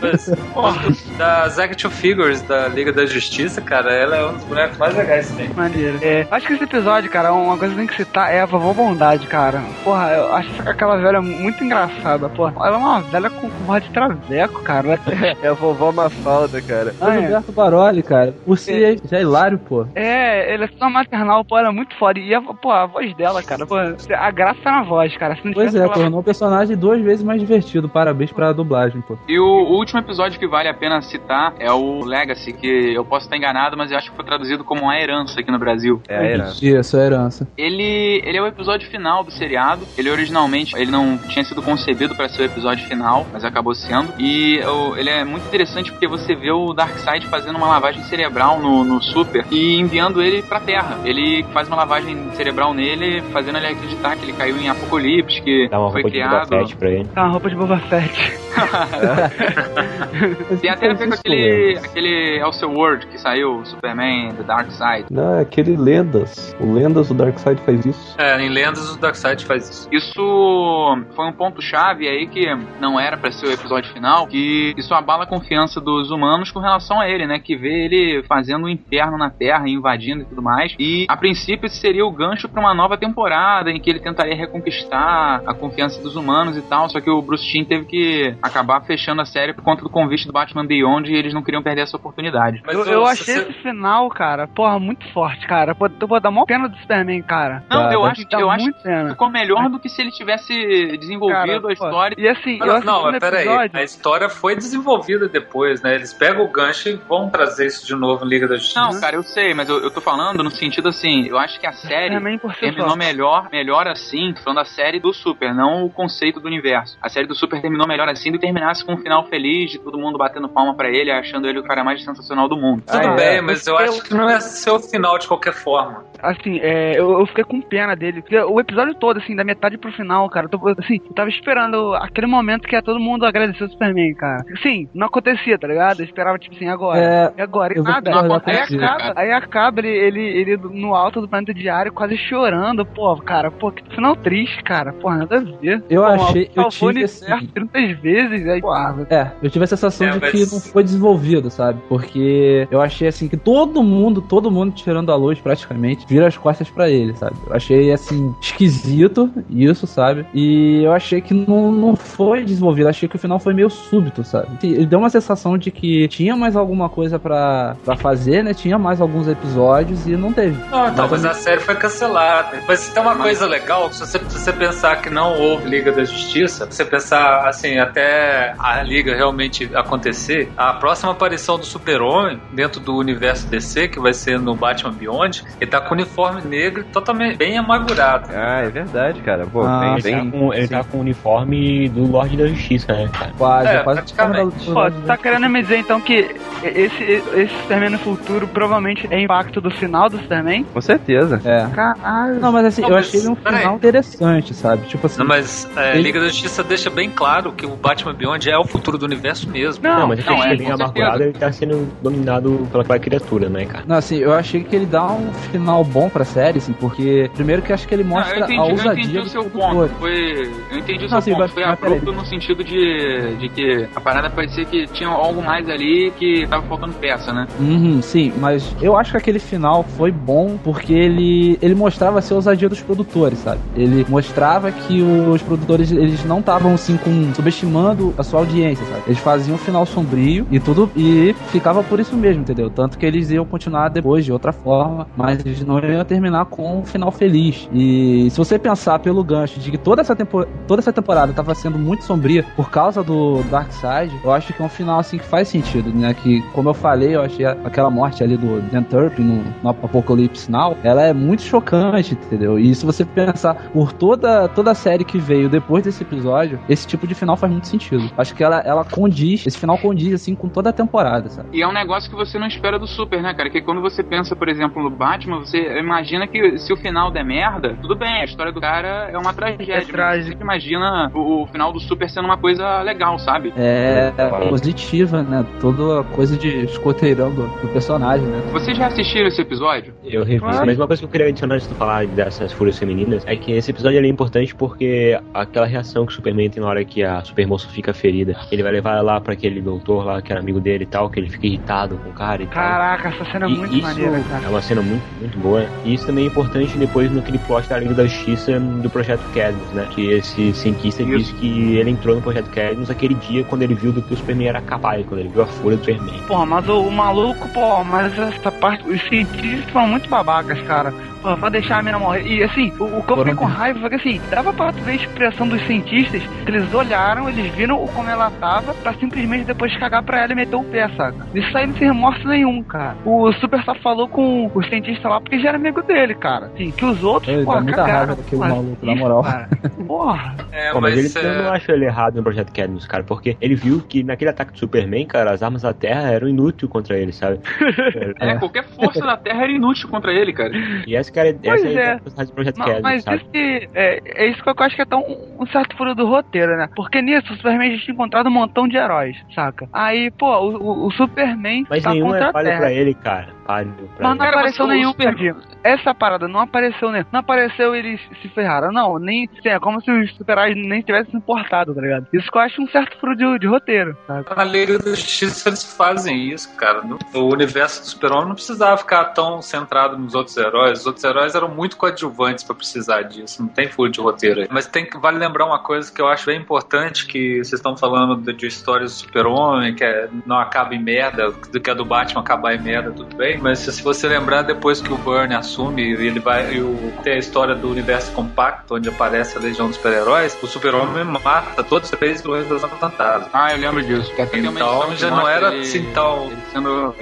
Mas, 0.00 0.30
porra, 0.52 0.82
das 1.16 1.58
Action 1.58 1.90
Figures 1.90 2.42
da 2.42 2.68
Liga 2.68 2.92
da 2.92 3.06
Justiça, 3.06 3.60
cara, 3.60 3.92
ela 3.92 4.16
é 4.16 4.26
um 4.26 4.34
dos 4.34 4.44
bonecos 4.44 4.78
mais 4.78 4.96
legais 4.96 5.30
que 5.30 5.36
tem. 5.36 5.48
Maneiro. 5.54 5.98
É, 6.02 6.26
acho 6.30 6.46
que 6.46 6.52
esse 6.54 6.64
episódio, 6.64 7.07
cara, 7.08 7.32
uma 7.32 7.56
coisa 7.56 7.74
que 7.74 7.78
tem 7.80 7.86
que 7.88 7.96
citar 7.96 8.32
é 8.32 8.40
a 8.40 8.46
vovó 8.46 8.72
Bondade, 8.72 9.26
cara. 9.26 9.60
Porra, 9.84 10.10
eu 10.12 10.32
acho 10.34 10.68
aquela 10.68 10.96
velha 10.96 11.20
muito 11.20 11.62
engraçada, 11.64 12.28
porra. 12.28 12.52
Ela 12.58 12.76
é 12.76 12.78
uma 12.78 13.00
velha 13.00 13.30
com 13.30 13.48
voz 13.48 13.82
de 13.84 13.90
traveco, 13.90 14.62
cara. 14.62 14.88
Ela- 15.06 15.38
É 15.42 15.48
a 15.48 15.52
vovó 15.52 15.90
Mafalda, 15.92 16.60
cara. 16.62 16.94
Ah, 17.00 17.14
é. 17.16 17.20
Roberto 17.20 17.52
Baroli, 17.52 18.02
cara. 18.02 18.34
O 18.46 18.56
C 18.56 18.96
já 19.04 19.18
é 19.18 19.22
hilário, 19.22 19.58
pô. 19.58 19.86
É, 19.94 20.52
ele 20.54 20.64
é 20.64 20.68
só 20.78 20.88
maternal, 20.90 21.44
pô, 21.44 21.58
ela 21.58 21.68
é 21.68 21.72
muito 21.72 21.94
foda. 21.96 22.18
E 22.18 22.34
a, 22.34 22.40
pô, 22.40 22.70
a 22.70 22.86
voz 22.86 23.14
dela, 23.16 23.42
cara, 23.42 23.66
pô, 23.66 23.76
a 23.76 24.30
graça 24.30 24.60
tá 24.62 24.70
na 24.72 24.82
voz, 24.82 25.16
cara. 25.16 25.36
Se 25.36 25.44
não 25.44 25.52
Pois 25.52 25.74
é, 25.74 25.78
aquela- 25.78 25.94
tornou 25.94 26.20
o 26.20 26.24
personagem 26.24 26.76
duas 26.76 27.00
vezes 27.00 27.24
mais 27.24 27.40
divertido. 27.40 27.88
Parabéns 27.88 28.32
pra 28.32 28.52
dublagem, 28.52 29.00
pô. 29.02 29.16
E 29.28 29.38
o, 29.38 29.44
o 29.44 29.76
último 29.78 30.00
episódio 30.00 30.38
que 30.38 30.46
vale 30.46 30.68
a 30.68 30.74
pena 30.74 31.00
citar 31.02 31.54
é 31.58 31.70
o 31.72 32.04
Legacy, 32.04 32.52
que 32.52 32.94
eu 32.94 33.04
posso 33.04 33.26
estar 33.26 33.36
enganado, 33.36 33.76
mas 33.76 33.90
eu 33.90 33.98
acho 33.98 34.10
que 34.10 34.16
foi 34.16 34.24
traduzido 34.24 34.64
como 34.64 34.88
a 34.88 34.98
herança 35.00 35.40
aqui 35.40 35.50
no 35.50 35.58
Brasil. 35.58 36.00
É 36.08 36.16
a 36.18 36.24
herança. 36.24 36.64
Isso, 36.64 36.97
é 36.98 37.06
herança. 37.06 37.46
Ele, 37.56 38.22
ele 38.24 38.36
é 38.38 38.42
o 38.42 38.46
episódio 38.46 38.88
final 38.90 39.22
do 39.24 39.30
seriado. 39.30 39.82
Ele 39.96 40.10
originalmente 40.10 40.76
ele 40.76 40.90
não 40.90 41.16
tinha 41.18 41.44
sido 41.44 41.62
concebido 41.62 42.14
para 42.14 42.28
ser 42.28 42.42
o 42.42 42.44
episódio 42.44 42.86
final, 42.86 43.26
mas 43.32 43.44
acabou 43.44 43.74
sendo. 43.74 44.08
E 44.18 44.60
o- 44.60 44.96
ele 44.96 45.10
é 45.10 45.24
muito 45.24 45.46
interessante 45.46 45.90
porque 45.92 46.06
você 46.06 46.34
vê 46.34 46.50
o 46.50 46.72
Darkseid 46.72 47.26
fazendo 47.26 47.56
uma 47.56 47.68
lavagem 47.68 48.02
cerebral 48.04 48.58
no, 48.60 48.84
no 48.84 49.02
Super 49.02 49.44
e 49.50 49.76
enviando 49.78 50.22
ele 50.22 50.42
pra 50.42 50.60
Terra. 50.60 50.98
Ele 51.04 51.44
faz 51.52 51.68
uma 51.68 51.76
lavagem 51.76 52.16
cerebral 52.34 52.74
nele, 52.74 53.22
fazendo 53.32 53.58
ele 53.58 53.66
acreditar 53.68 54.16
que 54.16 54.24
ele 54.24 54.32
caiu 54.32 54.56
em 54.58 54.68
Apocalipse, 54.68 55.40
que 55.42 55.68
Dá 55.68 55.78
uma 55.78 55.90
foi 55.92 56.02
roupa 56.02 56.16
de 56.16 56.22
Boba 56.24 56.46
criado. 56.46 56.66
Fett 56.66 56.76
pra 56.76 56.90
ele. 56.90 57.04
Tá 57.14 57.22
uma 57.24 57.32
roupa 57.32 57.50
de 57.50 57.56
Boba 57.56 57.78
Fett. 57.78 58.38
Tem 60.60 60.70
até 60.70 60.90
a 60.90 60.94
ver 60.94 61.08
com 61.08 61.14
aquele, 61.14 61.78
aquele 61.78 62.38
Elseworld 62.40 63.06
que 63.06 63.18
saiu, 63.18 63.64
Superman, 63.64 64.32
The 64.34 64.42
Dark 64.42 64.70
Side. 64.70 65.06
Não, 65.10 65.38
é 65.38 65.42
aquele 65.42 65.76
Lendas. 65.76 66.54
O 66.60 66.72
Lendas 66.72 66.87
do 66.92 67.14
Darkseid 67.14 67.60
faz 67.62 67.84
isso. 67.86 68.14
É, 68.18 68.40
em 68.40 68.48
Lendas 68.48 68.90
o 68.94 68.98
Darkseid 68.98 69.44
faz 69.44 69.68
isso. 69.68 69.88
Isso 69.92 70.98
foi 71.14 71.26
um 71.26 71.32
ponto-chave 71.32 72.08
aí 72.08 72.26
que 72.26 72.46
não 72.80 72.98
era 72.98 73.16
pra 73.16 73.30
ser 73.30 73.46
o 73.46 73.52
episódio 73.52 73.92
final, 73.92 74.26
que 74.26 74.74
isso 74.76 74.94
abala 74.94 75.24
a 75.24 75.26
confiança 75.26 75.80
dos 75.80 76.10
humanos 76.10 76.50
com 76.50 76.60
relação 76.60 77.00
a 77.00 77.08
ele, 77.08 77.26
né? 77.26 77.38
Que 77.38 77.56
vê 77.56 77.84
ele 77.84 78.22
fazendo 78.28 78.64
um 78.64 78.68
inferno 78.68 79.16
na 79.18 79.30
Terra, 79.30 79.68
invadindo 79.68 80.22
e 80.22 80.24
tudo 80.24 80.42
mais. 80.42 80.74
E 80.78 81.06
a 81.08 81.16
princípio 81.16 81.66
esse 81.66 81.76
seria 81.76 82.04
o 82.06 82.10
gancho 82.12 82.48
pra 82.48 82.60
uma 82.60 82.74
nova 82.74 82.96
temporada 82.96 83.70
em 83.70 83.80
que 83.80 83.90
ele 83.90 84.00
tentaria 84.00 84.34
reconquistar 84.34 85.42
a 85.46 85.54
confiança 85.54 86.00
dos 86.02 86.16
humanos 86.16 86.56
e 86.56 86.62
tal. 86.62 86.88
Só 86.88 87.00
que 87.00 87.10
o 87.10 87.20
Bruce 87.22 87.46
Timm 87.46 87.64
teve 87.64 87.84
que 87.86 88.34
acabar 88.42 88.80
fechando 88.82 89.20
a 89.20 89.24
série 89.24 89.52
por 89.52 89.62
conta 89.64 89.82
do 89.82 89.90
convite 89.90 90.26
do 90.26 90.32
Batman 90.32 90.64
Beyond 90.66 91.10
e 91.10 91.16
eles 91.16 91.34
não 91.34 91.42
queriam 91.42 91.62
perder 91.62 91.82
essa 91.82 91.96
oportunidade. 91.96 92.62
Mas 92.66 92.74
eu, 92.76 92.82
o- 92.82 92.88
eu 92.88 93.06
achei 93.06 93.34
você- 93.34 93.40
esse 93.42 93.52
final, 93.62 94.08
cara, 94.08 94.46
porra, 94.48 94.78
muito 94.78 95.06
forte, 95.12 95.46
cara. 95.46 95.74
Pô, 95.74 95.88
pô 95.88 96.20
dá 96.20 96.30
mó 96.30 96.44
pena 96.44 96.68
do 96.68 96.77
Superman, 96.80 97.22
cara. 97.22 97.62
Não, 97.70 97.88
Tá, 97.88 97.92
eu 97.92 98.02
dá- 98.02 98.08
acho, 98.10 98.28
Dá 98.28 98.40
eu 98.40 98.50
acho 98.50 98.72
que 98.72 98.82
pena. 98.82 99.10
ficou 99.10 99.30
melhor 99.30 99.68
do 99.68 99.78
que 99.78 99.88
se 99.88 100.00
ele 100.02 100.10
tivesse 100.10 100.52
desenvolvido 100.98 101.34
Cara, 101.38 101.56
a 101.58 101.60
pô, 101.60 101.70
história. 101.70 102.14
E 102.18 102.28
assim, 102.28 102.58
eu 102.60 102.66
Não, 102.66 102.80
não, 102.80 103.04
no 103.06 103.12
mas 103.12 103.20
peraí. 103.20 103.46
episódio... 103.46 103.70
A 103.78 103.82
história 103.82 104.28
foi 104.28 104.54
desenvolvida 104.56 105.28
depois, 105.28 105.82
né? 105.82 105.94
Eles 105.94 106.12
pegam 106.12 106.44
o 106.44 106.48
gancho 106.48 106.88
e 106.88 106.96
vão 106.96 107.28
trazer 107.30 107.66
isso 107.66 107.86
de 107.86 107.94
novo 107.94 108.24
em 108.24 108.28
Liga 108.28 108.46
da 108.48 108.56
Justiça. 108.56 108.80
Não, 108.80 109.00
cara, 109.00 109.16
eu 109.16 109.22
sei, 109.22 109.54
mas 109.54 109.68
eu, 109.68 109.78
eu 109.82 109.90
tô 109.90 110.00
falando 110.00 110.42
no 110.42 110.50
sentido 110.50 110.88
assim, 110.88 111.26
eu 111.28 111.38
acho 111.38 111.58
que 111.60 111.66
a 111.66 111.72
série 111.72 112.18
por 112.38 112.52
si 112.54 112.60
terminou 112.60 112.90
só. 112.90 112.96
melhor, 112.96 113.48
melhor 113.50 113.86
assim, 113.88 114.32
tô 114.34 114.42
falando 114.42 114.58
da 114.58 114.64
série 114.64 115.00
do 115.00 115.12
Super, 115.12 115.54
não 115.54 115.84
o 115.84 115.90
conceito 115.90 116.40
do 116.40 116.46
universo. 116.46 116.96
A 117.02 117.08
série 117.08 117.26
do 117.26 117.34
Super 117.34 117.60
terminou 117.60 117.86
melhor 117.86 118.08
assim 118.08 118.30
do 118.30 118.38
que 118.38 118.44
terminasse 118.48 118.84
com 118.84 118.94
um 118.94 118.98
final 118.98 119.24
feliz, 119.26 119.70
de 119.70 119.78
todo 119.78 119.98
mundo 119.98 120.16
batendo 120.18 120.48
palma 120.48 120.74
pra 120.74 120.88
ele, 120.88 121.10
achando 121.10 121.46
ele 121.48 121.58
o 121.58 121.62
cara 121.62 121.84
mais 121.84 122.02
sensacional 122.02 122.48
do 122.48 122.56
mundo. 122.56 122.82
Tudo 122.86 123.06
Ah, 123.08 123.14
bem, 123.14 123.36
é. 123.36 123.40
mas 123.40 123.66
eu 123.66 123.74
Eu- 123.74 123.80
acho 123.80 124.02
que 124.02 124.14
não 124.14 124.28
é 124.28 124.40
seu 124.40 124.78
final 124.80 125.18
de 125.18 125.26
qualquer 125.28 125.52
forma. 125.52 126.04
Assim, 126.22 126.58
é, 126.68 126.98
eu, 126.98 127.18
eu 127.20 127.26
fiquei 127.26 127.44
com 127.44 127.60
pena 127.60 127.94
dele. 127.94 128.20
Porque 128.22 128.38
o 128.38 128.60
episódio 128.60 128.94
todo, 128.94 129.18
assim, 129.18 129.34
da 129.34 129.44
metade 129.44 129.78
pro 129.78 129.92
final, 129.92 130.28
cara, 130.28 130.46
eu, 130.46 130.50
tô, 130.50 130.68
assim, 130.78 131.00
eu 131.06 131.14
tava 131.14 131.28
esperando 131.30 131.94
aquele 131.94 132.26
momento 132.26 132.66
que 132.68 132.74
ia 132.74 132.82
todo 132.82 132.98
mundo 133.00 133.24
agradecer 133.24 133.64
o 133.64 133.68
Superman, 133.70 134.14
cara. 134.14 134.44
Sim, 134.62 134.88
não 134.94 135.06
acontecia, 135.06 135.58
tá 135.58 135.66
ligado? 135.66 136.00
Eu 136.00 136.04
esperava, 136.06 136.38
tipo 136.38 136.54
assim, 136.54 136.68
agora. 136.68 136.98
É, 137.00 137.32
E 137.38 137.42
agora, 137.42 137.78
e 137.78 137.82
nada. 137.82 138.10
concordar 138.12 138.42
Aí 138.46 138.56
acaba, 138.58 138.98
cara. 138.98 139.12
aí 139.16 139.32
acaba 139.32 139.80
ele, 139.80 139.88
ele, 139.88 140.20
ele 140.40 140.56
no 140.56 140.94
alto 140.94 141.20
do 141.20 141.28
planeta 141.28 141.54
diário, 141.54 141.92
quase 141.92 142.16
chorando. 142.16 142.84
Pô, 142.84 143.16
cara, 143.16 143.50
pô, 143.50 143.70
que 143.70 143.82
final 143.94 144.16
triste, 144.16 144.62
cara. 144.62 144.92
Porra, 144.92 145.18
nada 145.18 145.36
a 145.36 145.40
ver. 145.40 145.82
Eu 145.88 146.02
Pô, 146.02 146.08
achei- 146.08 146.50
eu 146.54 146.68
tive, 146.68 147.04
assim- 147.04 147.46
30 147.54 147.78
vezes, 148.00 148.46
aí, 148.48 148.60
porra. 148.60 149.06
É, 149.10 149.30
eu 149.42 149.50
tive 149.50 149.64
a 149.64 149.68
sensação 149.68 150.06
É, 150.06 150.10
de 150.10 150.20
mas- 150.20 150.30
que 150.30 150.54
não 150.54 150.60
foi 150.60 150.82
desenvolvido, 150.82 151.50
sabe? 151.50 151.80
Porque 151.88 152.66
eu 152.70 152.80
achei 152.80 153.08
assim 153.08 153.28
que 153.28 153.36
todo 153.36 153.82
mundo, 153.82 154.20
todo 154.22 154.50
mundo 154.50 154.72
tirando 154.72 155.12
a 155.12 155.16
luz 155.16 155.40
praticamente, 155.40 156.06
vira 156.08 156.26
as 156.26 156.36
costas 156.36 156.47
pra 156.74 156.88
ele, 156.88 157.14
sabe? 157.14 157.36
Eu 157.46 157.54
achei 157.54 157.92
assim 157.92 158.34
esquisito 158.40 159.30
isso, 159.50 159.86
sabe? 159.86 160.26
E 160.34 160.82
eu 160.84 160.92
achei 160.92 161.20
que 161.20 161.34
não, 161.34 161.70
não 161.70 161.96
foi 161.96 162.44
desenvolvido, 162.44 162.88
achei 162.88 163.08
que 163.08 163.16
o 163.16 163.18
final 163.18 163.38
foi 163.38 163.54
meio 163.54 163.70
súbito, 163.70 164.24
sabe? 164.24 164.48
Ele 164.62 164.86
deu 164.86 164.98
uma 164.98 165.10
sensação 165.10 165.56
de 165.56 165.70
que 165.70 166.08
tinha 166.08 166.36
mais 166.36 166.56
alguma 166.56 166.88
coisa 166.88 167.18
pra, 167.18 167.76
pra 167.84 167.96
fazer, 167.96 168.42
né? 168.42 168.54
Tinha 168.54 168.78
mais 168.78 169.00
alguns 169.00 169.28
episódios 169.28 170.06
e 170.06 170.16
não 170.16 170.32
teve. 170.32 170.56
Não, 170.70 170.88
então, 170.88 171.08
Mas 171.10 171.22
mas 171.22 171.24
a 171.24 171.34
série 171.34 171.60
foi 171.60 171.74
cancelada. 171.74 172.62
Mas 172.66 172.88
tem 172.88 173.02
uma 173.02 173.16
coisa 173.16 173.46
legal, 173.46 173.92
se 173.92 174.00
você, 174.00 174.18
se 174.18 174.38
você 174.38 174.52
pensar 174.52 175.00
que 175.02 175.10
não 175.10 175.38
houve 175.38 175.68
Liga 175.68 175.92
da 175.92 176.04
Justiça, 176.04 176.66
você 176.66 176.84
pensar 176.84 177.48
assim, 177.48 177.78
até 177.78 177.98
até 177.98 178.54
a 178.58 178.82
liga 178.82 179.14
realmente 179.14 179.68
acontecer, 179.74 180.50
a 180.56 180.72
próxima 180.74 181.12
aparição 181.12 181.58
do 181.58 181.66
Super-Homem 181.66 182.40
dentro 182.52 182.80
do 182.80 182.96
universo 182.96 183.46
DC, 183.48 183.88
que 183.88 183.98
vai 183.98 184.12
ser 184.12 184.38
no 184.38 184.54
Batman 184.54 184.92
Beyond, 184.92 185.44
ele 185.60 185.70
tá 185.70 185.80
com 185.80 185.94
uniforme 185.94 186.37
negro 186.44 186.84
totalmente 186.92 187.36
bem 187.36 187.58
amargurado. 187.58 188.28
Ah, 188.34 188.60
é 188.64 188.68
verdade, 188.70 189.20
cara. 189.22 189.46
Pô, 189.46 189.62
Ah, 189.62 189.80
bem, 189.80 189.92
Ele, 189.94 190.02
bem... 190.02 190.30
tá 190.30 190.38
com, 190.38 190.54
ele 190.54 190.68
tá 190.68 190.84
com 190.84 190.98
o 190.98 191.00
uniforme 191.00 191.88
do 191.88 192.06
Lorde 192.10 192.36
da 192.36 192.46
Justiça, 192.46 192.92
né, 192.92 193.08
cara? 193.12 193.32
Quase, 193.36 193.68
É, 193.68 193.74
é, 193.76 193.82
quase 193.82 194.00
praticamente. 194.00 194.70
Pô, 194.70 194.90
tá 195.06 195.16
querendo 195.16 195.48
me 195.48 195.62
dizer 195.62 195.78
então 195.78 196.00
que 196.00 196.34
esse, 196.62 197.02
esse 197.34 197.54
Superman 197.62 197.90
no 197.90 197.98
futuro 197.98 198.46
provavelmente 198.48 199.06
é 199.10 199.20
impacto 199.20 199.60
do 199.60 199.70
final 199.70 200.08
do 200.08 200.18
Superman? 200.18 200.64
Com 200.72 200.80
certeza. 200.80 201.40
É. 201.44 201.66
Caralho. 201.74 202.40
Não, 202.40 202.52
mas 202.52 202.66
assim, 202.66 202.82
Não, 202.82 202.88
eu 202.90 202.94
mas, 202.96 203.06
achei 203.08 203.20
ele 203.20 203.28
um 203.28 203.36
final 203.36 203.74
interessante, 203.76 204.54
sabe? 204.54 204.86
Tipo 204.86 205.06
assim. 205.06 205.18
Não, 205.18 205.26
mas 205.26 205.68
é, 205.76 205.92
Ele- 205.94 206.02
Liga 206.02 206.20
da 206.20 206.26
Justiça 206.28 206.62
deixa 206.64 206.90
bem 206.90 207.10
claro 207.10 207.52
que 207.52 207.66
o 207.66 207.76
Batman 207.76 208.14
Beyond 208.14 208.50
é 208.50 208.58
o 208.58 208.64
futuro 208.64 208.96
do 208.98 209.04
universo 209.06 209.48
mesmo. 209.50 209.82
Não, 209.84 210.00
Não, 210.00 210.08
mas 210.08 210.24
não, 210.24 210.42
é, 210.42 210.56
bem 210.56 210.66
com 210.68 210.74
amargurado, 210.74 211.22
ele 211.22 211.32
tá 211.32 211.50
sendo 211.52 211.88
dominado 212.02 212.66
pelaquela 212.72 212.98
criatura, 212.98 213.48
né, 213.48 213.64
cara? 213.64 213.84
Não, 213.86 213.96
assim, 213.96 214.16
eu 214.18 214.32
achei 214.32 214.62
que 214.64 214.74
ele 214.74 214.86
dá 214.86 215.04
um 215.06 215.32
final 215.50 215.84
bom 215.84 216.08
pra 216.08 216.24
série, 216.28 216.58
assim, 216.58 216.72
porque 216.72 217.30
primeiro 217.34 217.62
que 217.62 217.72
acho 217.72 217.86
que 217.88 217.94
ele 217.94 218.04
Não, 218.04 218.10
mostra 218.10 218.36
eu 218.38 218.44
entendi, 218.44 218.60
a 218.60 218.64
eu 218.64 218.70
ousadia 218.70 218.92
entendi 219.04 219.18
o 219.18 219.28
seu 219.28 219.44
ponto. 219.44 219.88
Foi, 219.98 220.50
eu 220.70 220.78
entendi 220.78 220.98
o 221.04 221.08
Não, 221.08 221.08
seu 221.08 221.22
sim, 221.22 221.30
ponto. 221.32 221.40
mas- 221.40 221.52
Foi 221.52 221.64
abrupto 221.64 222.12
no 222.12 222.24
sentido 222.24 222.62
de, 222.64 223.36
de 223.38 223.48
que 223.48 223.88
a 223.94 224.00
parada 224.00 224.30
parecia 224.30 224.64
que 224.64 224.86
tinha 224.88 225.08
algo 225.08 225.42
mais 225.42 225.68
ali 225.68 226.10
que 226.16 226.46
tava 226.46 226.62
faltando 226.64 226.92
peça, 226.94 227.32
né? 227.32 227.46
Uhum, 227.58 228.00
sim, 228.02 228.32
mas 228.38 228.74
eu 228.80 228.96
acho 228.96 229.10
que 229.12 229.16
aquele 229.16 229.38
final 229.38 229.82
foi 229.82 230.10
bom 230.12 230.56
porque 230.62 230.92
ele, 230.92 231.58
ele 231.62 231.74
mostrava 231.74 232.18
assim, 232.18 232.34
a 232.34 232.36
ousadia 232.36 232.68
dos 232.68 232.80
produtores, 232.80 233.38
sabe? 233.40 233.60
Ele 233.76 234.04
mostrava 234.08 234.70
que 234.70 235.02
os 235.02 235.42
produtores 235.42 235.90
eles 235.90 236.24
não 236.24 236.40
estavam 236.40 236.74
assim 236.74 236.96
com 236.96 237.32
subestimando 237.34 238.14
a 238.18 238.22
sua 238.22 238.40
audiência, 238.40 238.84
sabe? 238.86 239.02
Eles 239.06 239.18
faziam 239.18 239.54
um 239.54 239.58
final 239.58 239.84
sombrio 239.86 240.46
e 240.50 240.60
tudo 240.60 240.90
e 240.96 241.34
ficava 241.50 241.82
por 241.82 241.98
isso 242.00 242.16
mesmo, 242.16 242.42
entendeu? 242.42 242.70
Tanto 242.70 242.98
que 242.98 243.06
eles 243.06 243.30
iam 243.30 243.44
continuar 243.44 243.88
depois 243.88 244.24
de 244.24 244.32
outra 244.32 244.52
forma, 244.52 245.06
mas 245.16 245.44
eles 245.44 245.64
não 245.64 245.78
iam 245.78 246.00
terminar 246.18 246.46
com 246.46 246.80
um 246.80 246.84
final 246.84 247.12
feliz. 247.12 247.68
E 247.72 248.28
se 248.30 248.36
você 248.36 248.58
pensar 248.58 248.98
pelo 248.98 249.22
gancho 249.22 249.60
de 249.60 249.70
que 249.70 249.78
toda 249.78 250.02
essa, 250.02 250.16
tempo, 250.16 250.44
toda 250.66 250.80
essa 250.80 250.92
temporada 250.92 251.30
estava 251.30 251.54
sendo 251.54 251.78
muito 251.78 252.02
sombria 252.02 252.44
por 252.56 252.70
causa 252.70 253.04
do 253.04 253.42
Darkseid, 253.44 254.12
eu 254.24 254.32
acho 254.32 254.52
que 254.52 254.60
é 254.60 254.64
um 254.64 254.68
final 254.68 254.98
assim 254.98 255.16
que 255.18 255.24
faz 255.24 255.48
sentido, 255.48 255.90
né? 255.90 256.12
Que, 256.12 256.42
como 256.52 256.68
eu 256.68 256.74
falei, 256.74 257.14
eu 257.14 257.22
achei 257.22 257.46
aquela 257.46 257.88
morte 257.88 258.22
ali 258.22 258.36
do 258.36 258.60
Dan 258.72 258.82
Turpin 258.82 259.22
no, 259.22 259.44
no 259.62 259.70
Apocalypse 259.70 260.50
Now, 260.50 260.76
ela 260.82 261.02
é 261.02 261.12
muito 261.12 261.42
chocante, 261.42 262.14
entendeu? 262.14 262.58
E 262.58 262.74
se 262.74 262.84
você 262.84 263.04
pensar 263.04 263.54
por 263.72 263.92
toda, 263.92 264.48
toda 264.48 264.72
a 264.72 264.74
série 264.74 265.04
que 265.04 265.18
veio 265.18 265.48
depois 265.48 265.84
desse 265.84 266.02
episódio, 266.02 266.58
esse 266.68 266.86
tipo 266.86 267.06
de 267.06 267.14
final 267.14 267.36
faz 267.36 267.52
muito 267.52 267.68
sentido. 267.68 268.10
Acho 268.18 268.34
que 268.34 268.42
ela, 268.42 268.58
ela 268.60 268.84
condiz, 268.84 269.46
esse 269.46 269.58
final 269.58 269.78
condiz 269.78 270.12
assim 270.14 270.34
com 270.34 270.48
toda 270.48 270.70
a 270.70 270.72
temporada, 270.72 271.28
sabe? 271.28 271.48
E 271.52 271.62
é 271.62 271.68
um 271.68 271.72
negócio 271.72 272.10
que 272.10 272.16
você 272.16 272.38
não 272.38 272.48
espera 272.48 272.78
do 272.78 272.86
Super, 272.86 273.22
né, 273.22 273.32
cara? 273.34 273.48
Que 273.50 273.60
quando 273.60 273.80
você 273.80 274.02
pensa, 274.02 274.34
por 274.34 274.48
exemplo, 274.48 274.82
no 274.82 274.90
Batman, 274.90 275.38
você 275.40 275.78
imagina 275.78 276.07
que 276.28 276.58
se 276.58 276.72
o 276.72 276.76
final 276.76 277.10
der 277.10 277.24
merda, 277.24 277.76
tudo 277.80 277.94
bem, 277.96 278.20
a 278.20 278.24
história 278.24 278.52
do 278.52 278.60
cara 278.60 279.10
é 279.12 279.18
uma 279.18 279.32
tragédia. 279.34 279.74
É 279.74 279.80
trágico. 279.80 280.40
Imagina 280.42 281.10
o, 281.14 281.42
o 281.42 281.46
final 281.46 281.72
do 281.72 281.80
Super 281.80 282.08
sendo 282.08 282.24
uma 282.26 282.36
coisa 282.38 282.80
legal, 282.82 283.18
sabe? 283.18 283.52
É, 283.56 284.12
é 284.16 284.48
positiva, 284.48 285.22
né? 285.22 285.44
Toda 285.60 286.00
a 286.00 286.04
coisa 286.04 286.36
de 286.36 286.64
escoteirão 286.64 287.30
do, 287.32 287.42
do 287.46 287.68
personagem, 287.72 288.26
né? 288.26 288.40
Vocês 288.52 288.76
já 288.76 288.86
assistiram 288.86 289.26
esse 289.28 289.40
episódio? 289.40 289.94
Eu 290.04 290.24
revi, 290.24 290.38
Claro. 290.40 290.66
mas 290.66 290.76
uma 290.78 290.86
coisa 290.86 291.00
que 291.02 291.06
eu 291.06 291.10
queria 291.10 291.26
adicionar 291.28 291.54
antes 291.56 291.68
de 291.68 291.74
tu 291.74 291.78
falar 291.78 292.06
dessas 292.06 292.52
fúrias 292.52 292.78
femininas 292.78 293.24
é 293.26 293.36
que 293.36 293.52
esse 293.52 293.70
episódio 293.70 293.98
é 293.98 294.06
importante 294.08 294.54
porque 294.54 295.18
aquela 295.34 295.66
reação 295.66 296.06
que 296.06 296.12
o 296.12 296.14
Superman 296.14 296.48
tem 296.50 296.62
na 296.62 296.68
hora 296.68 296.84
que 296.84 297.02
a 297.02 297.22
Supermoça 297.24 297.68
fica 297.68 297.92
ferida, 297.92 298.36
ele 298.50 298.62
vai 298.62 298.72
levar 298.72 298.92
ela 298.92 299.02
lá 299.02 299.20
pra 299.20 299.32
aquele 299.32 299.60
doutor 299.60 300.04
lá, 300.04 300.22
que 300.22 300.30
era 300.32 300.40
amigo 300.40 300.60
dele 300.60 300.84
e 300.84 300.86
tal, 300.86 301.10
que 301.10 301.18
ele 301.20 301.28
fica 301.28 301.46
irritado 301.46 301.96
com 301.98 302.10
o 302.10 302.12
cara 302.12 302.42
e 302.42 302.46
tal. 302.46 302.54
Caraca, 302.54 303.08
essa 303.08 303.24
cena 303.26 303.46
é 303.46 303.48
muito 303.48 303.74
isso 303.74 303.82
maneira, 303.82 304.20
cara. 304.28 304.44
é 304.44 304.48
uma 304.48 304.62
cena 304.62 304.82
muito, 304.82 305.02
muito 305.20 305.38
boa. 305.38 305.66
E 305.84 305.97
isso 305.98 306.06
também 306.06 306.24
é 306.24 306.26
importante 306.28 306.78
depois 306.78 307.12
naquele 307.12 307.38
plot 307.38 307.68
da 307.68 307.78
Liga 307.78 307.94
da 307.94 308.06
Justiça 308.06 308.58
do 308.58 308.88
Projeto 308.88 309.22
Cadmus, 309.34 309.70
né? 309.72 309.86
Que 309.90 310.12
esse 310.12 310.52
cientista 310.54 311.02
Isso. 311.02 311.18
diz 311.18 311.32
que 311.32 311.76
ele 311.76 311.90
entrou 311.90 312.16
no 312.16 312.22
Projeto 312.22 312.48
Cadmus 312.50 312.90
aquele 312.90 313.14
dia 313.14 313.44
quando 313.44 313.62
ele 313.62 313.74
viu 313.74 313.92
do 313.92 314.00
que 314.00 314.14
o 314.14 314.16
Superman 314.16 314.48
era 314.48 314.60
capaz, 314.60 315.04
quando 315.06 315.20
ele 315.20 315.28
viu 315.28 315.42
a 315.42 315.46
fúria 315.46 315.76
do 315.76 315.84
Superman. 315.84 316.22
Porra, 316.26 316.46
mas 316.46 316.68
o, 316.68 316.80
o 316.80 316.92
maluco, 316.92 317.48
pô, 317.48 317.84
mas 317.84 318.16
essa 318.18 318.50
parte, 318.50 318.88
os 318.88 319.00
cientistas 319.08 319.70
foram 319.70 319.88
muito 319.88 320.08
babacas, 320.08 320.60
cara. 320.62 320.94
Pô, 321.22 321.36
pra 321.36 321.48
deixar 321.48 321.78
a 321.78 321.82
mina 321.82 321.98
morrer. 321.98 322.22
E 322.26 322.42
assim, 322.42 322.72
o, 322.78 322.84
o 322.84 323.02
que 323.02 323.12
eu 323.12 323.16
fiquei 323.18 323.34
Foram 323.34 323.36
com 323.36 323.44
raiva 323.44 323.80
foi 323.80 323.90
que 323.90 323.96
assim, 323.96 324.20
dava 324.30 324.52
pra 324.52 324.72
tu 324.72 324.82
ver 324.82 324.92
a 324.92 324.94
expressão 324.96 325.48
dos 325.48 325.60
cientistas, 325.66 326.22
que 326.44 326.50
eles 326.50 326.72
olharam, 326.72 327.28
eles 327.28 327.52
viram 327.54 327.82
o 327.82 327.88
como 327.88 328.08
ela 328.08 328.30
tava, 328.30 328.74
pra 328.74 328.94
simplesmente 328.94 329.44
depois 329.44 329.76
cagar 329.78 330.02
pra 330.02 330.22
ela 330.22 330.32
e 330.32 330.36
meter 330.36 330.56
o 330.56 330.64
pé, 330.64 330.88
saca? 330.96 331.26
Isso 331.34 331.56
aí 331.56 331.66
não 331.66 331.74
tem 331.74 331.88
remorso 331.88 332.26
nenhum, 332.28 332.62
cara. 332.62 332.96
O 333.04 333.32
Super 333.34 333.62
só 333.64 333.74
falou 333.76 334.08
com 334.08 334.50
o 334.54 334.62
cientista 334.64 335.08
lá 335.08 335.20
porque 335.20 335.38
já 335.38 335.48
era 335.50 335.58
amigo 335.58 335.82
dele, 335.82 336.14
cara. 336.14 336.46
Assim, 336.46 336.70
que 336.70 336.84
os 336.84 337.02
outros, 337.02 337.34
Ele 337.34 337.44
pô, 337.44 337.54
dá 337.54 337.60
muita 337.60 337.76
cagaram. 337.78 337.98
raiva 337.98 338.16
daquele 338.16 338.40
Mas 338.40 338.50
maluco, 338.54 338.86
na 338.86 338.94
moral. 338.94 339.22
cara, 339.22 339.48
Porra. 339.86 340.36
É, 340.52 340.72
Pô, 340.72 340.80
mas, 340.80 340.94
mas, 340.94 341.16
ele, 341.16 341.26
eu 341.26 341.34
não 341.34 341.44
é, 341.46 341.56
acho 341.56 341.72
ele 341.72 341.84
errado 341.84 342.16
no 342.16 342.22
Projeto 342.22 342.52
Cadmus, 342.52 342.86
cara, 342.86 343.02
porque 343.04 343.36
ele 343.40 343.54
viu 343.54 343.80
que 343.80 344.02
naquele 344.04 344.30
ataque 344.30 344.52
do 344.52 344.58
Superman, 344.58 345.06
cara, 345.06 345.30
as 345.32 345.42
armas 345.42 345.62
da 345.62 345.72
Terra 345.72 346.10
eram 346.10 346.28
inúteis 346.28 346.70
contra 346.70 346.96
ele, 346.98 347.12
sabe? 347.12 347.40
É, 348.20 348.34
qualquer 348.36 348.64
força 348.64 349.00
da 349.00 349.16
Terra 349.16 349.42
era 349.44 349.52
inútil 349.52 349.88
contra 349.88 350.12
ele, 350.12 350.32
cara. 350.32 350.50
E 350.86 350.94
essa, 350.94 351.07
cara, 351.12 351.34
Pois 351.42 351.64
essa 351.64 351.68
é, 351.78 351.82
é. 351.82 351.92
a 351.92 351.98
personagem 352.00 352.26
do 352.32 352.34
Projeto 352.34 352.56
Ma- 352.58 352.64
Cadmus, 352.64 352.82
Mas 352.82 353.02
sabe? 353.04 353.16
isso 353.16 353.30
que, 353.30 353.68
é, 353.74 354.00
é 354.04 354.26
isso 354.28 354.42
que 354.42 354.48
eu 354.48 354.54
acho 354.58 354.76
que 354.76 354.82
é 354.82 354.86
tão 354.86 355.04
um 355.40 355.46
certo 355.46 355.76
furo 355.76 355.94
do 355.94 356.06
roteiro, 356.06 356.56
né? 356.56 356.68
Porque 356.76 357.00
nisso 357.02 357.32
o 357.32 357.36
Superman 357.36 357.76
já 357.76 357.84
tinha 357.84 357.94
encontrado 357.94 358.26
um 358.28 358.32
montão 358.32 358.66
de 358.68 358.76
heróis, 358.76 359.16
saca? 359.34 359.68
Aí, 359.72 360.10
pô, 360.12 360.26
o, 360.38 360.56
o- 360.56 360.86
o 360.86 360.90
Superman 360.92 361.64
Mas 361.70 361.82
tá 361.82 361.90
nenhum 361.90 362.06
contra 362.06 362.28
é 362.28 362.32
falha 362.32 362.56
pra 362.58 362.72
ele, 362.72 362.94
cara. 362.94 363.28
Falho 363.46 363.72
pra 363.72 363.86
Mas 363.88 364.00
não 364.00 364.10
ele. 364.10 364.18
Cara, 364.18 364.30
apareceu 364.30 364.66
mas 364.66 364.76
nenhum, 364.76 364.90
Super- 364.90 365.04
Cadinho. 365.06 365.36
Essa 365.62 365.94
parada 365.94 366.28
não 366.28 366.40
apareceu, 366.40 366.90
né? 366.90 367.04
Não 367.12 367.20
apareceu 367.20 367.74
eles 367.74 368.00
se 368.22 368.28
ferraram. 368.28 368.72
Não, 368.72 368.98
nem. 368.98 369.28
assim, 369.38 369.48
é 369.48 369.58
como 369.58 369.80
se 369.80 369.90
os 369.90 370.14
super-heróis 370.14 370.54
nem 370.56 370.82
tivessem 370.82 371.10
se 371.10 371.16
importado, 371.16 371.74
tá 371.74 371.80
ligado? 371.80 372.06
Isso 372.12 372.30
que 372.30 372.36
eu 372.36 372.42
acho 372.42 372.62
um 372.62 372.68
certo 372.68 372.98
furo 372.98 373.16
de, 373.16 373.38
de 373.38 373.46
roteiro, 373.46 373.96
sabe? 374.06 374.26
na 374.36 374.44
Liga 374.44 374.78
da 374.78 374.90
Justiça 374.90 375.48
eles 375.48 375.64
fazem 375.64 376.30
isso, 376.30 376.54
cara. 376.56 376.82
O 377.14 377.32
universo 377.32 377.80
do 377.80 377.86
Super-Homem 377.86 378.28
não 378.28 378.34
precisava 378.34 378.76
ficar 378.76 379.06
tão 379.06 379.42
centrado 379.42 379.98
nos 379.98 380.14
outros 380.14 380.36
heróis. 380.36 380.80
Os 380.80 380.86
outros 380.86 381.04
heróis 381.04 381.34
eram 381.34 381.48
muito 381.48 381.76
coadjuvantes 381.76 382.44
pra 382.44 382.54
precisar 382.54 383.02
disso. 383.02 383.42
Não 383.42 383.48
tem 383.48 383.68
furo 383.68 383.90
de 383.90 384.00
roteiro 384.00 384.40
aí. 384.40 384.48
Mas 384.50 384.66
tem 384.66 384.88
vale 385.00 385.18
lembrar 385.18 385.46
uma 385.46 385.58
coisa 385.58 385.92
que 385.92 386.00
eu 386.00 386.08
acho 386.08 386.26
bem 386.26 386.40
importante, 386.40 387.06
que 387.06 387.36
vocês 387.36 387.54
estão 387.54 387.76
falando 387.76 388.16
de, 388.16 388.32
de 388.32 388.46
histórias 388.46 388.92
do 388.92 388.98
Super-Homem, 388.98 389.74
que 389.74 389.84
é, 389.84 390.08
não 390.26 390.38
acaba 390.38 390.74
em 390.74 390.82
merda, 390.82 391.30
do 391.30 391.60
que 391.60 391.70
a 391.70 391.74
do 391.74 391.84
Batman 391.84 392.20
acabar 392.20 392.54
em 392.54 392.60
merda, 392.60 392.90
tudo 392.90 393.14
bem. 393.16 393.38
Mas 393.38 393.60
se, 393.60 393.72
se 393.72 393.82
você 393.82 394.08
lembrar, 394.08 394.42
depois 394.42 394.80
que 394.80 394.92
o 394.92 394.98
Burn 394.98 395.34
assume, 395.58 395.82
ele 395.82 396.20
vai. 396.20 396.54
E 396.54 396.60
o, 396.60 396.92
tem 397.02 397.14
a 397.14 397.18
história 397.18 397.54
do 397.54 397.68
universo 397.70 398.12
compacto, 398.12 398.76
onde 398.76 398.88
aparece 398.88 399.36
a 399.36 399.40
Legião 399.40 399.66
dos 399.66 399.76
Super-Heróis, 399.76 400.38
o 400.42 400.46
Super-Homem 400.46 401.04
mata 401.04 401.62
todos 401.64 401.90
os 401.90 401.98
três 401.98 402.22
vilões 402.22 402.48
das 402.48 402.62
Fantasmas. 402.62 403.28
Ah, 403.32 403.52
eu 403.52 403.58
lembro 403.58 403.82
disso. 403.82 404.12
Então 404.32 404.96
já 404.96 405.10
não 405.10 405.28
era 405.28 405.48
ele- 405.52 405.62
assim 405.62 405.90
tão. 405.92 406.26
Ele 406.26 406.38
sendo. 406.52 406.94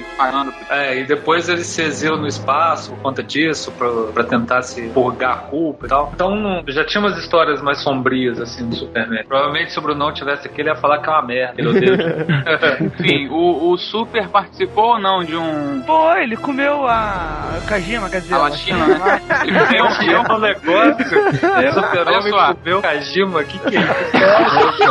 É, 0.71 0.99
e 1.01 1.05
depois 1.05 1.49
ele 1.49 1.65
se 1.65 1.83
exila 1.83 2.17
no 2.17 2.27
espaço 2.27 2.91
por 2.93 3.01
conta 3.01 3.23
disso, 3.23 3.71
pra, 3.73 3.89
pra 4.15 4.25
tentar 4.25 4.63
se 4.63 4.89
purgar 4.89 5.33
a 5.33 5.37
culpa 5.37 5.87
e 5.87 5.89
tal. 5.89 6.11
Então 6.15 6.63
já 6.69 6.85
tinha 6.85 7.01
umas 7.01 7.17
histórias 7.19 7.61
mais 7.61 7.79
sombrias, 7.81 8.41
assim, 8.41 8.69
do 8.69 8.77
Superman. 8.77 9.25
Provavelmente 9.27 9.73
se 9.73 9.79
o 9.79 9.83
Brunão 9.83 10.13
tivesse 10.13 10.47
aqui, 10.47 10.61
ele 10.61 10.71
ia 10.71 10.77
falar 10.77 10.99
que 10.99 11.09
é 11.09 11.13
uma 11.13 11.23
merda. 11.23 11.63
Meu 11.63 11.73
Deus. 11.73 11.99
Enfim, 12.81 13.29
o, 13.29 13.71
o 13.73 13.77
Super 13.79 14.29
participou 14.29 14.95
ou 14.95 14.99
não 15.01 15.25
de 15.25 15.37
um. 15.37 15.83
Pô, 15.87 16.13
ele 16.15 16.37
comeu 16.37 16.87
a 16.87 17.59
Kajima, 17.67 18.09
quer 18.09 18.21
dizer. 18.21 18.36
A 18.37 18.47
a 18.47 18.49
latina, 18.49 18.87
né? 18.87 19.23
Ele 19.45 19.59
comeu 19.59 20.21
um 20.21 20.39
negócio. 20.39 21.19
Olha 21.57 21.73
Super-Homem 21.73 22.33
só. 22.33 22.55
comeu 22.55 22.83
Kajima, 22.83 23.45
que 23.45 23.59
que 23.59 23.77
é 23.77 23.81
isso? 23.81 24.83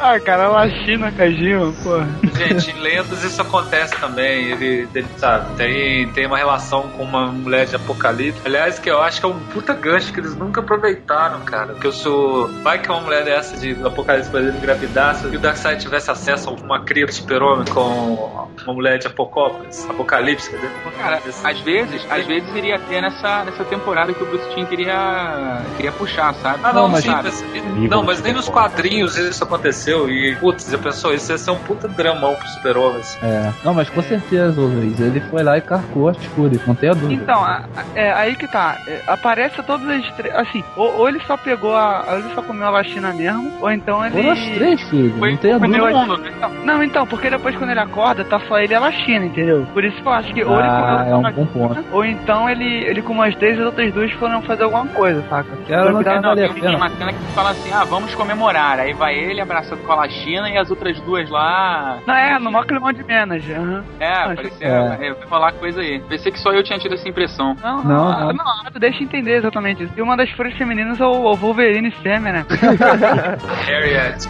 Ah, 0.00 0.20
cara, 0.20 0.48
a 0.48 0.68
China, 0.68 1.10
Kajima, 1.12 1.72
pô. 1.82 2.00
Gente, 2.36 2.70
em 2.70 2.80
lendas 2.80 3.22
isso 3.22 3.40
acontece 3.40 3.96
também. 3.96 4.50
Ele, 4.50 4.88
ele 4.94 5.06
sabe, 5.16 5.54
tem, 5.56 6.08
tem 6.10 6.26
uma 6.26 6.36
relação 6.36 6.88
com 6.90 7.02
uma 7.02 7.26
mulher 7.26 7.66
de 7.66 7.76
apocalipse. 7.76 8.40
Aliás, 8.44 8.78
que 8.78 8.90
eu 8.90 9.00
acho 9.00 9.20
que 9.20 9.26
é 9.26 9.28
um 9.28 9.38
puta 9.38 9.72
gancho 9.72 10.12
que 10.12 10.20
eles 10.20 10.34
nunca 10.36 10.60
aproveitaram, 10.60 11.40
cara. 11.40 11.68
Porque 11.68 11.86
eu 11.86 11.92
sou. 11.92 12.48
Vai 12.62 12.78
que 12.78 12.90
uma 12.90 13.00
mulher 13.00 13.24
dessa 13.24 13.56
de 13.56 13.72
apocalipse 13.84 14.30
pra 14.30 14.40
ele 14.40 14.56
engravidasse 14.56 15.26
e 15.26 15.36
o 15.36 15.38
Darkseid 15.38 15.80
tivesse 15.80 16.10
acesso 16.10 16.50
a 16.50 16.52
uma 16.52 16.84
cria 16.84 17.06
de 17.06 17.14
super-homem 17.14 17.64
com 17.66 18.48
uma 18.62 18.74
mulher 18.74 18.98
de 18.98 19.06
Apocalipse, 19.06 19.88
Apocalipse, 19.88 20.50
quer 20.50 20.56
dizer, 20.56 20.70
Cara, 20.98 21.16
às 21.16 21.60
vezes, 21.60 22.06
às 22.10 22.26
vezes 22.26 22.48
iria 22.64 22.78
ter 22.78 23.00
nessa, 23.02 23.44
nessa 23.44 23.64
temporada 23.64 24.12
que 24.12 24.22
o 24.22 24.26
Bruce 24.26 24.48
Timm 24.54 24.64
queria, 24.66 25.62
queria 25.76 25.92
puxar, 25.92 26.34
sabe? 26.34 26.60
Ah, 26.62 26.72
não, 26.72 26.82
Não, 26.84 26.88
mas- 26.88 27.04
sim, 27.04 27.10
mas, 27.10 27.44
não, 27.90 28.02
mas 28.02 28.22
nem 28.22 28.32
nos 28.32 28.48
quadrinhos 28.48 29.16
isso 29.16 29.42
aconteceu. 29.44 30.08
E, 30.08 30.34
putz, 30.36 30.70
já 30.70 30.78
pensou, 30.78 31.12
isso 31.14 31.30
ia 31.32 31.38
ser 31.38 31.50
um 31.50 31.58
puta 31.58 31.86
dramão 31.88 32.34
pro 32.34 32.48
super-homem. 32.48 33.00
assim. 33.00 33.18
É. 33.22 33.52
Não, 33.64 33.74
mas 33.74 33.88
com 33.90 34.02
certeza, 34.02 34.60
ô 34.60 34.64
Luiz, 34.66 34.98
ele 35.00 35.20
foi 35.20 35.42
lá 35.42 35.58
e 35.58 35.60
carcou 35.60 36.08
as 36.08 36.16
cores, 36.28 36.64
não 36.66 36.74
tenha 36.74 36.94
dúvida. 36.94 37.22
Então, 37.22 37.42
a- 37.44 37.64
a- 37.76 37.84
é 37.94 38.12
aí 38.12 38.36
que 38.36 38.46
tá. 38.48 38.76
É, 38.86 39.00
aparece 39.06 39.62
todas 39.62 39.88
as 39.88 40.10
três. 40.16 40.34
Assim, 40.34 40.62
ou, 40.76 40.98
ou 40.98 41.08
ele 41.08 41.20
só 41.26 41.36
pegou 41.36 41.74
a. 41.76 42.04
Ou 42.08 42.18
ele 42.18 42.34
só 42.34 42.42
comeu 42.42 42.66
a 42.66 42.70
vacina 42.70 43.12
mesmo, 43.12 43.52
ou 43.60 43.70
então 43.70 44.04
ele. 44.04 44.14
Foram 44.14 44.30
as 44.32 44.40
três, 44.50 44.80
filho, 44.88 45.14
Foi 45.18 45.30
não 45.30 45.36
tenha 45.38 45.58
foi 45.58 45.68
dúvida. 45.68 45.90
mundo, 45.90 46.16
né? 46.18 46.32
Não, 46.40 46.50
Não, 46.64 46.82
então, 46.82 47.06
porque 47.06 47.28
depois 47.30 47.56
quando 47.56 47.70
ele 47.70 47.80
acorda, 47.80 48.24
tá 48.24 48.40
só 48.40 48.58
ele 48.58 48.72
e 48.72 48.76
a 48.76 48.80
vacina, 48.80 49.24
entendeu? 49.26 49.66
Por 49.72 49.84
isso 49.84 50.00
que 50.00 50.06
eu 50.08 50.12
acho 50.12 50.32
que 50.34 50.44
ou 50.44 50.58
ele 50.58 50.68
comeu 50.68 50.84
Ah, 50.84 51.04
é 51.06 51.12
a 51.12 51.16
um 51.16 51.22
vacina, 51.22 51.44
bom 51.44 51.46
ponto. 51.46 51.84
ou 51.92 52.04
então 52.04 52.48
ele, 52.48 52.53
ele 52.62 53.02
com 53.02 53.12
umas 53.12 53.34
três 53.36 53.56
e 53.56 53.60
as 53.60 53.66
outras 53.66 53.92
duas 53.92 54.10
foram 54.12 54.42
fazer 54.42 54.64
alguma 54.64 54.86
coisa, 54.86 55.22
saca? 55.28 55.48
Cara, 55.68 55.84
não 55.86 55.92
Porque- 55.94 56.04
quer 56.10 56.14
Não, 56.16 56.22
valer 56.22 56.52
tem, 56.52 56.62
tem 56.62 56.76
uma 56.76 56.88
cena 56.90 57.12
que 57.12 57.18
fala 57.34 57.50
assim, 57.50 57.72
ah, 57.72 57.84
vamos 57.84 58.14
comemorar. 58.14 58.78
Aí 58.78 58.92
vai 58.92 59.14
ele 59.14 59.40
abraçado 59.40 59.80
com 59.82 59.92
a 59.92 60.08
China 60.08 60.48
e 60.48 60.56
as 60.58 60.70
outras 60.70 61.00
duas 61.00 61.28
lá. 61.30 61.98
Não, 62.06 62.14
é, 62.14 62.38
no 62.38 62.50
maior 62.52 62.66
climão 62.66 62.92
de 62.92 63.02
menos. 63.04 63.42
aham. 63.50 63.84
É, 63.98 64.34
parecia. 64.34 64.66
é. 64.68 65.06
É. 65.08 65.12
vai 65.14 65.26
falar 65.28 65.52
coisa 65.52 65.80
aí. 65.80 66.00
Pensei 66.08 66.30
que 66.30 66.38
só 66.38 66.52
eu 66.52 66.62
tinha 66.62 66.78
tido 66.78 66.94
essa 66.94 67.08
impressão. 67.08 67.56
Não, 67.62 67.82
Não, 67.82 67.84
não, 67.84 68.20
não. 68.20 68.26
não, 68.32 68.44
não, 68.64 68.80
deixa 68.80 68.98
eu 69.00 69.04
entender 69.04 69.36
exatamente 69.36 69.82
isso. 69.84 69.92
E 69.96 70.02
uma 70.02 70.16
das 70.16 70.30
folhas 70.30 70.54
femininas 70.54 71.00
é 71.00 71.04
o, 71.04 71.10
o 71.24 71.34
Wolverine 71.34 71.90
fêmea, 71.90 72.32
né? 72.32 72.46
Harriet. 73.66 74.26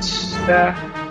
é. 0.48 1.03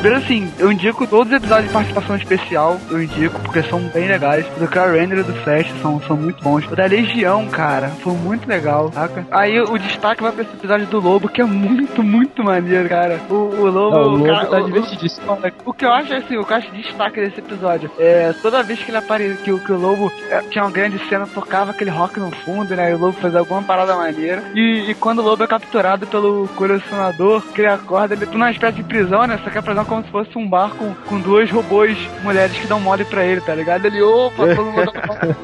Primeiro 0.00 0.24
assim, 0.24 0.48
eu 0.60 0.70
indico 0.70 1.06
todos 1.08 1.26
os 1.32 1.36
episódios 1.36 1.66
de 1.66 1.72
participação 1.72 2.14
especial, 2.14 2.78
eu 2.88 3.02
indico, 3.02 3.38
porque 3.40 3.62
são 3.64 3.80
bem 3.80 4.06
legais. 4.06 4.46
O 4.56 4.60
do 4.60 4.68
Kyle 4.68 4.92
Render 4.96 5.18
e 5.18 5.22
do 5.24 5.34
Flash 5.42 5.66
são, 5.82 6.00
são 6.02 6.16
muito 6.16 6.40
bons. 6.42 6.64
O 6.70 6.76
da 6.76 6.86
Legião, 6.86 7.46
cara, 7.48 7.88
foi 8.00 8.12
muito 8.12 8.48
legal, 8.48 8.92
saca? 8.92 9.26
Aí 9.32 9.60
o 9.60 9.76
destaque 9.76 10.22
vai 10.22 10.30
pra 10.30 10.42
esse 10.44 10.52
episódio 10.54 10.86
do 10.86 11.00
Lobo, 11.00 11.28
que 11.28 11.40
é 11.42 11.44
muito, 11.44 12.00
muito 12.00 12.44
maneiro, 12.44 12.88
cara. 12.88 13.20
O, 13.28 13.34
o 13.34 13.66
Lobo... 13.70 13.96
Não, 13.96 14.02
o 14.04 14.08
Lobo 14.10 14.24
cara, 14.26 14.46
tá 14.46 14.58
o- 14.60 14.66
divertidíssimo. 14.66 15.38
o 15.66 15.72
que 15.74 15.84
eu 15.84 15.92
acho 15.92 16.12
é 16.12 16.16
assim, 16.18 16.36
o 16.38 16.44
que 16.44 16.52
eu 16.52 16.56
acho 16.56 16.70
de 16.70 16.82
destaque 16.82 17.20
desse 17.20 17.40
episódio 17.40 17.90
é 17.98 18.32
toda 18.40 18.62
vez 18.62 18.78
que 18.80 18.90
ele 18.92 18.98
apareceu, 18.98 19.36
que, 19.42 19.50
o- 19.52 19.58
que 19.58 19.72
o 19.72 19.76
Lobo 19.80 20.12
é, 20.30 20.40
tinha 20.42 20.62
uma 20.64 20.70
grande 20.70 20.98
cena, 21.08 21.26
tocava 21.26 21.72
aquele 21.72 21.90
rock 21.90 22.20
no 22.20 22.30
fundo, 22.30 22.74
né? 22.76 22.92
E 22.92 22.94
o 22.94 22.98
Lobo 22.98 23.18
fazia 23.20 23.40
alguma 23.40 23.62
parada 23.62 23.96
maneira. 23.96 24.44
E, 24.54 24.90
e 24.90 24.94
quando 24.94 25.18
o 25.18 25.22
Lobo 25.22 25.42
é 25.42 25.46
capturado 25.48 26.06
pelo 26.06 26.46
colecionador, 26.54 27.42
que 27.52 27.62
ele 27.62 27.68
acorda, 27.70 28.14
ele 28.14 28.24
tá 28.26 28.32
numa 28.32 28.50
espécie 28.52 28.76
de 28.76 28.84
prisão, 28.84 29.26
né? 29.26 29.40
Só 29.42 29.50
que 29.50 29.58
a 29.58 29.62
prisão 29.62 29.82
é 29.82 29.87
como 29.88 30.04
se 30.04 30.10
fosse 30.10 30.36
um 30.38 30.48
bar 30.48 30.70
com, 30.76 30.94
com 31.06 31.20
duas 31.20 31.50
robôs 31.50 31.96
mulheres 32.22 32.56
que 32.58 32.66
dão 32.66 32.78
mole 32.80 33.04
pra 33.04 33.24
ele, 33.24 33.40
tá 33.40 33.54
ligado? 33.54 33.84
Ele, 33.86 34.00
opa, 34.02 34.46
todo 34.54 34.66
mundo. 34.70 34.92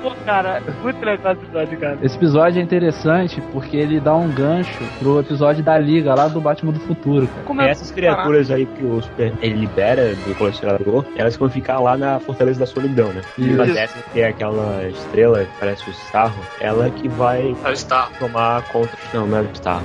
Pô, 0.03 0.12
cara, 0.24 0.62
muito 0.82 1.05
legal 1.05 1.32
esse 1.32 1.42
episódio, 1.45 1.78
cara. 1.78 1.99
Esse 2.03 2.16
episódio 2.16 2.61
é 2.61 2.62
interessante 2.62 3.40
porque 3.53 3.76
ele 3.76 3.99
dá 4.01 4.14
um 4.14 4.28
gancho 4.30 4.82
pro 4.99 5.20
episódio 5.20 5.62
da 5.64 5.78
Liga, 5.78 6.14
lá 6.14 6.28
do 6.28 6.40
Batman 6.40 6.72
do 6.72 6.80
Futuro, 6.80 7.26
cara. 7.26 7.42
Como 7.47 7.62
E 7.62 7.66
é- 7.66 7.70
essas 7.70 7.90
criaturas 7.90 8.51
aí 8.51 8.66
que 8.66 8.84
o 8.84 9.03
Super 9.03 9.32
ele 9.40 9.55
libera 9.57 10.14
do 10.14 10.34
colecionador, 10.36 11.05
elas 11.16 11.36
vão 11.36 11.49
ficar 11.49 11.78
lá 11.80 11.97
na 11.97 12.20
Fortaleza 12.20 12.61
da 12.61 12.66
Solidão, 12.66 13.09
né? 13.12 13.22
E 13.38 13.49
dessas, 13.49 14.03
que 14.12 14.20
é 14.20 14.28
aquela 14.28 14.84
estrela 14.88 15.45
que 15.45 15.51
parece 15.59 15.88
o 15.88 15.92
Starro, 15.92 16.34
ela 16.61 16.90
que 16.90 17.09
vai 17.09 17.55
Aí 17.64 17.72
está. 17.72 18.09
tomar 18.18 18.62
conta. 18.68 18.90
Não, 19.12 19.26
não 19.26 19.38
é 19.38 19.40
o 19.42 19.49
Starro. 19.55 19.84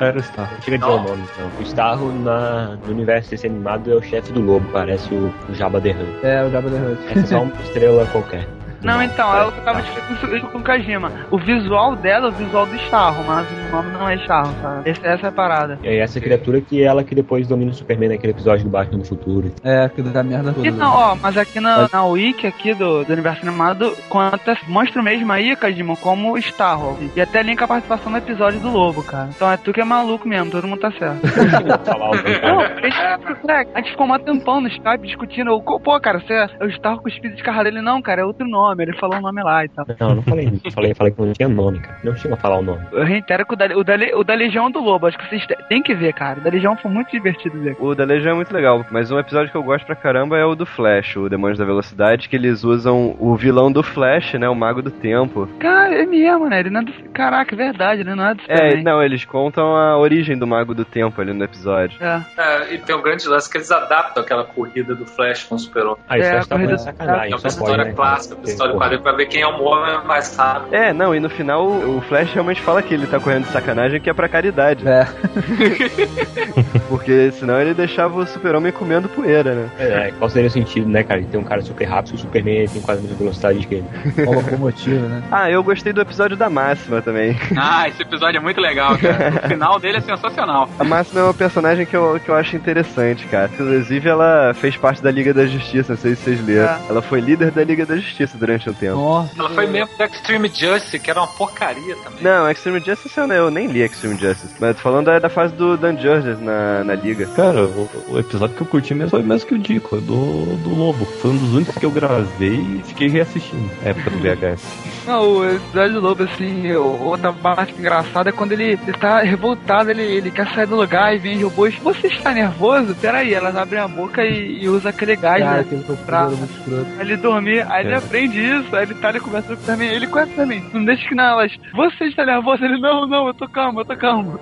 Era 0.00 0.18
o 0.18 0.22
Star. 0.22 0.50
Não 0.50 0.62
chega 0.62 0.78
de 0.78 0.84
o 0.84 0.88
nome, 0.88 1.24
não. 1.38 1.46
O 1.58 1.62
Starro 1.62 2.10
na, 2.12 2.78
no 2.86 2.90
universo 2.92 3.30
desse 3.30 3.46
animado 3.46 3.92
é 3.92 3.94
o 4.00 4.02
chefe 4.02 4.32
do 4.32 4.40
lobo, 4.40 4.66
parece 4.72 5.14
o, 5.14 5.32
o 5.48 5.54
Jabba 5.54 5.80
the 5.80 5.90
Hutt. 5.90 6.26
É, 6.26 6.42
o 6.42 6.50
Jabba 6.50 6.70
the 6.70 6.76
Hutt. 6.76 7.06
Essa 7.10 7.20
é 7.20 7.26
só 7.26 7.42
uma 7.42 7.52
estrela 7.62 8.06
qualquer. 8.06 8.46
Não, 8.82 9.02
então, 9.02 9.34
é 9.36 9.44
o 9.46 9.52
que 9.52 9.58
eu 9.58 9.64
tava 9.64 9.82
discutindo 9.82 10.48
com 10.48 10.58
o 10.58 10.62
Kajima. 10.62 11.12
O 11.30 11.38
visual 11.38 11.94
dela 11.96 12.26
é 12.26 12.30
o 12.30 12.32
visual 12.32 12.66
do 12.66 12.74
Starro, 12.76 13.22
mas 13.26 13.46
o 13.50 13.76
nome 13.76 13.90
não 13.92 14.08
é 14.08 14.14
Starro, 14.16 14.52
sabe? 14.62 14.90
Esse- 14.90 15.06
essa 15.06 15.26
é 15.26 15.28
a 15.28 15.32
parada. 15.32 15.78
E 15.82 15.88
aí 15.88 15.98
essa 15.98 16.20
criatura 16.20 16.60
que 16.60 16.82
é 16.82 16.86
ela 16.86 17.04
que 17.04 17.14
depois 17.14 17.46
domina 17.46 17.70
o 17.70 17.74
Superman 17.74 18.08
naquele 18.10 18.32
episódio 18.32 18.64
do 18.64 18.70
Batman 18.70 18.98
do 18.98 19.04
Futuro. 19.04 19.52
É, 19.62 19.88
que 19.88 20.02
dá 20.02 20.22
merda 20.22 20.52
toda. 20.52 20.66
E 20.66 20.70
não, 20.70 20.92
ó, 20.92 21.14
mas 21.16 21.36
aqui 21.36 21.60
na, 21.60 21.88
na 21.92 22.04
wiki 22.04 22.46
aqui 22.46 22.74
do, 22.74 23.04
do 23.04 23.12
universo 23.12 23.46
animado, 23.46 23.94
conta, 24.08 24.56
mostra 24.66 25.00
o 25.00 25.04
mesmo 25.04 25.30
aí, 25.32 25.54
Kajima, 25.56 25.96
como 25.96 26.36
Starro. 26.38 26.98
E 27.14 27.20
até 27.20 27.42
linka 27.42 27.64
a 27.64 27.68
participação 27.68 28.10
no 28.10 28.18
episódio 28.18 28.60
do 28.60 28.70
Lobo, 28.70 29.02
cara. 29.02 29.28
Então 29.34 29.50
é 29.50 29.56
tu 29.56 29.72
que 29.72 29.80
é 29.80 29.84
maluco 29.84 30.26
mesmo, 30.28 30.50
todo 30.50 30.66
mundo 30.66 30.80
tá 30.80 30.90
certo. 30.92 31.20
Falar 31.84 32.10
o 32.10 32.14
Não, 32.14 32.60
a 32.60 32.66
gente, 32.80 33.40
moleque, 33.42 33.70
a 33.74 33.78
gente 33.80 33.90
ficou 33.90 34.06
um 34.06 34.18
tempão 34.18 34.60
no 34.60 34.68
Skype 34.68 35.06
discutindo. 35.06 35.52
o- 35.54 35.80
Pô, 35.80 36.00
cara, 36.00 36.18
você 36.20 36.32
é 36.34 36.64
o 36.64 36.68
Starro 36.70 36.98
com 37.00 37.06
o 37.06 37.08
espírito 37.08 37.36
de 37.36 37.42
carro 37.42 37.62
dele? 37.64 37.80
Não, 37.80 38.00
cara, 38.02 38.22
é 38.22 38.24
outro 38.24 38.46
nome. 38.46 38.69
Ele 38.78 38.92
falou 38.96 39.18
o 39.18 39.20
nome 39.20 39.42
lá 39.42 39.64
e 39.64 39.68
tal. 39.68 39.86
Não, 39.98 40.08
eu 40.10 40.14
não 40.16 40.22
falei 40.22 40.46
isso. 40.46 40.60
Eu 40.64 40.72
falei, 40.72 40.94
falei 40.94 41.12
que 41.12 41.20
não 41.20 41.32
tinha 41.32 41.48
nome, 41.48 41.80
cara. 41.80 41.98
Não 42.04 42.14
chega 42.16 42.34
a 42.34 42.36
falar 42.36 42.58
o 42.58 42.62
nome. 42.62 42.80
Eu 42.92 43.04
reitero 43.04 43.44
que 43.46 43.54
o 43.54 43.56
da, 43.56 43.66
o 43.76 43.84
da, 43.84 43.94
o 44.16 44.24
da 44.24 44.34
Legião 44.34 44.70
do 44.70 44.80
Lobo, 44.80 45.06
acho 45.06 45.18
que 45.18 45.28
vocês 45.28 45.46
têm 45.68 45.82
que 45.82 45.94
ver, 45.94 46.12
cara. 46.12 46.40
O 46.40 46.42
da 46.42 46.50
Legião 46.50 46.76
foi 46.76 46.90
muito 46.90 47.10
divertido 47.10 47.58
ver. 47.60 47.76
O 47.78 47.94
da 47.94 48.04
Legião 48.04 48.32
é 48.32 48.36
muito 48.36 48.52
legal, 48.52 48.84
mas 48.90 49.10
um 49.10 49.18
episódio 49.18 49.50
que 49.50 49.56
eu 49.56 49.62
gosto 49.62 49.84
pra 49.86 49.96
caramba 49.96 50.36
é 50.38 50.44
o 50.44 50.54
do 50.54 50.66
Flash, 50.66 51.16
o 51.16 51.28
Demônios 51.28 51.58
da 51.58 51.64
Velocidade, 51.64 52.28
que 52.28 52.36
eles 52.36 52.64
usam 52.64 53.16
o 53.18 53.34
vilão 53.36 53.70
do 53.72 53.82
Flash, 53.82 54.34
né, 54.34 54.48
o 54.48 54.54
Mago 54.54 54.82
do 54.82 54.90
Tempo. 54.90 55.48
Cara, 55.58 55.94
é 55.94 56.06
mesmo, 56.06 56.48
né? 56.48 56.60
Ele 56.60 56.70
não 56.70 56.80
é 56.80 56.84
do... 56.84 56.92
Caraca, 57.12 57.54
é 57.54 57.56
verdade, 57.56 58.00
ele 58.02 58.14
não 58.14 58.26
é 58.26 58.34
do 58.34 58.42
É, 58.48 58.82
não, 58.82 59.02
eles 59.02 59.24
contam 59.24 59.76
a 59.76 59.96
origem 59.98 60.38
do 60.38 60.46
Mago 60.46 60.74
do 60.74 60.84
Tempo 60.84 61.20
ali 61.20 61.32
no 61.32 61.44
episódio. 61.44 61.98
É. 62.02 62.20
É, 62.36 62.74
e 62.74 62.78
tem 62.78 62.94
um 62.96 63.02
grande 63.02 63.26
lance 63.28 63.50
que 63.50 63.56
eles 63.58 63.70
adaptam 63.70 64.22
aquela 64.22 64.44
corrida 64.44 64.94
do 64.94 65.06
Flash 65.06 65.44
com 65.44 65.54
o 65.54 65.58
Super-Homem. 65.58 65.98
Ah, 66.08 66.18
isso 66.18 66.28
É, 66.28 66.32
é, 66.34 66.38
a 66.38 66.40
tá 66.40 66.46
corrida- 66.48 66.68
muito 66.70 66.82
sacanagem. 66.82 67.32
É 67.32 67.34
uma 67.34 67.38
só 67.38 67.48
história 67.48 67.76
pode, 67.76 67.88
né, 67.88 67.94
clássica? 67.94 68.36
História 68.60 68.74
do 68.74 68.78
quadrinho 68.78 69.02
pra 69.02 69.12
ver 69.12 69.26
quem 69.26 69.42
é 69.42 69.46
o 69.46 69.62
homem 69.62 70.04
mais 70.04 70.36
rápido. 70.36 70.74
É, 70.74 70.92
não, 70.92 71.14
e 71.14 71.20
no 71.20 71.30
final 71.30 71.66
o 71.66 72.00
Flash 72.02 72.32
realmente 72.32 72.60
fala 72.60 72.82
que 72.82 72.92
ele 72.92 73.06
tá 73.06 73.18
correndo 73.18 73.44
de 73.44 73.52
sacanagem, 73.52 74.00
que 74.00 74.10
é 74.10 74.12
pra 74.12 74.28
caridade. 74.28 74.86
É. 74.86 75.06
Porque 76.88 77.30
senão 77.32 77.60
ele 77.60 77.74
deixava 77.74 78.18
o 78.18 78.26
super-homem 78.26 78.72
comendo 78.72 79.08
poeira, 79.08 79.54
né? 79.54 79.70
É, 79.78 80.12
qual 80.18 80.28
seria 80.28 80.48
o 80.48 80.52
sentido, 80.52 80.88
né, 80.88 81.02
cara? 81.02 81.20
De 81.20 81.28
ter 81.28 81.38
um 81.38 81.44
cara 81.44 81.62
super 81.62 81.84
rápido 81.84 82.14
o 82.14 82.18
Superman 82.18 82.66
tem 82.66 82.82
quase 82.82 83.00
a 83.00 83.02
mesma 83.02 83.16
velocidade 83.16 83.66
que 83.66 83.76
ele. 83.76 83.86
Uma 84.26 84.36
locomotiva, 84.36 85.06
né? 85.06 85.22
Ah, 85.30 85.50
eu 85.50 85.62
gostei 85.62 85.92
do 85.92 86.00
episódio 86.00 86.36
da 86.36 86.50
Máxima 86.50 87.00
também. 87.00 87.36
Ah, 87.56 87.88
esse 87.88 88.02
episódio 88.02 88.38
é 88.38 88.40
muito 88.40 88.60
legal, 88.60 88.96
cara. 88.98 89.42
O 89.44 89.48
final 89.48 89.78
dele 89.78 89.98
é 89.98 90.00
sensacional. 90.00 90.68
A 90.78 90.84
Máxima 90.84 91.20
é 91.20 91.24
uma 91.24 91.34
personagem 91.34 91.86
que 91.86 91.94
eu, 91.94 92.20
que 92.22 92.28
eu 92.28 92.34
acho 92.34 92.56
interessante, 92.56 93.26
cara. 93.26 93.50
Inclusive, 93.52 94.08
ela 94.08 94.52
fez 94.54 94.76
parte 94.76 95.02
da 95.02 95.10
Liga 95.10 95.32
da 95.32 95.46
Justiça, 95.46 95.92
não 95.92 96.00
sei 96.00 96.14
se 96.14 96.22
vocês 96.22 96.44
leram. 96.44 96.72
É. 96.72 96.80
Ela 96.88 97.02
foi 97.02 97.20
líder 97.20 97.50
da 97.50 97.62
Liga 97.62 97.86
da 97.86 97.96
Justiça 97.96 98.36
durante 98.36 98.49
um 98.68 98.72
tempo. 98.72 98.96
Nossa. 98.96 99.30
Ela 99.38 99.50
foi 99.50 99.66
membro 99.66 99.94
do 99.96 100.04
Extreme 100.04 100.48
Justice, 100.48 100.98
que 100.98 101.10
era 101.10 101.20
uma 101.20 101.26
porcaria 101.28 101.94
também. 101.96 102.22
Não, 102.22 102.50
Extreme 102.50 102.80
Justice 102.80 103.16
eu, 103.18 103.26
eu 103.32 103.50
nem 103.50 103.66
li 103.66 103.80
Extreme 103.82 104.16
Justice. 104.16 104.54
Mas 104.58 104.76
tô 104.76 104.82
falando 104.82 105.06
da, 105.06 105.18
da 105.18 105.28
fase 105.28 105.54
do 105.54 105.76
Dan 105.76 105.96
Jurgens 105.96 106.40
na, 106.40 106.82
na 106.84 106.94
Liga. 106.94 107.26
Cara, 107.36 107.64
o, 107.64 107.88
o 108.08 108.18
episódio 108.18 108.56
que 108.56 108.62
eu 108.62 108.66
curti 108.66 108.94
mesmo 108.94 109.10
foi 109.10 109.22
mesmo 109.22 109.48
que 109.48 109.54
o 109.54 109.58
Dico, 109.58 109.96
é 109.96 110.00
do, 110.00 110.56
do 110.56 110.74
Lobo. 110.74 111.04
Foi 111.04 111.30
um 111.30 111.36
dos 111.36 111.54
únicos 111.54 111.76
que 111.76 111.84
eu 111.86 111.90
gravei 111.90 112.54
e 112.54 112.82
fiquei 112.84 113.08
reassistindo. 113.08 113.70
Época 113.84 114.10
do 114.10 114.18
VHS. 114.20 114.62
Não, 115.06 115.28
o 115.38 115.44
episódio 115.50 115.94
do 115.94 116.00
Lobo, 116.00 116.22
assim, 116.24 116.72
o- 116.72 117.02
outra 117.04 117.32
parte 117.32 117.74
engraçada 117.78 118.30
é 118.30 118.32
quando 118.32 118.52
ele, 118.52 118.72
ele 118.72 118.92
tá 118.98 119.20
revoltado, 119.20 119.90
ele, 119.90 120.02
ele 120.02 120.30
quer 120.30 120.46
sair 120.54 120.66
do 120.66 120.76
lugar 120.76 121.14
e 121.14 121.18
vem 121.18 121.36
os 121.38 121.42
robôs. 121.44 121.74
Você 121.82 122.06
está 122.08 122.32
nervoso? 122.32 122.94
Peraí, 122.96 123.32
elas 123.34 123.56
abrem 123.56 123.80
a 123.80 123.88
boca 123.88 124.22
e, 124.24 124.62
e 124.62 124.68
usa 124.68 124.90
aquele 124.90 125.16
gás, 125.16 125.42
Cara, 125.42 125.62
né? 125.62 125.82
Pra-. 126.06 126.28
Pra 126.28 127.04
ele 127.04 127.16
dormir, 127.16 127.66
aí 127.70 127.84
ele 127.84 127.94
É. 127.94 127.96
aprende 127.96 128.39
isso, 128.40 128.74
aí 128.76 128.82
ele 128.84 128.94
tá 128.94 129.08
ali 129.08 129.20
conversando 129.20 129.48
com 129.56 129.62
o 129.62 129.64
Superman, 129.64 129.88
ele 129.88 130.06
conhece 130.06 130.32
também. 130.32 130.64
Não 130.72 130.84
deixa 130.84 131.08
que 131.08 131.14
não, 131.14 131.24
elas. 131.40 131.52
Você 131.74 132.04
está 132.04 132.24
nervoso? 132.24 132.64
Ele, 132.64 132.78
não, 132.80 133.06
não, 133.06 133.26
eu 133.28 133.34
tô 133.34 133.48
calmo, 133.48 133.80
eu 133.80 133.84
tô 133.84 133.96
calmo. 133.96 134.38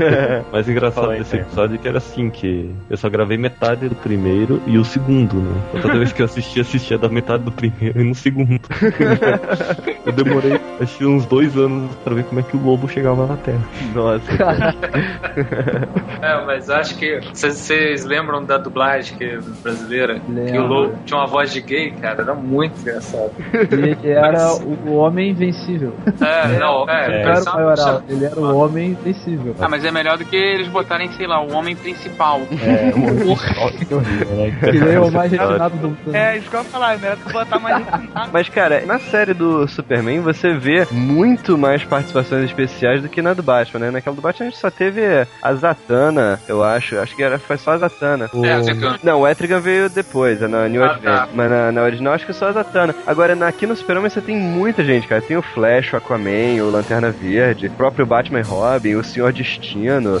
Mas 0.52 0.68
engraçado 0.68 1.04
Fala 1.04 1.16
desse 1.16 1.32
cara. 1.32 1.42
episódio 1.42 1.74
é 1.74 1.78
que 1.78 1.88
era 1.88 1.98
assim, 1.98 2.30
que 2.30 2.70
eu 2.88 2.96
só 2.96 3.08
gravei 3.08 3.36
metade 3.38 3.88
do 3.88 3.94
primeiro 3.94 4.62
e 4.66 4.78
o 4.78 4.84
segundo, 4.84 5.36
né? 5.36 5.60
Então, 5.70 5.82
Toda 5.82 5.98
vez 5.98 6.12
que 6.12 6.22
eu 6.22 6.26
assistia, 6.26 6.62
assistia 6.62 6.98
da 6.98 7.08
metade 7.08 7.42
do 7.44 7.52
primeiro 7.52 8.00
e 8.00 8.04
no 8.04 8.14
segundo. 8.14 8.60
eu 10.06 10.12
demorei, 10.12 10.60
acho 10.80 10.98
que 10.98 11.06
uns 11.06 11.26
dois 11.26 11.56
anos 11.56 11.94
pra 12.04 12.14
ver 12.14 12.24
como 12.24 12.40
é 12.40 12.42
que 12.42 12.56
o 12.56 12.60
lobo 12.62 12.88
chegava 12.88 13.26
na 13.26 13.36
Terra. 13.36 13.60
Nossa. 13.94 14.30
É, 16.22 16.44
mas 16.44 16.68
acho 16.68 16.98
que. 16.98 17.18
Vocês- 17.32 18.04
lembram 18.04 18.44
da 18.44 18.58
dublagem 18.58 19.16
que, 19.16 19.38
brasileira? 19.62 20.20
Que 20.20 20.58
o. 20.58 20.66
Lobo 20.66 20.98
tinha 21.06 21.18
uma 21.18 21.26
voz 21.26 21.52
de 21.52 21.60
gay, 21.62 21.92
cara. 21.92 22.22
Era 22.22 22.34
muito 22.34 22.78
engraçado. 22.80 23.32
Ele 23.70 24.10
era 24.10 24.52
o 24.86 24.94
Homem 24.96 25.30
Invencível. 25.30 25.94
É, 26.20 26.58
não, 26.58 26.88
é, 26.88 27.06
Ele 27.06 27.14
é, 27.16 27.20
era 27.22 27.32
o 27.38 27.42
só- 27.42 27.54
maioral, 27.54 28.02
ele 28.08 28.24
era 28.24 28.40
o 28.40 28.56
Homem 28.56 28.90
Invencível. 28.90 29.54
Ah, 29.60 29.68
mas 29.68 29.84
é 29.84 29.90
melhor 29.90 30.18
do 30.18 30.24
que 30.24 30.36
eles 30.36 30.68
botarem, 30.68 31.10
sei 31.12 31.26
lá, 31.26 31.40
o 31.42 31.52
homem 31.52 31.74
principal. 31.76 32.40
É, 32.62 32.92
um 32.96 33.36
que 33.86 33.94
horrível, 33.94 34.28
né? 34.36 34.58
Ele 34.62 34.92
é 34.92 35.00
o 35.00 35.10
mais 35.10 35.30
refinado 35.30 35.76
do 35.76 35.88
mundo. 35.88 36.14
É, 36.14 36.36
isso 36.36 36.48
que 36.50 36.56
eu 36.56 36.60
ia 36.60 36.64
falar, 36.66 36.94
é 36.94 36.96
melhor 36.98 37.16
tu 37.16 37.32
botar 37.32 37.58
mais 37.58 37.84
Mas, 38.32 38.48
cara, 38.48 38.82
na 38.86 38.98
série 38.98 39.34
do 39.34 39.66
Superman 39.68 40.20
você 40.20 40.52
vê 40.54 40.86
muito 40.90 41.56
mais 41.58 41.84
participações 41.84 42.44
especiais 42.44 43.02
do 43.02 43.08
que 43.08 43.22
na 43.22 43.32
do 43.34 43.42
Batman, 43.42 43.86
né? 43.86 43.90
Naquela 43.90 44.16
do 44.16 44.22
Batman 44.22 44.46
a 44.46 44.50
gente 44.50 44.58
só 44.60 44.70
teve 44.70 45.00
a 45.42 45.54
Zatanna, 45.54 46.40
eu 46.48 46.62
acho. 46.62 46.98
Acho 46.98 47.14
que 47.16 47.22
era, 47.22 47.38
foi 47.38 47.56
só 47.56 47.72
a 47.72 47.78
Zatanna. 47.78 48.30
É, 48.44 48.52
a. 48.52 48.60
Não, 49.02 49.20
o 49.20 49.28
Etrigan 49.28 49.60
veio 49.60 49.88
depois, 49.88 50.42
é 50.42 50.48
na 50.48 50.68
New 50.68 50.82
Ah, 50.84 50.92
Advent. 50.92 51.14
tá. 51.14 51.28
Mas 51.34 51.50
na, 51.50 51.72
na 51.72 51.82
original 51.82 52.12
acho 52.14 52.26
que 52.26 52.32
só 52.32 52.48
a 52.48 52.52
Zatanna. 52.52 52.94
Agora, 53.06 53.29
na, 53.34 53.48
aqui 53.48 53.66
no 53.66 53.76
Superman 53.76 54.08
você 54.08 54.20
tem 54.20 54.36
muita 54.36 54.84
gente, 54.84 55.06
cara. 55.06 55.20
Tem 55.20 55.36
o 55.36 55.42
Flash, 55.42 55.92
o 55.92 55.96
Aquaman, 55.96 56.62
o 56.62 56.70
Lanterna 56.70 57.10
Verde, 57.10 57.66
o 57.66 57.70
próprio 57.70 58.06
Batman 58.06 58.40
e 58.40 58.42
Robin, 58.42 58.94
o 58.94 59.04
Senhor 59.04 59.32
Destino. 59.32 60.20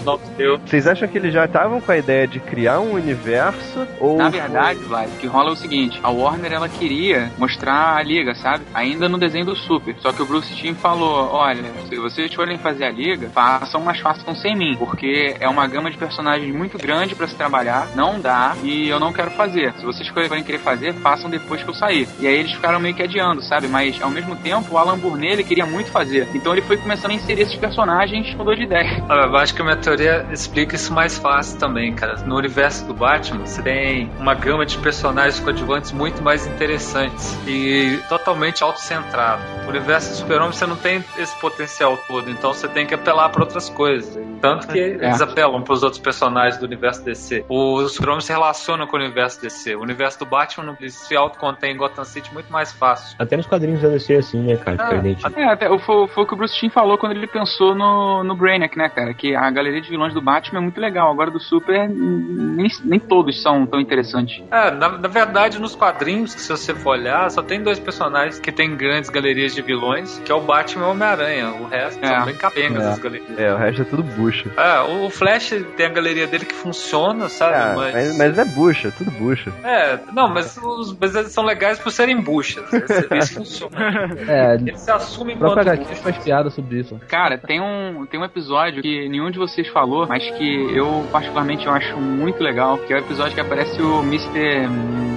Vocês 0.64 0.86
acham 0.86 1.08
que 1.08 1.18
eles 1.18 1.32
já 1.32 1.44
estavam 1.44 1.80
com 1.80 1.92
a 1.92 1.98
ideia 1.98 2.26
de 2.26 2.40
criar 2.40 2.80
um 2.80 2.92
universo? 2.92 3.86
Ou 3.98 4.18
Na 4.18 4.28
verdade, 4.28 4.78
Vlad, 4.80 5.08
o 5.08 5.16
que 5.18 5.26
rola 5.26 5.50
é 5.50 5.52
o 5.52 5.56
seguinte: 5.56 6.00
a 6.02 6.10
Warner 6.10 6.52
ela 6.52 6.68
queria 6.68 7.30
mostrar 7.38 7.96
a 7.96 8.02
liga, 8.02 8.34
sabe? 8.34 8.64
Ainda 8.74 9.08
no 9.08 9.18
desenho 9.18 9.46
do 9.46 9.56
Super. 9.56 9.94
Só 9.98 10.12
que 10.12 10.22
o 10.22 10.26
Bruce 10.26 10.54
Timm 10.54 10.74
falou: 10.74 11.30
olha, 11.32 11.70
se 11.88 11.96
vocês 11.96 12.32
forem 12.32 12.58
fazer 12.58 12.84
a 12.84 12.90
liga, 12.90 13.28
façam, 13.30 13.80
mas 13.80 14.00
façam 14.00 14.34
sem 14.34 14.56
mim. 14.56 14.76
Porque 14.78 15.36
é 15.38 15.48
uma 15.48 15.66
gama 15.66 15.90
de 15.90 15.96
personagens 15.96 16.54
muito 16.54 16.78
grande 16.78 17.14
pra 17.14 17.26
se 17.26 17.34
trabalhar, 17.34 17.88
não 17.94 18.20
dá, 18.20 18.56
e 18.62 18.88
eu 18.88 19.00
não 19.00 19.12
quero 19.12 19.30
fazer. 19.30 19.72
Se 19.74 19.84
vocês 19.84 20.08
forem 20.08 20.42
querer 20.42 20.58
fazer, 20.58 20.94
façam 20.94 21.30
depois 21.30 21.62
que 21.62 21.68
eu 21.68 21.74
sair. 21.74 22.08
E 22.18 22.26
aí 22.26 22.34
eles 22.34 22.52
ficaram 22.52 22.80
meio 22.80 22.89
que 22.94 23.02
adiando, 23.02 23.42
sabe? 23.42 23.68
Mas 23.68 24.00
ao 24.02 24.10
mesmo 24.10 24.36
tempo, 24.36 24.74
o 24.74 24.78
Alan 24.78 24.98
Burnett 24.98 25.32
ele 25.34 25.44
queria 25.44 25.66
muito 25.66 25.90
fazer. 25.90 26.28
Então 26.34 26.52
ele 26.52 26.62
foi 26.62 26.76
começando 26.76 27.12
a 27.12 27.14
inserir 27.14 27.42
esses 27.42 27.56
personagens, 27.56 28.34
mudou 28.34 28.54
de 28.54 28.62
ideia. 28.62 29.02
Eu 29.08 29.36
acho 29.36 29.54
que 29.54 29.60
a 29.62 29.64
minha 29.64 29.76
teoria 29.76 30.26
explica 30.32 30.74
isso 30.76 30.92
mais 30.92 31.18
fácil 31.18 31.58
também, 31.58 31.94
cara. 31.94 32.16
No 32.24 32.36
universo 32.36 32.84
do 32.86 32.94
Batman, 32.94 33.46
você 33.46 33.62
tem 33.62 34.10
uma 34.18 34.34
gama 34.34 34.64
de 34.66 34.76
personagens 34.78 35.38
coadjuvantes 35.40 35.92
muito 35.92 36.22
mais 36.22 36.46
interessantes 36.46 37.36
e 37.46 37.98
totalmente 38.08 38.62
autocentrado. 38.62 39.42
No 39.64 39.68
universo 39.70 40.10
do 40.10 40.16
Super-Homem, 40.16 40.52
você 40.52 40.66
não 40.66 40.76
tem 40.76 41.04
esse 41.18 41.36
potencial 41.40 41.96
todo, 42.08 42.30
então 42.30 42.52
você 42.52 42.68
tem 42.68 42.86
que 42.86 42.94
apelar 42.94 43.28
para 43.28 43.42
outras 43.42 43.68
coisas. 43.68 44.18
Tanto 44.40 44.66
que 44.68 44.78
eles 44.78 45.20
apelam 45.20 45.62
para 45.62 45.74
os 45.74 45.82
outros 45.82 46.00
personagens 46.00 46.56
do 46.58 46.64
universo 46.66 47.04
DC. 47.04 47.44
O 47.48 47.86
Super-Homem 47.88 48.20
se 48.20 48.32
relaciona 48.32 48.86
com 48.86 48.96
o 48.96 49.00
universo 49.00 49.40
DC. 49.40 49.74
O 49.76 49.82
universo 49.82 50.18
do 50.20 50.26
Batman 50.26 50.64
não- 50.64 50.76
se 50.90 51.14
autocontém 51.16 51.72
em 51.74 51.76
Gotham 51.76 52.04
City 52.04 52.32
muito 52.32 52.50
mais 52.52 52.72
fácil. 52.80 53.14
Até 53.18 53.36
nos 53.36 53.46
quadrinhos 53.46 53.82
da 53.82 53.88
DC 53.88 54.14
assim, 54.16 54.40
né, 54.42 54.56
cara? 54.56 54.76
Ah, 54.80 54.84
Fica 54.86 54.96
idêntico. 54.96 55.38
É, 55.38 55.44
até, 55.44 55.78
foi, 55.78 56.08
foi 56.08 56.24
o 56.24 56.26
que 56.26 56.34
o 56.34 56.36
Bruce 56.36 56.56
Timm 56.56 56.70
falou 56.70 56.96
quando 56.98 57.12
ele 57.12 57.26
pensou 57.26 57.74
no, 57.74 58.24
no 58.24 58.34
Brainiac, 58.34 58.76
né, 58.76 58.88
cara? 58.88 59.12
Que 59.14 59.34
a 59.36 59.50
galeria 59.50 59.80
de 59.80 59.88
vilões 59.90 60.14
do 60.14 60.22
Batman 60.22 60.58
é 60.58 60.62
muito 60.62 60.80
legal. 60.80 61.10
Agora 61.12 61.30
do 61.30 61.38
Super, 61.38 61.88
nem, 61.88 62.66
nem 62.84 62.98
todos 62.98 63.40
são 63.42 63.66
tão 63.66 63.78
interessantes. 63.80 64.42
É, 64.50 64.70
na, 64.70 64.88
na 64.98 65.08
verdade, 65.08 65.60
nos 65.60 65.74
quadrinhos, 65.74 66.34
que 66.34 66.40
se 66.40 66.48
você 66.48 66.74
for 66.74 66.90
olhar, 66.90 67.30
só 67.30 67.42
tem 67.42 67.62
dois 67.62 67.78
personagens 67.78 68.38
que 68.40 68.50
tem 68.50 68.74
grandes 68.76 69.10
galerias 69.10 69.54
de 69.54 69.60
vilões, 69.62 70.18
que 70.24 70.32
é 70.32 70.34
o 70.34 70.40
Batman 70.40 70.84
e 70.84 70.88
o 70.88 70.90
Homem-Aranha. 70.92 71.50
O 71.60 71.66
resto 71.66 72.02
É. 72.04 72.08
são 72.08 72.24
bem 72.24 72.34
capengas 72.36 72.82
É. 72.84 72.88
as 72.88 72.98
galerias. 72.98 73.38
É, 73.38 73.52
o 73.52 73.56
resto 73.56 73.82
é 73.82 73.84
tudo 73.84 74.02
bucha. 74.02 74.50
É, 74.56 74.80
o 74.82 75.10
o 75.10 75.10
Flash 75.12 75.50
tem 75.76 75.86
a 75.86 75.88
galeria 75.88 76.26
dele 76.26 76.44
que 76.44 76.54
funciona, 76.54 77.28
sabe? 77.28 77.54
Ah, 77.56 77.72
mas... 77.74 77.94
mas, 77.94 78.16
mas 78.16 78.38
é 78.38 78.44
bucha, 78.44 78.92
tudo 78.96 79.10
bucha. 79.10 79.52
É, 79.64 79.98
não, 80.12 80.28
mas 80.28 80.56
os 80.56 80.96
mas 81.00 81.16
eles 81.16 81.32
são 81.32 81.42
legais 81.44 81.78
por 81.80 81.90
serem 81.90 82.20
buchas. 82.20 82.69
Esse- 82.76 83.16
Isso 83.18 83.34
funciona. 83.34 84.10
É, 84.28 84.54
Eles 84.54 84.80
se 84.80 84.90
assumem 84.90 85.36
enquanto 85.36 85.58
HQ 85.58 85.94
faz 85.96 86.18
piada 86.18 86.50
sobre 86.50 86.78
isso. 86.80 86.98
Cara, 87.08 87.36
tem 87.38 87.60
um, 87.60 88.06
tem 88.06 88.18
um 88.20 88.24
episódio 88.24 88.82
que 88.82 89.08
nenhum 89.08 89.30
de 89.30 89.38
vocês 89.38 89.66
falou, 89.68 90.06
mas 90.06 90.28
que 90.32 90.76
eu 90.76 91.04
particularmente 91.12 91.66
eu 91.66 91.72
acho 91.72 91.96
muito 91.98 92.42
legal, 92.42 92.78
que 92.78 92.92
é 92.92 92.96
o 92.96 93.00
episódio 93.00 93.34
que 93.34 93.40
aparece 93.40 93.80
o 93.80 94.00
Mr. 94.02 94.68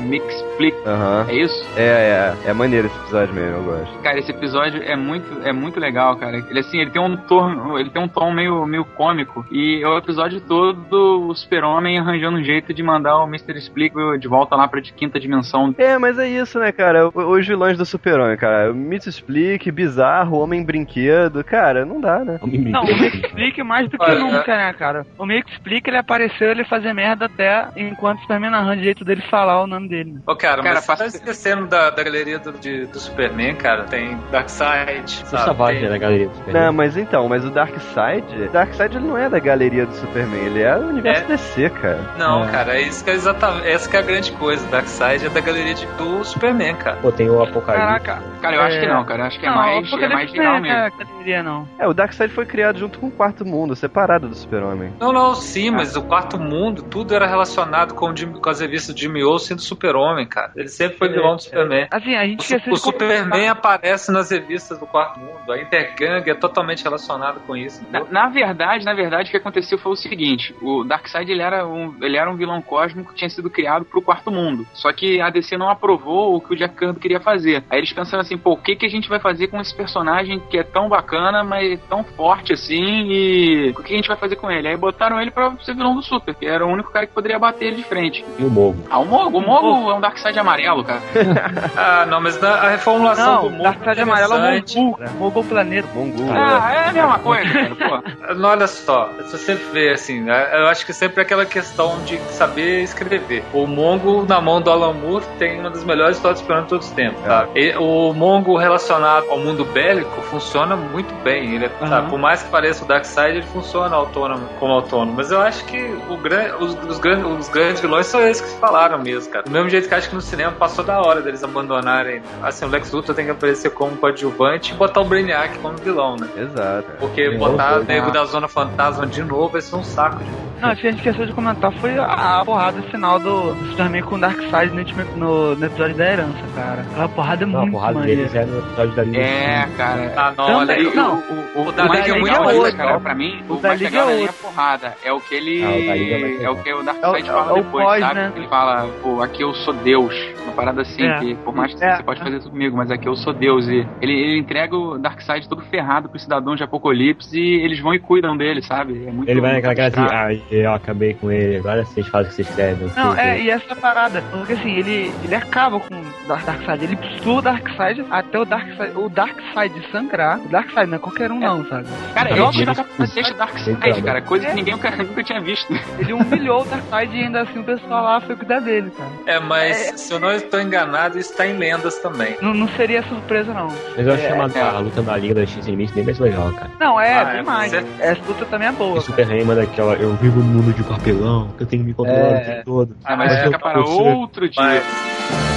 Mixplick. 0.07 0.77
Aham. 0.85 1.25
É 1.29 1.35
isso? 1.35 1.65
É, 1.77 2.35
é, 2.45 2.49
é 2.49 2.53
maneiro 2.53 2.87
esse 2.87 2.97
episódio 2.99 3.33
mesmo, 3.33 3.57
eu 3.57 3.63
gosto. 3.63 3.99
Cara, 4.03 4.19
esse 4.19 4.31
episódio 4.31 4.81
é 4.83 4.95
muito, 4.95 5.41
é 5.43 5.51
muito 5.51 5.79
legal, 5.79 6.15
cara. 6.17 6.37
Ele 6.37 6.59
assim, 6.59 6.79
ele 6.79 6.91
tem 6.91 7.01
um 7.01 7.15
tom, 7.15 7.77
ele 7.77 7.89
tem 7.89 8.01
um 8.01 8.07
tom 8.07 8.31
meio, 8.31 8.65
meio 8.65 8.85
cômico 8.85 9.45
e 9.51 9.81
é 9.83 9.87
o 9.87 9.97
episódio 9.97 10.41
todo 10.41 11.27
o 11.29 11.35
Super-Homem 11.35 11.97
arranjando 11.99 12.37
um 12.37 12.43
jeito 12.43 12.73
de 12.73 12.83
mandar 12.83 13.17
o 13.23 13.27
Mr. 13.27 13.57
Explico 13.57 14.17
de 14.17 14.27
volta 14.27 14.55
lá 14.55 14.67
pra 14.67 14.81
de 14.81 14.93
quinta 14.93 15.19
dimensão. 15.19 15.73
É, 15.77 15.97
mas 15.97 16.19
é 16.19 16.27
isso, 16.27 16.59
né, 16.59 16.71
cara? 16.71 17.07
O- 17.07 17.11
Os 17.43 17.47
vilões 17.47 17.77
do 17.77 17.85
Super-Homem, 17.85 18.37
cara. 18.37 18.71
O 18.71 18.73
Mito 18.75 19.09
Explique, 19.09 19.69
Bizarro, 19.71 20.39
Homem 20.39 20.63
Brinquedo. 20.63 21.43
Cara, 21.43 21.85
não 21.85 21.99
dá, 21.99 22.19
né? 22.19 22.39
Não, 22.41 22.83
o 22.83 22.87
Mick 23.01 23.17
explica 23.25 23.63
mais 23.65 23.89
do 23.89 23.97
que 23.97 24.03
Olha, 24.03 24.19
nunca, 24.19 24.55
né, 24.55 24.71
cara? 24.73 25.05
O 25.17 25.25
Mick 25.25 25.51
explica, 25.51 25.89
ele 25.89 25.97
apareceu, 25.97 26.49
ele 26.51 26.63
fazia 26.63 26.93
merda 26.93 27.25
até 27.25 27.67
enquanto 27.75 28.19
o 28.19 28.21
Superman 28.21 28.53
arranja 28.53 28.79
o 28.79 28.83
jeito 28.83 29.03
dele 29.03 29.21
falar 29.29 29.61
o 29.61 29.67
nome 29.67 29.89
dele. 29.89 30.15
Ô, 30.25 30.35
cara, 30.35 30.61
Cara, 30.63 30.75
mas 30.75 30.85
passa- 30.85 31.03
tá 31.03 31.07
esquecendo 31.07 31.67
da, 31.67 31.89
da 31.89 32.01
galeria 32.03 32.39
do, 32.39 32.53
de- 32.53 32.85
do 32.85 32.99
Superman, 32.99 33.55
cara. 33.55 33.83
Tem 33.83 34.17
Darkseid, 34.31 35.03
O 35.23 35.25
sabe? 35.27 35.43
Savage 35.45 35.77
Tem- 35.79 35.87
é 35.87 35.89
da 35.89 35.97
galeria 35.97 36.27
do 36.29 36.35
Superman. 36.35 36.63
Não, 36.63 36.73
mas 36.73 36.95
então, 36.97 37.27
mas 37.27 37.43
o 37.45 37.49
Darkseid, 37.49 38.47
Darkseid 38.53 38.95
ele 38.97 39.05
não 39.07 39.17
é 39.17 39.29
da 39.29 39.39
galeria 39.39 39.85
do 39.85 39.93
Superman, 39.93 40.39
ele 40.45 40.61
é 40.61 40.75
do 40.79 40.87
universo 40.87 41.23
É. 41.23 41.27
DC, 41.27 41.69
cara. 41.71 41.99
Não, 42.17 42.45
É. 42.45 42.51
cara, 42.51 42.75
é 42.77 42.81
isso 42.81 43.03
que 43.03 43.09
é 43.09 43.13
exatamente. 43.13 43.67
Essa 43.67 43.89
que 43.89 43.97
é 43.97 43.99
a 43.99 44.03
grande 44.03 44.31
coisa. 44.33 44.65
Darkseid 44.67 45.25
é 45.25 45.29
da 45.29 45.41
galeria 45.41 45.73
de- 45.73 45.85
do 45.97 46.23
Superman, 46.23 46.75
cara. 46.75 46.97
Pô, 47.01 47.11
tem 47.11 47.29
o 47.33 47.43
Apocalipse. 47.43 47.85
Caraca. 47.87 48.23
Cara, 48.41 48.55
eu 48.55 48.61
acho 48.61 48.77
É. 48.77 48.79
que 48.81 48.87
não, 48.87 49.05
cara. 49.05 49.23
Eu 49.23 49.25
acho 49.27 49.39
que 49.39 49.45
é 49.45 49.49
não, 49.49 49.55
mais, 49.57 49.93
é 49.93 50.07
mais 50.07 50.31
real 50.33 50.55
é 50.55 50.59
mesmo. 50.59 50.97
galeria, 50.97 51.43
não. 51.43 51.67
É, 51.79 51.87
o 51.87 51.93
Darkseid 51.93 52.33
foi 52.33 52.45
criado 52.45 52.77
junto 52.79 52.99
com 52.99 53.07
o 53.07 53.11
Quarto 53.11 53.45
Mundo, 53.45 53.75
separado 53.75 54.27
do 54.27 54.35
Super-Homem. 54.35 54.93
Não, 54.99 55.11
não, 55.11 55.33
sim, 55.35 55.71
mas 55.71 55.95
o 55.95 56.01
quarto 56.03 56.39
mundo, 56.39 56.83
tudo 56.83 57.13
era 57.15 57.25
relacionado 57.27 57.93
com, 57.93 58.09
o 58.11 58.15
Jimmy- 58.15 58.39
com 58.39 58.49
as 58.49 58.59
revistas 58.59 58.93
de 58.95 59.01
Jimmy 59.03 59.23
Olsen 59.23 59.55
do 59.55 59.61
Super-Homem, 59.61 60.27
cara. 60.27 60.51
Ele 60.55 60.67
sempre 60.67 60.97
foi 60.97 61.09
vilão 61.09 61.35
do 61.35 61.41
Superman. 61.41 61.87
Assim, 61.91 62.15
a 62.15 62.25
gente 62.25 62.53
O, 62.67 62.71
o 62.73 62.77
Superman 62.77 63.47
aparece 63.49 64.11
nas 64.11 64.31
revistas 64.31 64.77
do 64.79 64.85
quarto 64.85 65.19
mundo. 65.19 65.51
A 65.51 65.57
Intergang 65.61 66.29
é 66.29 66.33
totalmente 66.35 66.83
relacionada 66.83 67.39
com 67.45 67.55
isso. 67.55 67.81
Na, 67.91 68.03
na 68.05 68.29
verdade, 68.29 68.85
na 68.85 68.93
verdade, 68.93 69.29
o 69.29 69.31
que 69.31 69.37
aconteceu 69.37 69.77
foi 69.77 69.91
o 69.91 69.95
seguinte: 69.95 70.55
o 70.61 70.83
Darkseid 70.83 71.31
ele 71.31 71.41
era 71.41 71.65
um, 71.67 71.95
ele 72.01 72.17
era 72.17 72.29
um 72.29 72.35
vilão 72.35 72.61
cósmico 72.61 73.11
que 73.11 73.17
tinha 73.19 73.29
sido 73.29 73.49
criado 73.49 73.85
pro 73.85 74.01
quarto 74.01 74.31
mundo. 74.31 74.65
Só 74.73 74.91
que 74.91 75.21
a 75.21 75.29
DC 75.29 75.57
não 75.57 75.69
aprovou 75.69 76.35
o 76.35 76.41
que 76.41 76.53
o 76.53 76.57
Jack 76.57 76.75
Kirby 76.75 76.99
queria 76.99 77.19
fazer. 77.23 77.63
Aí 77.69 77.79
eles 77.79 77.93
pensaram 77.93 78.21
assim, 78.21 78.37
pô, 78.37 78.53
o 78.53 78.57
que, 78.57 78.75
que 78.75 78.85
a 78.85 78.89
gente 78.89 79.09
vai 79.09 79.19
fazer 79.19 79.47
com 79.47 79.59
esse 79.59 79.75
personagem 79.75 80.41
que 80.49 80.57
é 80.57 80.63
tão 80.63 80.89
bacana, 80.89 81.43
mas 81.43 81.79
tão 81.89 82.03
forte 82.03 82.53
assim, 82.53 83.07
e 83.09 83.73
o 83.77 83.83
que 83.83 83.93
a 83.93 83.95
gente 83.95 84.07
vai 84.07 84.17
fazer 84.17 84.35
com 84.35 84.49
ele? 84.51 84.67
Aí 84.67 84.77
botaram 84.77 85.21
ele 85.21 85.31
pra 85.31 85.51
ser 85.61 85.75
vilão 85.75 85.95
do 85.95 86.01
Super, 86.01 86.35
que 86.35 86.45
era 86.45 86.65
o 86.65 86.69
único 86.69 86.91
cara 86.91 87.05
que 87.05 87.13
poderia 87.13 87.39
bater 87.39 87.67
ele 87.67 87.77
de 87.77 87.83
frente. 87.83 88.25
E 88.37 88.43
o 88.43 88.49
Mogo. 88.49 88.83
Ah, 88.89 88.99
o 88.99 89.05
Mogo, 89.05 89.37
o 89.37 89.41
Mogo 89.41 89.91
é 89.91 89.95
um 89.95 90.01
Darkseid 90.01 90.37
amarelo, 90.37 90.83
cara. 90.83 91.01
Ah, 91.75 92.05
não, 92.05 92.21
mas 92.21 92.39
na, 92.39 92.49
a 92.55 92.69
reformulação 92.69 93.35
do 93.35 93.43
Não, 93.43 93.51
mundo. 93.51 93.63
Darkseid 93.63 94.01
amarelo 94.01 94.33
é 94.33 94.37
o 94.37 94.39
interessante. 94.39 94.77
Mongul, 94.77 94.99
Mongul 95.17 95.43
Planeta. 95.43 95.87
Mongul. 95.93 96.31
Ah, 96.31 96.71
é 96.73 96.89
a 96.89 96.93
mesma 96.93 97.19
coisa, 97.19 97.51
cara, 97.51 97.75
pô. 97.75 98.33
Não, 98.35 98.53
Olha 98.53 98.67
só, 98.67 99.09
se 99.25 99.37
você 99.37 99.55
vê 99.55 99.89
assim, 99.91 100.21
né, 100.21 100.49
eu 100.53 100.67
acho 100.67 100.85
que 100.85 100.93
sempre 100.93 101.21
é 101.21 101.23
aquela 101.23 101.45
questão 101.45 102.03
de 102.03 102.17
saber 102.31 102.83
escrever. 102.83 103.43
O 103.51 103.65
Mongo, 103.65 104.25
na 104.27 104.39
mão 104.39 104.61
do 104.61 104.69
Alan 104.69 104.93
Moore, 104.93 105.25
tem 105.39 105.59
uma 105.59 105.71
das 105.71 105.83
melhores 105.83 106.17
histórias 106.17 106.39
de 106.41 106.47
todos 106.67 106.87
os 106.87 106.91
tempos, 106.93 107.12
sabe? 107.25 107.59
E 107.59 107.75
o 107.77 108.13
Mongo 108.13 108.57
relacionado 108.57 109.29
ao 109.29 109.39
mundo 109.39 109.65
bélico 109.65 110.21
funciona 110.21 110.75
muito 110.75 111.13
bem. 111.23 111.55
Ele, 111.55 111.65
é, 111.65 111.87
sabe, 111.87 112.09
por 112.09 112.19
mais 112.19 112.43
que 112.43 112.49
pareça 112.49 112.83
o 112.83 112.87
Darkseid, 112.87 113.37
ele 113.37 113.45
funciona 113.47 113.95
autônomo, 113.95 114.47
como 114.59 114.73
autônomo. 114.73 115.13
Mas 115.15 115.31
eu 115.31 115.41
acho 115.41 115.63
que 115.65 115.77
o 116.09 116.17
gran, 116.17 116.55
os, 116.57 116.75
os, 116.87 116.99
gran, 116.99 117.25
os 117.27 117.49
grandes 117.49 117.81
vilões 117.81 118.05
são 118.07 118.21
esses 118.21 118.41
que 118.41 118.49
se 118.49 118.57
falaram 118.59 118.99
mesmo, 118.99 119.31
cara. 119.31 119.45
Do 119.45 119.51
mesmo 119.51 119.69
jeito 119.69 119.87
que 119.87 119.93
eu 119.93 119.97
acho 119.97 120.09
que 120.09 120.15
no 120.15 120.21
cinema 120.21 120.51
passou 120.53 120.83
da 120.83 120.99
hora 121.01 121.21
deles 121.21 121.43
abandonarem. 121.43 122.21
Assim, 122.41 122.65
o 122.65 122.69
Lex 122.69 122.91
Luthor 122.91 123.15
tem 123.15 123.25
que 123.25 123.31
aparecer 123.31 123.71
como 123.71 123.95
coadjuvante 123.97 124.73
e 124.73 124.75
botar 124.75 125.01
o 125.01 125.05
Brainiac 125.05 125.57
como 125.59 125.77
vilão, 125.77 126.15
né? 126.15 126.27
Exato. 126.35 126.91
Porque 126.99 127.29
botar 127.37 127.79
o 127.79 127.83
nego 127.83 128.11
da 128.11 128.25
Zona 128.25 128.47
Fantasma 128.47 129.05
de 129.05 129.23
novo 129.23 129.49
vai 129.49 129.61
ser 129.61 129.75
um 129.75 129.83
saco 129.83 130.23
de. 130.23 130.29
Não, 130.61 130.71
o 130.71 130.75
que 130.75 130.87
a 130.87 130.91
gente 130.91 130.99
esqueceu 130.99 131.25
de 131.25 131.33
comentar 131.33 131.73
foi 131.73 131.97
a, 131.99 132.41
porrada 132.45 132.81
final 132.83 133.19
do 133.19 133.53
Superman 133.69 134.01
com 134.03 134.15
o 134.15 134.19
Darkseid 134.19 134.73
no, 135.15 135.55
no 135.55 135.65
episódio 135.65 135.95
da 135.95 136.11
herança, 136.11 136.39
cara. 136.55 136.85
Aquela 137.03 137.09
porrada 137.09 137.43
é 137.43 137.47
Não, 137.47 137.57
a 137.57 137.61
muito 137.61 137.71
porrada 137.73 137.99
maneira. 137.99 138.21
deles 138.21 138.35
é 138.35 138.45
no 138.45 138.59
episódio 138.59 138.95
da 138.95 139.03
Liga 139.03 139.17
da 139.19 139.23
É, 139.25 139.67
cara. 139.77 140.13
Ah, 140.15 140.25
não, 140.29 140.35
Também, 140.35 140.55
olha 140.55 140.73
aí. 140.75 140.95
não. 140.95 141.15
O, 141.15 141.19
o, 141.19 141.61
O 141.63 141.67
o 141.67 141.71
da 141.71 141.85
mais 141.85 142.05
Liga 142.05 142.17
é 142.17 142.21
legal, 142.21 142.43
muito 142.43 142.55
outro. 142.57 142.77
legal 142.77 143.01
pra 143.01 143.15
mim, 143.15 143.43
O 143.49 143.53
o 143.53 143.57
da 143.57 143.67
mais 143.69 143.81
Liga 143.81 143.91
legal 143.91 144.09
é 144.09 144.13
nem 144.15 144.23
é 144.23 144.27
outro. 144.27 144.41
porrada. 144.43 144.93
É 145.03 145.11
o 145.13 145.19
que 145.19 145.35
ele. 145.35 145.63
Ah, 145.63 145.67
da 145.67 145.73
é 145.75 146.43
É 146.43 146.49
o 146.49 146.55
que 146.55 146.73
o 146.73 146.79
É 146.81 146.83
Darkseid 146.83 147.29
o- 147.29 147.33
fala 147.33 147.51
é 147.51 147.61
depois, 147.61 147.85
pós, 147.85 147.99
sabe? 147.99 148.15
né? 148.15 148.31
Ele 148.35 148.47
fala, 148.47 148.87
pô, 149.01 149.21
aqui 149.21 149.43
eu 149.43 149.53
sou 149.53 149.73
Deus. 149.73 150.13
Uma 150.43 150.53
parada 150.53 150.81
assim, 150.81 151.03
É. 151.05 151.19
que 151.19 151.35
por 151.35 151.55
mais 151.55 151.73
que 151.73 151.83
É. 151.83 151.95
você 151.97 152.03
pode 152.03 152.19
fazer 152.21 152.39
tudo 152.39 152.51
comigo, 152.51 152.75
mas 152.77 152.91
aqui 152.91 153.07
eu 153.07 153.15
sou 153.15 153.33
Deus. 153.33 153.67
E. 153.67 153.85
Ele, 154.01 154.13
ele 154.13 154.39
entrega 154.39 154.75
o 154.75 154.97
Darkseid 154.97 155.47
todo 155.47 155.61
ferrado 155.63 156.09
pros 156.09 156.23
cidadãos 156.23 156.57
de 156.57 156.63
Apocalipse 156.63 157.37
e 157.39 157.61
eles 157.63 157.79
vão 157.79 157.93
e 157.93 157.99
cuidam 157.99 158.35
dele, 158.37 158.61
sabe? 158.61 159.05
É 159.07 159.11
muito 159.11 159.29
Ele 159.29 159.41
vai 159.41 159.53
naquela 159.53 159.75
cara 159.75 159.87
assim, 159.87 160.39
ah, 160.41 160.45
eu 160.51 160.73
acabei 160.73 161.13
com 161.13 161.31
ele, 161.31 161.57
agora 161.57 161.83
vocês 161.85 162.07
fazem 162.07 162.27
o 162.27 162.29
que 162.29 162.43
vocês 162.43 162.55
querem. 162.55 162.77
Não, 162.95 163.15
é, 163.17 163.39
e 163.41 163.49
essa 163.49 163.75
parada, 163.75 164.21
porque 164.31 164.53
assim, 164.53 164.71
ele, 164.77 165.11
ele 165.23 165.35
acaba 165.35 165.79
com 165.79 165.95
o 165.95 166.27
Dark- 166.27 166.45
Darkseid, 166.45 166.83
ele 166.93 167.19
pulou 167.21 167.37
o 167.37 167.41
Darkseid 167.41 168.05
até 168.09 168.39
o 168.39 168.45
Darkseid, 168.45 168.97
o 168.97 169.09
Darkseid 169.09 169.73
sangrar. 169.91 170.39
O 170.39 170.47
Darkseid 170.49 170.87
não 170.89 170.95
é 170.97 170.99
qualquer 170.99 171.31
um 171.31 171.39
não, 171.39 171.65
sabe? 171.65 171.85
Cara, 172.13 172.29
Ele 172.31 172.39
eu 172.39 172.47
acho 172.47 172.57
tira- 172.57 172.75
que 172.75 172.83
capacete 172.83 173.31
do 173.33 173.37
Darkseid, 173.37 174.01
cara, 174.03 174.21
coisa 174.21 174.45
É. 174.47 174.49
que 174.49 174.55
ninguém 174.55 174.73
nunca, 174.75 174.91
nunca 174.91 175.23
tinha 175.23 175.41
visto. 175.41 175.73
Ele 175.99 176.13
humilhou 176.13 176.61
o 176.61 176.65
Darkseid 176.65 177.15
e 177.15 177.23
ainda 177.23 177.41
assim 177.41 177.59
o 177.59 177.63
pessoal 177.63 178.03
lá 178.03 178.21
foi 178.21 178.35
cuidar 178.35 178.59
dele, 178.59 178.91
cara. 178.91 179.09
É, 179.25 179.39
mas 179.39 179.77
se 179.99 180.13
eu 180.13 180.19
não 180.19 180.31
estou 180.31 180.59
enganado, 180.61 181.17
isso 181.17 181.35
tá 181.35 181.45
em 181.47 181.57
lendas 181.57 181.97
também. 181.99 182.37
Não, 182.41 182.53
não 182.53 182.67
seria 182.69 183.01
surpresa, 183.03 183.53
não. 183.53 183.67
Mas 183.95 184.07
eu 184.07 184.13
acho 184.13 184.23
É, 184.25 184.29
chamado 184.29 184.57
é. 184.57 184.61
a 184.61 184.79
luta 184.79 185.01
da 185.01 185.17
Liga 185.17 185.35
da 185.35 185.45
X 185.45 185.65
Limite 185.67 185.93
bem 185.93 186.03
mais 186.03 186.19
legal, 186.19 186.51
cara. 186.53 186.69
Não, 186.79 186.99
é, 186.99 187.13
Ah, 187.13 187.33
é, 187.37 187.41
mais. 187.41 187.71
certo. 187.71 187.87
Essa 187.99 188.21
luta 188.27 188.45
também 188.45 188.67
é 188.67 188.71
boa. 188.71 189.01
Superman 189.01 189.43
manda 189.45 189.63
aquela, 189.63 189.93
eu 189.95 190.13
vivo 190.15 190.39
no 190.39 190.45
mundo 190.45 190.73
de 190.73 190.83
papelão, 190.83 191.49
que 191.57 191.63
eu 191.63 191.67
tenho 191.67 191.81
que 191.83 191.87
me 191.89 191.93
controlar 191.93 192.19
É. 192.19 192.41
o 192.41 192.45
tempo 192.45 192.65
todo. 192.65 192.95
Ah, 193.03 193.15
mas 193.15 193.31
É, 193.31 193.43
fica 193.45 193.59
para 193.59 193.79
outro 193.79 194.47
dia. 194.49 194.61
Mas 194.63 195.52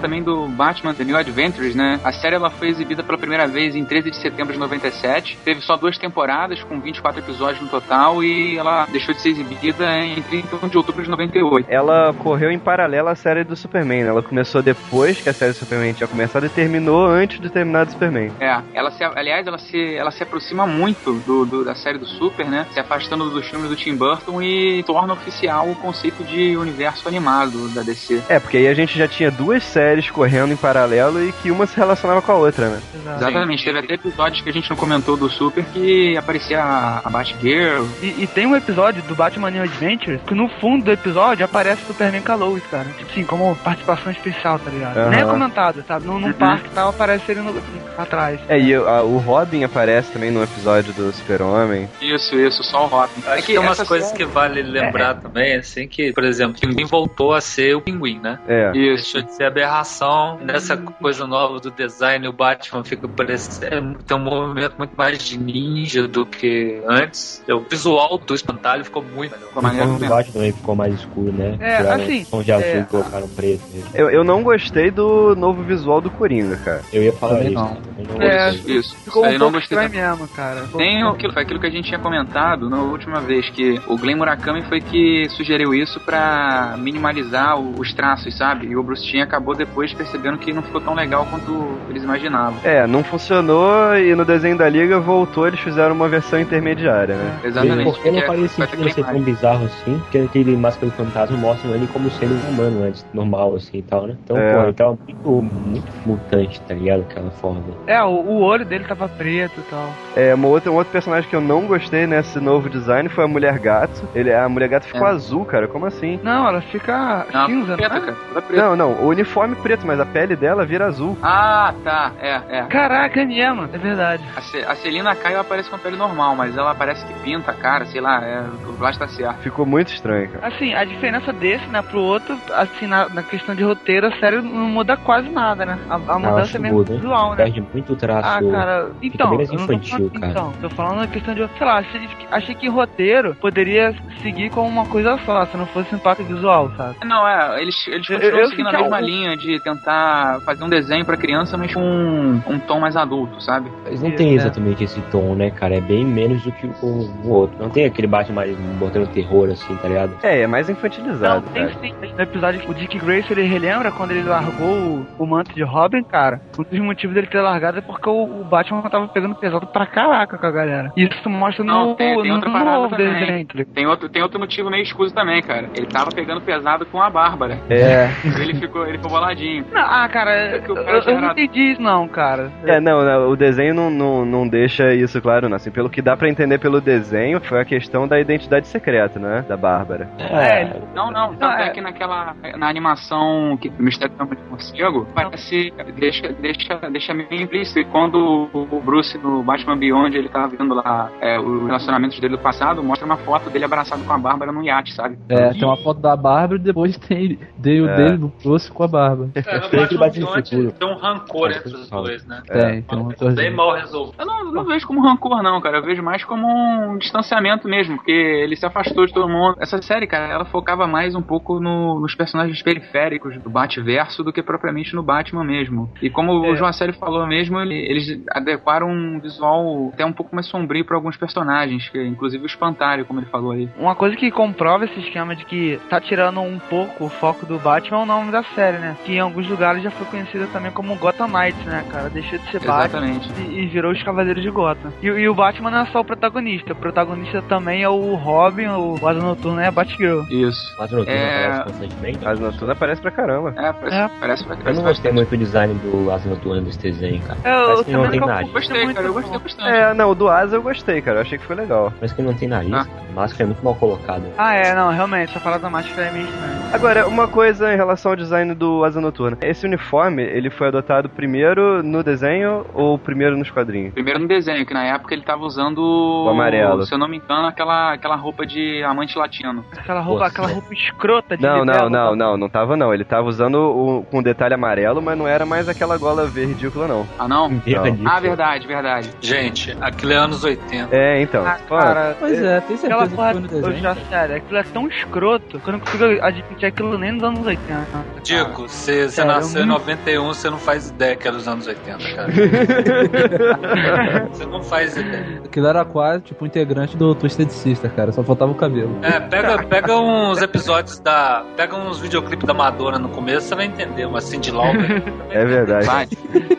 também 0.00 0.22
do 0.22 0.46
Batman 0.48 0.94
The 0.94 1.04
New 1.04 1.16
Adventures, 1.16 1.74
né? 1.74 2.00
A 2.02 2.12
série 2.12 2.34
ela 2.36 2.50
foi 2.50 2.68
exibida 2.68 3.02
pela 3.02 3.18
primeira 3.18 3.46
vez 3.46 3.74
em 3.76 3.84
13 3.84 4.10
de 4.10 4.16
setembro 4.16 4.52
de 4.52 4.58
97. 4.58 5.38
Teve 5.44 5.60
só 5.60 5.76
duas 5.76 5.96
temporadas, 5.98 6.62
com 6.64 6.80
24 6.80 7.20
episódios 7.20 7.60
no 7.62 7.68
total, 7.68 8.22
e 8.24 8.56
ela 8.58 8.86
deixou 8.90 9.14
de 9.14 9.20
ser 9.20 9.30
exibida 9.30 9.98
em 9.98 10.20
31 10.22 10.68
de 10.68 10.76
outubro 10.76 11.02
de 11.02 11.10
98. 11.10 11.66
Ela 11.70 12.12
correu 12.14 12.50
em 12.50 12.58
paralelo 12.58 13.08
à 13.08 13.14
série 13.14 13.44
do 13.44 13.54
Superman, 13.54 14.04
né? 14.04 14.08
Ela 14.10 14.22
começou 14.22 14.62
depois 14.62 15.20
que 15.20 15.28
a 15.28 15.32
série 15.32 15.52
do 15.52 15.58
Superman 15.58 15.92
tinha 15.92 16.08
começado 16.08 16.46
e 16.46 16.48
terminou 16.48 17.06
antes 17.06 17.40
de 17.40 17.50
terminar 17.50 17.84
do 17.86 17.92
Superman. 17.92 18.32
É, 18.40 18.60
ela 18.74 18.90
se, 18.90 19.04
aliás, 19.04 19.46
ela 19.46 19.58
se, 19.58 19.94
ela 19.94 20.10
se 20.10 20.22
aproxima 20.22 20.66
muito 20.66 21.12
do, 21.26 21.44
do- 21.44 21.64
da 21.64 21.74
série 21.74 21.98
do 21.98 22.06
Super, 22.06 22.46
né? 22.46 22.66
Se 22.72 22.80
afastando 22.80 23.28
dos 23.30 23.46
filmes 23.48 23.68
do 23.68 23.76
Tim 23.76 23.94
Burton 23.96 24.40
e 24.42 24.82
torna 24.84 25.12
oficial 25.12 25.68
o 25.68 25.74
conceito 25.76 26.24
de 26.24 26.56
universo 26.56 27.06
animado 27.08 27.68
da 27.74 27.82
DC. 27.82 28.22
É, 28.28 28.38
porque 28.38 28.56
aí 28.56 28.68
a 28.68 28.74
gente 28.74 28.96
já 28.96 29.06
tinha 29.06 29.30
duas 29.30 29.62
séries 29.64 29.89
correndo 30.12 30.52
em 30.52 30.56
paralelo 30.56 31.22
e 31.22 31.32
que 31.32 31.50
uma 31.50 31.66
se 31.66 31.76
relacionava 31.76 32.22
com 32.22 32.32
a 32.32 32.36
outra, 32.36 32.68
né? 32.68 32.80
Exatamente, 33.16 33.64
teve 33.64 33.78
até 33.78 33.94
episódios 33.94 34.40
que 34.42 34.48
a 34.48 34.52
gente 34.52 34.68
não 34.70 34.76
comentou 34.76 35.16
do 35.16 35.28
Super 35.28 35.64
que 35.64 36.16
aparecia 36.16 36.62
a, 36.62 36.98
a 37.04 37.10
Batgirl. 37.10 37.84
E, 38.02 38.22
e 38.22 38.26
tem 38.26 38.46
um 38.46 38.56
episódio 38.56 39.02
do 39.02 39.14
Batman 39.14 39.50
New 39.50 39.62
Adventures 39.62 40.20
que 40.26 40.34
no 40.34 40.48
fundo 40.60 40.84
do 40.84 40.92
episódio 40.92 41.44
aparece 41.44 41.82
o 41.84 41.86
Superman 41.88 42.22
Lois, 42.38 42.62
cara. 42.70 42.86
Tipo 42.98 43.10
assim, 43.10 43.24
como 43.24 43.54
participação 43.56 44.12
especial, 44.12 44.58
tá 44.58 44.70
ligado? 44.70 44.96
Aham. 44.96 45.10
Nem 45.10 45.20
é 45.20 45.24
comentado, 45.24 45.84
sabe? 45.86 46.06
Num, 46.06 46.18
num 46.18 46.26
Uhum. 46.28 46.32
parque 46.34 46.66
e 46.66 46.70
tal, 46.70 46.90
aparece 46.90 47.30
ele 47.32 47.40
no, 47.40 47.54
atrás. 47.98 48.40
É, 48.48 48.58
e 48.58 48.74
a- 48.74 49.02
o 49.02 49.18
Robin 49.18 49.64
aparece 49.64 50.12
também 50.12 50.30
no 50.30 50.42
episódio 50.42 50.92
do 50.92 51.12
Super-Homem. 51.12 51.88
Isso, 52.00 52.36
isso, 52.36 52.62
só 52.62 52.84
o 52.84 52.86
Robin. 52.86 53.10
acho 53.26 53.36
que 53.42 53.52
tem 53.52 53.58
umas 53.58 53.82
coisas 53.82 54.08
série- 54.10 54.18
que 54.24 54.30
vale 54.30 54.62
lembrar 54.62 55.14
também, 55.16 55.56
assim, 55.56 55.88
que, 55.88 56.12
por 56.12 56.24
exemplo, 56.24 56.56
o 56.56 56.60
Pinguim 56.60 56.84
voltou 56.84 57.34
a 57.34 57.40
ser 57.40 57.74
o 57.74 57.80
Pinguim, 57.80 58.20
né? 58.20 58.38
É. 58.46 58.70
Isso. 58.74 59.14
Deixou 59.14 59.22
de 59.22 59.34
ser 59.34 59.44
aberração. 59.80 60.38
Nessa 60.42 60.76
coisa 60.76 61.26
nova 61.26 61.58
do 61.60 61.70
design, 61.70 62.26
o 62.28 62.32
Batman 62.32 62.84
fica 62.84 63.08
parecendo. 63.08 63.98
Tem 64.06 64.16
um 64.16 64.20
movimento 64.20 64.74
muito 64.78 64.92
mais 64.96 65.18
de 65.18 65.38
ninja 65.38 66.06
do 66.06 66.24
que 66.26 66.80
antes. 66.86 67.42
O 67.48 67.60
visual 67.60 68.18
do 68.18 68.34
espantalho 68.34 68.84
ficou 68.84 69.02
muito 69.02 69.32
melhor. 69.32 69.48
Ficou 69.48 69.60
O 69.60 69.62
maneiro. 69.62 69.98
Batman 69.98 70.32
também 70.32 70.52
ficou 70.52 70.74
mais 70.74 70.94
escuro, 70.94 71.32
né? 71.32 71.56
É, 71.60 71.76
Tiraram 71.78 72.02
assim, 72.02 72.24
tom 72.24 72.42
de 72.42 72.52
azul 72.52 72.66
é, 72.66 72.80
e 72.80 72.84
colocaram 72.84 73.28
preto. 73.28 73.62
mesmo. 73.72 73.90
Eu, 73.94 74.10
eu 74.10 74.24
não 74.24 74.42
gostei 74.42 74.90
do 74.90 75.34
novo 75.34 75.62
visual 75.62 76.00
do 76.00 76.10
Coringa, 76.10 76.56
cara. 76.56 76.82
Eu 76.92 77.02
ia 77.02 77.12
falar 77.12 77.42
isso. 77.42 77.54
não. 77.54 77.76
não 78.14 78.22
É. 78.22 78.50
Isso. 78.50 78.94
Ficou 79.04 79.24
um 79.24 79.32
não 79.32 79.38
pouco 79.38 79.52
gostei 79.54 79.78
estranho 79.78 80.10
mesmo, 80.10 80.28
cara. 80.28 80.68
Tem 80.76 81.02
aquilo, 81.02 81.32
aquilo 81.38 81.60
que 81.60 81.66
a 81.66 81.70
gente 81.70 81.86
tinha 81.86 81.98
comentado 81.98 82.68
na 82.68 82.82
última 82.82 83.20
vez, 83.20 83.48
que 83.50 83.80
o 83.86 83.96
Glenn 83.96 84.16
Murakami 84.16 84.62
foi 84.62 84.80
que 84.80 85.28
sugeriu 85.30 85.74
isso 85.74 86.00
pra 86.00 86.76
minimalizar 86.78 87.58
os 87.58 87.92
traços, 87.94 88.36
sabe? 88.36 88.66
E 88.66 88.76
o 88.76 88.82
Bruce 88.82 89.04
Timm 89.04 89.22
acabou 89.22 89.54
depois 89.70 89.94
percebendo 89.94 90.36
que 90.36 90.52
não 90.52 90.62
ficou 90.62 90.80
tão 90.80 90.94
legal 90.94 91.24
quanto 91.30 91.78
eles 91.88 92.02
imaginavam. 92.02 92.58
É, 92.64 92.86
não 92.86 93.02
funcionou 93.04 93.96
e 93.96 94.14
no 94.14 94.24
desenho 94.24 94.58
da 94.58 94.68
Liga 94.68 94.98
voltou, 94.98 95.46
eles 95.46 95.60
fizeram 95.60 95.94
uma 95.94 96.08
versão 96.08 96.40
intermediária, 96.40 97.14
né? 97.16 97.40
Exatamente. 97.44 97.84
Porque 97.84 98.10
não 98.10 98.14
porque 98.20 98.26
faria 98.26 98.40
vai 98.40 98.48
sentido 98.48 98.82
ele 98.82 98.92
ser 98.92 99.04
tão 99.04 99.20
bizarro 99.20 99.64
assim, 99.66 99.98
porque 100.00 100.18
aquele 100.18 100.56
Máscara 100.56 100.86
do 100.88 100.92
Fantasma 100.96 101.36
mostra 101.36 101.70
ele 101.70 101.86
como 101.86 102.10
sendo 102.10 102.34
um 102.34 102.50
humano 102.50 102.82
antes, 102.84 103.06
normal 103.14 103.54
assim 103.54 103.78
e 103.78 103.82
tal, 103.82 104.06
né? 104.08 104.16
Então, 104.24 104.36
É. 104.36 104.52
pô, 104.54 104.62
ele 104.64 104.72
tava 104.72 104.98
muito, 105.06 105.42
muito 105.42 105.92
mutante, 106.04 106.60
tá 106.62 106.74
ligado? 106.74 107.00
Aquela 107.08 107.30
forma. 107.30 107.62
É, 107.86 108.02
o, 108.02 108.08
o 108.08 108.40
olho 108.40 108.64
dele 108.64 108.84
tava 108.84 109.08
preto 109.08 109.60
e 109.60 109.70
tal. 109.70 109.88
É, 110.16 110.34
uma 110.34 110.48
outra, 110.48 110.70
um 110.70 110.74
outro 110.74 110.92
personagem 110.92 111.28
que 111.30 111.36
eu 111.36 111.40
não 111.40 111.62
gostei 111.66 112.06
nesse 112.06 112.40
novo 112.40 112.68
design 112.68 113.08
foi 113.08 113.24
a 113.24 113.28
Mulher 113.28 113.58
Gato. 113.58 114.08
Ele, 114.14 114.32
a 114.32 114.48
Mulher 114.48 114.68
Gato 114.68 114.86
ficou 114.86 115.06
É. 115.06 115.10
azul, 115.10 115.44
cara, 115.44 115.68
como 115.68 115.86
assim? 115.86 116.18
Não, 116.22 116.48
ela 116.48 116.60
fica 116.60 117.26
Não, 117.32 117.46
cinza, 117.46 117.76
preta, 117.76 118.00
né? 118.00 118.14
cara. 118.34 118.44
Não, 118.50 118.76
não, 118.76 118.92
o 119.04 119.08
uniforme 119.08 119.54
preto, 119.60 119.86
mas 119.86 120.00
a 120.00 120.06
pele 120.06 120.34
dela 120.36 120.64
vira 120.64 120.86
azul. 120.86 121.16
Ah, 121.22 121.72
tá. 121.84 122.12
É, 122.20 122.40
é. 122.48 122.62
Caraca, 122.64 123.20
é 123.20 123.24
mesmo, 123.24 123.68
é 123.72 123.78
verdade. 123.78 124.24
A, 124.36 124.40
Ce- 124.40 124.64
a 124.64 124.74
Celina 124.76 125.14
Caio 125.14 125.40
aparece 125.40 125.68
com 125.70 125.76
a 125.76 125.78
pele 125.78 125.96
normal, 125.96 126.34
mas 126.34 126.56
ela 126.56 126.74
parece 126.74 127.04
que 127.06 127.12
pinta 127.20 127.50
a 127.50 127.54
cara, 127.54 127.84
sei 127.86 128.00
lá, 128.00 128.24
é, 128.24 128.42
o 128.68 128.72
Blas 128.72 128.96
tá 128.98 129.06
certo. 129.08 129.38
Ficou 129.40 129.64
muito 129.66 129.88
estranho, 129.92 130.28
cara. 130.30 130.46
Assim, 130.48 130.74
a 130.74 130.84
diferença 130.84 131.32
desse, 131.32 131.66
né, 131.68 131.82
pro 131.82 132.00
outro, 132.00 132.36
assim, 132.54 132.86
na, 132.86 133.08
na 133.08 133.22
questão 133.22 133.54
de 133.54 133.62
roteiro, 133.62 134.06
a 134.08 134.12
série 134.18 134.40
não 134.40 134.66
muda 134.66 134.96
quase 134.96 135.28
nada, 135.28 135.64
né? 135.66 135.78
A, 135.88 135.94
a 135.94 136.18
mudança 136.18 136.40
acho 136.42 136.56
é 136.56 136.60
mesmo 136.60 136.84
visual, 136.84 137.30
né? 137.30 137.36
Perde 137.36 137.60
muito 137.72 137.96
traço. 137.96 138.28
Ah, 138.28 138.50
cara, 138.50 138.90
então, 139.02 139.28
bem 139.30 139.38
mais 139.38 139.50
eu 139.50 139.58
não 139.58 139.66
tô 139.66 139.72
infantil, 139.72 139.96
falando, 140.10 140.20
cara. 140.20 140.30
então, 140.32 140.52
tô 140.60 140.70
falando 140.70 140.96
na 140.98 141.06
questão 141.06 141.34
de, 141.34 141.48
sei 141.58 141.66
lá, 141.66 141.78
achei, 141.78 142.08
achei 142.30 142.54
que 142.54 142.68
roteiro 142.68 143.34
poderia 143.36 143.94
seguir 144.22 144.50
como 144.50 144.68
uma 144.68 144.86
coisa 144.86 145.18
só, 145.24 145.44
se 145.46 145.56
não 145.56 145.66
fosse 145.66 145.94
impacto 145.94 146.22
visual, 146.24 146.70
sabe? 146.76 146.96
Não, 147.04 147.26
é, 147.26 147.60
eles, 147.62 147.74
eles 147.88 148.08
Eu- 148.08 148.16
continuam 148.18 148.40
eu 148.40 148.48
seguindo 148.48 148.68
a 148.68 148.72
mesma 148.72 148.96
algo- 148.96 149.06
linha 149.08 149.36
de 149.36 149.49
tentar 149.58 150.40
fazer 150.44 150.62
um 150.62 150.68
desenho 150.68 151.04
pra 151.04 151.16
criança, 151.16 151.56
mas 151.56 151.72
com 151.74 151.80
um, 151.80 152.40
um 152.46 152.58
tom 152.60 152.78
mais 152.78 152.96
adulto, 152.96 153.40
sabe? 153.42 153.70
Mas 153.84 154.00
não 154.02 154.10
tem 154.12 154.32
é. 154.32 154.34
exatamente 154.34 154.84
esse 154.84 155.00
tom, 155.10 155.34
né, 155.34 155.50
cara? 155.50 155.74
É 155.76 155.80
bem 155.80 156.04
menos 156.04 156.42
do 156.42 156.52
que 156.52 156.66
o, 156.82 157.10
o 157.24 157.30
outro. 157.30 157.56
Não 157.60 157.70
tem 157.70 157.84
aquele 157.86 158.06
Batman 158.06 158.36
mais 158.36 158.56
botando 158.78 159.08
terror, 159.08 159.48
assim, 159.50 159.74
tá 159.76 159.88
ligado? 159.88 160.12
É, 160.22 160.42
é 160.42 160.46
mais 160.46 160.68
Não, 160.68 160.74
infantilizado, 160.74 161.42
tem 161.52 161.66
cara. 161.66 161.76
sim. 161.80 161.94
No 162.16 162.22
episódio 162.22 162.60
o 162.70 162.74
Dick 162.74 162.98
Grayson 162.98 163.32
ele 163.32 163.42
relembra 163.42 163.90
quando 163.90 164.10
ele 164.12 164.22
largou 164.22 164.68
o, 164.68 165.06
o 165.18 165.26
manto 165.26 165.54
de 165.54 165.62
Robin, 165.62 166.02
cara. 166.02 166.40
Um 166.58 166.62
dos 166.62 166.78
motivos 166.78 167.14
dele 167.14 167.26
ter 167.26 167.40
largado 167.40 167.78
é 167.78 167.80
porque 167.80 168.08
o, 168.08 168.24
o 168.40 168.44
Batman 168.44 168.82
tava 168.82 169.08
pegando 169.08 169.34
pesado 169.34 169.66
pra 169.66 169.86
caraca 169.86 170.36
com 170.36 170.46
a 170.46 170.50
galera. 170.50 170.92
E 170.96 171.04
isso 171.04 171.28
mostra 171.30 171.64
Não, 171.64 171.90
no, 171.90 171.94
tem- 171.94 172.14
tem 172.20 172.28
no 172.28 172.34
outra 172.34 172.50
parada 172.50 172.88
também. 172.90 173.46
Tem 173.74 173.86
outro, 173.86 174.08
tem 174.08 174.22
outro 174.22 174.38
motivo 174.38 174.70
meio 174.70 174.82
escuso 174.82 175.14
também, 175.14 175.40
cara. 175.42 175.68
Ele 175.74 175.86
tava 175.86 176.10
pegando 176.10 176.40
pesado 176.40 176.84
com 176.86 177.00
a 177.00 177.08
Bárbara. 177.08 177.58
É, 177.70 178.08
Ele 178.40 178.54
ficou, 178.54 178.86
ele 178.86 178.98
ficou 178.98 179.10
boladinho. 179.10 179.39
Não, 179.72 179.80
ah, 179.80 180.08
cara, 180.08 180.60
que 180.60 180.70
o 180.72 180.76
eu, 180.76 181.00
eu 181.00 181.20
não 181.20 181.30
entendi 181.32 181.72
isso 181.72 181.82
não, 181.82 182.06
cara. 182.08 182.50
É, 182.64 182.80
não, 182.80 183.02
não, 183.04 183.30
o 183.30 183.36
desenho 183.36 183.74
não, 183.74 183.90
não, 183.90 184.24
não 184.24 184.48
deixa 184.48 184.92
isso 184.94 185.20
claro, 185.20 185.48
não. 185.48 185.56
Assim, 185.56 185.70
pelo 185.70 185.88
que 185.90 186.02
dá 186.02 186.16
pra 186.16 186.28
entender 186.28 186.58
pelo 186.58 186.80
desenho, 186.80 187.40
foi 187.40 187.60
a 187.60 187.64
questão 187.64 188.06
da 188.06 188.18
identidade 188.20 188.66
secreta, 188.68 189.18
né? 189.18 189.44
Da 189.48 189.56
Bárbara. 189.56 190.08
É, 190.18 190.64
Não, 190.94 191.10
não, 191.10 191.28
tanto 191.30 191.40
Não, 191.40 191.52
é 191.52 191.66
é- 191.68 191.70
que 191.70 191.80
naquela 191.80 192.34
na 192.56 192.68
animação 192.68 193.56
que 193.60 193.68
o 193.68 193.82
Mistério 193.82 194.14
do 194.16 194.26
de 194.26 194.42
Morcego, 194.50 195.06
parece 195.14 195.72
deixa 195.98 196.28
deixa 196.34 196.78
deixa 196.90 197.14
meio 197.14 197.42
implícito 197.42 197.80
e 197.80 197.84
quando 197.84 198.48
o 198.52 198.80
Bruce 198.80 199.16
no 199.18 199.42
Batman 199.42 199.76
Beyond 199.76 200.16
ele 200.16 200.28
tá 200.28 200.46
vendo 200.46 200.74
lá 200.74 201.10
é, 201.20 201.38
os 201.38 201.66
relacionamentos 201.66 202.18
dele 202.20 202.36
do 202.36 202.42
passado, 202.42 202.82
mostra 202.82 203.06
uma 203.06 203.16
foto 203.16 203.50
dele 203.50 203.64
abraçado 203.64 204.04
com 204.04 204.12
a 204.12 204.18
Bárbara 204.18 204.52
num 204.52 204.62
iate, 204.62 204.92
sabe? 204.94 205.18
É, 205.28 205.50
tem 205.50 205.64
uma 205.64 205.76
foto 205.76 206.00
da 206.00 206.16
Bárbara 206.16 206.60
e 206.60 206.62
depois 206.64 206.96
tem, 206.98 207.38
tem 207.62 207.80
o 207.80 207.88
É. 207.88 207.96
dele 207.96 208.16
do 208.18 208.32
Bruce 208.42 208.70
com 208.70 208.82
a 208.84 208.88
Bárbara. 208.88 209.29
É, 209.34 209.58
no 209.60 209.68
Tem 209.68 209.86
Futuro. 209.86 210.74
um 210.82 210.94
rancor 210.94 211.50
entre 211.50 211.74
os 211.74 211.88
dois, 211.90 212.26
né? 212.26 212.42
Tem, 212.46 212.82
tem 212.82 212.98
uma 212.98 213.14
coisa. 213.14 213.36
Bem 213.36 213.54
mal 213.54 213.72
resolvido. 213.74 214.14
Eu 214.18 214.26
não, 214.26 214.44
não 214.52 214.64
vejo 214.64 214.86
como 214.86 215.00
rancor, 215.02 215.42
não, 215.42 215.60
cara. 215.60 215.78
Eu 215.78 215.82
vejo 215.84 216.02
mais 216.02 216.24
como 216.24 216.46
um 216.46 216.98
distanciamento 216.98 217.68
mesmo, 217.68 217.96
porque 217.96 218.10
ele 218.12 218.56
se 218.56 218.66
afastou 218.66 219.06
de 219.06 219.12
todo 219.12 219.28
mundo. 219.28 219.56
Essa 219.60 219.80
série, 219.82 220.06
cara, 220.06 220.26
ela 220.26 220.44
focava 220.44 220.86
mais 220.86 221.14
um 221.14 221.22
pouco 221.22 221.60
no- 221.60 222.00
nos 222.00 222.14
personagens 222.14 222.62
periféricos 222.62 223.36
do 223.38 223.50
Batverso 223.50 224.22
do 224.24 224.32
que 224.32 224.42
propriamente 224.42 224.94
no 224.94 225.02
Batman 225.02 225.44
mesmo. 225.44 225.90
E 226.02 226.10
como 226.10 226.44
É. 226.46 226.50
o 226.50 226.56
João 226.56 226.72
Sério 226.72 226.94
falou 226.94 227.26
mesmo, 227.26 227.58
ele- 227.60 227.74
eles 227.90 228.22
adequaram 228.30 228.88
um 228.88 229.20
visual 229.20 229.90
até 229.92 230.04
um 230.04 230.12
pouco 230.12 230.34
mais 230.34 230.46
sombrio 230.46 230.84
para 230.84 230.96
alguns 230.96 231.16
personagens, 231.16 231.88
que 231.88 232.02
inclusive 232.06 232.42
o 232.44 232.46
Espantalho, 232.46 233.04
como 233.04 233.20
ele 233.20 233.26
falou 233.26 233.52
aí. 233.52 233.68
Uma 233.78 233.94
coisa 233.94 234.16
que 234.16 234.30
comprova 234.30 234.84
esse 234.84 234.98
esquema 235.00 235.34
de 235.36 235.44
que 235.44 235.78
tá 235.88 236.00
tirando 236.00 236.40
um 236.40 236.58
pouco 236.58 237.04
o 237.04 237.08
foco 237.08 237.46
do 237.46 237.58
Batman 237.58 237.98
é 238.00 238.02
o 238.02 238.06
nome 238.06 238.30
da 238.32 238.42
série, 238.42 238.78
né? 238.78 238.96
Que 239.04 239.19
em 239.20 239.24
alguns 239.24 239.48
lugares 239.48 239.82
já 239.82 239.90
foi 239.90 240.06
conhecida 240.06 240.46
também 240.52 240.70
como 240.72 240.94
Gotham 240.96 241.28
Knights, 241.28 241.64
né, 241.64 241.84
cara? 241.90 242.08
Deixou 242.10 242.38
de 242.38 242.50
ser 242.50 242.60
Batman 242.60 243.06
Exatamente. 243.08 243.32
e, 243.38 243.60
e 243.60 243.66
virou 243.66 243.92
os 243.92 244.02
Cavaleiros 244.02 244.42
de 244.42 244.50
Gotham. 244.50 244.92
E, 245.02 245.06
e 245.06 245.28
o 245.28 245.34
Batman 245.34 245.70
não 245.70 245.78
é 245.80 245.86
só 245.86 246.00
o 246.00 246.04
protagonista, 246.04 246.72
o 246.72 246.76
protagonista 246.76 247.42
também 247.42 247.82
é 247.82 247.88
o 247.88 248.14
Robin, 248.14 248.66
o 248.68 248.94
Asa 249.06 249.20
Noturna 249.20 249.62
e 249.62 249.66
a 249.66 249.70
Batgirl. 249.70 250.22
Isso. 250.30 250.74
Mas 250.78 250.90
no 250.90 251.04
É. 251.08 251.46
aparece 251.46 251.62
constantemente. 251.70 252.26
Asa 252.28 252.40
Noturna 252.40 252.72
aparece 252.72 253.00
pra 253.02 253.10
caramba. 253.10 253.54
É, 253.56 253.72
parece, 253.72 253.96
É. 253.96 254.10
parece, 254.20 254.42
Eu 254.44 254.56
parece 254.56 254.76
não 254.78 254.84
gostei 254.88 255.12
muito 255.12 255.28
do 255.30 255.36
design 255.36 255.74
do 255.74 256.10
Asa 256.10 256.28
Noturna 256.28 256.62
desse 256.62 256.78
desenho, 256.78 257.22
cara. 257.22 257.38
É, 257.44 257.72
eu 257.72 257.84
que 257.84 257.92
não 257.92 258.08
tem 258.08 258.20
nariz. 258.20 258.50
gostei 258.50 258.70
Gostei, 258.70 258.84
muito, 258.84 258.96
cara, 258.96 259.08
eu 259.08 259.12
gostei 259.14 259.38
bastante. 259.38 259.68
É, 259.68 259.94
não, 259.94 260.10
o 260.10 260.14
do 260.14 260.28
Asa 260.28 260.56
eu 260.56 260.62
gostei, 260.62 261.00
cara. 261.02 261.18
Eu 261.18 261.22
achei 261.22 261.38
que 261.38 261.44
foi 261.44 261.56
legal. 261.56 261.92
Parece 261.98 262.14
que 262.14 262.22
não 262.22 262.34
tem 262.34 262.48
nariz. 262.48 262.72
Ah. 262.72 262.84
cara. 262.84 263.00
A 263.10 263.12
máscara 263.12 263.42
é 263.42 263.46
muito 263.46 263.64
mal 263.64 263.74
colocada. 263.74 264.22
Ah, 264.38 264.54
é, 264.54 264.74
não, 264.74 264.90
realmente, 264.90 265.30
essa 265.30 265.40
parada 265.40 265.62
da 265.62 265.70
máscara 265.70 266.06
é 266.08 266.12
meio 266.12 266.24
estranha. 266.26 266.60
Agora, 266.72 267.06
uma 267.08 267.26
coisa 267.26 267.72
em 267.72 267.76
relação 267.76 268.12
ao 268.12 268.16
design 268.16 268.54
do 268.54 268.84
Asa 268.84 268.99
Noturna. 269.00 269.38
Esse 269.42 269.66
uniforme, 269.66 270.22
ele 270.22 270.50
foi 270.50 270.68
adotado 270.68 271.08
primeiro 271.08 271.82
no 271.82 272.02
desenho 272.02 272.66
ou 272.74 272.98
primeiro 272.98 273.36
nos 273.36 273.50
quadrinhos? 273.50 273.92
Primeiro 273.94 274.18
no 274.20 274.28
desenho, 274.28 274.64
que 274.66 274.74
na 274.74 274.84
época 274.84 275.14
ele 275.14 275.22
tava 275.22 275.42
usando. 275.44 275.78
O 275.80 276.28
amarelo. 276.28 276.84
Se 276.84 276.94
eu 276.94 276.98
não 276.98 277.08
me 277.08 277.16
engano, 277.16 277.46
aquela, 277.46 277.94
aquela 277.94 278.16
roupa 278.16 278.46
de 278.46 278.82
amante 278.82 279.18
latino. 279.18 279.64
Aquela 279.76 280.00
roupa, 280.00 280.24
Nossa. 280.24 280.32
aquela 280.32 280.48
roupa 280.48 280.72
escrota 280.74 281.36
de 281.36 281.42
Não, 281.42 281.64
não, 281.64 281.88
não, 281.88 282.16
não, 282.16 282.36
não 282.36 282.48
tava 282.48 282.76
não. 282.76 282.92
Ele 282.92 283.04
tava 283.04 283.26
usando 283.28 283.54
o, 283.56 284.02
com 284.10 284.22
detalhe 284.22 284.54
amarelo, 284.54 285.00
mas 285.00 285.16
não 285.18 285.26
era 285.26 285.46
mais 285.46 285.68
aquela 285.68 285.96
gola 285.96 286.26
verde 286.26 286.50
ridícula, 286.52 286.86
não. 286.88 287.06
Ah, 287.18 287.28
não? 287.28 287.48
Não. 287.48 287.60
Ah, 288.06 288.20
verdade, 288.20 288.66
verdade. 288.66 289.10
Gente, 289.20 289.76
aquilo 289.80 290.12
é 290.12 290.16
anos 290.16 290.42
80. 290.44 290.94
É, 290.94 291.20
então. 291.22 291.46
Ah, 291.46 291.58
cara, 291.68 292.16
Pois 292.18 292.40
é, 292.42 292.60
tem 292.60 292.76
Aquela 292.76 293.06
certeza 293.06 293.08
que 293.08 293.14
porra, 293.16 293.32
foi 293.32 293.40
no 293.40 293.48
desenho? 293.48 293.76
já, 293.78 293.94
sério, 293.94 294.36
aquilo 294.36 294.58
é 294.58 294.62
tão 294.62 294.88
escroto 294.88 295.58
que 295.60 295.68
eu 295.68 295.72
não 295.72 295.80
consigo 295.80 296.04
admitir 296.22 296.66
aquilo 296.66 296.98
nem 296.98 297.12
nos 297.12 297.22
anos 297.22 297.46
80. 297.46 297.86
Digo, 298.22 298.68
você, 298.90 299.08
você 299.10 299.24
nasceu 299.24 299.60
eu 299.60 299.64
em 299.64 299.68
não- 299.68 299.78
91, 299.78 300.26
você 300.26 300.50
não 300.50 300.58
faz 300.58 300.88
ideia 300.90 301.16
que 301.16 301.26
era 301.28 301.36
dos 301.36 301.46
anos 301.48 301.66
80, 301.66 301.98
cara. 302.14 302.28
você 304.32 304.46
não 304.46 304.62
faz 304.62 304.96
ideia. 304.96 305.40
Aquilo 305.44 305.66
era 305.66 305.84
quase 305.84 306.22
tipo 306.22 306.46
integrante 306.46 306.96
do 306.96 307.14
Twisted 307.14 307.50
Sister, 307.50 307.90
cara. 307.92 308.12
Só 308.12 308.22
faltava 308.22 308.50
o 308.52 308.54
cabelo. 308.54 308.96
É, 309.02 309.18
pega, 309.20 309.62
pega 309.64 309.96
uns 309.96 310.40
episódios 310.42 310.98
da. 311.00 311.44
Pega 311.56 311.76
uns 311.76 311.98
videoclipes 312.00 312.46
da 312.46 312.54
Madonna 312.54 312.98
no 312.98 313.08
começo, 313.08 313.48
você 313.48 313.54
vai 313.54 313.66
entender. 313.66 314.06
Uma 314.06 314.20
Cindy 314.20 314.50
Lauper. 314.50 315.02
é 315.30 315.44
verdade. 315.44 315.86
Vai, 315.86 316.08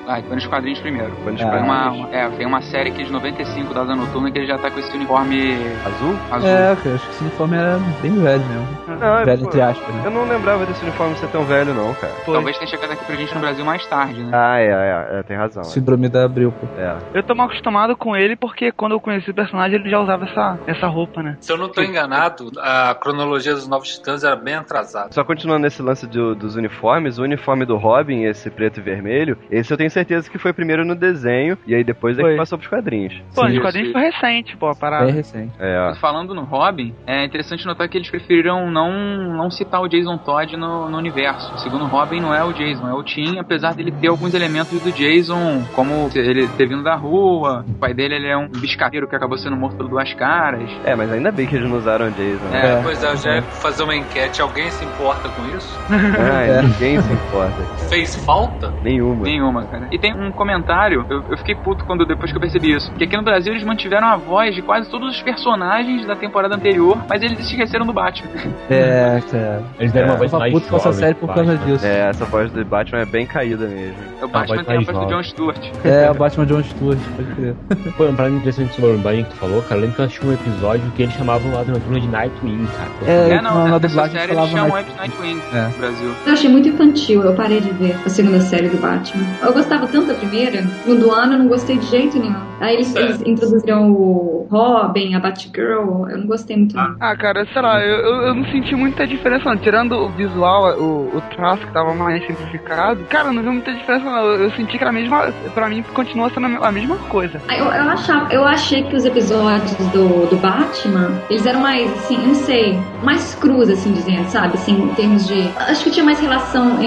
vai, 0.06 0.22
foi 0.24 0.36
nos 0.36 0.48
quadrinhos 0.48 0.80
primeiro. 0.80 1.12
Foi 1.24 1.32
nos. 1.32 1.42
Foi 1.42 1.50
quadrinhos. 1.50 1.76
uma, 1.76 1.92
uma- 1.92 2.16
é, 2.16 2.30
tem 2.32 2.46
uma 2.46 2.62
série 2.62 2.92
que 2.92 3.02
é 3.02 3.06
de 3.06 3.12
95 3.12 3.74
da 3.74 3.82
Asa 3.82 3.96
Noturna 3.96 4.32
que 4.32 4.38
ele 4.40 4.48
já 4.48 4.58
tá 4.58 4.70
com 4.70 4.80
esse 4.80 4.92
uniforme 4.96 5.58
Azul? 5.86 6.16
azul. 6.32 6.50
É, 6.50 6.76
cara, 6.76 6.96
acho 6.96 7.06
que 7.08 7.14
esse 7.14 7.24
uniforme 7.24 7.58
era 7.58 7.80
bem 8.02 8.12
velho 8.22 8.44
mesmo. 8.46 8.68
Não, 9.00 9.18
é, 9.20 9.26
velho 9.26 9.42
pô, 9.42 9.48
entre 9.48 9.62
aspas, 9.62 9.96
né? 9.96 10.02
Eu 10.06 10.12
não 10.12 10.28
lembrava 10.28 10.66
desse 10.66 10.82
uniforme 10.84 11.16
ser 11.18 11.28
tão 11.28 11.44
velho, 11.46 11.74
não, 11.74 11.94
cara. 11.96 12.14
Foi. 12.26 12.34
Talvez 12.36 12.58
tenha 12.58 12.70
chegado 12.70 12.92
aqui 12.92 13.06
pra 13.06 13.16
gente 13.16 13.34
no 13.34 13.42
Brasil 13.42 13.66
mais 13.66 13.86
tarde, 13.88 14.22
né? 14.24 14.30
Ah, 14.34 14.60
é, 14.60 14.66
é, 14.68 15.20
é, 15.20 15.24
tem 15.24 15.36
razão. 15.38 15.64
Síndrome 15.64 16.08
da 16.10 16.24
Abril, 16.26 16.52
pô. 16.52 16.68
É. 16.80 16.98
Eu 17.14 17.24
tô 17.24 17.34
mal 17.36 17.48
acostumado 17.48 17.96
com 17.96 18.16
ele 18.16 18.36
porque 18.36 18.72
quando 18.72 18.94
eu 18.94 19.00
conheci 19.00 19.30
o 19.32 19.34
personagem 19.34 19.80
ele 19.80 19.90
já 19.90 20.00
usava 20.00 20.26
essa, 20.26 20.60
essa 20.68 20.88
roupa, 20.88 21.22
né? 21.24 21.38
Se 21.42 21.52
eu 21.52 21.58
não 21.58 21.70
tô 21.70 21.82
enganado, 21.82 22.52
a 22.60 22.96
cronologia 22.96 23.54
dos 23.54 23.68
Novos 23.68 23.90
Titãs 23.98 24.24
era 24.24 24.36
bem 24.36 24.56
atrasada. 24.56 25.10
Só 25.12 25.24
continuando 25.24 25.62
nesse 25.64 25.82
lance 25.82 26.08
do- 26.08 26.36
dos 26.36 26.56
uniformes, 26.56 27.18
o 27.18 27.24
uniforme 27.24 27.66
do 27.66 27.78
Robin, 27.78 28.24
esse 28.24 28.50
preto 28.50 28.80
e 28.80 28.84
vermelho, 28.84 29.38
esse 29.50 29.72
eu 29.74 29.78
tenho 29.78 29.90
certeza 29.90 30.30
que 30.30 30.38
foi 30.38 30.54
primeiro 30.54 30.86
no 30.86 30.96
desenho 30.96 31.58
e 31.66 31.74
aí 31.76 31.84
depois 31.84 32.18
é 32.18 32.22
Foi. 32.22 32.32
que 32.32 32.38
passou 32.38 32.58
pros 32.58 32.70
quadrinhos. 32.70 33.14
Pô, 33.34 33.46
Sim, 33.48 33.54
os 33.58 33.60
quadrinhos 33.62 33.88
sim. 33.90 33.94
foi 33.94 34.02
recente, 34.04 34.58
pô, 34.58 34.68
a 34.68 34.76
parada. 34.76 35.06
Bem 35.06 35.16
recente. 35.16 35.54
É. 35.60 35.94
Falando 36.00 36.34
no 36.34 36.44
Robin, 36.44 36.94
é 37.06 37.24
interessante 37.26 37.66
notar 37.66 37.88
que 37.90 37.98
eles 37.98 38.10
preferiram 38.10 38.70
não, 38.72 38.92
não 39.38 39.50
citar 39.52 39.82
o 39.82 39.88
Jason 39.88 40.18
Todd 40.18 40.56
no, 40.58 40.90
no 40.90 40.98
universo. 40.98 41.58
Segundo 41.60 41.86
o 41.86 41.88
Robin, 41.88 42.11
não 42.20 42.34
é 42.34 42.44
o 42.44 42.52
Jason, 42.52 42.88
é 42.88 42.94
o 42.94 43.04
Tim, 43.04 43.40
apesar 43.40 43.74
dele 43.74 43.92
ter 43.92 44.08
alguns 44.08 44.34
elementos 44.34 44.80
do 44.82 44.92
Jason, 44.92 45.64
como 45.74 46.10
ele 46.16 46.48
ter 46.50 46.68
vindo 46.68 46.84
da 46.84 46.96
rua, 46.96 47.64
o 47.68 47.74
pai 47.76 47.94
dele 47.94 48.16
ele 48.16 48.28
é 48.28 48.38
um 48.38 48.48
biscateiro 48.48 49.08
que 49.08 49.16
acabou 49.16 49.38
sendo 49.38 49.56
morto 49.56 49.78
por 49.78 49.88
duas 49.88 50.14
caras. 50.14 50.70
É, 50.84 50.96
mas 50.96 51.12
ainda 51.12 51.32
bem 51.32 51.46
que 51.48 51.56
eles 51.56 51.70
não 51.70 51.78
usaram 51.78 52.08
o 52.08 52.12
Jason. 52.12 52.46
né? 52.52 52.62
É. 52.62 52.72
É, 52.72 52.82
pois 52.84 53.04
é, 53.04 53.12
eu 53.12 53.16
já 53.18 53.36
ia 53.36 53.42
fazer 53.42 53.84
uma 53.84 53.96
enquete. 53.96 54.42
Alguém 54.42 54.70
se 54.72 54.84
importa 54.86 55.30
com 55.30 55.46
isso? 55.56 55.80
Ah, 55.92 56.42
É. 56.44 56.62
ninguém 56.62 57.00
se 57.02 57.14
importa. 57.14 57.62
Fez 57.90 58.16
falta? 58.26 58.72
Nenhuma. 58.84 59.24
Nenhuma, 59.24 59.64
cara. 59.66 59.88
E 59.92 60.00
tem 60.00 60.14
um 60.14 60.32
comentário, 60.32 61.06
eu, 61.10 61.24
eu 61.30 61.38
fiquei 61.38 61.56
puto 61.56 61.86
quando 61.86 62.06
depois 62.06 62.32
que 62.32 62.38
eu 62.38 62.42
percebi 62.42 62.74
isso. 62.76 62.92
Que 62.94 63.04
aqui 63.04 63.16
no 63.18 63.24
Brasil 63.24 63.54
eles 63.54 63.64
mantiveram 63.66 64.08
a 64.08 64.16
voz 64.18 64.56
de 64.56 64.62
quase 64.62 64.90
todos 64.90 65.16
os 65.16 65.22
personagens 65.22 66.06
da 66.06 66.16
temporada 66.16 66.56
anterior, 66.56 66.98
mas 67.10 67.22
eles 67.22 67.40
esqueceram 67.40 67.86
do 67.86 67.94
Batman. 67.94 68.30
É, 68.70 69.20
cara. 69.30 69.64
Eles 69.80 69.92
deram 69.92 70.08
É. 70.08 70.12
uma 70.12 70.18
voz 70.18 70.32
mais 70.32 70.54
puto 70.54 70.68
com 70.70 70.76
essa 70.78 70.94
série 70.94 71.16
por 71.16 71.28
causa 71.34 71.54
Batman. 71.54 71.66
disso. 71.74 71.86
É, 71.86 72.01
essa 72.10 72.26
voz 72.26 72.52
do 72.52 72.64
Batman 72.66 73.00
é 73.02 73.06
bem 73.06 73.26
caída 73.26 73.68
mesmo. 73.68 73.96
O 74.22 74.28
Batman 74.28 74.56
voz 74.56 74.68
tem 74.68 74.78
a 74.78 74.82
voz 74.82 74.98
do. 74.98 75.06
John 75.08 75.24
Stewart. 75.24 75.58
É, 75.84 76.10
o 76.12 76.14
Batman 76.14 76.46
John 76.46 76.64
Stewart, 76.64 77.00
pode 77.16 77.36
crer. 77.36 77.56
Pô, 77.98 78.04
uma 78.06 78.14
parada 78.14 78.36
interessante 78.36 78.74
sobre 78.76 78.92
o 78.92 78.98
Batman 78.98 79.24
que 79.24 79.30
tu 79.30 79.36
falou, 79.36 79.62
cara. 79.64 79.76
Eu 79.76 79.82
lembro 79.82 79.96
que 79.96 80.02
eu 80.02 80.06
assisti 80.06 80.26
um 80.26 80.34
episódio 80.34 80.92
que 80.96 81.04
eles 81.04 81.14
chamavam 81.16 81.52
lá 81.54 81.64
do 81.64 81.72
Noturno 81.72 82.00
de 82.00 82.08
Nightwing, 82.08 82.68
cara. 82.78 82.90
É, 83.12 83.30
É, 83.32 83.42
não, 83.42 83.54
na- 83.56 83.64
nessa 83.66 83.80
dublagem 83.88 84.12
série 84.20 84.32
eles 84.34 84.36
falava 84.36 84.52
chamam 84.52 84.74
Night- 84.76 84.96
Nightwing 84.98 85.42
É. 85.54 85.64
no 85.68 85.78
Brasil. 85.78 86.12
Eu 86.26 86.34
achei 86.34 86.50
muito 86.50 86.70
infantil, 86.70 87.24
eu 87.24 87.34
parei 87.34 87.62
de 87.62 87.72
ver 87.72 87.96
a 88.06 88.10
segunda 88.10 88.40
série 88.42 88.70
do 88.70 88.78
Batman. 88.78 89.24
Eu 89.44 89.54
gostava 89.54 89.88
tanto 89.88 90.08
da 90.08 90.14
primeira, 90.14 90.62
no 90.86 90.96
do 90.96 91.12
ano 91.12 91.34
eu 91.34 91.40
não 91.40 91.48
gostei 91.48 91.78
de 91.78 91.86
jeito 91.88 92.18
nenhum. 92.20 92.51
Aí 92.62 92.76
eles, 92.76 92.96
É. 92.96 93.02
eles 93.02 93.22
introduziram 93.26 93.92
o 93.92 94.48
Robin, 94.50 95.16
a 95.16 95.20
Batgirl, 95.20 96.08
eu 96.10 96.18
não 96.20 96.28
gostei 96.28 96.56
muito 96.58 96.76
não. 96.76 96.96
Ah, 97.00 97.16
cara, 97.16 97.46
sei 97.52 97.62
lá, 97.62 97.82
eu, 97.82 97.98
eu, 97.98 98.16
eu 98.28 98.34
não 98.36 98.46
senti 98.46 98.76
muita 98.76 99.06
diferença 99.08 99.50
não. 99.50 99.58
Tirando 99.58 99.94
o 99.94 100.10
visual, 100.10 100.78
o, 100.80 101.18
o 101.18 101.22
traço 101.36 101.66
que 101.66 101.74
tava 101.74 101.94
mais 101.94 102.26
simplificado, 102.26 103.04
cara, 103.10 103.32
não 103.32 103.42
vi 103.42 103.50
muita 103.50 103.74
diferença 103.74 104.06
não. 104.06 104.18
Eu, 104.26 104.44
eu 104.44 104.52
senti 104.52 104.78
que 104.78 104.84
era 104.84 104.90
a 104.90 104.94
mesma. 104.94 105.32
Pra 105.54 105.68
mim, 105.70 105.84
continua 105.94 106.30
sendo 106.30 106.46
a 106.64 106.72
mesma 106.72 106.96
coisa. 107.10 107.42
Ah, 107.48 107.56
Eu, 107.58 107.66
eu, 107.66 107.90
achava, 107.90 108.32
eu 108.34 108.44
achei 108.46 108.84
que 108.84 108.96
os 108.96 109.06
episódios 109.06 109.72
do, 109.92 110.28
do 110.28 110.38
Batman, 110.38 111.12
eles 111.30 111.46
eram 111.46 111.62
mais, 111.62 111.92
assim, 111.94 112.18
não 112.18 112.36
sei, 112.36 112.78
mais 113.04 113.34
crus, 113.36 113.70
assim, 113.70 113.92
dizendo, 113.92 114.26
sabe? 114.30 114.54
Assim, 114.54 114.74
em 114.84 114.94
termos 114.96 115.28
de. 115.28 115.50
Acho 115.58 115.84
que 115.84 115.92
tinha 115.92 116.06
mais 116.06 116.20
relação. 116.20 116.78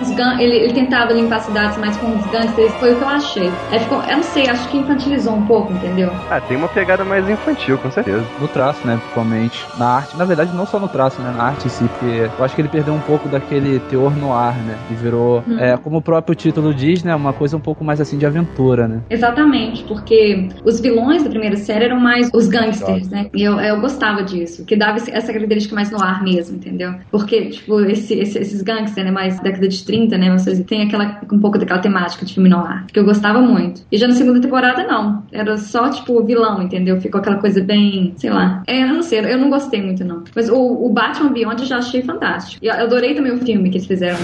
os 0.00 0.10
gan- 0.14 0.40
ele, 0.40 0.56
ele 0.56 0.72
tentava 0.72 1.12
limpar 1.12 1.40
cidades 1.40 1.76
mais 1.78 1.96
com 1.98 2.16
os 2.16 2.26
gangsters, 2.26 2.72
foi 2.74 2.92
o 2.92 2.96
que 2.96 3.02
eu 3.02 3.08
achei. 3.08 3.50
Aí 3.70 3.78
ficou, 3.80 4.02
eu 4.02 4.16
não 4.16 4.22
sei, 4.22 4.48
acho 4.48 4.68
que 4.68 4.78
infantilizou 4.78 5.17
um 5.26 5.44
pouco, 5.44 5.72
entendeu? 5.72 6.12
Ah, 6.28 6.40
tem 6.40 6.56
uma 6.56 6.68
pegada 6.68 7.04
mais 7.04 7.28
infantil, 7.28 7.78
com 7.78 7.90
certeza. 7.90 8.30
No 8.36 8.48
traço, 8.48 8.86
né, 8.86 8.96
principalmente. 8.96 9.68
Na 9.74 9.86
arte, 9.88 10.16
na 10.16 10.24
verdade, 10.24 10.54
não 10.54 10.66
só 10.66 10.78
no 10.78 10.88
traço, 10.88 11.22
né, 11.22 11.30
na 11.32 11.42
arte 11.42 11.66
em 11.66 11.70
si, 11.70 11.88
porque 11.88 12.30
eu 12.36 12.44
acho 12.44 12.54
que 12.54 12.60
ele 12.60 12.68
perdeu 12.68 12.94
um 12.94 13.00
pouco 13.00 13.28
daquele 13.28 13.80
teor 13.80 14.16
no 14.16 14.32
ar, 14.32 14.62
né, 14.62 14.80
e 14.88 14.94
virou, 14.94 15.42
Hum. 15.46 15.58
é, 15.58 15.76
como 15.76 15.98
o 15.98 16.02
próprio 16.02 16.34
título 16.34 16.74
diz, 16.74 17.02
né, 17.02 17.14
uma 17.14 17.32
coisa 17.32 17.56
um 17.56 17.60
pouco 17.60 17.84
mais 17.84 18.00
assim 18.00 18.18
de 18.18 18.26
aventura, 18.26 18.86
né. 18.86 19.02
Exatamente, 19.10 19.84
porque 19.84 20.48
os 20.64 20.80
vilões 20.80 21.22
da 21.24 21.30
primeira 21.30 21.56
série 21.56 21.84
eram 21.86 21.98
mais 22.00 22.28
os 22.34 22.46
gangsters, 22.48 23.08
né? 23.08 23.26
E 23.34 23.42
eu, 23.42 23.58
eu 23.60 23.80
gostava 23.80 24.22
disso, 24.22 24.64
que 24.64 24.76
dava 24.76 24.98
essa 24.98 25.32
característica 25.32 25.74
mais 25.74 25.90
no 25.90 26.00
ar 26.02 26.22
mesmo, 26.22 26.56
entendeu? 26.56 26.92
Porque, 27.10 27.46
tipo, 27.50 27.80
esse, 27.82 28.14
esse- 28.14 28.38
esses 28.38 28.62
gangsters, 28.62 29.06
né, 29.06 29.10
mais 29.10 29.40
década 29.40 29.66
de 29.68 29.84
30, 29.84 30.18
né, 30.18 30.30
vocês 30.36 30.58
tem 30.64 30.82
aquela, 30.82 31.20
um 31.32 31.38
pouco 31.40 31.58
daquela 31.58 31.80
temática 31.80 32.24
de 32.26 32.34
filme 32.34 32.48
no 32.48 32.58
ar, 32.58 32.86
que 32.86 32.98
eu 32.98 33.04
gostava 33.04 33.40
muito. 33.40 33.82
E 33.90 33.96
já 33.96 34.06
na 34.06 34.14
segunda 34.14 34.40
temporada, 34.40 34.84
não. 34.86 35.07
Era 35.32 35.56
só, 35.56 35.90
tipo, 35.90 36.22
vilão, 36.24 36.62
entendeu? 36.62 37.00
Ficou 37.00 37.20
aquela 37.20 37.36
coisa 37.36 37.62
bem, 37.62 38.12
sei 38.16 38.30
lá. 38.30 38.62
É, 38.66 38.82
eu 38.82 38.88
não 38.88 39.02
sei, 39.02 39.20
eu 39.20 39.38
não 39.38 39.50
gostei 39.50 39.82
muito, 39.82 40.04
não. 40.04 40.22
Mas 40.34 40.48
o, 40.48 40.56
o 40.56 40.88
Batman 40.90 41.32
Beyond 41.32 41.62
eu 41.62 41.68
já 41.68 41.78
achei 41.78 42.02
fantástico. 42.02 42.64
E 42.64 42.68
eu 42.68 42.74
adorei 42.74 43.14
também 43.14 43.32
o 43.32 43.38
filme 43.38 43.70
que 43.70 43.78
eles 43.78 43.86
fizeram 43.86 44.18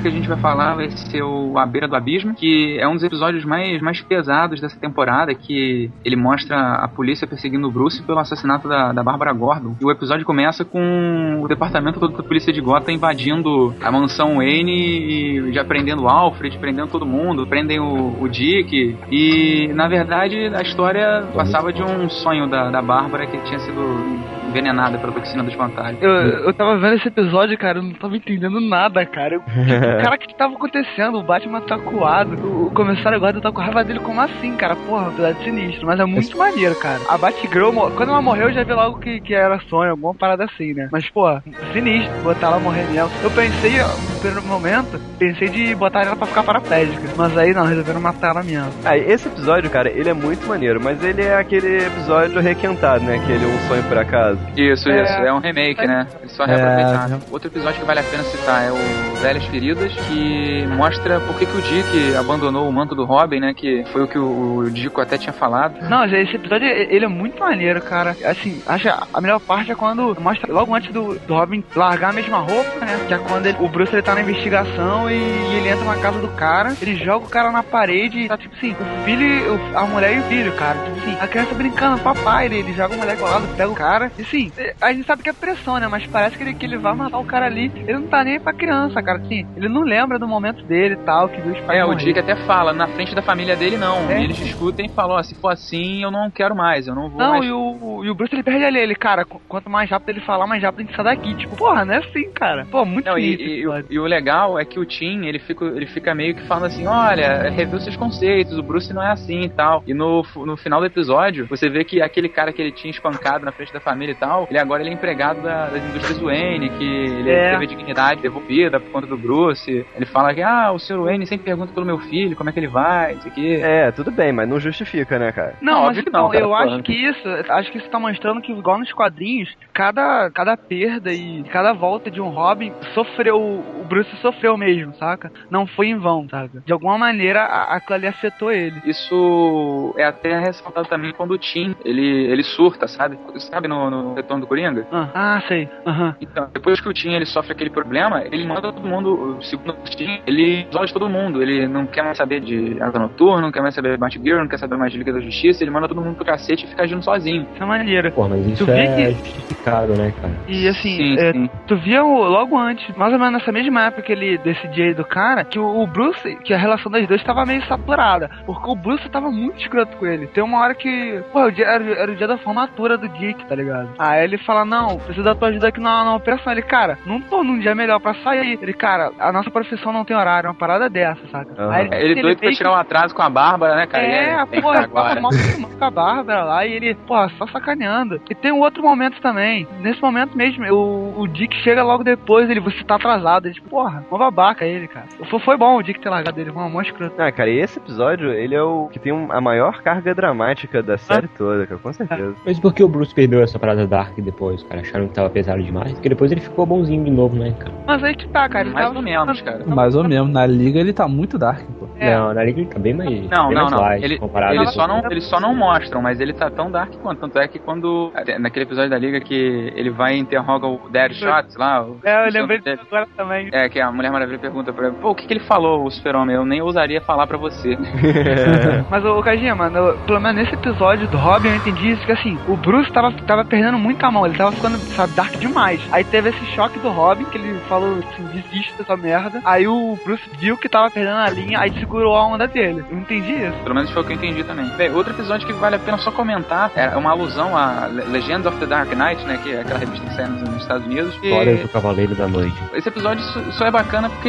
episódio 0.00 0.02
que 0.02 0.08
a 0.08 0.10
gente 0.10 0.28
vai 0.28 0.38
falar 0.38 0.74
vai 0.74 0.90
ser 0.90 1.22
o 1.22 1.58
A 1.58 1.66
Beira 1.66 1.86
do 1.86 1.94
Abismo, 1.94 2.34
que 2.34 2.78
é 2.78 2.88
um 2.88 2.94
dos 2.94 3.04
episódios 3.04 3.44
mais, 3.44 3.80
mais 3.80 4.00
pesados 4.00 4.60
dessa 4.60 4.78
temporada, 4.78 5.34
que 5.34 5.90
ele 6.04 6.16
mostra 6.16 6.56
a 6.76 6.88
polícia 6.88 7.26
perseguindo 7.26 7.68
o 7.68 7.70
Bruce 7.70 8.02
pelo 8.02 8.18
assassinato 8.18 8.68
da, 8.68 8.92
da 8.92 9.02
Bárbara 9.02 9.32
Gordon. 9.32 9.76
E 9.80 9.84
o 9.84 9.90
episódio 9.90 10.24
começa 10.24 10.64
com 10.64 11.40
o 11.42 11.48
departamento 11.48 12.00
todo 12.00 12.16
da 12.16 12.22
polícia 12.22 12.52
de 12.52 12.60
Gotham 12.60 12.92
invadindo 12.92 13.74
a 13.80 13.92
mansão 13.92 14.36
Wayne 14.36 14.72
e 14.72 15.52
já 15.52 15.64
prendendo 15.64 16.02
o 16.02 16.08
Alfred, 16.08 16.58
prendendo 16.58 16.88
todo 16.88 17.06
mundo, 17.06 17.46
prendem 17.46 17.78
o, 17.78 18.16
o 18.20 18.28
Dick. 18.28 18.96
E, 19.10 19.68
na 19.74 19.88
verdade, 19.88 20.50
a 20.54 20.62
história 20.62 21.28
passava 21.34 21.72
de 21.72 21.82
um 21.82 22.08
sonho 22.08 22.48
da, 22.48 22.70
da 22.70 22.82
Bárbara 22.82 23.26
que 23.26 23.38
tinha 23.38 23.58
sido 23.60 24.39
envenenada 24.50 24.98
pela 24.98 25.12
toxina 25.12 25.42
dos 25.42 25.54
fantasmas. 25.54 26.02
Eu, 26.02 26.10
eu 26.10 26.52
tava 26.52 26.76
vendo 26.78 26.96
esse 26.96 27.08
episódio, 27.08 27.56
cara, 27.56 27.78
eu 27.78 27.82
não 27.82 27.92
tava 27.92 28.16
entendendo 28.16 28.60
nada, 28.60 29.04
cara. 29.06 29.36
Eu, 29.36 29.40
cara, 30.02 30.16
o 30.16 30.18
que 30.18 30.36
tava 30.36 30.54
acontecendo? 30.54 31.18
O 31.18 31.22
Batman 31.22 31.60
tá 31.62 31.78
coado, 31.78 32.36
o, 32.46 32.66
o 32.66 32.70
comissário 32.70 33.16
agora 33.16 33.40
tá 33.40 33.50
com 33.52 33.60
raiva 33.60 33.84
dele, 33.84 34.00
como 34.00 34.20
assim, 34.20 34.56
cara? 34.56 34.76
Porra, 34.76 35.08
apesar 35.08 35.32
de 35.32 35.44
sinistro, 35.44 35.86
mas 35.86 35.98
é 36.00 36.04
muito 36.04 36.36
maneiro, 36.36 36.74
cara. 36.76 37.00
A 37.08 37.16
Batgirl, 37.16 37.70
quando 37.96 38.10
ela 38.10 38.22
morreu, 38.22 38.48
eu 38.48 38.54
já 38.54 38.64
vi 38.64 38.72
logo 38.72 38.98
que, 38.98 39.20
que 39.20 39.34
era 39.34 39.58
sonho, 39.68 39.92
alguma 39.92 40.14
parada 40.14 40.44
assim, 40.44 40.74
né? 40.74 40.88
Mas, 40.90 41.08
pô, 41.10 41.26
sinistro, 41.72 42.12
botar 42.22 42.48
ela 42.48 42.58
morrer 42.58 42.84
mesmo. 42.90 43.10
Eu 43.22 43.30
pensei, 43.30 43.80
ó, 43.80 43.88
no 43.88 44.20
primeiro 44.20 44.46
momento, 44.46 45.00
pensei 45.18 45.48
de 45.48 45.74
botar 45.74 46.02
ela 46.02 46.16
pra 46.16 46.26
ficar 46.26 46.42
paraplégica, 46.42 47.14
mas 47.16 47.36
aí 47.36 47.52
não, 47.52 47.66
resolveram 47.66 48.00
matar 48.00 48.30
ela 48.30 48.42
mesmo. 48.42 48.72
Ah, 48.84 48.96
esse 48.96 49.28
episódio, 49.28 49.70
cara, 49.70 49.90
ele 49.90 50.08
é 50.08 50.14
muito 50.14 50.46
maneiro, 50.46 50.80
mas 50.82 51.02
ele 51.02 51.22
é 51.22 51.36
aquele 51.36 51.84
episódio 51.84 52.40
requentado, 52.40 53.04
né? 53.04 53.16
Aquele 53.16 53.46
Um 53.46 53.58
Sonho 53.68 53.82
por 53.84 53.98
Acaso. 53.98 54.39
Isso, 54.56 54.88
É. 54.90 55.02
isso. 55.02 55.12
É 55.12 55.32
um 55.32 55.38
remake, 55.38 55.86
né? 55.86 56.06
Eles 56.20 56.32
só 56.32 56.44
É, 56.44 56.46
reaproveitaram. 56.48 57.08
né? 57.16 57.20
Outro 57.30 57.48
episódio 57.48 57.80
que 57.80 57.86
vale 57.86 58.00
a 58.00 58.02
pena 58.02 58.22
citar 58.24 58.64
é 58.64 58.70
o 58.72 59.20
Velhas 59.20 59.44
Feridas, 59.44 59.92
que 60.08 60.66
mostra 60.76 61.20
por 61.20 61.36
que, 61.38 61.46
que 61.46 61.56
o 61.56 61.62
Dick 61.62 62.16
abandonou 62.16 62.68
o 62.68 62.72
manto 62.72 62.94
do 62.94 63.04
Robin, 63.04 63.38
né? 63.40 63.54
Que 63.54 63.84
foi 63.92 64.02
o 64.02 64.08
que 64.08 64.18
o, 64.18 64.56
o 64.58 64.70
Dico 64.70 65.00
até 65.00 65.16
tinha 65.16 65.32
falado. 65.32 65.74
Não, 65.88 66.06
já 66.08 66.18
esse 66.18 66.34
episódio, 66.36 66.66
ele 66.66 67.04
é 67.04 67.08
muito 67.08 67.38
maneiro, 67.38 67.80
cara. 67.80 68.16
Assim, 68.24 68.60
acho 68.66 68.82
que 68.84 68.88
a 69.14 69.20
melhor 69.20 69.38
parte 69.40 69.70
é 69.70 69.74
quando 69.74 70.16
mostra 70.20 70.52
logo 70.52 70.74
antes 70.74 70.92
do, 70.92 71.18
do 71.18 71.34
Robin 71.34 71.62
largar 71.76 72.10
a 72.10 72.12
mesma 72.12 72.38
roupa, 72.38 72.84
né? 72.84 72.98
Que 73.06 73.14
é 73.14 73.18
quando 73.18 73.46
ele- 73.46 73.56
o 73.60 73.68
Bruce 73.68 73.94
ele 73.94 74.02
tá 74.02 74.14
na 74.14 74.20
investigação 74.22 75.08
e, 75.10 75.14
ele 75.14 75.68
entra 75.68 75.84
na 75.84 75.96
casa 75.96 76.18
do 76.18 76.28
cara, 76.28 76.74
ele 76.80 76.96
joga 76.96 77.24
o 77.26 77.28
cara 77.28 77.50
na 77.52 77.62
parede 77.62 78.20
e 78.20 78.28
tá 78.28 78.36
tipo 78.36 78.54
assim, 78.56 78.72
o 78.72 79.04
filho, 79.04 79.22
e 79.22 79.48
o- 79.48 79.78
a 79.78 79.84
mulher 79.86 80.16
e 80.16 80.20
o 80.20 80.22
filho, 80.24 80.52
cara. 80.52 80.78
Tipo 80.78 80.98
assim, 80.98 81.16
a 81.20 81.26
criança 81.28 81.54
brincando, 81.54 81.98
papai, 82.02 82.46
ele, 82.46 82.58
ele 82.58 82.72
joga 82.72 82.94
o 82.94 82.98
moleque 82.98 83.22
ao 83.22 83.28
lado, 83.30 83.46
pega 83.56 83.70
o 83.70 83.74
cara. 83.74 84.10
E 84.18 84.24
assim, 84.30 84.52
a 84.80 84.92
gente 84.92 85.06
sabe 85.06 85.22
que 85.22 85.30
é 85.30 85.32
pressão, 85.32 85.78
né? 85.78 85.88
Mas 85.88 86.06
parece 86.06 86.36
que 86.36 86.42
ele, 86.42 86.54
que 86.54 86.64
ele 86.66 86.78
vai 86.78 86.94
matar 86.94 87.18
o 87.18 87.24
cara 87.24 87.46
ali. 87.46 87.70
Ele 87.86 87.98
não 87.98 88.06
tá 88.08 88.22
nem 88.24 88.40
pra 88.40 88.52
criança, 88.52 89.02
cara. 89.02 89.18
Assim, 89.18 89.46
ele 89.56 89.68
não 89.68 89.82
lembra 89.82 90.18
do 90.18 90.26
momento 90.28 90.64
dele 90.64 90.94
e 90.94 91.04
tal, 91.04 91.28
que 91.28 91.40
viu 91.40 91.52
os 91.52 91.60
pais 91.60 91.78
É, 91.80 91.84
o 91.84 91.88
morrer. 91.88 92.04
Dick 92.04 92.18
até 92.18 92.36
fala, 92.46 92.72
na 92.72 92.86
frente 92.88 93.14
da 93.14 93.22
família 93.22 93.56
dele 93.56 93.76
não. 93.76 94.10
É. 94.10 94.20
E 94.20 94.24
eles 94.24 94.36
discutem 94.36 94.86
e 94.86 94.88
falam, 94.90 95.16
ó, 95.16 95.22
se 95.22 95.34
for 95.34 95.48
assim, 95.48 96.02
eu 96.02 96.10
não 96.10 96.30
quero 96.30 96.54
mais, 96.54 96.86
eu 96.86 96.94
não 96.94 97.08
vou 97.10 97.18
Não, 97.18 97.30
mais. 97.32 97.44
e 97.46 97.52
o, 97.52 98.04
e 98.04 98.10
o 98.10 98.14
Bruce 98.14 98.34
ele 98.34 98.42
perde 98.42 98.64
ali, 98.64 98.78
ele, 98.78 98.94
cara, 98.94 99.24
qu- 99.24 99.40
quanto 99.48 99.68
mais 99.68 99.90
rápido 99.90 100.10
ele 100.10 100.20
falar, 100.20 100.46
mais 100.46 100.62
rápido 100.62 100.80
a 100.80 100.84
gente 100.84 100.96
sai 100.96 101.04
daqui. 101.04 101.34
Tipo, 101.34 101.56
porra, 101.56 101.84
não 101.84 101.94
é 101.94 101.98
assim, 101.98 102.30
cara. 102.32 102.66
Pô, 102.70 102.84
muito 102.84 103.06
Não, 103.06 103.18
e, 103.18 103.34
e- 103.34 103.60
e 103.60 103.66
o- 103.66 103.84
e 103.90 103.98
o 103.98 104.04
legal 104.04 104.58
é 104.58 104.64
que 104.64 104.78
o 104.78 104.84
Tim, 104.84 105.24
ele 105.26 105.38
fica, 105.38 105.64
ele 105.64 105.86
fica 105.86 106.14
meio 106.14 106.34
que 106.34 106.46
falando 106.46 106.66
assim, 106.66 106.86
olha, 106.86 107.50
revê 107.50 107.78
seus 107.80 107.96
conceitos, 107.96 108.56
o 108.58 108.62
Bruce 108.62 108.92
não 108.92 109.02
é 109.02 109.10
assim 109.10 109.42
e 109.42 109.48
tal. 109.48 109.82
E 109.86 109.94
no, 109.94 110.24
no 110.36 110.56
final 110.56 110.80
do 110.80 110.86
episódio, 110.86 111.46
você 111.46 111.68
vê 111.68 111.84
que 111.84 112.00
aquele 112.02 112.28
cara 112.28 112.52
que 112.52 112.60
ele 112.60 112.72
tinha 112.72 112.90
espancado 112.90 113.44
na 113.44 113.52
frente 113.52 113.72
da 113.72 113.80
família 113.80 114.14
tal, 114.20 114.46
ele 114.50 114.58
agora 114.58 114.82
ele 114.82 114.90
é 114.90 114.92
empregado 114.92 115.40
da- 115.42 115.68
das 115.70 115.82
indústrias 115.84 116.20
Wayne, 116.20 116.68
que 116.70 116.84
ele 116.84 117.30
É. 117.30 117.50
teve 117.52 117.64
a 117.64 117.68
dignidade 117.68 118.20
devolvida 118.22 118.78
por 118.78 118.90
conta 118.90 119.06
do 119.06 119.16
Bruce. 119.16 119.86
Ele 119.96 120.06
fala 120.06 120.34
que, 120.34 120.42
ah, 120.42 120.70
o 120.72 120.78
Sr. 120.78 121.00
Wayne 121.02 121.26
sempre 121.26 121.44
pergunta 121.46 121.72
pelo 121.72 121.86
meu 121.86 121.98
filho, 121.98 122.36
como 122.36 122.50
é 122.50 122.52
que 122.52 122.58
ele 122.60 122.68
vai, 122.68 123.14
não 123.14 123.22
sei 123.22 123.30
o 123.30 123.34
quê. 123.34 123.60
É, 123.62 123.90
tudo 123.90 124.10
bem, 124.10 124.32
mas 124.32 124.48
não 124.48 124.60
justifica, 124.60 125.18
né, 125.18 125.32
cara? 125.32 125.54
Não, 125.62 125.72
Não, 125.72 125.80
mas 125.80 125.88
óbvio 125.88 126.02
que 126.04 126.08
então, 126.10 126.22
não, 126.24 126.30
cara, 126.30 126.44
eu 126.44 126.54
acho 126.54 126.82
que 126.82 126.92
isso, 126.92 127.28
acho 127.48 127.72
que 127.72 127.78
isso 127.78 127.88
tá 127.88 127.98
mostrando 127.98 128.40
que, 128.42 128.52
igual 128.52 128.78
nos 128.78 128.92
quadrinhos, 128.92 129.48
cada, 129.72 130.30
cada 130.30 130.56
perda 130.56 131.12
e 131.12 131.42
cada 131.44 131.72
volta 131.72 132.10
de 132.10 132.20
um 132.20 132.28
Robin 132.28 132.72
sofreu, 132.94 133.36
o 133.40 133.84
Bruce 133.88 134.14
sofreu 134.18 134.56
mesmo, 134.56 134.92
saca? 134.94 135.32
Não 135.50 135.66
foi 135.66 135.86
em 135.88 135.96
vão, 135.98 136.28
saca? 136.28 136.60
De 136.66 136.72
alguma 136.72 136.98
maneira, 136.98 137.40
a- 137.42 137.76
aquilo 137.76 137.94
ali 137.96 138.06
afetou 138.06 138.50
ele. 138.52 138.80
Isso 138.84 139.94
é 139.96 140.04
até 140.04 140.38
ressaltado 140.38 140.88
também 140.88 141.12
quando 141.12 141.32
o 141.32 141.38
Tim, 141.38 141.74
ele, 141.84 142.26
ele 142.30 142.42
surta, 142.42 142.86
sabe? 142.86 143.18
Sabe 143.50 143.68
no, 143.68 143.90
no 143.90 144.09
Retorno 144.14 144.42
do 144.42 144.46
Coringa? 144.46 144.86
Ah, 144.92 145.08
ah, 145.14 145.42
sei. 145.48 145.68
Aham. 145.86 146.14
Então, 146.20 146.48
depois 146.52 146.80
que 146.80 146.88
o 146.88 146.92
Tim 146.92 147.12
ele 147.12 147.26
sofre 147.26 147.52
aquele 147.52 147.70
problema, 147.70 148.22
ele 148.30 148.44
manda 148.46 148.62
todo 148.72 148.80
mundo, 148.86 149.38
segundo 149.42 149.70
o 149.72 149.84
Tim, 149.84 150.20
ele 150.26 150.66
isola 150.70 150.86
todo 150.88 151.08
mundo. 151.08 151.42
Ele 151.42 151.66
não 151.68 151.86
quer 151.86 152.02
mais 152.02 152.16
saber 152.16 152.40
de 152.40 152.80
Asa 152.82 152.98
Noturno, 152.98 153.40
não 153.42 153.52
quer 153.52 153.60
mais 153.62 153.74
saber 153.74 153.92
de 153.92 153.96
Batgirl, 153.98 154.38
não 154.40 154.48
quer 154.48 154.58
saber 154.58 154.76
mais 154.76 154.92
de 154.92 154.98
Liga 154.98 155.12
da 155.12 155.20
Justiça, 155.20 155.62
ele 155.62 155.70
manda 155.70 155.88
todo 155.88 156.00
mundo 156.00 156.16
pro 156.16 156.24
cacete 156.24 156.64
e 156.64 156.68
fica 156.68 156.82
agindo 156.82 157.02
sozinho. 157.02 157.46
Isso 157.54 157.62
é 157.62 157.66
maneiro. 157.66 158.10
Pô, 158.12 158.28
mas 158.28 158.46
isso 158.46 158.64
Tu 158.64 158.70
é 158.70 158.86
que- 158.96 159.12
justificado, 159.12 159.94
né, 159.94 160.12
cara? 160.20 160.32
E 160.48 160.68
assim, 160.68 160.96
Sim, 160.96 161.18
é, 161.18 161.32
sim. 161.32 161.50
tu 161.66 161.76
via 161.76 162.02
o- 162.04 162.24
logo 162.28 162.56
antes, 162.58 162.94
mais 162.96 163.12
ou 163.12 163.18
menos 163.18 163.34
nessa 163.34 163.52
mesma 163.52 163.86
época 163.86 164.02
que 164.02 164.12
ele 164.12 164.38
decidia 164.38 164.86
aí 164.86 164.94
do 164.94 165.04
cara, 165.04 165.44
que 165.44 165.58
o, 165.58 165.80
o 165.82 165.86
Bruce, 165.86 166.36
que 166.44 166.52
a 166.54 166.58
relação 166.58 166.90
das 166.90 167.06
duas 167.06 167.22
tava 167.22 167.44
meio 167.46 167.62
saturada. 167.66 168.30
Porque 168.46 168.68
o 168.70 168.74
Bruce 168.74 169.08
tava 169.08 169.30
muito 169.30 169.60
escroto 169.60 169.96
com 169.96 170.06
ele. 170.06 170.26
Tem 170.28 170.42
uma 170.42 170.60
hora 170.60 170.74
que, 170.74 171.22
pô, 171.32 171.44
o 171.44 171.50
dia- 171.50 171.66
era, 171.66 171.84
era 171.84 172.12
o 172.12 172.16
dia 172.16 172.26
da 172.26 172.38
formatura 172.38 172.96
do 172.98 173.08
Dick, 173.08 173.44
tá 173.46 173.54
ligado? 173.54 173.88
Aí 174.02 174.24
ele 174.24 174.38
fala: 174.38 174.64
Não, 174.64 174.96
preciso 174.96 175.22
da 175.22 175.34
tua 175.34 175.48
ajuda 175.48 175.68
aqui 175.68 175.78
na, 175.78 176.04
na 176.04 176.14
operação. 176.14 176.50
Ele, 176.52 176.62
cara, 176.62 176.98
não 177.04 177.20
tô 177.20 177.44
num 177.44 177.58
dia 177.58 177.74
melhor 177.74 178.00
pra 178.00 178.14
sair. 178.14 178.58
Ele, 178.62 178.72
cara, 178.72 179.12
a 179.18 179.30
nossa 179.30 179.50
profissão 179.50 179.92
não 179.92 180.06
tem 180.06 180.16
horário, 180.16 180.46
é 180.46 180.50
uma 180.50 180.54
parada 180.56 180.88
dessa, 180.88 181.20
saca? 181.30 181.50
Aham. 181.62 181.70
Aí 181.72 181.88
Ele 181.92 182.22
doido 182.22 182.38
pra 182.38 182.50
tirar 182.52 182.72
um 182.72 182.76
atraso 182.76 183.14
com 183.14 183.20
a 183.20 183.28
Bárbara, 183.28 183.76
né, 183.76 183.86
cara? 183.86 184.02
é, 184.04 184.42
E 184.52 184.62
porra, 184.62 184.78
que 184.78 184.84
agora. 184.84 185.20
mal 185.20 185.30
com 185.78 185.84
a 185.84 185.90
Bárbara 185.90 186.44
lá 186.44 186.64
e 186.66 186.72
ele, 186.72 186.94
porra, 186.94 187.28
só 187.36 187.46
sacaneando. 187.48 188.20
E 188.30 188.34
tem 188.34 188.50
um 188.52 188.60
outro 188.60 188.82
momento 188.82 189.20
também. 189.20 189.68
Nesse 189.80 190.00
momento 190.00 190.34
mesmo, 190.36 190.64
o, 190.72 191.20
o 191.20 191.28
Dick 191.28 191.54
chega 191.62 191.82
logo 191.82 192.02
depois, 192.02 192.48
ele, 192.48 192.60
você 192.60 192.82
tá 192.84 192.94
atrasado. 192.96 193.46
Ele, 193.46 193.54
tipo, 193.54 193.68
porra, 193.68 194.02
uma 194.10 194.18
babaca 194.18 194.64
ele, 194.64 194.88
cara. 194.88 195.06
Foi, 195.28 195.38
foi 195.40 195.56
bom 195.58 195.76
o 195.76 195.82
Dick 195.82 196.00
ter 196.00 196.08
largado 196.08 196.40
ele, 196.40 196.50
uma 196.50 196.68
mó 196.70 196.80
escroto. 196.80 197.20
Ah, 197.20 197.30
cara, 197.30 197.50
e 197.50 197.58
esse 197.58 197.78
episódio, 197.78 198.32
ele 198.32 198.54
é 198.54 198.62
o 198.62 198.88
que 198.90 198.98
tem 198.98 199.12
um- 199.12 199.30
a 199.30 199.40
maior 199.40 199.82
carga 199.82 200.14
dramática 200.14 200.82
da 200.82 200.96
série 200.96 201.28
toda, 201.28 201.66
cara, 201.66 201.80
com 201.80 201.92
certeza. 201.92 202.34
Mas 202.46 202.58
por 202.58 202.72
que 202.72 202.82
o 202.82 202.88
Bruce 202.88 203.14
perdeu 203.14 203.42
essa 203.42 203.58
parada 203.58 203.86
Dark 203.90 204.14
depois, 204.18 204.62
cara? 204.62 204.80
Acharam 204.80 205.08
que 205.08 205.14
tava 205.14 205.28
pesado 205.28 205.62
demais? 205.62 205.92
Porque 205.92 206.08
depois 206.08 206.30
ele 206.32 206.40
ficou 206.40 206.64
bonzinho 206.64 207.04
de 207.04 207.10
novo, 207.10 207.36
né, 207.36 207.52
cara? 207.58 207.72
Mas 207.86 208.02
aí 208.04 208.14
que 208.14 208.28
tá, 208.28 208.48
cara. 208.48 208.64
Ele 208.64 208.74
Mais 208.74 208.86
tava 208.86 208.98
ou 208.98 209.04
menos, 209.04 209.40
cara. 209.42 209.64
Mais 209.66 209.94
ou 209.94 210.04
menos. 210.04 210.30
Na 210.30 210.46
liga 210.46 210.78
ele 210.80 210.92
tá 210.92 211.06
muito 211.08 211.36
dark, 211.36 211.60
pô. 211.78 211.90
É. 211.98 212.14
Não, 212.16 212.32
na 212.32 212.42
Liga 212.44 212.60
ele 212.60 212.68
tá 212.70 212.78
bem 212.78 212.94
mais. 212.94 213.10
Não, 213.28 213.48
bem 213.48 213.54
não, 213.56 213.62
mais 213.64 213.70
não. 213.72 213.78
light 213.80 214.02
Ele, 214.04 214.18
com- 214.18 214.30
só 214.68 214.86
não, 214.88 215.02
eles 215.10 215.24
só 215.24 215.38
não 215.38 215.54
mostram, 215.54 216.00
mas 216.00 216.18
ele 216.18 216.32
tá 216.32 216.48
tão 216.48 216.70
dark 216.70 216.94
quanto. 217.02 217.20
Tanto 217.20 217.38
é 217.38 217.46
que 217.46 217.58
quando. 217.58 218.10
Naquele 218.38 218.64
episódio 218.64 218.88
da 218.88 218.96
Liga 218.96 219.20
que 219.20 219.70
ele 219.76 219.90
vai 219.90 220.14
e 220.14 220.18
interroga 220.18 220.66
o 220.66 220.88
Deadshot 220.90 221.58
lá. 221.58 221.82
O, 221.84 221.98
É, 222.02 222.26
eu 222.26 222.32
lembrei 222.32 222.58
dele. 222.58 222.80
agora 222.86 223.06
também. 223.14 223.50
É, 223.52 223.68
que 223.68 223.78
a 223.78 223.92
Mulher 223.92 224.10
Maravilha 224.10 224.38
pergunta 224.38 224.72
pra 224.72 224.86
ele, 224.86 224.96
pô, 224.96 225.10
o 225.10 225.14
que, 225.14 225.26
que 225.26 225.32
ele 225.34 225.40
falou, 225.40 225.84
o 225.84 225.90
super-homem? 225.90 226.34
Eu 226.36 226.46
nem 226.46 226.62
ousaria 226.62 227.02
falar 227.02 227.26
pra 227.26 227.36
você. 227.36 227.76
Mas, 228.90 229.04
ô, 229.04 229.20
Kajinha, 229.22 229.54
mano, 229.54 229.96
pelo 230.06 230.20
menos 230.20 230.36
nesse 230.42 230.54
episódio 230.54 231.06
do 231.08 231.16
Robin 231.18 231.48
eu 231.48 231.56
entendi 231.56 231.90
isso, 231.90 232.04
que 232.06 232.12
assim, 232.12 232.38
o 232.48 232.56
Bruce 232.56 232.90
tava, 232.92 233.12
tava 233.26 233.44
perdendo 233.44 233.69
muita 233.78 234.10
mão, 234.10 234.26
ele 234.26 234.36
tava 234.36 234.52
ficando, 234.52 234.78
sabe, 234.96 235.12
dark 235.14 235.34
demais. 235.36 235.80
Aí 235.92 236.04
teve 236.04 236.30
esse 236.30 236.44
choque 236.54 236.78
do 236.78 236.90
Robin, 236.90 237.24
que 237.24 237.38
ele 237.38 237.58
falou 237.68 237.98
assim, 237.98 238.24
desiste 238.24 238.72
dessa 238.78 238.96
merda. 238.96 239.40
Aí 239.44 239.66
o 239.66 239.98
Bruce 240.04 240.22
viu 240.38 240.56
que 240.56 240.68
tava 240.68 240.90
perdendo 240.90 241.18
a 241.18 241.28
linha, 241.30 241.58
aí 241.60 241.72
segurou 241.78 242.16
a 242.16 242.26
onda 242.26 242.46
dele. 242.46 242.84
Eu 242.90 242.98
entendi 242.98 243.32
isso. 243.32 243.56
Pelo 243.62 243.74
menos 243.74 243.90
foi 243.90 244.02
o 244.02 244.04
que 244.04 244.12
eu 244.12 244.16
entendi 244.16 244.44
também. 244.44 244.66
Bem, 244.76 244.90
outro 244.92 245.12
episódio 245.12 245.46
que 245.46 245.52
vale 245.52 245.76
a 245.76 245.78
pena 245.78 245.98
só 245.98 246.10
comentar 246.10 246.70
é 246.74 246.96
uma 246.96 247.10
alusão 247.10 247.56
a 247.56 247.86
Le- 247.86 248.04
Legends 248.04 248.46
of 248.46 248.56
the 248.58 248.66
Dark 248.66 248.90
Knight, 248.92 249.24
né? 249.24 249.38
Que 249.42 249.52
é 249.52 249.60
aquela 249.60 249.78
revista 249.78 250.06
que 250.06 250.14
sai 250.14 250.26
nos, 250.26 250.60
Estados 250.60 250.86
Unidos. 250.86 251.14
E 251.22 251.28
Histórias 251.28 251.60
do 251.60 251.68
Cavaleiro 251.68 252.14
da 252.14 252.28
Noite. 252.28 252.54
esse 252.74 252.88
episódio 252.88 253.22
só, 253.24 253.40
só 253.52 253.66
é 253.66 253.70
bacana 253.70 254.08
porque 254.10 254.28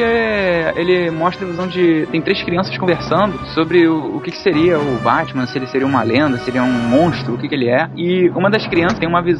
ele 0.76 1.10
mostra 1.12 1.46
a 1.46 1.50
visão 1.50 1.68
de. 1.68 2.08
Tem 2.12 2.22
três 2.22 2.42
crianças 2.44 2.78
conversando 2.78 3.38
sobre 3.54 3.88
o, 3.88 4.18
o 4.18 4.22
que, 4.22 4.32
que 4.32 4.38
seria 4.38 4.80
o 4.80 5.00
Batman, 5.04 5.46
se 5.46 5.58
ele 5.58 5.68
seria 5.68 5.86
uma 5.88 6.04
lenda, 6.04 6.38
seria 6.40 6.64
um 6.64 6.72
monstro, 6.72 7.36
o 7.36 7.38
que, 7.38 7.48
que 7.48 7.56
ele 7.56 7.70
é. 7.70 7.90
E 7.96 8.30
uma 8.30 8.50
das 8.50 8.66
crianças 8.68 8.98
tem 9.00 9.08
uma 9.08 9.22
visão 9.22 9.31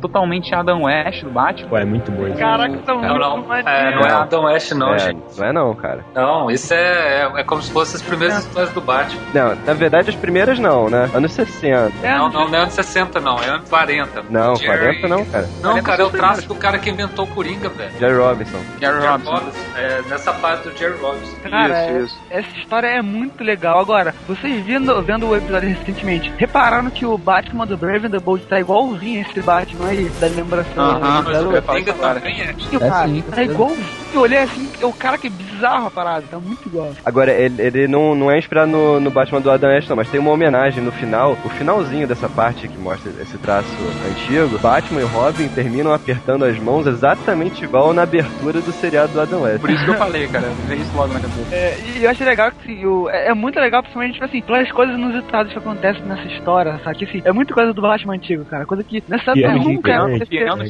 totalmente 0.00 0.54
Adam 0.54 0.82
West 0.84 1.22
do 1.24 1.30
Batman. 1.30 1.68
Pô, 1.68 1.76
é 1.76 1.84
muito 1.84 2.10
bom 2.12 2.26
isso. 2.26 2.38
Caraca, 2.38 2.78
tá 2.78 2.94
muito 2.94 3.06
Não, 3.08 3.18
não. 3.18 3.54
É, 3.54 3.94
não 3.94 4.02
é 4.02 4.12
Adam 4.12 4.44
West, 4.44 4.72
não, 4.72 4.94
é, 4.94 4.98
gente. 4.98 5.38
não 5.38 5.46
é 5.46 5.52
não, 5.52 5.74
cara. 5.74 6.04
Não, 6.14 6.50
isso 6.50 6.72
é, 6.74 7.22
é, 7.22 7.40
é 7.40 7.44
como 7.44 7.62
se 7.62 7.70
fossem 7.72 7.96
as 7.96 8.02
primeiras 8.02 8.38
histórias 8.38 8.72
do 8.72 8.80
Batman. 8.80 9.20
Não, 9.34 9.54
na 9.66 9.72
verdade 9.74 10.10
as 10.10 10.16
primeiras 10.16 10.58
não, 10.58 10.88
né? 10.88 11.08
Anos 11.14 11.32
60. 11.32 11.92
É, 12.02 12.16
não, 12.16 12.28
não, 12.28 12.48
não 12.48 12.58
é 12.58 12.62
anos 12.62 12.74
60, 12.74 13.20
não, 13.20 13.38
é 13.38 13.48
anos 13.48 13.68
40. 13.68 14.24
Não, 14.30 14.56
Jerry- 14.56 15.00
40 15.00 15.08
não, 15.08 15.24
cara. 15.24 15.48
Não, 15.62 15.82
cara, 15.82 16.02
é 16.02 16.04
o 16.04 16.10
traço 16.10 16.48
do 16.48 16.54
cara 16.54 16.78
que 16.78 16.90
inventou 16.90 17.24
o 17.24 17.28
Coringa, 17.28 17.68
velho. 17.68 17.92
Jerry 17.98 18.16
Robinson. 18.16 18.58
Jerry 18.80 18.94
Jerry 19.00 19.06
Robinson. 19.06 19.30
Robinson. 19.32 19.58
É, 19.76 20.02
nessa 20.08 20.32
parte 20.32 20.68
do 20.68 20.76
Jerry 20.76 20.96
Robinson. 21.00 21.36
Cara, 21.42 21.68
isso, 21.86 21.90
é- 21.96 22.00
isso. 22.02 22.20
essa 22.30 22.58
história 22.58 22.86
é 22.88 23.02
muito 23.02 23.42
legal. 23.42 23.78
Agora, 23.80 24.14
vocês 24.26 24.64
vendo, 24.64 25.00
vendo 25.02 25.26
o 25.28 25.36
episódio 25.36 25.68
recentemente, 25.68 26.32
repararam 26.36 26.90
que 26.90 27.04
o 27.06 27.16
Batman 27.16 27.66
do 27.66 27.76
Brave 27.76 28.06
and 28.06 28.10
the 28.10 28.18
Bold 28.18 28.44
tá 28.46 28.58
igualzinho 28.60 29.20
esse 29.32 29.42
Batman 29.42 29.88
aí, 29.88 30.08
da 30.20 30.26
lembração. 30.28 30.84
Aham, 30.90 31.22
do 31.22 31.30
eu 31.32 31.52
ia 31.52 31.62
falar 31.62 31.62
Coringa 31.62 31.90
isso 31.92 32.02
agora. 32.02 32.20
também 32.20 32.40
é. 32.42 32.46
Sim, 32.54 32.76
É 32.76 32.78
cara, 32.78 33.08
sim, 33.08 33.22
tá 33.22 33.36
certeza. 33.36 33.52
igualzinho. 33.54 34.01
Que 34.12 34.18
eu 34.18 34.22
olhei 34.22 34.38
assim, 34.38 34.70
o 34.82 34.92
cara 34.92 35.16
que 35.16 35.26
é 35.26 35.30
bizarro 35.30 35.86
a 35.86 35.90
parada, 35.90 36.26
tá 36.30 36.38
muito 36.38 36.68
igual. 36.68 36.92
Agora, 37.04 37.32
ele, 37.32 37.60
ele 37.60 37.88
não, 37.88 38.14
não 38.14 38.30
é 38.30 38.38
inspirado 38.38 38.70
no, 38.70 39.00
no 39.00 39.10
Batman 39.10 39.40
do 39.40 39.50
Adam 39.50 39.70
West, 39.70 39.88
não, 39.88 39.96
mas 39.96 40.10
tem 40.10 40.20
uma 40.20 40.30
homenagem 40.30 40.84
no 40.84 40.92
final, 40.92 41.32
o 41.44 41.48
finalzinho 41.48 42.06
dessa 42.06 42.28
parte 42.28 42.68
que 42.68 42.78
mostra 42.78 43.10
esse 43.22 43.38
traço 43.38 43.74
antigo, 44.10 44.58
Batman 44.58 45.00
e 45.00 45.04
Robin 45.04 45.48
terminam 45.48 45.92
apertando 45.92 46.44
as 46.44 46.58
mãos 46.58 46.86
exatamente 46.86 47.64
igual 47.64 47.94
na 47.94 48.02
abertura 48.02 48.60
do 48.60 48.72
seriado 48.72 49.12
do 49.14 49.20
Adam 49.20 49.42
West. 49.42 49.60
Por 49.60 49.70
isso 49.70 49.84
que 49.84 49.90
eu 49.90 49.94
falei, 49.94 50.28
cara. 50.28 50.48
Vem 50.66 50.80
isso 50.80 50.94
logo 50.94 51.12
na 51.14 51.20
cabeça. 51.20 51.54
É, 51.54 51.78
e 51.96 52.04
eu 52.04 52.10
acho 52.10 52.22
legal 52.24 52.52
que 52.52 52.58
assim, 52.62 52.84
o, 52.84 53.08
é, 53.08 53.28
é 53.28 53.34
muito 53.34 53.58
legal, 53.58 53.82
principalmente, 53.82 54.14
tipo 54.14 54.24
assim, 54.26 54.42
pelas 54.42 54.70
coisas 54.70 54.94
inusitadas 54.94 55.52
que 55.52 55.58
acontecem 55.58 56.02
nessa 56.04 56.26
história, 56.28 56.78
sabe? 56.84 56.98
Que, 56.98 57.04
assim, 57.04 57.22
é 57.24 57.32
muito 57.32 57.54
coisa 57.54 57.72
do 57.72 57.80
Batman 57.80 58.14
antigo, 58.14 58.44
cara. 58.44 58.66
Coisa 58.66 58.84
que 58.84 59.02
nessa 59.08 59.32
Piano 59.32 59.56
época 59.56 59.72
nunca 59.72 60.26
piano 60.26 60.62
é, 60.62 60.66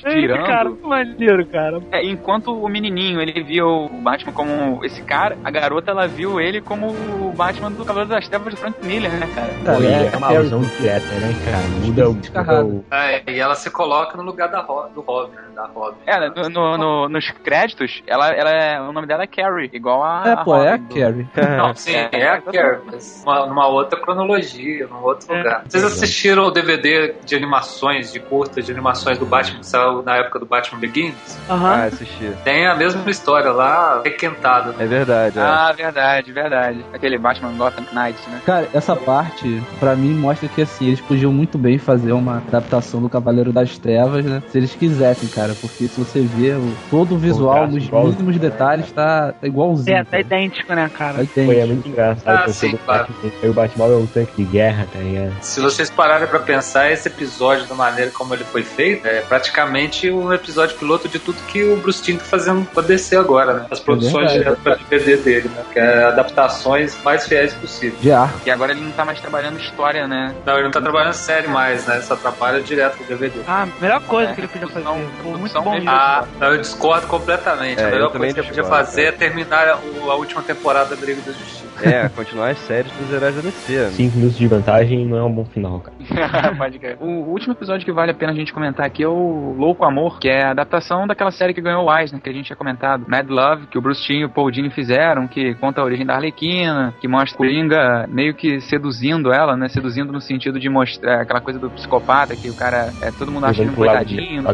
sei, 0.00 0.22
tirando. 0.22 0.46
Cara, 0.46 0.70
que 0.70 0.86
maneiro, 0.86 1.46
cara. 1.46 1.80
É, 1.92 2.04
enquanto 2.04 2.55
o 2.62 2.68
menininho 2.68 3.20
ele 3.20 3.42
via 3.42 3.64
o 3.66 3.88
Batman 3.88 4.32
como 4.32 4.84
esse 4.84 5.02
cara, 5.02 5.36
a 5.44 5.50
garota 5.50 5.90
ela 5.90 6.06
viu 6.06 6.40
ele 6.40 6.60
como 6.60 6.88
o 6.88 7.32
Batman 7.36 7.70
do 7.70 7.84
Cavaleiro 7.84 8.14
das 8.14 8.28
Trevas 8.28 8.54
do 8.54 8.60
Frank 8.60 8.84
Miller, 8.84 9.10
né, 9.12 9.28
cara? 9.34 9.48
Pô, 9.76 9.82
e 9.82 9.86
é, 9.86 10.10
é 10.12 10.16
uma 10.16 10.32
é- 10.32 10.36
alusão 10.36 10.60
direta, 10.62 11.06
né, 11.06 11.34
cara? 11.44 11.62
Muda 11.84 12.08
o. 12.10 12.14
Muda 12.14 12.64
o... 12.64 12.84
É, 12.90 13.22
e 13.30 13.38
ela 13.38 13.54
se 13.54 13.70
coloca 13.70 14.16
no 14.16 14.22
lugar 14.22 14.48
da 14.48 14.60
Ro- 14.60 14.88
do 14.94 15.00
Robin, 15.00 15.34
né, 15.36 15.42
da 15.54 15.66
Robin. 15.66 15.98
É, 16.06 16.28
no, 16.28 16.48
no- 16.48 16.78
no- 16.78 17.08
nos 17.08 17.30
créditos, 17.42 18.02
ela, 18.06 18.28
ela 18.30 18.50
é, 18.50 18.80
o 18.80 18.92
nome 18.92 19.06
dela 19.06 19.22
é 19.24 19.26
Carrie, 19.26 19.70
igual 19.72 20.02
a. 20.02 20.22
É, 20.26 20.32
a 20.32 20.36
pô, 20.38 20.56
é 20.56 20.68
a 20.68 20.72
Robin 20.72 20.84
do- 20.84 20.94
Carrie. 20.94 21.26
Não, 21.56 21.74
sim, 21.74 21.94
é 21.94 22.28
a 22.28 22.40
Carrie, 22.40 22.80
mas 22.90 23.22
uma- 23.24 23.46
numa 23.46 23.66
outra 23.68 23.98
cronologia, 24.00 24.86
num 24.88 25.02
outro 25.02 25.32
É. 25.32 25.38
lugar. 25.38 25.62
Vocês 25.68 25.84
assistiram 25.84 26.44
o 26.44 26.50
DVD 26.50 27.14
de 27.24 27.34
animações, 27.34 28.12
de 28.12 28.20
curtas 28.20 28.64
de 28.66 28.72
animações 28.72 29.18
do 29.18 29.26
Batman 29.26 29.60
que 29.60 29.66
saiu 29.66 30.02
na 30.02 30.16
época 30.16 30.38
do 30.38 30.46
Batman 30.46 30.78
Begins? 30.80 31.38
Aham. 31.48 31.70
Ah, 31.70 31.84
assisti. 31.84 32.32
Tem 32.46 32.64
a 32.64 32.76
mesma 32.76 33.10
história 33.10 33.50
lá, 33.50 34.02
requentada. 34.04 34.72
É 34.78 34.86
verdade, 34.86 35.36
é. 35.36 35.42
Ah, 35.42 35.72
verdade, 35.76 36.30
verdade. 36.30 36.84
Aquele 36.94 37.18
Batman 37.18 37.50
Gotham 37.58 37.84
Knight, 37.92 38.20
né? 38.30 38.40
Cara, 38.46 38.68
essa 38.72 38.94
parte, 38.94 39.60
pra 39.80 39.96
mim, 39.96 40.14
mostra 40.14 40.48
que 40.48 40.62
assim, 40.62 40.86
eles 40.86 41.00
podiam 41.00 41.32
muito 41.32 41.58
bem 41.58 41.76
fazer 41.76 42.12
uma 42.12 42.36
adaptação 42.36 43.02
do 43.02 43.08
Cavaleiro 43.10 43.52
das 43.52 43.76
Trevas, 43.78 44.24
né? 44.24 44.40
Se 44.48 44.58
eles 44.58 44.72
quisessem, 44.76 45.28
cara. 45.28 45.56
Porque 45.60 45.88
se 45.88 45.98
você 45.98 46.20
vê 46.20 46.52
o, 46.52 46.72
todo 46.88 47.16
o 47.16 47.18
visual, 47.18 47.66
nos 47.66 47.90
mínimos 47.90 48.38
detalhes, 48.38 48.92
tá, 48.92 49.32
tá 49.32 49.44
igualzinho. 49.44 49.96
É, 49.96 50.04
tá 50.04 50.10
cara. 50.12 50.20
idêntico, 50.20 50.72
né, 50.72 50.88
cara? 50.96 51.14
Tá 51.14 51.22
idêntico. 51.24 51.46
Foi, 51.46 51.58
é 51.58 51.66
muito 51.66 51.88
engraçado. 51.88 52.44
Ah, 52.44 52.48
sim, 52.48 52.74
o 52.74 52.78
claro. 52.78 53.08
Batman- 53.08 53.32
aí 53.42 53.50
o 53.50 53.52
Batman 53.52 53.84
é 53.86 53.96
um 53.96 54.06
tanque 54.06 54.36
de 54.36 54.44
guerra, 54.44 54.86
tá 54.92 55.00
ligado? 55.00 55.32
Se 55.40 55.60
vocês 55.60 55.90
pararem 55.90 56.28
pra 56.28 56.38
pensar, 56.38 56.92
esse 56.92 57.08
episódio, 57.08 57.66
da 57.66 57.74
maneira 57.74 58.12
como 58.12 58.34
ele 58.34 58.44
foi 58.44 58.62
feito, 58.62 59.04
é 59.04 59.20
praticamente 59.22 60.08
um 60.12 60.32
episódio 60.32 60.76
piloto 60.76 61.08
de 61.08 61.18
tudo 61.18 61.38
que 61.48 61.64
o 61.64 61.76
Bruce 61.78 62.00
Timm 62.00 62.18
fazendo 62.38 62.66
pra 62.66 62.82
descer 62.82 63.18
agora, 63.18 63.52
né? 63.54 63.66
As 63.70 63.80
produções 63.80 64.32
verdade. 64.32 64.38
direto 64.38 64.60
pra 64.62 64.74
DVD 64.90 65.16
dele, 65.16 65.50
né? 65.54 65.62
Que 65.72 65.78
é 65.78 66.04
adaptações 66.04 66.96
mais 67.02 67.26
fiéis 67.26 67.52
possível. 67.54 68.16
Arco. 68.16 68.40
E 68.46 68.50
agora 68.50 68.72
ele 68.72 68.80
não 68.82 68.92
tá 68.92 69.04
mais 69.04 69.20
trabalhando 69.20 69.58
história, 69.58 70.06
né? 70.06 70.34
Não, 70.44 70.54
ele 70.54 70.64
não 70.64 70.70
tá 70.70 70.80
trabalhando 70.80 71.12
série 71.14 71.48
mais, 71.48 71.86
né? 71.86 72.00
Só 72.02 72.14
trabalha 72.16 72.60
direto 72.60 72.96
pro 72.98 73.06
DVD. 73.06 73.40
Ah, 73.48 73.66
melhor 73.80 74.00
coisa 74.02 74.30
É, 74.30 74.34
que 74.34 74.40
ele 74.40 74.48
podia 74.48 74.68
fazer. 74.68 74.84
produção- 74.84 75.10
Pô, 75.22 75.38
muito 75.38 75.62
bom 75.62 75.72
mesmo. 75.72 75.90
Ah, 75.90 76.24
não, 76.38 76.48
eu 76.52 76.58
discordo 76.60 77.06
completamente. 77.06 77.80
É, 77.80 77.86
a 77.86 77.90
melhor 77.90 78.10
coisa 78.12 78.34
que 78.34 78.40
ele 78.40 78.48
podia 78.48 78.64
fazer 78.64 79.02
é 79.04 79.12
terminar 79.12 79.78
o- 80.02 80.10
a 80.10 80.14
última 80.14 80.42
temporada 80.42 80.94
da 80.96 81.06
Liga 81.06 81.20
da 81.22 81.32
Justiça. 81.32 81.66
É, 81.82 82.08
continuar 82.14 82.50
as 82.50 82.58
séries 82.58 82.92
dos 82.92 83.12
heróis 83.12 83.34
da 83.34 83.42
DC. 83.42 83.90
Cinco 83.90 84.16
minutos 84.16 84.38
de 84.38 84.46
vantagem 84.46 85.06
não 85.06 85.16
é 85.16 85.24
um 85.24 85.32
bom 85.32 85.44
final, 85.44 85.80
cara. 85.80 86.54
Pode 86.56 86.78
crer. 86.78 86.96
O 87.00 87.30
último 87.30 87.52
episódio 87.52 87.84
que 87.84 87.92
vale 87.92 88.10
a 88.10 88.14
pena 88.14 88.32
a 88.32 88.34
gente 88.34 88.52
comentar 88.52 88.86
aqui 88.86 89.02
é 89.02 89.08
o 89.08 89.54
Louco 89.58 89.84
Amor, 89.84 90.18
que 90.18 90.28
é 90.28 90.44
a 90.44 90.50
adaptação 90.50 91.06
daquela 91.06 91.30
série 91.30 91.54
que 91.54 91.60
ganhou 91.60 91.86
o 91.86 91.98
Eisner, 91.98 92.20
que 92.20 92.28
a 92.30 92.32
gente 92.32 92.46
tinha 92.46 92.56
comentado. 92.56 93.04
Mad 93.08 93.28
Love, 93.28 93.66
que 93.66 93.78
o 93.78 93.80
Bruce 93.80 94.02
Timm 94.04 94.20
e 94.20 94.24
o 94.24 94.30
Paul 94.30 94.50
Dini 94.50 94.70
fizeram, 94.70 95.26
que 95.26 95.54
conta 95.56 95.80
a 95.80 95.84
origem 95.84 96.06
da 96.06 96.14
Arlequina, 96.14 96.94
que 97.00 97.08
mostra 97.08 97.34
o 97.34 97.38
Coringa 97.38 98.06
meio 98.08 98.34
que 98.34 98.60
seduzindo 98.60 99.32
ela, 99.32 99.56
né? 99.56 99.68
Seduzindo 99.68 100.12
no 100.12 100.20
sentido 100.20 100.58
de 100.58 100.68
mostrar 100.68 101.22
aquela 101.22 101.40
coisa 101.40 101.58
do 101.58 101.70
psicopata, 101.70 102.34
que 102.36 102.48
o 102.48 102.54
cara, 102.54 102.92
é, 103.02 103.10
todo 103.10 103.30
mundo 103.30 103.46
acha 103.46 103.62
ele 103.62 103.70
um 103.70 103.80
lado 103.80 103.98
coitadinho. 104.04 104.42
não. 104.42 104.50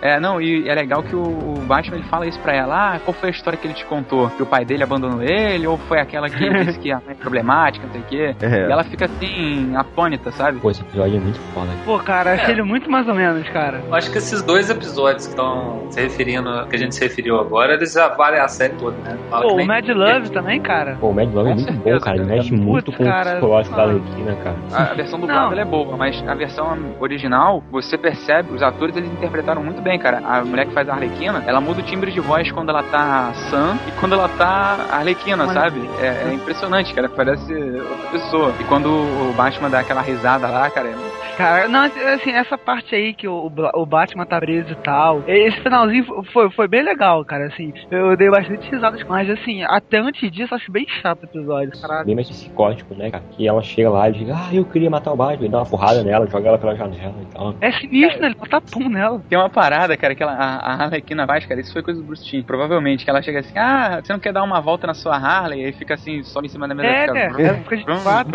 É, 0.00 0.20
não, 0.20 0.40
e 0.40 0.68
é 0.68 0.74
legal 0.74 1.02
que 1.02 1.14
o, 1.14 1.22
o 1.22 1.54
Batman 1.66 1.96
ele 1.96 2.06
fala 2.06 2.26
isso 2.26 2.38
pra 2.40 2.54
ela. 2.54 2.94
Ah, 2.94 3.00
qual 3.00 3.14
foi 3.14 3.28
a 3.28 3.32
história 3.32 3.58
que 3.58 3.66
ele 3.66 3.74
te 3.74 3.84
contou? 3.86 4.28
Que 4.30 4.42
o 4.42 4.46
pai 4.46 4.64
dele 4.64 4.82
abandonou 4.82 5.22
ele? 5.22 5.66
Ou 5.66 5.76
foi 5.78 6.00
aquela 6.00 6.28
que 6.28 6.51
disse 6.52 6.78
que 6.78 6.92
a 6.92 6.96
mãe 6.96 7.10
é 7.10 7.14
problemática, 7.14 7.86
não 7.86 7.92
sei 7.92 8.00
o 8.00 8.04
quê? 8.04 8.36
É. 8.40 8.68
E 8.68 8.72
ela 8.72 8.84
fica 8.84 9.06
assim, 9.06 9.74
atônita, 9.76 10.30
sabe? 10.32 10.58
Pô, 10.60 10.70
esse 10.70 10.80
episódio 10.82 11.16
é 11.16 11.20
muito 11.20 11.40
foda. 11.52 11.70
Pô, 11.84 11.98
cara, 11.98 12.34
achei 12.34 12.54
ele 12.54 12.62
muito 12.62 12.90
mais 12.90 13.08
ou 13.08 13.14
menos, 13.14 13.48
cara. 13.48 13.82
Eu 13.86 13.94
acho 13.94 14.10
que 14.10 14.18
esses 14.18 14.42
dois 14.42 14.70
episódios 14.70 15.26
que 15.26 15.32
estão 15.32 15.86
se 15.90 16.00
referindo, 16.00 16.66
que 16.68 16.76
a 16.76 16.78
gente 16.78 16.94
se 16.94 17.02
referiu 17.02 17.40
agora, 17.40 17.74
eles 17.74 17.92
já 17.92 18.08
valem 18.08 18.40
a 18.40 18.48
série 18.48 18.74
toda, 18.74 18.96
né? 18.98 19.18
Fala 19.28 19.48
Pô, 19.48 19.54
o 19.54 19.66
Mad 19.66 19.88
Love 19.88 20.30
também, 20.30 20.60
cara. 20.60 20.96
Pô, 21.00 21.08
o 21.08 21.14
Mad 21.14 21.32
Love 21.32 21.50
é 21.50 21.54
muito 21.54 21.72
certeza, 21.72 21.98
bom, 21.98 22.04
cara. 22.04 22.16
Ele 22.16 22.26
mexe 22.26 22.52
muito 22.52 22.92
com 22.92 23.04
cara, 23.04 23.30
o 23.30 23.32
psicológico 23.32 23.76
da. 23.76 23.82
Arlequina, 23.82 24.36
cara. 24.36 24.56
A 24.72 24.92
a 24.92 24.94
versão 24.94 25.18
dublada 25.18 25.52
ela 25.52 25.60
é 25.62 25.64
boa, 25.64 25.96
mas 25.96 26.22
a 26.28 26.34
versão 26.34 26.94
original, 27.00 27.62
você 27.70 27.96
percebe, 27.96 28.52
os 28.52 28.62
atores 28.62 28.94
eles 28.94 29.10
interpretaram 29.10 29.62
muito 29.62 29.80
bem, 29.80 29.98
cara. 29.98 30.18
A 30.18 30.44
mulher 30.44 30.66
que 30.66 30.74
faz 30.74 30.88
a 30.88 30.92
Arlequina, 30.92 31.42
ela 31.46 31.60
muda 31.60 31.80
o 31.80 31.82
timbre 31.82 32.10
de 32.10 32.20
voz 32.20 32.50
quando 32.52 32.68
ela 32.68 32.82
tá 32.82 33.32
Sam 33.50 33.78
e 33.88 33.92
quando 33.92 34.14
ela 34.14 34.28
tá 34.28 34.86
Arlequina, 34.92 35.44
Olha. 35.44 35.52
sabe? 35.52 35.80
É, 36.00 36.28
é 36.28 36.32
impressionante, 36.42 36.92
cara. 36.92 37.08
Parece 37.08 37.52
outra 37.52 38.10
pessoa. 38.10 38.54
E 38.60 38.64
quando 38.64 38.88
o 38.88 39.32
Batman 39.32 39.70
dá 39.70 39.80
aquela 39.80 40.02
risada 40.02 40.48
lá, 40.48 40.68
cara, 40.70 40.88
é 40.88 40.94
Cara, 41.36 41.66
não, 41.66 41.84
assim, 42.14 42.30
essa 42.30 42.58
parte 42.58 42.94
aí 42.94 43.14
que 43.14 43.26
o, 43.26 43.50
o 43.74 43.86
Batman 43.86 44.26
tá 44.26 44.38
preso 44.38 44.72
e 44.72 44.76
tal, 44.76 45.22
esse 45.26 45.58
finalzinho 45.60 46.04
foi, 46.32 46.50
foi 46.50 46.68
bem 46.68 46.82
legal, 46.82 47.24
cara, 47.24 47.46
assim, 47.46 47.72
eu 47.90 48.16
dei 48.16 48.30
bastante 48.30 48.70
risadas, 48.70 49.02
mas 49.04 49.30
assim, 49.30 49.62
até 49.62 49.98
antes 49.98 50.30
disso, 50.30 50.52
eu 50.52 50.56
acho 50.56 50.70
bem 50.70 50.86
chato 51.00 51.22
o 51.22 51.24
episódio, 51.24 51.80
caralho. 51.80 52.06
Bem 52.06 52.14
mais 52.14 52.28
psicótico, 52.28 52.94
né, 52.94 53.10
cara? 53.10 53.24
Que 53.30 53.48
ela 53.48 53.62
chega 53.62 53.88
lá 53.88 54.08
e 54.08 54.12
diz, 54.12 54.30
ah, 54.30 54.50
eu 54.52 54.64
queria 54.64 54.90
matar 54.90 55.12
o 55.12 55.16
Batman. 55.16 55.46
E 55.46 55.48
dá 55.48 55.58
uma 55.58 55.66
porrada 55.66 56.04
nela, 56.04 56.26
joga 56.26 56.48
ela 56.48 56.58
pela 56.58 56.76
janela 56.76 57.14
e 57.20 57.26
tal. 57.34 57.54
É 57.60 57.72
sinistro, 57.72 58.20
né? 58.20 58.26
Ele 58.28 58.34
bota 58.34 58.60
pum 58.60 58.88
nela. 58.88 59.22
Tem 59.28 59.38
uma 59.38 59.50
parada, 59.50 59.96
cara, 59.96 60.14
que 60.14 60.22
ela, 60.22 60.32
a, 60.32 60.56
a 60.56 60.84
Arlequina 60.84 61.26
faz, 61.26 61.46
cara, 61.46 61.60
isso 61.60 61.72
foi 61.72 61.82
coisa 61.82 62.00
do 62.00 62.06
Bruce 62.06 62.24
Timm, 62.24 62.42
provavelmente, 62.42 63.04
que 63.04 63.10
ela 63.10 63.22
chega 63.22 63.40
assim, 63.40 63.58
ah, 63.58 64.00
você 64.02 64.12
não 64.12 64.20
quer 64.20 64.32
dar 64.32 64.42
uma 64.42 64.60
volta 64.60 64.86
na 64.86 64.94
sua 64.94 65.16
Harley? 65.16 65.62
E 65.62 65.64
aí 65.66 65.72
fica 65.72 65.94
assim, 65.94 66.22
sobe 66.32 66.46
em 66.46 66.50
cima 66.50 66.66
da 66.66 66.74
mesa 66.74 66.88
É, 66.88 67.00
fica... 67.02 67.12
né? 67.12 67.32
Ela 67.48 67.58
fica 67.58 67.76
de 67.76 67.84
quatro. 67.84 68.32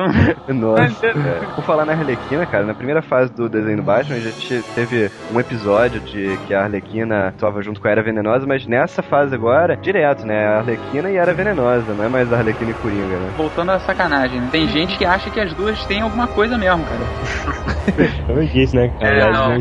Nossa. 0.53 1.07
É. 1.07 1.45
Por 1.55 1.63
falar 1.63 1.85
na 1.85 1.93
Arlequina, 1.93 2.45
cara, 2.45 2.63
na 2.65 2.73
primeira 2.73 3.01
fase 3.01 3.31
do 3.33 3.49
desenho 3.49 3.77
do 3.77 3.83
Batman, 3.83 4.15
a 4.15 4.19
gente 4.19 4.63
teve 4.75 5.11
um 5.33 5.39
episódio 5.39 5.99
de 6.01 6.37
que 6.47 6.53
a 6.53 6.63
Arlequina 6.63 7.27
atuava 7.29 7.61
junto 7.61 7.81
com 7.81 7.87
a 7.87 7.91
Era 7.91 8.03
Venenosa, 8.03 8.45
mas 8.47 8.65
nessa 8.67 9.01
fase 9.01 9.33
agora, 9.35 9.75
direto, 9.77 10.25
né? 10.25 10.45
A 10.47 10.57
Arlequina 10.59 11.09
e 11.09 11.17
a 11.17 11.21
Era 11.21 11.33
Venenosa, 11.33 11.93
não 11.93 12.03
é 12.05 12.09
mais 12.09 12.31
a 12.31 12.37
Arlequina 12.37 12.71
e 12.71 12.73
Coringa, 12.75 13.17
né? 13.17 13.31
Voltando 13.35 13.71
à 13.71 13.79
sacanagem, 13.79 14.39
né? 14.41 14.49
Tem 14.51 14.67
gente 14.67 14.97
que 14.97 15.05
acha 15.05 15.29
que 15.29 15.39
as 15.39 15.53
duas 15.53 15.83
têm 15.85 16.01
alguma 16.01 16.27
coisa 16.27 16.57
mesmo, 16.57 16.83
cara. 16.85 17.67
Eu 18.29 18.45
disse, 18.45 18.75
né, 18.75 18.91
cara? 18.99 19.17
É, 19.17 19.31
não. 19.31 19.53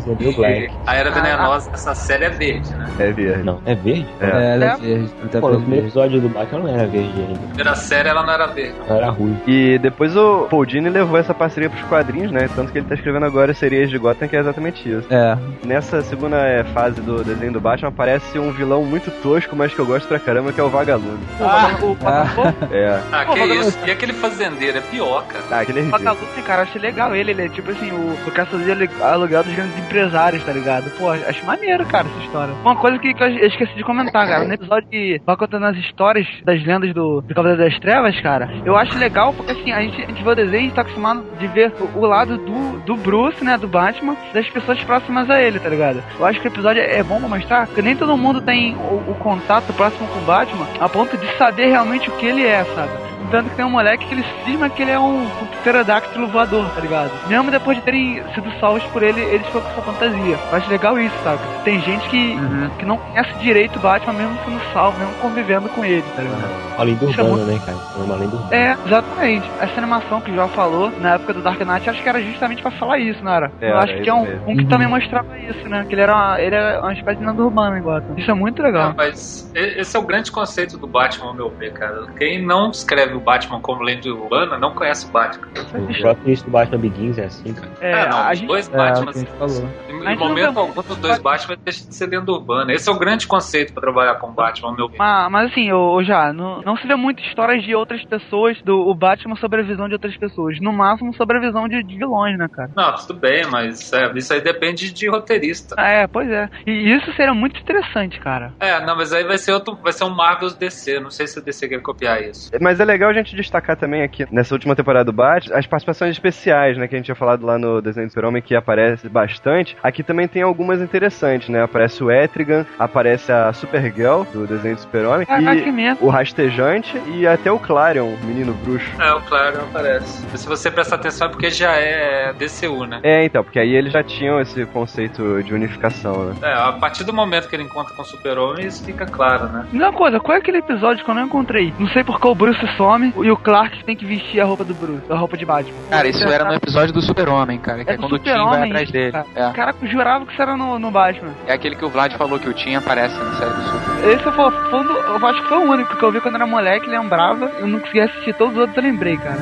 é. 0.44 0.68
A 0.86 0.94
Era 0.96 1.10
Venenosa 1.10 1.70
dessa 1.70 1.94
série 1.94 2.24
é 2.24 2.30
verde, 2.30 2.74
né? 2.74 2.86
É 2.98 3.12
verde. 3.12 3.42
Não, 3.44 3.60
é 3.64 3.74
verde? 3.74 4.06
É. 4.20 4.26
É, 4.26 4.54
ela 4.54 4.64
é 4.64 4.68
É. 4.68 4.76
verde. 4.76 5.10
Pô, 5.40 5.50
no 5.50 5.60
primeiro 5.60 5.86
episódio 5.86 6.20
do 6.20 6.28
Batman 6.28 6.58
não 6.60 6.68
era 6.68 6.86
verde 6.86 7.20
ainda. 7.20 7.34
A 7.34 7.46
primeira 7.48 7.74
série 7.76 8.08
ela 8.08 8.25
não 8.26 8.32
era 8.34 8.46
verde. 8.46 8.74
Era 8.88 9.10
ruim. 9.10 9.38
E 9.46 9.78
depois 9.78 10.16
o 10.16 10.46
Paul 10.50 10.66
Dini 10.66 10.88
levou 10.88 11.18
essa 11.18 11.32
parceria 11.34 11.70
pros 11.70 11.82
quadrinhos, 11.84 12.30
né? 12.30 12.48
Tanto 12.54 12.72
que 12.72 12.78
ele 12.78 12.86
tá 12.86 12.94
escrevendo 12.94 13.24
agora 13.26 13.54
Sereias 13.54 13.88
de 13.90 13.98
Gotham, 13.98 14.28
que 14.28 14.36
é 14.36 14.40
exatamente 14.40 14.88
isso. 14.88 15.06
É, 15.12 15.36
Nessa 15.64 16.02
segunda 16.02 16.36
é, 16.36 16.64
fase 16.64 17.00
do 17.00 17.22
desenho 17.24 17.52
do 17.52 17.60
Batman 17.60 17.88
aparece 17.88 18.38
um 18.38 18.50
vilão 18.52 18.84
muito 18.84 19.10
tosco, 19.22 19.54
mas 19.56 19.72
que 19.72 19.78
eu 19.78 19.86
gosto 19.86 20.06
pra 20.08 20.18
caramba, 20.18 20.52
que 20.52 20.60
é 20.60 20.64
o 20.64 20.68
Vagalume. 20.68 21.18
O, 21.40 21.86
o, 21.86 21.92
o, 21.92 21.96
É. 22.74 23.00
Ah, 23.12 23.24
que 23.26 23.40
mas- 23.40 23.66
isso? 23.68 23.78
E 23.86 23.90
aquele 23.90 24.12
fazendeiro 24.12 24.78
é 24.78 24.80
pior, 24.80 25.24
cara. 25.26 25.44
Ah, 25.50 25.60
aquele 25.60 25.80
é. 25.80 25.82
Vagalume, 25.84 26.42
cara, 26.44 26.62
achei 26.62 26.80
legal 26.80 27.14
ele, 27.14 27.30
ele 27.30 27.42
é 27.46 27.48
tipo 27.48 27.70
assim, 27.70 27.90
o, 27.92 28.16
o 28.26 28.30
caçador 28.32 28.66
aluguel 29.02 29.44
dos 29.44 29.54
grandes 29.54 29.78
empresários, 29.78 30.44
tá 30.44 30.52
ligado? 30.52 30.90
Pô, 30.98 31.10
acho 31.10 31.44
maneiro, 31.44 31.84
cara, 31.86 32.06
essa 32.08 32.24
história. 32.24 32.54
Uma 32.62 32.76
coisa 32.76 32.98
que, 32.98 33.12
que 33.14 33.22
eu 33.22 33.28
esqueci 33.46 33.74
de 33.74 33.84
comentar, 33.84 34.26
cara, 34.26 34.44
no 34.44 34.52
episódio 34.54 34.88
que 34.88 35.20
vai 35.24 35.36
contando 35.36 35.66
as 35.66 35.76
histórias 35.76 36.26
das 36.44 36.64
lendas 36.64 36.92
do, 36.92 37.20
do 37.20 37.34
Cavaleiro 37.34 37.62
das 37.62 37.78
Trevas, 37.78 38.15
cara, 38.20 38.48
eu 38.64 38.76
acho 38.76 38.98
legal 38.98 39.32
porque 39.32 39.52
assim, 39.52 39.72
a 39.72 39.80
gente, 39.80 40.02
a 40.02 40.06
gente 40.06 40.22
vê 40.22 40.30
o 40.30 40.34
desenho 40.34 40.68
e 40.68 40.72
tá 40.72 40.82
acostumado 40.82 41.24
de 41.38 41.46
ver 41.46 41.72
o, 41.80 41.98
o 41.98 42.06
lado 42.06 42.36
do, 42.38 42.78
do 42.80 42.96
Bruce, 42.96 43.44
né, 43.44 43.56
do 43.56 43.68
Batman, 43.68 44.16
das 44.32 44.48
pessoas 44.48 44.82
próximas 44.84 45.28
a 45.30 45.40
ele, 45.40 45.58
tá 45.58 45.68
ligado? 45.68 46.02
Eu 46.18 46.26
acho 46.26 46.40
que 46.40 46.48
o 46.48 46.50
episódio 46.50 46.82
é 46.82 47.02
bom 47.02 47.18
pra 47.18 47.28
mostrar 47.28 47.66
que 47.66 47.82
nem 47.82 47.96
todo 47.96 48.16
mundo 48.16 48.40
tem 48.40 48.74
o, 48.74 49.10
o 49.10 49.16
contato 49.18 49.72
próximo 49.72 50.06
com 50.08 50.18
o 50.18 50.24
Batman 50.24 50.66
a 50.80 50.88
ponto 50.88 51.16
de 51.16 51.26
saber 51.36 51.66
realmente 51.66 52.08
o 52.08 52.16
que 52.16 52.26
ele 52.26 52.44
é, 52.44 52.64
sabe? 52.64 53.05
Tanto 53.30 53.50
que 53.50 53.56
tem 53.56 53.64
um 53.64 53.70
moleque 53.70 54.06
que 54.06 54.14
ele 54.14 54.24
cisma 54.44 54.70
que 54.70 54.82
ele 54.82 54.90
é 54.90 54.98
um, 54.98 55.24
um 55.24 55.46
pterodáctilo 55.46 56.28
voador, 56.28 56.70
tá 56.70 56.80
ligado? 56.80 57.10
Mesmo 57.28 57.50
depois 57.50 57.76
de 57.76 57.82
terem 57.84 58.22
sido 58.34 58.50
salvos 58.60 58.84
por 58.86 59.02
ele, 59.02 59.20
eles 59.20 59.46
ficam 59.46 59.62
com 59.62 59.68
essa 59.68 59.82
fantasia. 59.82 60.38
Eu 60.50 60.56
acho 60.56 60.70
legal 60.70 60.98
isso, 60.98 61.14
sabe? 61.22 61.42
Tem 61.64 61.78
gente 61.80 62.08
que, 62.08 62.36
Uhum. 62.36 62.70
que 62.78 62.84
não 62.84 62.96
conhece 62.98 63.32
direito 63.38 63.76
o 63.76 63.80
Batman, 63.80 64.12
mesmo 64.12 64.38
sendo 64.44 64.60
salvo, 64.72 64.98
mesmo 64.98 65.14
convivendo 65.16 65.68
com 65.70 65.84
ele, 65.84 66.02
tá 66.14 66.22
ligado? 66.22 66.44
A 66.78 66.82
lenda 66.84 67.04
Isso 67.06 67.20
é 67.20 67.24
urbana, 67.24 67.44
muito- 67.44 67.60
né, 67.60 67.66
cara? 67.66 67.78
É 67.96 68.02
uma 68.02 68.16
lenda 68.16 68.36
urbana. 68.36 68.54
É, 68.56 68.76
exatamente. 68.86 69.50
Essa 69.60 69.80
animação 69.80 70.20
que 70.20 70.30
o 70.30 70.34
João 70.34 70.48
falou 70.48 70.90
na 71.00 71.14
época 71.14 71.32
do 71.34 71.42
Dark 71.42 71.60
Knight, 71.60 71.88
acho 71.90 72.02
que 72.02 72.08
era 72.08 72.20
justamente 72.22 72.62
pra 72.62 72.70
falar 72.72 72.98
isso, 72.98 73.22
não 73.24 73.32
era? 73.32 73.50
É, 73.60 73.70
Eu 73.70 73.78
acho 73.78 73.92
era 73.92 74.02
que 74.02 74.10
é 74.10 74.14
um, 74.14 74.22
mesmo. 74.24 74.50
um 74.50 74.56
que 74.56 74.62
Uhum. 74.62 74.68
também 74.68 74.88
mostrava 74.88 75.26
isso, 75.38 75.68
né? 75.68 75.84
Que 75.88 75.94
ele 75.94 76.02
era 76.02 76.14
uma, 76.14 76.40
ele 76.40 76.54
é 76.54 76.78
uma 76.78 76.92
espécie 76.92 77.18
de 77.18 77.26
lenda 77.26 77.42
urbana 77.42 77.78
em 77.78 77.82
Gotham. 77.82 78.14
Isso 78.16 78.30
é 78.30 78.34
muito 78.34 78.62
legal. 78.62 78.90
É, 78.90 78.94
mas 78.96 79.50
esse 79.54 79.96
é 79.96 80.00
o 80.00 80.06
grande 80.06 80.30
conceito 80.30 80.78
do 80.78 80.86
Batman, 80.86 81.28
ao 81.28 81.34
meu 81.34 81.50
ver, 81.58 81.72
cara. 81.72 81.94
Quem 82.18 82.44
não 82.44 82.70
escreve 82.70 83.14
o 83.16 83.20
Batman 83.20 83.60
como 83.60 83.82
lenda 83.82 84.08
urbana 84.08 84.58
não 84.58 84.72
conhece 84.72 85.06
o 85.06 85.10
Batman. 85.10 85.46
O 85.48 86.00
próprio 86.00 86.26
início 86.26 86.44
do 86.44 86.50
Batman 86.50 86.78
Begins 86.78 87.18
é 87.18 87.24
assim, 87.24 87.52
cara. 87.52 87.72
É, 87.80 88.08
não, 88.08 88.18
a 88.18 88.32
os 88.32 88.38
gente, 88.38 88.48
dois 88.48 88.68
É, 88.68 88.76
Batman, 88.76 89.12
gente 89.12 89.30
falou. 89.32 89.68
em, 89.88 90.16
momento 90.16 90.58
algum 90.58 90.82
dos 90.82 90.96
dois 90.98 91.18
Batman 91.18 91.56
deixa 91.64 91.86
de 91.86 91.94
ser 91.94 92.06
lenda 92.06 92.32
urbana. 92.32 92.72
Esse 92.72 92.88
é 92.88 92.92
o 92.92 92.98
grande 92.98 93.26
conceito 93.26 93.72
pra 93.72 93.82
trabalhar 93.82 94.16
com 94.16 94.28
o 94.28 94.32
Batman, 94.32 94.68
ao 94.68 94.76
meu 94.76 94.88
ver. 94.88 94.98
mas, 94.98 95.30
mas 95.30 95.50
assim, 95.50 95.68
eu, 95.68 96.02
já, 96.04 96.32
não, 96.32 96.60
não 96.62 96.76
se 96.76 96.86
vê 96.86 96.94
muito 96.94 97.22
histórias 97.22 97.64
de 97.64 97.74
outras 97.74 98.04
pessoas, 98.04 98.60
do 98.62 98.76
o 98.76 98.94
Batman 98.94 99.36
sobre 99.36 99.60
a 99.60 99.64
visão 99.64 99.88
de 99.88 99.94
outras 99.94 100.16
pessoas. 100.16 100.58
No 100.60 100.72
máximo 100.72 101.14
sobre 101.14 101.38
a 101.38 101.40
visão 101.40 101.68
de, 101.68 101.82
de 101.82 101.96
vilões, 101.96 102.38
né, 102.38 102.48
cara? 102.48 102.70
Não, 102.76 102.94
tudo 102.94 103.14
bem, 103.14 103.44
mas 103.50 103.92
é, 103.92 104.10
isso 104.14 104.32
aí 104.32 104.40
depende 104.40 104.92
de 104.92 105.08
roteirista. 105.08 105.74
É, 105.78 106.06
pois 106.06 106.28
é. 106.30 106.48
E 106.66 106.94
isso 106.94 107.12
seria 107.14 107.34
muito 107.34 107.60
interessante, 107.60 108.18
cara. 108.20 108.52
É, 108.60 108.84
não, 108.84 108.96
mas 108.96 109.12
aí 109.12 109.24
vai 109.24 109.38
ser 109.38 109.52
outro, 109.52 109.76
vai 109.82 109.92
ser 109.92 110.04
um 110.04 110.14
Marvel's 110.14 110.54
DC. 110.54 111.00
Não 111.00 111.10
sei 111.10 111.26
se 111.26 111.38
o 111.38 111.42
DC 111.42 111.68
quer 111.68 111.80
copiar 111.82 112.22
isso. 112.22 112.50
Mas 112.60 112.80
é 112.80 112.84
legal 112.84 113.05
a 113.10 113.12
gente 113.12 113.34
destacar 113.34 113.76
também 113.76 114.02
aqui, 114.02 114.26
nessa 114.30 114.54
última 114.54 114.74
temporada 114.74 115.04
do 115.04 115.12
Batman, 115.12 115.56
as 115.56 115.66
participações 115.66 116.12
especiais, 116.12 116.76
né, 116.76 116.86
que 116.86 116.94
a 116.94 116.98
gente 116.98 117.06
tinha 117.06 117.14
falado 117.14 117.44
lá 117.44 117.58
no 117.58 117.80
desenho 117.80 118.06
do 118.06 118.10
Super-Homem, 118.10 118.42
que 118.42 118.54
aparece 118.54 119.08
bastante. 119.08 119.76
Aqui 119.82 120.02
também 120.02 120.28
tem 120.28 120.42
algumas 120.42 120.80
interessantes, 120.80 121.48
né? 121.48 121.62
Aparece 121.62 122.02
o 122.02 122.10
Etrigan, 122.10 122.66
aparece 122.78 123.32
a 123.32 123.52
Supergirl, 123.52 124.22
do 124.32 124.46
desenho 124.46 124.74
do 124.74 124.80
Super-Homem, 124.80 125.26
Caraca, 125.26 125.60
e 125.60 125.96
o 126.00 126.08
Rastejante 126.08 127.00
e 127.14 127.26
até 127.26 127.50
o 127.50 127.58
Clarion, 127.58 128.06
o 128.06 128.26
menino 128.26 128.54
bruxo. 128.54 128.90
É, 129.00 129.12
o 129.12 129.20
Claro 129.22 129.60
aparece. 129.60 130.26
Se 130.36 130.46
você 130.46 130.70
prestar 130.70 130.96
atenção 130.96 131.26
é 131.26 131.30
porque 131.30 131.50
já 131.50 131.72
é 131.72 132.32
DCU, 132.32 132.86
né? 132.86 133.00
É, 133.02 133.24
então, 133.24 133.42
porque 133.42 133.58
aí 133.58 133.74
eles 133.74 133.92
já 133.92 134.02
tinham 134.02 134.40
esse 134.40 134.64
conceito 134.66 135.42
de 135.42 135.52
unificação, 135.54 136.26
né? 136.26 136.34
É, 136.42 136.52
a 136.52 136.72
partir 136.72 137.04
do 137.04 137.12
momento 137.12 137.48
que 137.48 137.56
ele 137.56 137.64
encontra 137.64 137.94
com 137.94 138.02
o 138.02 138.04
Super-Homem, 138.04 138.66
isso 138.66 138.84
fica 138.84 139.06
claro, 139.06 139.48
né? 139.48 139.66
Uma 139.72 139.92
coisa, 139.92 140.20
qual 140.20 140.36
é 140.36 140.38
aquele 140.40 140.58
episódio 140.58 141.04
que 141.04 141.10
eu 141.10 141.14
não 141.14 141.24
encontrei? 141.24 141.72
Não 141.78 141.88
sei 141.88 142.04
porque 142.04 142.26
o 142.26 142.34
Bruce 142.34 142.66
some 142.76 142.95
e 143.04 143.30
o 143.30 143.36
Clark 143.36 143.84
tem 143.84 143.94
que 143.96 144.04
vestir 144.04 144.40
a 144.40 144.44
roupa 144.44 144.64
do 144.64 144.74
Bruce, 144.74 145.02
a 145.10 145.16
roupa 145.16 145.36
de 145.36 145.44
Batman. 145.44 145.74
Cara, 145.90 146.08
isso 146.08 146.24
era 146.26 146.44
no 146.44 146.54
episódio 146.54 146.92
do 146.92 147.00
Super-Homem, 147.02 147.58
cara, 147.58 147.84
que 147.84 147.90
é, 147.90 147.94
É 147.94 147.96
do 147.96 148.02
quando 148.02 148.12
o 148.14 148.18
Tim 148.18 148.30
Super-Homem 148.30 148.58
vai 148.58 148.68
atrás 148.68 148.90
dele. 148.90 149.12
cara. 149.12 149.26
É. 149.34 149.52
Caraca, 149.52 149.78
eu 149.82 149.88
jurava 149.88 150.26
que 150.26 150.32
isso 150.32 150.42
era 150.42 150.56
no, 150.56 150.78
no 150.78 150.90
Batman. 150.90 151.32
é 151.46 151.52
aquele 151.52 151.76
que 151.76 151.84
o 151.84 151.88
Vlad 151.90 152.12
falou 152.16 152.38
que 152.38 152.48
o 152.48 152.52
Tim 152.54 152.74
aparece 152.74 153.16
na 153.18 153.32
série 153.34 153.50
do 153.50 153.62
Super. 153.62 154.08
Esse 154.10 154.24
foi, 154.24 154.50
foi 154.70 154.80
um 154.80 154.84
do- 154.84 154.92
eu 154.98 155.26
acho 155.26 155.42
que 155.42 155.48
foi 155.48 155.58
o 155.58 155.70
único 155.70 155.96
que 155.96 156.02
eu 156.04 156.12
vi 156.12 156.20
quando 156.20 156.34
era 156.36 156.46
moleque, 156.46 156.86
lembrava. 156.88 157.50
Eu 157.58 157.66
não 157.66 157.78
conseguia 157.80 158.04
assistir 158.04 158.34
todos 158.34 158.54
os 158.54 158.60
outros, 158.60 158.76
eu 158.76 158.82
lembrei, 158.82 159.16
cara. 159.16 159.38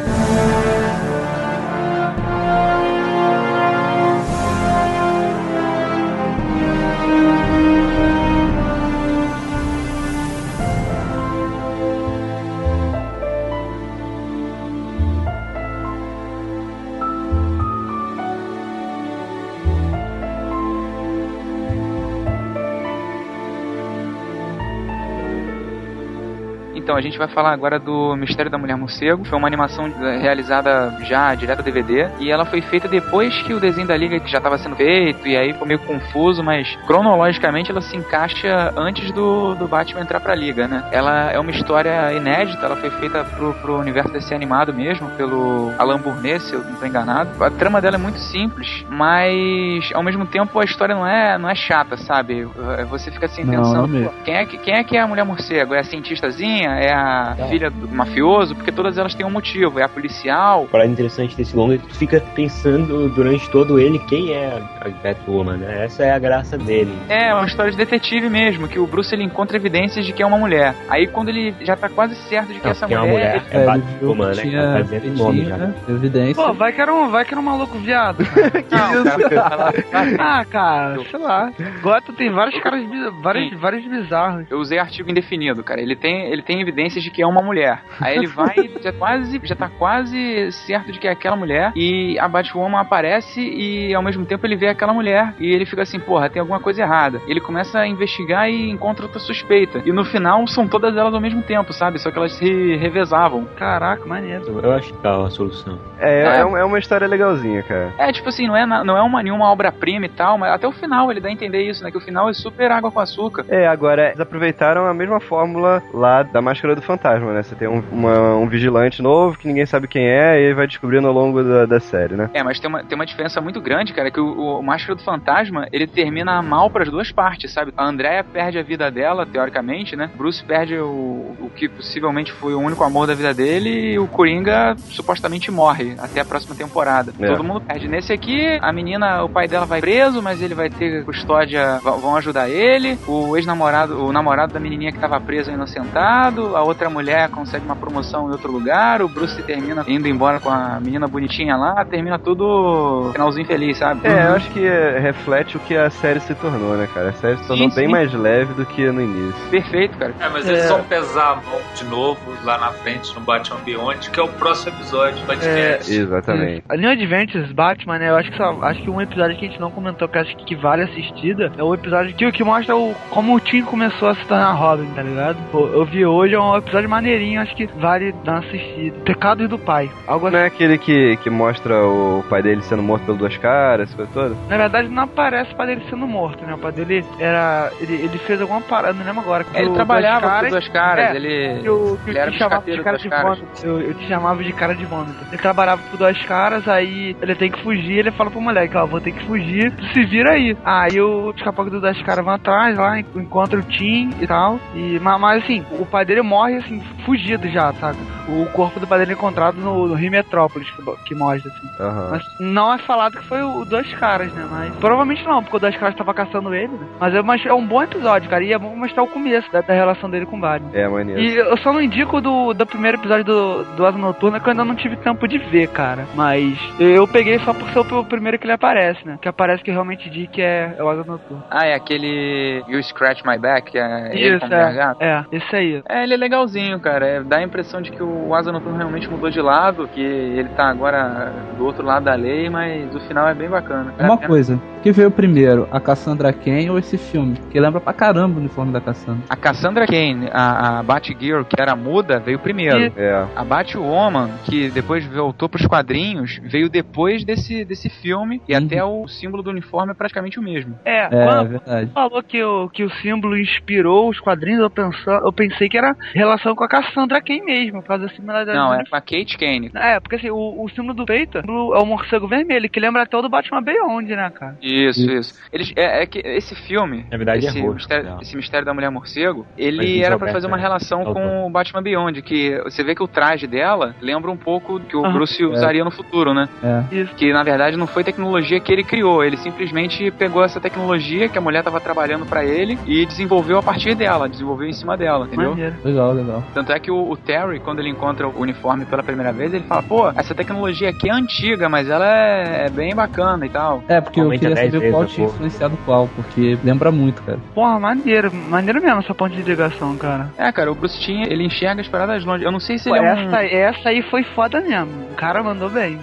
Então, 26.95 27.01
a 27.01 27.03
gente 27.03 27.19
vai 27.19 27.27
falar 27.27 27.51
agora 27.53 27.77
do 27.77 28.15
Mistério 28.15 28.49
da 28.49 28.57
Mulher 28.57 28.77
Morcego. 28.77 29.25
Foi 29.25 29.37
uma 29.37 29.49
animação 29.49 29.87
eh, 30.01 30.19
realizada 30.19 30.97
já 31.01 31.35
direto 31.35 31.59
a 31.59 31.62
DVD. 31.62 32.09
E 32.21 32.31
ela 32.31 32.45
foi 32.45 32.61
feita 32.61 32.87
depois 32.87 33.37
que 33.43 33.53
o 33.53 33.59
desenho 33.59 33.89
da 33.89 33.97
Liga 33.97 34.21
que 34.21 34.31
já 34.31 34.39
estava 34.39 34.57
sendo 34.59 34.77
feito. 34.77 35.27
E 35.27 35.37
aí 35.37 35.53
ficou 35.53 35.66
meio 35.66 35.81
confuso, 35.81 36.41
mas 36.45 36.77
cronologicamente 36.87 37.69
ela 37.73 37.81
se 37.81 37.97
encaixa 37.97 38.73
antes 38.77 39.11
do, 39.11 39.57
do 39.57 39.66
Batman 39.66 40.03
entrar 40.03 40.21
pra 40.21 40.37
Liga, 40.37 40.69
né? 40.69 40.89
Ela 40.93 41.33
é 41.33 41.41
uma 41.41 41.51
história 41.51 42.12
inédita. 42.12 42.65
Ela 42.65 42.77
foi 42.77 42.91
feita 42.91 43.25
pro, 43.25 43.53
pro 43.55 43.77
universo 43.81 44.12
desse 44.12 44.33
animado 44.33 44.73
mesmo, 44.73 45.11
pelo 45.16 45.73
Alan 45.77 45.99
Burnett, 45.99 46.45
se 46.45 46.55
eu 46.55 46.62
não 46.62 46.75
estou 46.75 46.87
enganado. 46.87 47.43
A 47.43 47.51
trama 47.51 47.81
dela 47.81 47.97
é 47.97 47.99
muito 47.99 48.21
simples, 48.21 48.87
mas 48.89 49.91
ao 49.93 50.03
mesmo 50.05 50.27
tempo 50.27 50.61
a 50.61 50.65
história 50.65 50.95
não 50.95 51.05
é, 51.05 51.37
não 51.39 51.51
é 51.51 51.57
chata, 51.57 51.97
sabe? 51.97 52.43
Eh, 52.79 52.85
Você 52.85 53.11
fica 53.11 53.27
assim 53.27 53.43
Não, 53.43 53.51
pensando, 53.57 53.81
não 53.81 53.89
mesmo. 53.89 54.12
quem 54.25 54.35
é, 54.37 54.47
que, 54.47 54.59
quem 54.59 54.75
é 54.75 54.85
que 54.85 54.97
é 54.97 55.01
a 55.01 55.09
mulher 55.09 55.25
morcego? 55.25 55.75
É 55.75 55.81
a 55.81 55.85
cientistazinha? 55.85 56.84
É 56.85 56.93
a 56.93 57.36
filha 57.48 57.70
do 57.70 57.89
mafioso? 57.89 58.55
Porque 58.55 58.70
todas 58.70 58.98
elas 58.98 59.15
têm 59.15 59.24
um 59.24 59.31
motivo. 59.31 59.78
É 59.78 59.85
a 59.85 59.89
policial? 59.89 60.66
Parada 60.70 60.90
interessante 60.90 61.36
desse 61.36 61.56
longa 61.56 61.77
é 61.77 61.78
que 61.78 61.86
tu 61.86 61.94
fica 61.94 62.20
pensando 62.35 63.09
durante 63.09 63.48
todo 63.51 63.78
ele 63.78 63.98
quem 64.01 64.32
é 64.32 64.62
a 64.81 64.89
Batwoman, 64.89 65.56
né? 65.56 65.85
Essa 65.85 66.05
é 66.05 66.12
a 66.12 66.19
graça 66.19 66.59
dele. 66.59 66.93
É, 67.09 67.32
uma 67.35 67.47
história 67.47 67.70
de 67.70 67.77
detetive 67.77 68.28
mesmo, 68.28 68.69
que 68.69 68.78
o 68.78 68.86
Bruce 68.86 69.15
ele 69.15 69.24
encontra 69.24 69.56
evidências 69.56 70.05
de 70.05 70.12
que 70.12 70.23
é 70.23 70.27
uma 70.27 70.39
mulher. 70.39 70.74
Aí 70.89 71.06
quando 71.06 71.28
ele 71.28 71.55
já 71.62 71.77
tá 71.77 71.89
quase 71.89 72.15
certo 72.28 72.48
de 72.52 72.59
que 72.59 72.65
Não, 72.65 72.73
essa 72.73 72.86
porque 72.86 72.94
é 72.94 72.98
mulher... 72.98 73.12
uma 73.12 73.12
mulher, 73.12 73.43
é 73.51 73.59
viu 73.59 73.66
Batwoman, 73.66 74.35
né? 74.35 74.43
tinha 74.43 74.62
tá 74.62 74.81
dizendo 74.82 75.09
o 75.09 75.24
nome 75.24 75.44
já. 75.44 75.56
né? 75.56 75.74
Evidência. 75.89 76.35
Pô, 76.35 76.52
vai 76.52 76.73
que 76.73 76.81
era 76.81 76.93
um, 76.93 77.09
vai 77.09 77.24
que 77.24 77.32
era 77.32 77.40
um 77.40 77.44
maluco 77.44 77.78
viado. 77.78 78.19
Não, 78.70 79.31
cara, 79.31 79.73
ah, 80.19 80.44
cara, 80.44 80.98
sei 81.11 81.20
lá. 81.20 81.52
Gotham 81.82 82.15
tem 82.15 82.31
vários 82.31 82.61
caras, 82.62 82.85
vários, 83.23 83.61
vários 83.61 83.86
bizarros. 83.86 84.47
Eu 84.51 84.59
usei 84.59 84.78
artigo 84.78 85.11
indefinido, 85.11 85.62
cara. 85.62 85.81
Ele 85.81 85.97
tem, 85.97 86.32
ele 86.32 86.43
tem 86.43 86.61
evidências 86.75 87.03
de 87.05 87.11
que 87.11 87.23
é 87.23 87.27
uma 87.27 87.41
mulher. 87.43 87.81
Aí 88.01 88.17
ele 88.17 88.27
vai, 88.27 88.55
já 88.83 88.93
quase, 88.93 89.41
já 89.45 89.55
tá 89.55 89.69
quase 89.69 90.51
certo 90.53 90.91
de 90.93 90.99
que 90.99 91.07
é 91.07 91.13
aquela 91.13 91.37
mulher. 91.37 91.73
E 91.77 92.19
a 92.19 92.27
Batwoman 92.29 92.79
aparece 92.81 93.41
e 93.41 93.95
ao 93.95 94.03
mesmo 94.03 94.27
tempo 94.27 94.45
ele 94.47 94.57
vê 94.57 94.69
aquela 94.69 94.93
mulher 94.93 95.35
e 95.39 95.51
ele 95.53 95.65
fica 95.65 95.83
assim, 95.83 95.99
porra, 96.01 96.29
tem 96.29 96.41
alguma 96.41 96.59
coisa 96.61 96.83
errada. 96.83 97.21
Ele 97.29 97.41
começa 97.41 97.79
a 97.79 97.87
investigar 97.87 98.51
e 98.51 98.71
encontra 98.71 99.05
outra 99.07 99.21
suspeita. 99.21 99.81
E 99.85 99.93
no 99.93 100.05
final 100.05 100.47
são 100.49 100.67
todas 100.67 100.97
elas 100.97 101.15
ao 101.15 101.21
mesmo 101.21 101.43
tempo, 101.43 101.73
sabe? 101.73 101.99
Só 101.99 102.11
que 102.11 102.19
elas 102.19 102.33
se 102.33 102.77
revezavam. 102.77 103.45
Caraca, 103.57 104.05
maneiro. 104.05 104.61
Eu 104.63 104.73
acho 104.73 104.93
que 104.93 104.99
tá 105.01 105.25
a 105.25 105.31
solução. 105.31 105.79
É, 105.99 106.15
É. 106.25 106.41
é, 106.41 106.45
um- 106.47 106.57
é 106.57 106.65
uma 106.65 106.79
história 106.79 107.07
legalzinha, 107.07 107.63
cara. 107.63 107.93
É, 107.99 108.13
tipo 108.13 108.29
assim, 108.29 108.47
não 108.47 108.57
é, 108.57 108.67
não 108.67 108.97
é 108.97 109.03
uma, 109.03 109.23
nenhuma 109.23 109.51
obra-prima 109.51 110.07
e 110.07 110.09
tal, 110.09 110.37
mas 110.39 110.53
até 110.53 110.67
o 110.67 110.73
final 110.73 111.11
ele 111.11 111.21
dá 111.21 111.29
a 111.29 111.33
entender 111.33 111.63
isso, 111.63 111.85
né? 111.85 111.91
Que 111.91 111.97
o 111.99 112.01
final 112.01 112.29
é 112.29 112.33
super 112.33 112.71
água 112.71 112.91
com 112.91 113.01
açúcar. 113.01 113.45
É, 113.49 113.67
agora, 113.67 114.09
eles 114.09 114.21
aproveitaram 114.21 114.87
a 114.87 114.95
mesma 114.95 115.21
fórmula 115.21 115.83
lá 115.93 116.23
da 116.23 116.41
Máscara 116.41 116.64
do 116.74 116.81
Fantasma, 116.82 117.32
né? 117.32 117.43
Você 117.43 117.55
tem 117.55 117.69
um, 117.69 117.82
uma- 117.93 118.36
um 118.36 118.49
vigilante 118.49 119.03
novo 119.03 119.36
que 119.36 119.47
ninguém 119.47 119.66
sabe 119.66 119.89
quem 119.89 120.07
é 120.09 120.41
e 120.41 120.47
aí 120.49 120.55
vai 120.55 120.66
descobrindo 120.66 121.07
ao 121.09 121.12
longo 121.12 121.43
da, 121.43 121.66
da 121.66 121.81
série, 121.81 122.15
né? 122.15 122.31
É, 122.32 122.43
mas 122.43 122.59
tem 122.61 122.69
uma, 122.69 122.82
tem 122.85 122.95
uma 122.97 123.05
diferença 123.07 123.41
muito 123.41 123.61
grande, 123.61 123.93
cara, 123.93 124.11
que 124.11 124.20
o, 124.20 124.59
o 124.59 124.62
Máscara 124.62 124.95
do 124.95 125.03
Fantasma, 125.03 125.66
ele 125.73 125.86
termina 125.86 126.41
mal 126.43 126.70
pras 126.70 126.89
duas 126.91 127.11
partes, 127.12 127.53
sabe? 127.53 127.73
A 127.77 127.85
Andrea 127.85 128.23
perde 128.24 128.59
a 128.59 128.62
vida 128.62 128.91
dela, 128.91 129.27
teoricamente, 129.27 129.97
né? 129.97 130.11
Bruce 130.16 130.43
perde 130.45 130.77
o, 130.78 131.36
o 131.41 131.51
que 131.55 131.69
possivelmente 131.69 132.32
foi 132.32 132.55
o 132.55 132.61
único 132.61 132.82
amor 132.85 133.07
da 133.07 133.15
vida 133.15 133.35
dele 133.35 133.93
e 133.95 133.99
o 133.99 134.07
Coringa 134.07 134.77
supostamente 134.89 135.51
morre 135.51 135.95
até 135.99 136.20
a 136.20 136.24
próxima 136.24 136.55
temporada. 136.55 137.12
É. 137.20 137.27
Todo 137.27 137.43
mundo 137.45 137.61
perde. 137.61 137.89
Nesse 137.89 138.12
aqui, 138.12 138.59
a 138.61 138.73
menina, 138.73 139.23
o 139.24 139.28
pai 139.28 139.49
dela 139.49 139.66
vai 139.66 139.81
preso, 139.81 140.23
mas 140.23 140.41
ele 140.41 140.55
vai 140.55 140.70
ter 140.70 141.05
custódia, 141.05 141.78
vão 141.82 142.16
ajudar 142.16 142.49
ele. 142.49 142.99
O 143.07 143.36
ex-namorado, 143.36 144.05
o 144.05 144.12
namorado 144.12 144.53
da 144.53 144.61
menininha 144.61 144.93
que 144.93 144.99
tava 144.99 145.20
preso 145.20 145.51
é 145.51 145.55
inocentado. 145.55 146.54
A 146.55 146.63
outra 146.63 146.89
mulher 146.89 147.29
consegue 147.31 147.65
uma 147.65 147.77
promoção 147.77 148.29
em 148.29 148.33
outro 148.33 148.51
lugar. 148.51 149.03
O 149.03 149.09
Bruce 149.09 149.43
termina 149.43 149.85
indo 149.87 150.09
embora 150.09 150.41
com 150.41 150.51
a 150.51 150.79
menina 150.81 151.07
bonitinha 151.07 151.57
lá. 151.57 151.85
Termina 151.85 152.19
tudo 152.19 153.11
finalzinho 153.13 153.47
feliz, 153.47 153.79
sabe? 153.79 154.07
É, 154.07 154.27
eu 154.29 154.35
acho 154.35 154.51
que 154.51 154.65
é, 154.67 154.99
reflete 154.99 155.57
o 155.57 155.61
que 155.61 155.77
a 155.77 155.91
série 155.91 156.21
se 156.21 156.35
tornou, 156.35 156.77
né, 156.77 156.89
cara? 156.93 157.11
A 157.11 157.13
série 157.13 157.37
se 157.39 157.47
tornou 157.47 157.69
Sim, 157.71 157.77
bem 157.77 157.87
sim. 157.87 157.93
mais 157.93 158.13
leve 158.13 158.55
do 158.55 158.65
que 158.67 158.87
no 158.91 159.01
início. 159.01 159.51
Perfeito, 159.51 159.97
cara. 159.99 160.15
É, 160.21 160.29
mas 160.29 160.49
eles 160.49 160.69
vão 160.69 160.83
pesar 160.85 161.33
a 161.33 161.37
mão 161.37 161.61
de 161.75 161.85
novo 161.85 162.21
lá 162.45 162.59
na 162.59 162.71
frente 162.71 163.15
no 163.15 163.21
Batman 163.21 163.61
Beyond, 163.65 164.11
que 164.11 164.21
é 164.21 164.23
o 164.23 164.29
próximo 164.29 164.77
episódio 164.77 165.21
do 165.21 165.27
podcast. 165.27 165.93
Exatamente. 165.93 166.65
A 166.69 166.77
New 166.77 166.91
Adventures 166.91 167.53
Batman, 167.53 167.99
né? 167.99 168.11
Eu 168.11 168.17
acho 168.17 168.31
que 168.31 168.37
só, 168.37 168.59
acho 168.63 168.83
que 168.83 168.91
um 168.91 169.01
episódio 169.01 169.37
que 169.37 169.47
a 169.47 169.49
gente 169.49 169.61
não 169.61 169.71
comentou 169.71 170.09
que 170.09 170.19
acho 170.19 170.37
que 170.37 170.55
vale 170.55 170.83
assistida 170.83 171.53
é 171.57 171.63
o 171.63 171.75
episódio 171.75 172.15
que, 172.15 172.31
que 172.33 172.45
mostra 172.45 172.77
o, 172.77 172.95
como 173.11 173.35
o 173.35 173.41
Tim 173.41 173.63
começou 173.63 174.09
a 174.09 174.15
se 174.15 174.25
tornar 174.27 174.53
Robin, 174.53 174.87
tá 174.95 175.03
ligado? 175.03 175.39
Pô, 175.51 175.67
eu 175.67 175.85
vi 175.85 176.05
hoje, 176.05 176.35
é 176.35 176.39
um 176.53 176.57
episódio 176.57 176.89
maneirinho, 176.89 177.41
acho 177.41 177.55
que 177.57 177.66
vale 177.66 178.12
dar 178.25 178.33
uma 178.33 178.39
assistida. 178.41 178.99
Pecados 179.05 179.49
do 179.49 179.59
Pai. 179.59 179.91
Algo 180.07 180.27
assim. 180.27 180.37
Não 180.37 180.43
é 180.43 180.47
aquele 180.47 180.79
que, 180.79 181.16
que 181.19 181.31
mostra 181.31 181.75
o 181.87 182.25
pai 182.29 182.43
dele 182.43 182.62
sendo 182.62 182.83
morto 182.83 183.05
pelas 183.05 183.19
duas 183.19 183.37
caras, 183.39 183.89
essa 183.89 183.97
coisa 183.97 184.11
toda? 184.12 184.37
Na 184.49 184.57
verdade, 184.57 184.89
não 184.89 185.05
aparece 185.05 185.53
o 185.53 185.57
pai 185.57 185.66
dele 185.69 185.83
sendo 185.89 186.07
morto, 186.07 186.45
né? 186.45 186.55
O 186.55 186.59
pai 186.59 186.73
dele 186.73 187.05
era. 187.19 187.71
Ele, 187.81 187.95
ele 187.95 188.19
fez 188.19 188.41
alguma 188.41 188.61
parada, 188.61 188.93
não 188.95 189.05
lembro 189.05 189.21
agora. 189.21 189.45
Ele 189.55 189.69
do- 189.69 189.75
trabalhava 189.75 190.41
com 190.41 190.49
duas 190.49 190.69
caras, 190.69 191.11
É, 191.11 191.16
ele, 191.16 191.59
Eu, 191.65 191.65
eu 191.65 191.99
ele 192.07 192.19
era 192.19 192.31
te 192.31 192.39
chamava 192.39 192.62
de 192.65 192.83
cara 192.83 192.99
de 192.99 193.09
caras. 193.09 193.39
vômito. 193.39 193.66
Eu, 193.66 193.81
eu 193.81 193.95
te 193.95 194.07
chamava 194.09 194.43
de 194.45 194.53
cara 194.53 194.75
de 194.75 194.85
vômito. 194.85 195.16
Ele 195.29 195.39
trabalhava 195.41 195.83
por 195.91 195.97
duas 195.99 196.21
caras, 196.25 196.66
aí 196.69 197.16
ele 197.21 197.35
tem 197.35 197.51
que 197.51 197.62
fugir, 197.62 197.99
ele 197.99 198.11
fala 198.12 198.31
pro 198.31 198.41
moleque, 198.41 198.77
ó, 198.77 198.87
vou 198.87 199.01
ter 199.01 199.12
que 199.12 199.25
fugir, 199.25 199.71
tu 199.73 199.85
se 199.93 200.05
vira 200.05 200.33
aí. 200.33 200.57
Aí 200.65 201.01
o 201.01 201.31
escapão 201.37 201.65
do 201.69 201.81
das 201.81 202.01
caras 202.03 202.25
vão 202.25 202.35
atrás 202.35 202.77
lá, 202.77 202.99
en- 202.99 203.05
encontra 203.16 203.59
o 203.59 203.62
Tim 203.62 204.11
e 204.21 204.27
tal. 204.27 204.59
E, 204.75 204.99
mas, 205.01 205.21
mas, 205.21 205.43
assim, 205.45 205.65
o 205.79 205.87
pai 205.87 206.05
dele 206.05 206.23
morre 206.23 206.34
assim, 206.56 206.82
fugido 207.05 207.49
já, 207.49 207.73
sabe? 207.75 207.99
O 208.29 208.47
corpo 208.47 208.81
do 208.81 208.87
pai 208.87 208.99
dele 208.99 209.13
é 209.13 209.15
encontrado 209.15 209.57
no, 209.57 209.89
no 209.89 209.95
Rio 209.95 210.11
Metrópolis, 210.11 210.69
que, 210.71 210.83
que 211.05 211.15
mostra, 211.15 211.51
assim. 211.51 211.69
Aham. 211.81 212.09
Mas 212.11 212.25
não 212.41 212.73
é 212.73 212.79
falado 212.79 213.19
que 213.19 213.25
foi 213.25 213.43
o 213.43 213.65
Dois 213.65 213.93
Caras, 213.95 214.33
né? 214.33 214.47
Mas 214.51 214.75
provavelmente 214.77 215.25
não, 215.25 215.43
porque 215.43 215.57
o 215.57 215.61
Dois 215.61 215.77
Caras 215.77 215.95
tava 215.95 216.15
caçando 216.15 216.55
ele, 216.55 216.73
né? 216.73 216.87
Mas 216.99 217.15
é, 217.15 217.23
mas 217.23 217.47
é 217.47 217.53
um 217.53 217.67
bom 217.67 217.83
episódio, 217.83 218.29
cara. 218.29 218.43
E 218.43 218.53
é 218.53 218.59
bom 218.59 218.75
mostrar 218.75 219.03
o 219.03 219.09
começo 219.09 219.51
da, 219.53 219.61
da 219.61 219.75
relação 219.75 220.09
dele 220.09 220.27
com 220.27 220.37
o 220.37 220.41
Barney. 220.41 220.69
É, 220.73 220.89
maneiro. 220.89 221.21
E 221.21 221.37
eu 221.37 221.57
só 221.59 221.73
não 221.73 221.81
indico 221.81 222.21
do, 222.21 222.53
do 222.53 222.67
primeiro 222.67 222.99
episódio 222.99 223.25
do, 223.25 223.65
do 223.77 223.87
Asa 223.87 223.99
Noturna 223.99 224.41
que 224.41 224.47
eu 224.47 224.51
ainda 224.51 224.65
não 224.65 224.75
tive 224.75 224.97
tempo 224.97 225.27
de 225.29 225.39
ver, 225.39 225.69
cara. 225.69 226.07
Mas 226.15 226.59
eu 226.79 227.07
peguei 227.07 227.39
só 227.41 227.53
por 227.53 227.69
ser 227.71 227.81
o, 227.81 228.05
primeiro 228.05 228.39
que 228.39 228.47
ele 228.47 228.53
aparece, 228.53 229.07
né? 229.07 229.19
Que 229.21 229.29
aparece 229.29 229.63
que 229.63 229.71
eu 229.71 229.75
realmente 229.75 230.09
digo 230.09 230.33
que 230.33 230.43
é, 230.43 230.75
é 230.79 230.83
o 230.83 230.89
Asa 230.89 231.05
Noturna. 231.05 231.45
Ah, 231.51 231.67
é 231.67 231.75
aquele 231.75 232.63
You 232.69 232.83
Scratch 232.83 233.23
My 233.25 233.39
Back, 233.39 233.73
que 233.73 233.79
é 233.79 234.11
ele 234.13 234.37
Isso, 234.37 234.41
como 234.41 234.51
garganta? 234.51 235.05
é, 235.05 235.09
é, 235.09 235.25
esse 235.37 235.57
aí. 235.57 235.83
É, 235.89 236.03
ele 236.03 236.15
é 236.15 236.17
legalzinho, 236.17 236.81
cara. 236.81 236.94
É, 237.03 237.23
dá 237.23 237.39
a 237.39 237.43
impressão 237.43 237.81
de 237.81 237.91
que 237.91 238.03
o 238.03 238.35
Asa 238.35 238.51
Noturno 238.53 238.77
realmente 238.79 239.09
mudou 239.09 239.31
de 239.31 239.41
lado, 239.41 239.89
que 239.89 240.01
ele 240.01 240.49
tá 240.51 240.69
agora 240.69 241.33
do 241.57 241.65
outro 241.65 241.85
lado 241.85 242.05
da 242.05 242.15
lei, 242.15 242.49
mas 242.51 242.95
o 242.95 243.01
final 243.01 243.29
é 243.29 243.35
bem 243.35 243.49
bacana. 243.49 243.93
Vale 243.97 244.11
Uma 244.11 244.19
coisa, 244.19 244.55
o 244.79 244.81
que 244.83 244.93
veio 244.93 245.11
primeiro, 245.11 245.66
a 245.71 245.81
Cassandra 245.81 246.33
Cain 246.33 246.69
ou 246.71 246.79
esse 246.79 246.97
filme? 246.99 247.37
Que 247.51 247.59
lembra 247.61 247.81
pra 247.81 247.93
caramba 247.93 248.37
o 248.37 248.41
uniforme 248.41 248.73
da 248.73 248.81
Cassandra. 248.81 249.23
A 249.29 249.37
Cassandra 249.37 249.87
Cain, 249.87 250.29
a, 250.33 250.79
a 250.79 250.83
Batgirl, 250.83 251.43
que 251.45 251.61
era 251.61 251.75
muda, 251.77 252.19
veio 252.19 252.39
primeiro. 252.39 252.93
É. 252.97 253.27
A 253.35 253.45
Batwoman, 253.45 254.31
que 254.45 254.69
depois 254.71 255.05
voltou 255.07 255.49
pros 255.49 255.66
quadrinhos, 255.66 256.41
veio 256.43 256.69
depois 256.69 257.25
desse, 257.25 257.65
desse 257.65 257.89
filme, 257.89 258.41
e 258.49 258.55
Uhum. 258.55 258.65
até 258.66 258.85
o 258.85 259.09
símbolo 259.09 259.43
do 259.43 259.51
uniforme 259.51 259.93
é 259.93 259.95
praticamente 259.95 260.39
o 260.39 260.43
mesmo. 260.43 260.79
É, 260.85 261.05
É, 261.07 261.09
quando 261.27 261.49
verdade. 261.49 261.91
falou 261.93 262.23
que 262.23 262.43
o, 262.43 262.69
que 262.69 262.85
o 262.85 262.91
símbolo 262.91 263.37
inspirou 263.39 264.09
os 264.09 264.21
quadrinhos, 264.21 264.61
eu, 264.61 264.71
pensou, 264.71 265.12
eu 265.15 265.33
pensei 265.33 265.69
que 265.69 265.77
era 265.79 265.97
relação 266.15 266.55
com 266.55 266.62
a 266.65 266.69
Cassandra 266.69 266.84
Cain 267.24 267.44
mesmo, 267.44 267.82
por 267.82 267.89
causa 267.89 268.06
da 268.06 268.12
similaridade 268.12 268.59
Não, 268.59 268.74
é 268.74 268.85
com 268.85 268.97
a 268.97 269.01
Kate 269.01 269.39
Kane. 269.39 269.70
É, 269.74 270.01
porque 270.01 270.16
assim, 270.16 270.31
o, 270.31 270.62
o 270.62 270.69
símbolo 270.70 270.94
do 270.94 271.05
peito 271.06 271.39
é 271.39 271.43
o 271.43 271.86
morcego 271.86 272.27
vermelho, 272.27 272.69
que 272.69 272.81
lembra 272.81 273.02
até 273.02 273.16
o 273.16 273.23
do 273.23 273.28
Batman 273.28 273.62
Beyond, 273.62 274.15
né, 274.15 274.31
cara? 274.31 274.56
Isso, 274.62 275.11
isso. 275.11 275.35
Eles, 275.52 275.73
é, 275.77 276.02
é 276.02 276.06
que 276.06 276.19
esse 276.19 276.55
filme, 276.55 277.06
Na 277.11 277.16
verdade, 277.16 277.47
esse, 277.47 277.59
é 277.59 277.62
roxo, 277.62 277.74
mistério, 277.74 278.11
não. 278.11 278.20
esse 278.20 278.36
mistério 278.36 278.66
da 278.66 278.74
mulher 278.74 278.90
morcego, 278.90 279.47
ele 279.56 279.85
isso 279.85 280.05
era 280.05 280.15
é 280.15 280.19
pra 280.19 280.32
fazer 280.32 280.47
uma 280.47 280.56
aberto, 280.56 280.69
relação 280.69 280.98
né? 281.05 281.12
com 281.12 281.47
o 281.47 281.51
Batman 281.51 281.82
Beyond, 281.82 282.23
que 282.23 282.59
você 282.65 282.82
vê 282.82 282.94
que 282.94 283.02
o 283.02 283.09
traje 283.09 283.47
dela 283.47 283.94
lembra 284.01 284.31
um 284.31 284.36
pouco 284.36 284.78
do 284.78 284.86
que 284.86 284.97
o 284.97 285.05
Aham. 285.05 285.12
Bruce 285.12 285.44
usaria 285.44 285.85
no 285.85 285.90
futuro, 285.90 286.35
né? 286.35 286.48
É. 286.62 286.94
Isso. 286.94 287.15
Que 287.15 287.32
na 287.32 287.43
verdade 287.43 287.77
não 287.77 287.86
foi 287.86 288.05
tecnologia 288.05 288.61
que 288.61 288.73
ele 288.73 288.85
criou, 288.85 289.24
ele 289.24 289.36
simplesmente 289.36 290.11
pegou 290.12 290.44
essa 290.44 290.61
tecnologia 290.61 291.28
que 291.28 291.39
a 291.39 291.40
mulher 291.40 291.62
tava 291.62 291.81
trabalhando 291.81 292.27
pra 292.27 292.44
ele 292.44 292.78
e 292.86 293.06
desenvolveu 293.06 293.59
a 293.59 293.62
partir 293.62 293.94
dela, 293.94 294.28
desenvolveu 294.28 294.69
em 294.69 294.73
cima 294.73 294.97
dela, 294.97 295.27
entendeu? 295.27 295.51
Maneiro. 295.51 295.77
Legal, 295.85 296.12
legal. 296.12 296.44
Tanto 296.55 296.73
é 296.77 296.81
que 296.81 296.91
o, 296.91 297.11
o 297.11 297.17
Terry, 297.17 297.61
quando 297.61 297.81
ele 297.81 297.91
encontra 297.91 298.29
o 298.29 298.41
uniforme 298.41 298.85
pela 298.85 299.03
primeira 299.03 299.33
vez, 299.33 299.53
ele 299.53 299.65
fala, 299.65 299.83
pô, 299.83 300.09
essa 300.09 300.35
tecnologia 300.35 300.91
aqui 300.91 301.09
é 301.09 301.13
antiga, 301.13 301.69
mas 301.69 301.89
ela 301.89 302.07
é, 302.07 302.67
é 302.67 302.71
bem 302.71 302.95
bacana 302.95 303.45
e 303.47 303.49
tal. 303.49 303.83
É, 303.89 304.01
porque 304.01 304.21
eu 304.21 304.25
Aumenta 304.25 304.41
queria 304.41 304.55
10 304.55 304.67
saber 304.67 304.79
vezes 304.81 304.95
qual 304.95 305.07
tinha 305.07 305.27
influenciado 305.27 305.79
qual, 305.85 306.09
porque 306.09 306.59
lembra 306.65 306.91
muito, 306.91 307.23
cara. 307.23 307.39
Porra, 307.55 307.79
maneiro, 307.79 308.33
maneiro 308.35 308.81
mesmo 308.83 309.01
essa 309.01 309.15
ponte 309.15 309.37
de 309.37 309.43
ligação, 309.43 309.97
cara. 309.97 310.31
É, 310.37 310.51
cara, 310.53 310.71
o 310.71 310.75
Bruce 310.75 310.99
Timm, 311.01 311.23
ele 311.23 311.45
enxerga 311.45 311.81
as 311.81 311.89
paradas 311.89 312.25
longe. 312.25 312.45
Eu 312.45 312.53
não 312.53 312.61
sei 312.61 312.79
se 312.79 312.89
Pô, 312.89 312.97
ele 312.97 313.07
é 313.07 313.15
um... 313.15 313.29
essa, 313.29 313.45
essa 313.45 313.89
aí 313.89 314.03
foi 314.03 314.23
foda 314.23 314.61
mesmo. 314.61 314.91
O 315.13 315.15
cara 315.15 315.43
mandou 315.43 315.71
bem. 315.71 315.99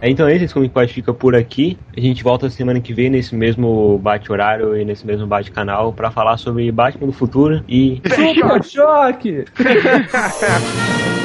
É, 0.00 0.10
Então 0.10 0.28
esse 0.28 0.52
Comic 0.52 0.72
Pod 0.72 0.92
fica 0.92 1.12
por 1.12 1.34
aqui. 1.34 1.78
A 1.96 2.00
gente 2.00 2.22
volta 2.22 2.48
semana 2.50 2.80
que 2.80 2.92
vem 2.92 3.10
nesse 3.10 3.34
mesmo 3.34 3.98
bate-horário 3.98 4.76
e 4.76 4.84
nesse 4.84 5.06
mesmo 5.06 5.26
bate-canal 5.26 5.92
pra 5.92 6.10
falar 6.10 6.36
sobre 6.36 6.70
Batman 6.72 7.06
do 7.06 7.12
futuro 7.12 7.62
e 7.68 8.00
Super 8.04 8.64
choque! 8.64 9.44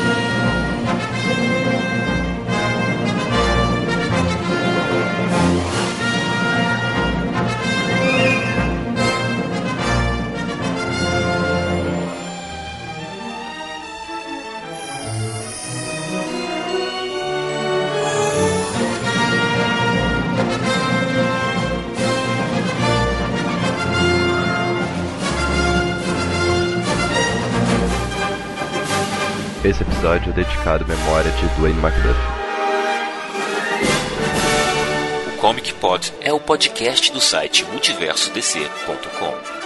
episódio 30.05 30.33
dedicado 30.33 30.83
à 30.83 30.87
memória 30.87 31.31
de 31.31 31.47
Dwayne 31.55 31.79
McDuffie. 31.79 32.35
O 35.33 35.37
Comic 35.41 35.73
Pod 35.73 36.13
é 36.21 36.31
o 36.31 36.39
podcast 36.39 37.11
do 37.11 37.19
site 37.19 37.65
multiversodc.com. 37.65 39.64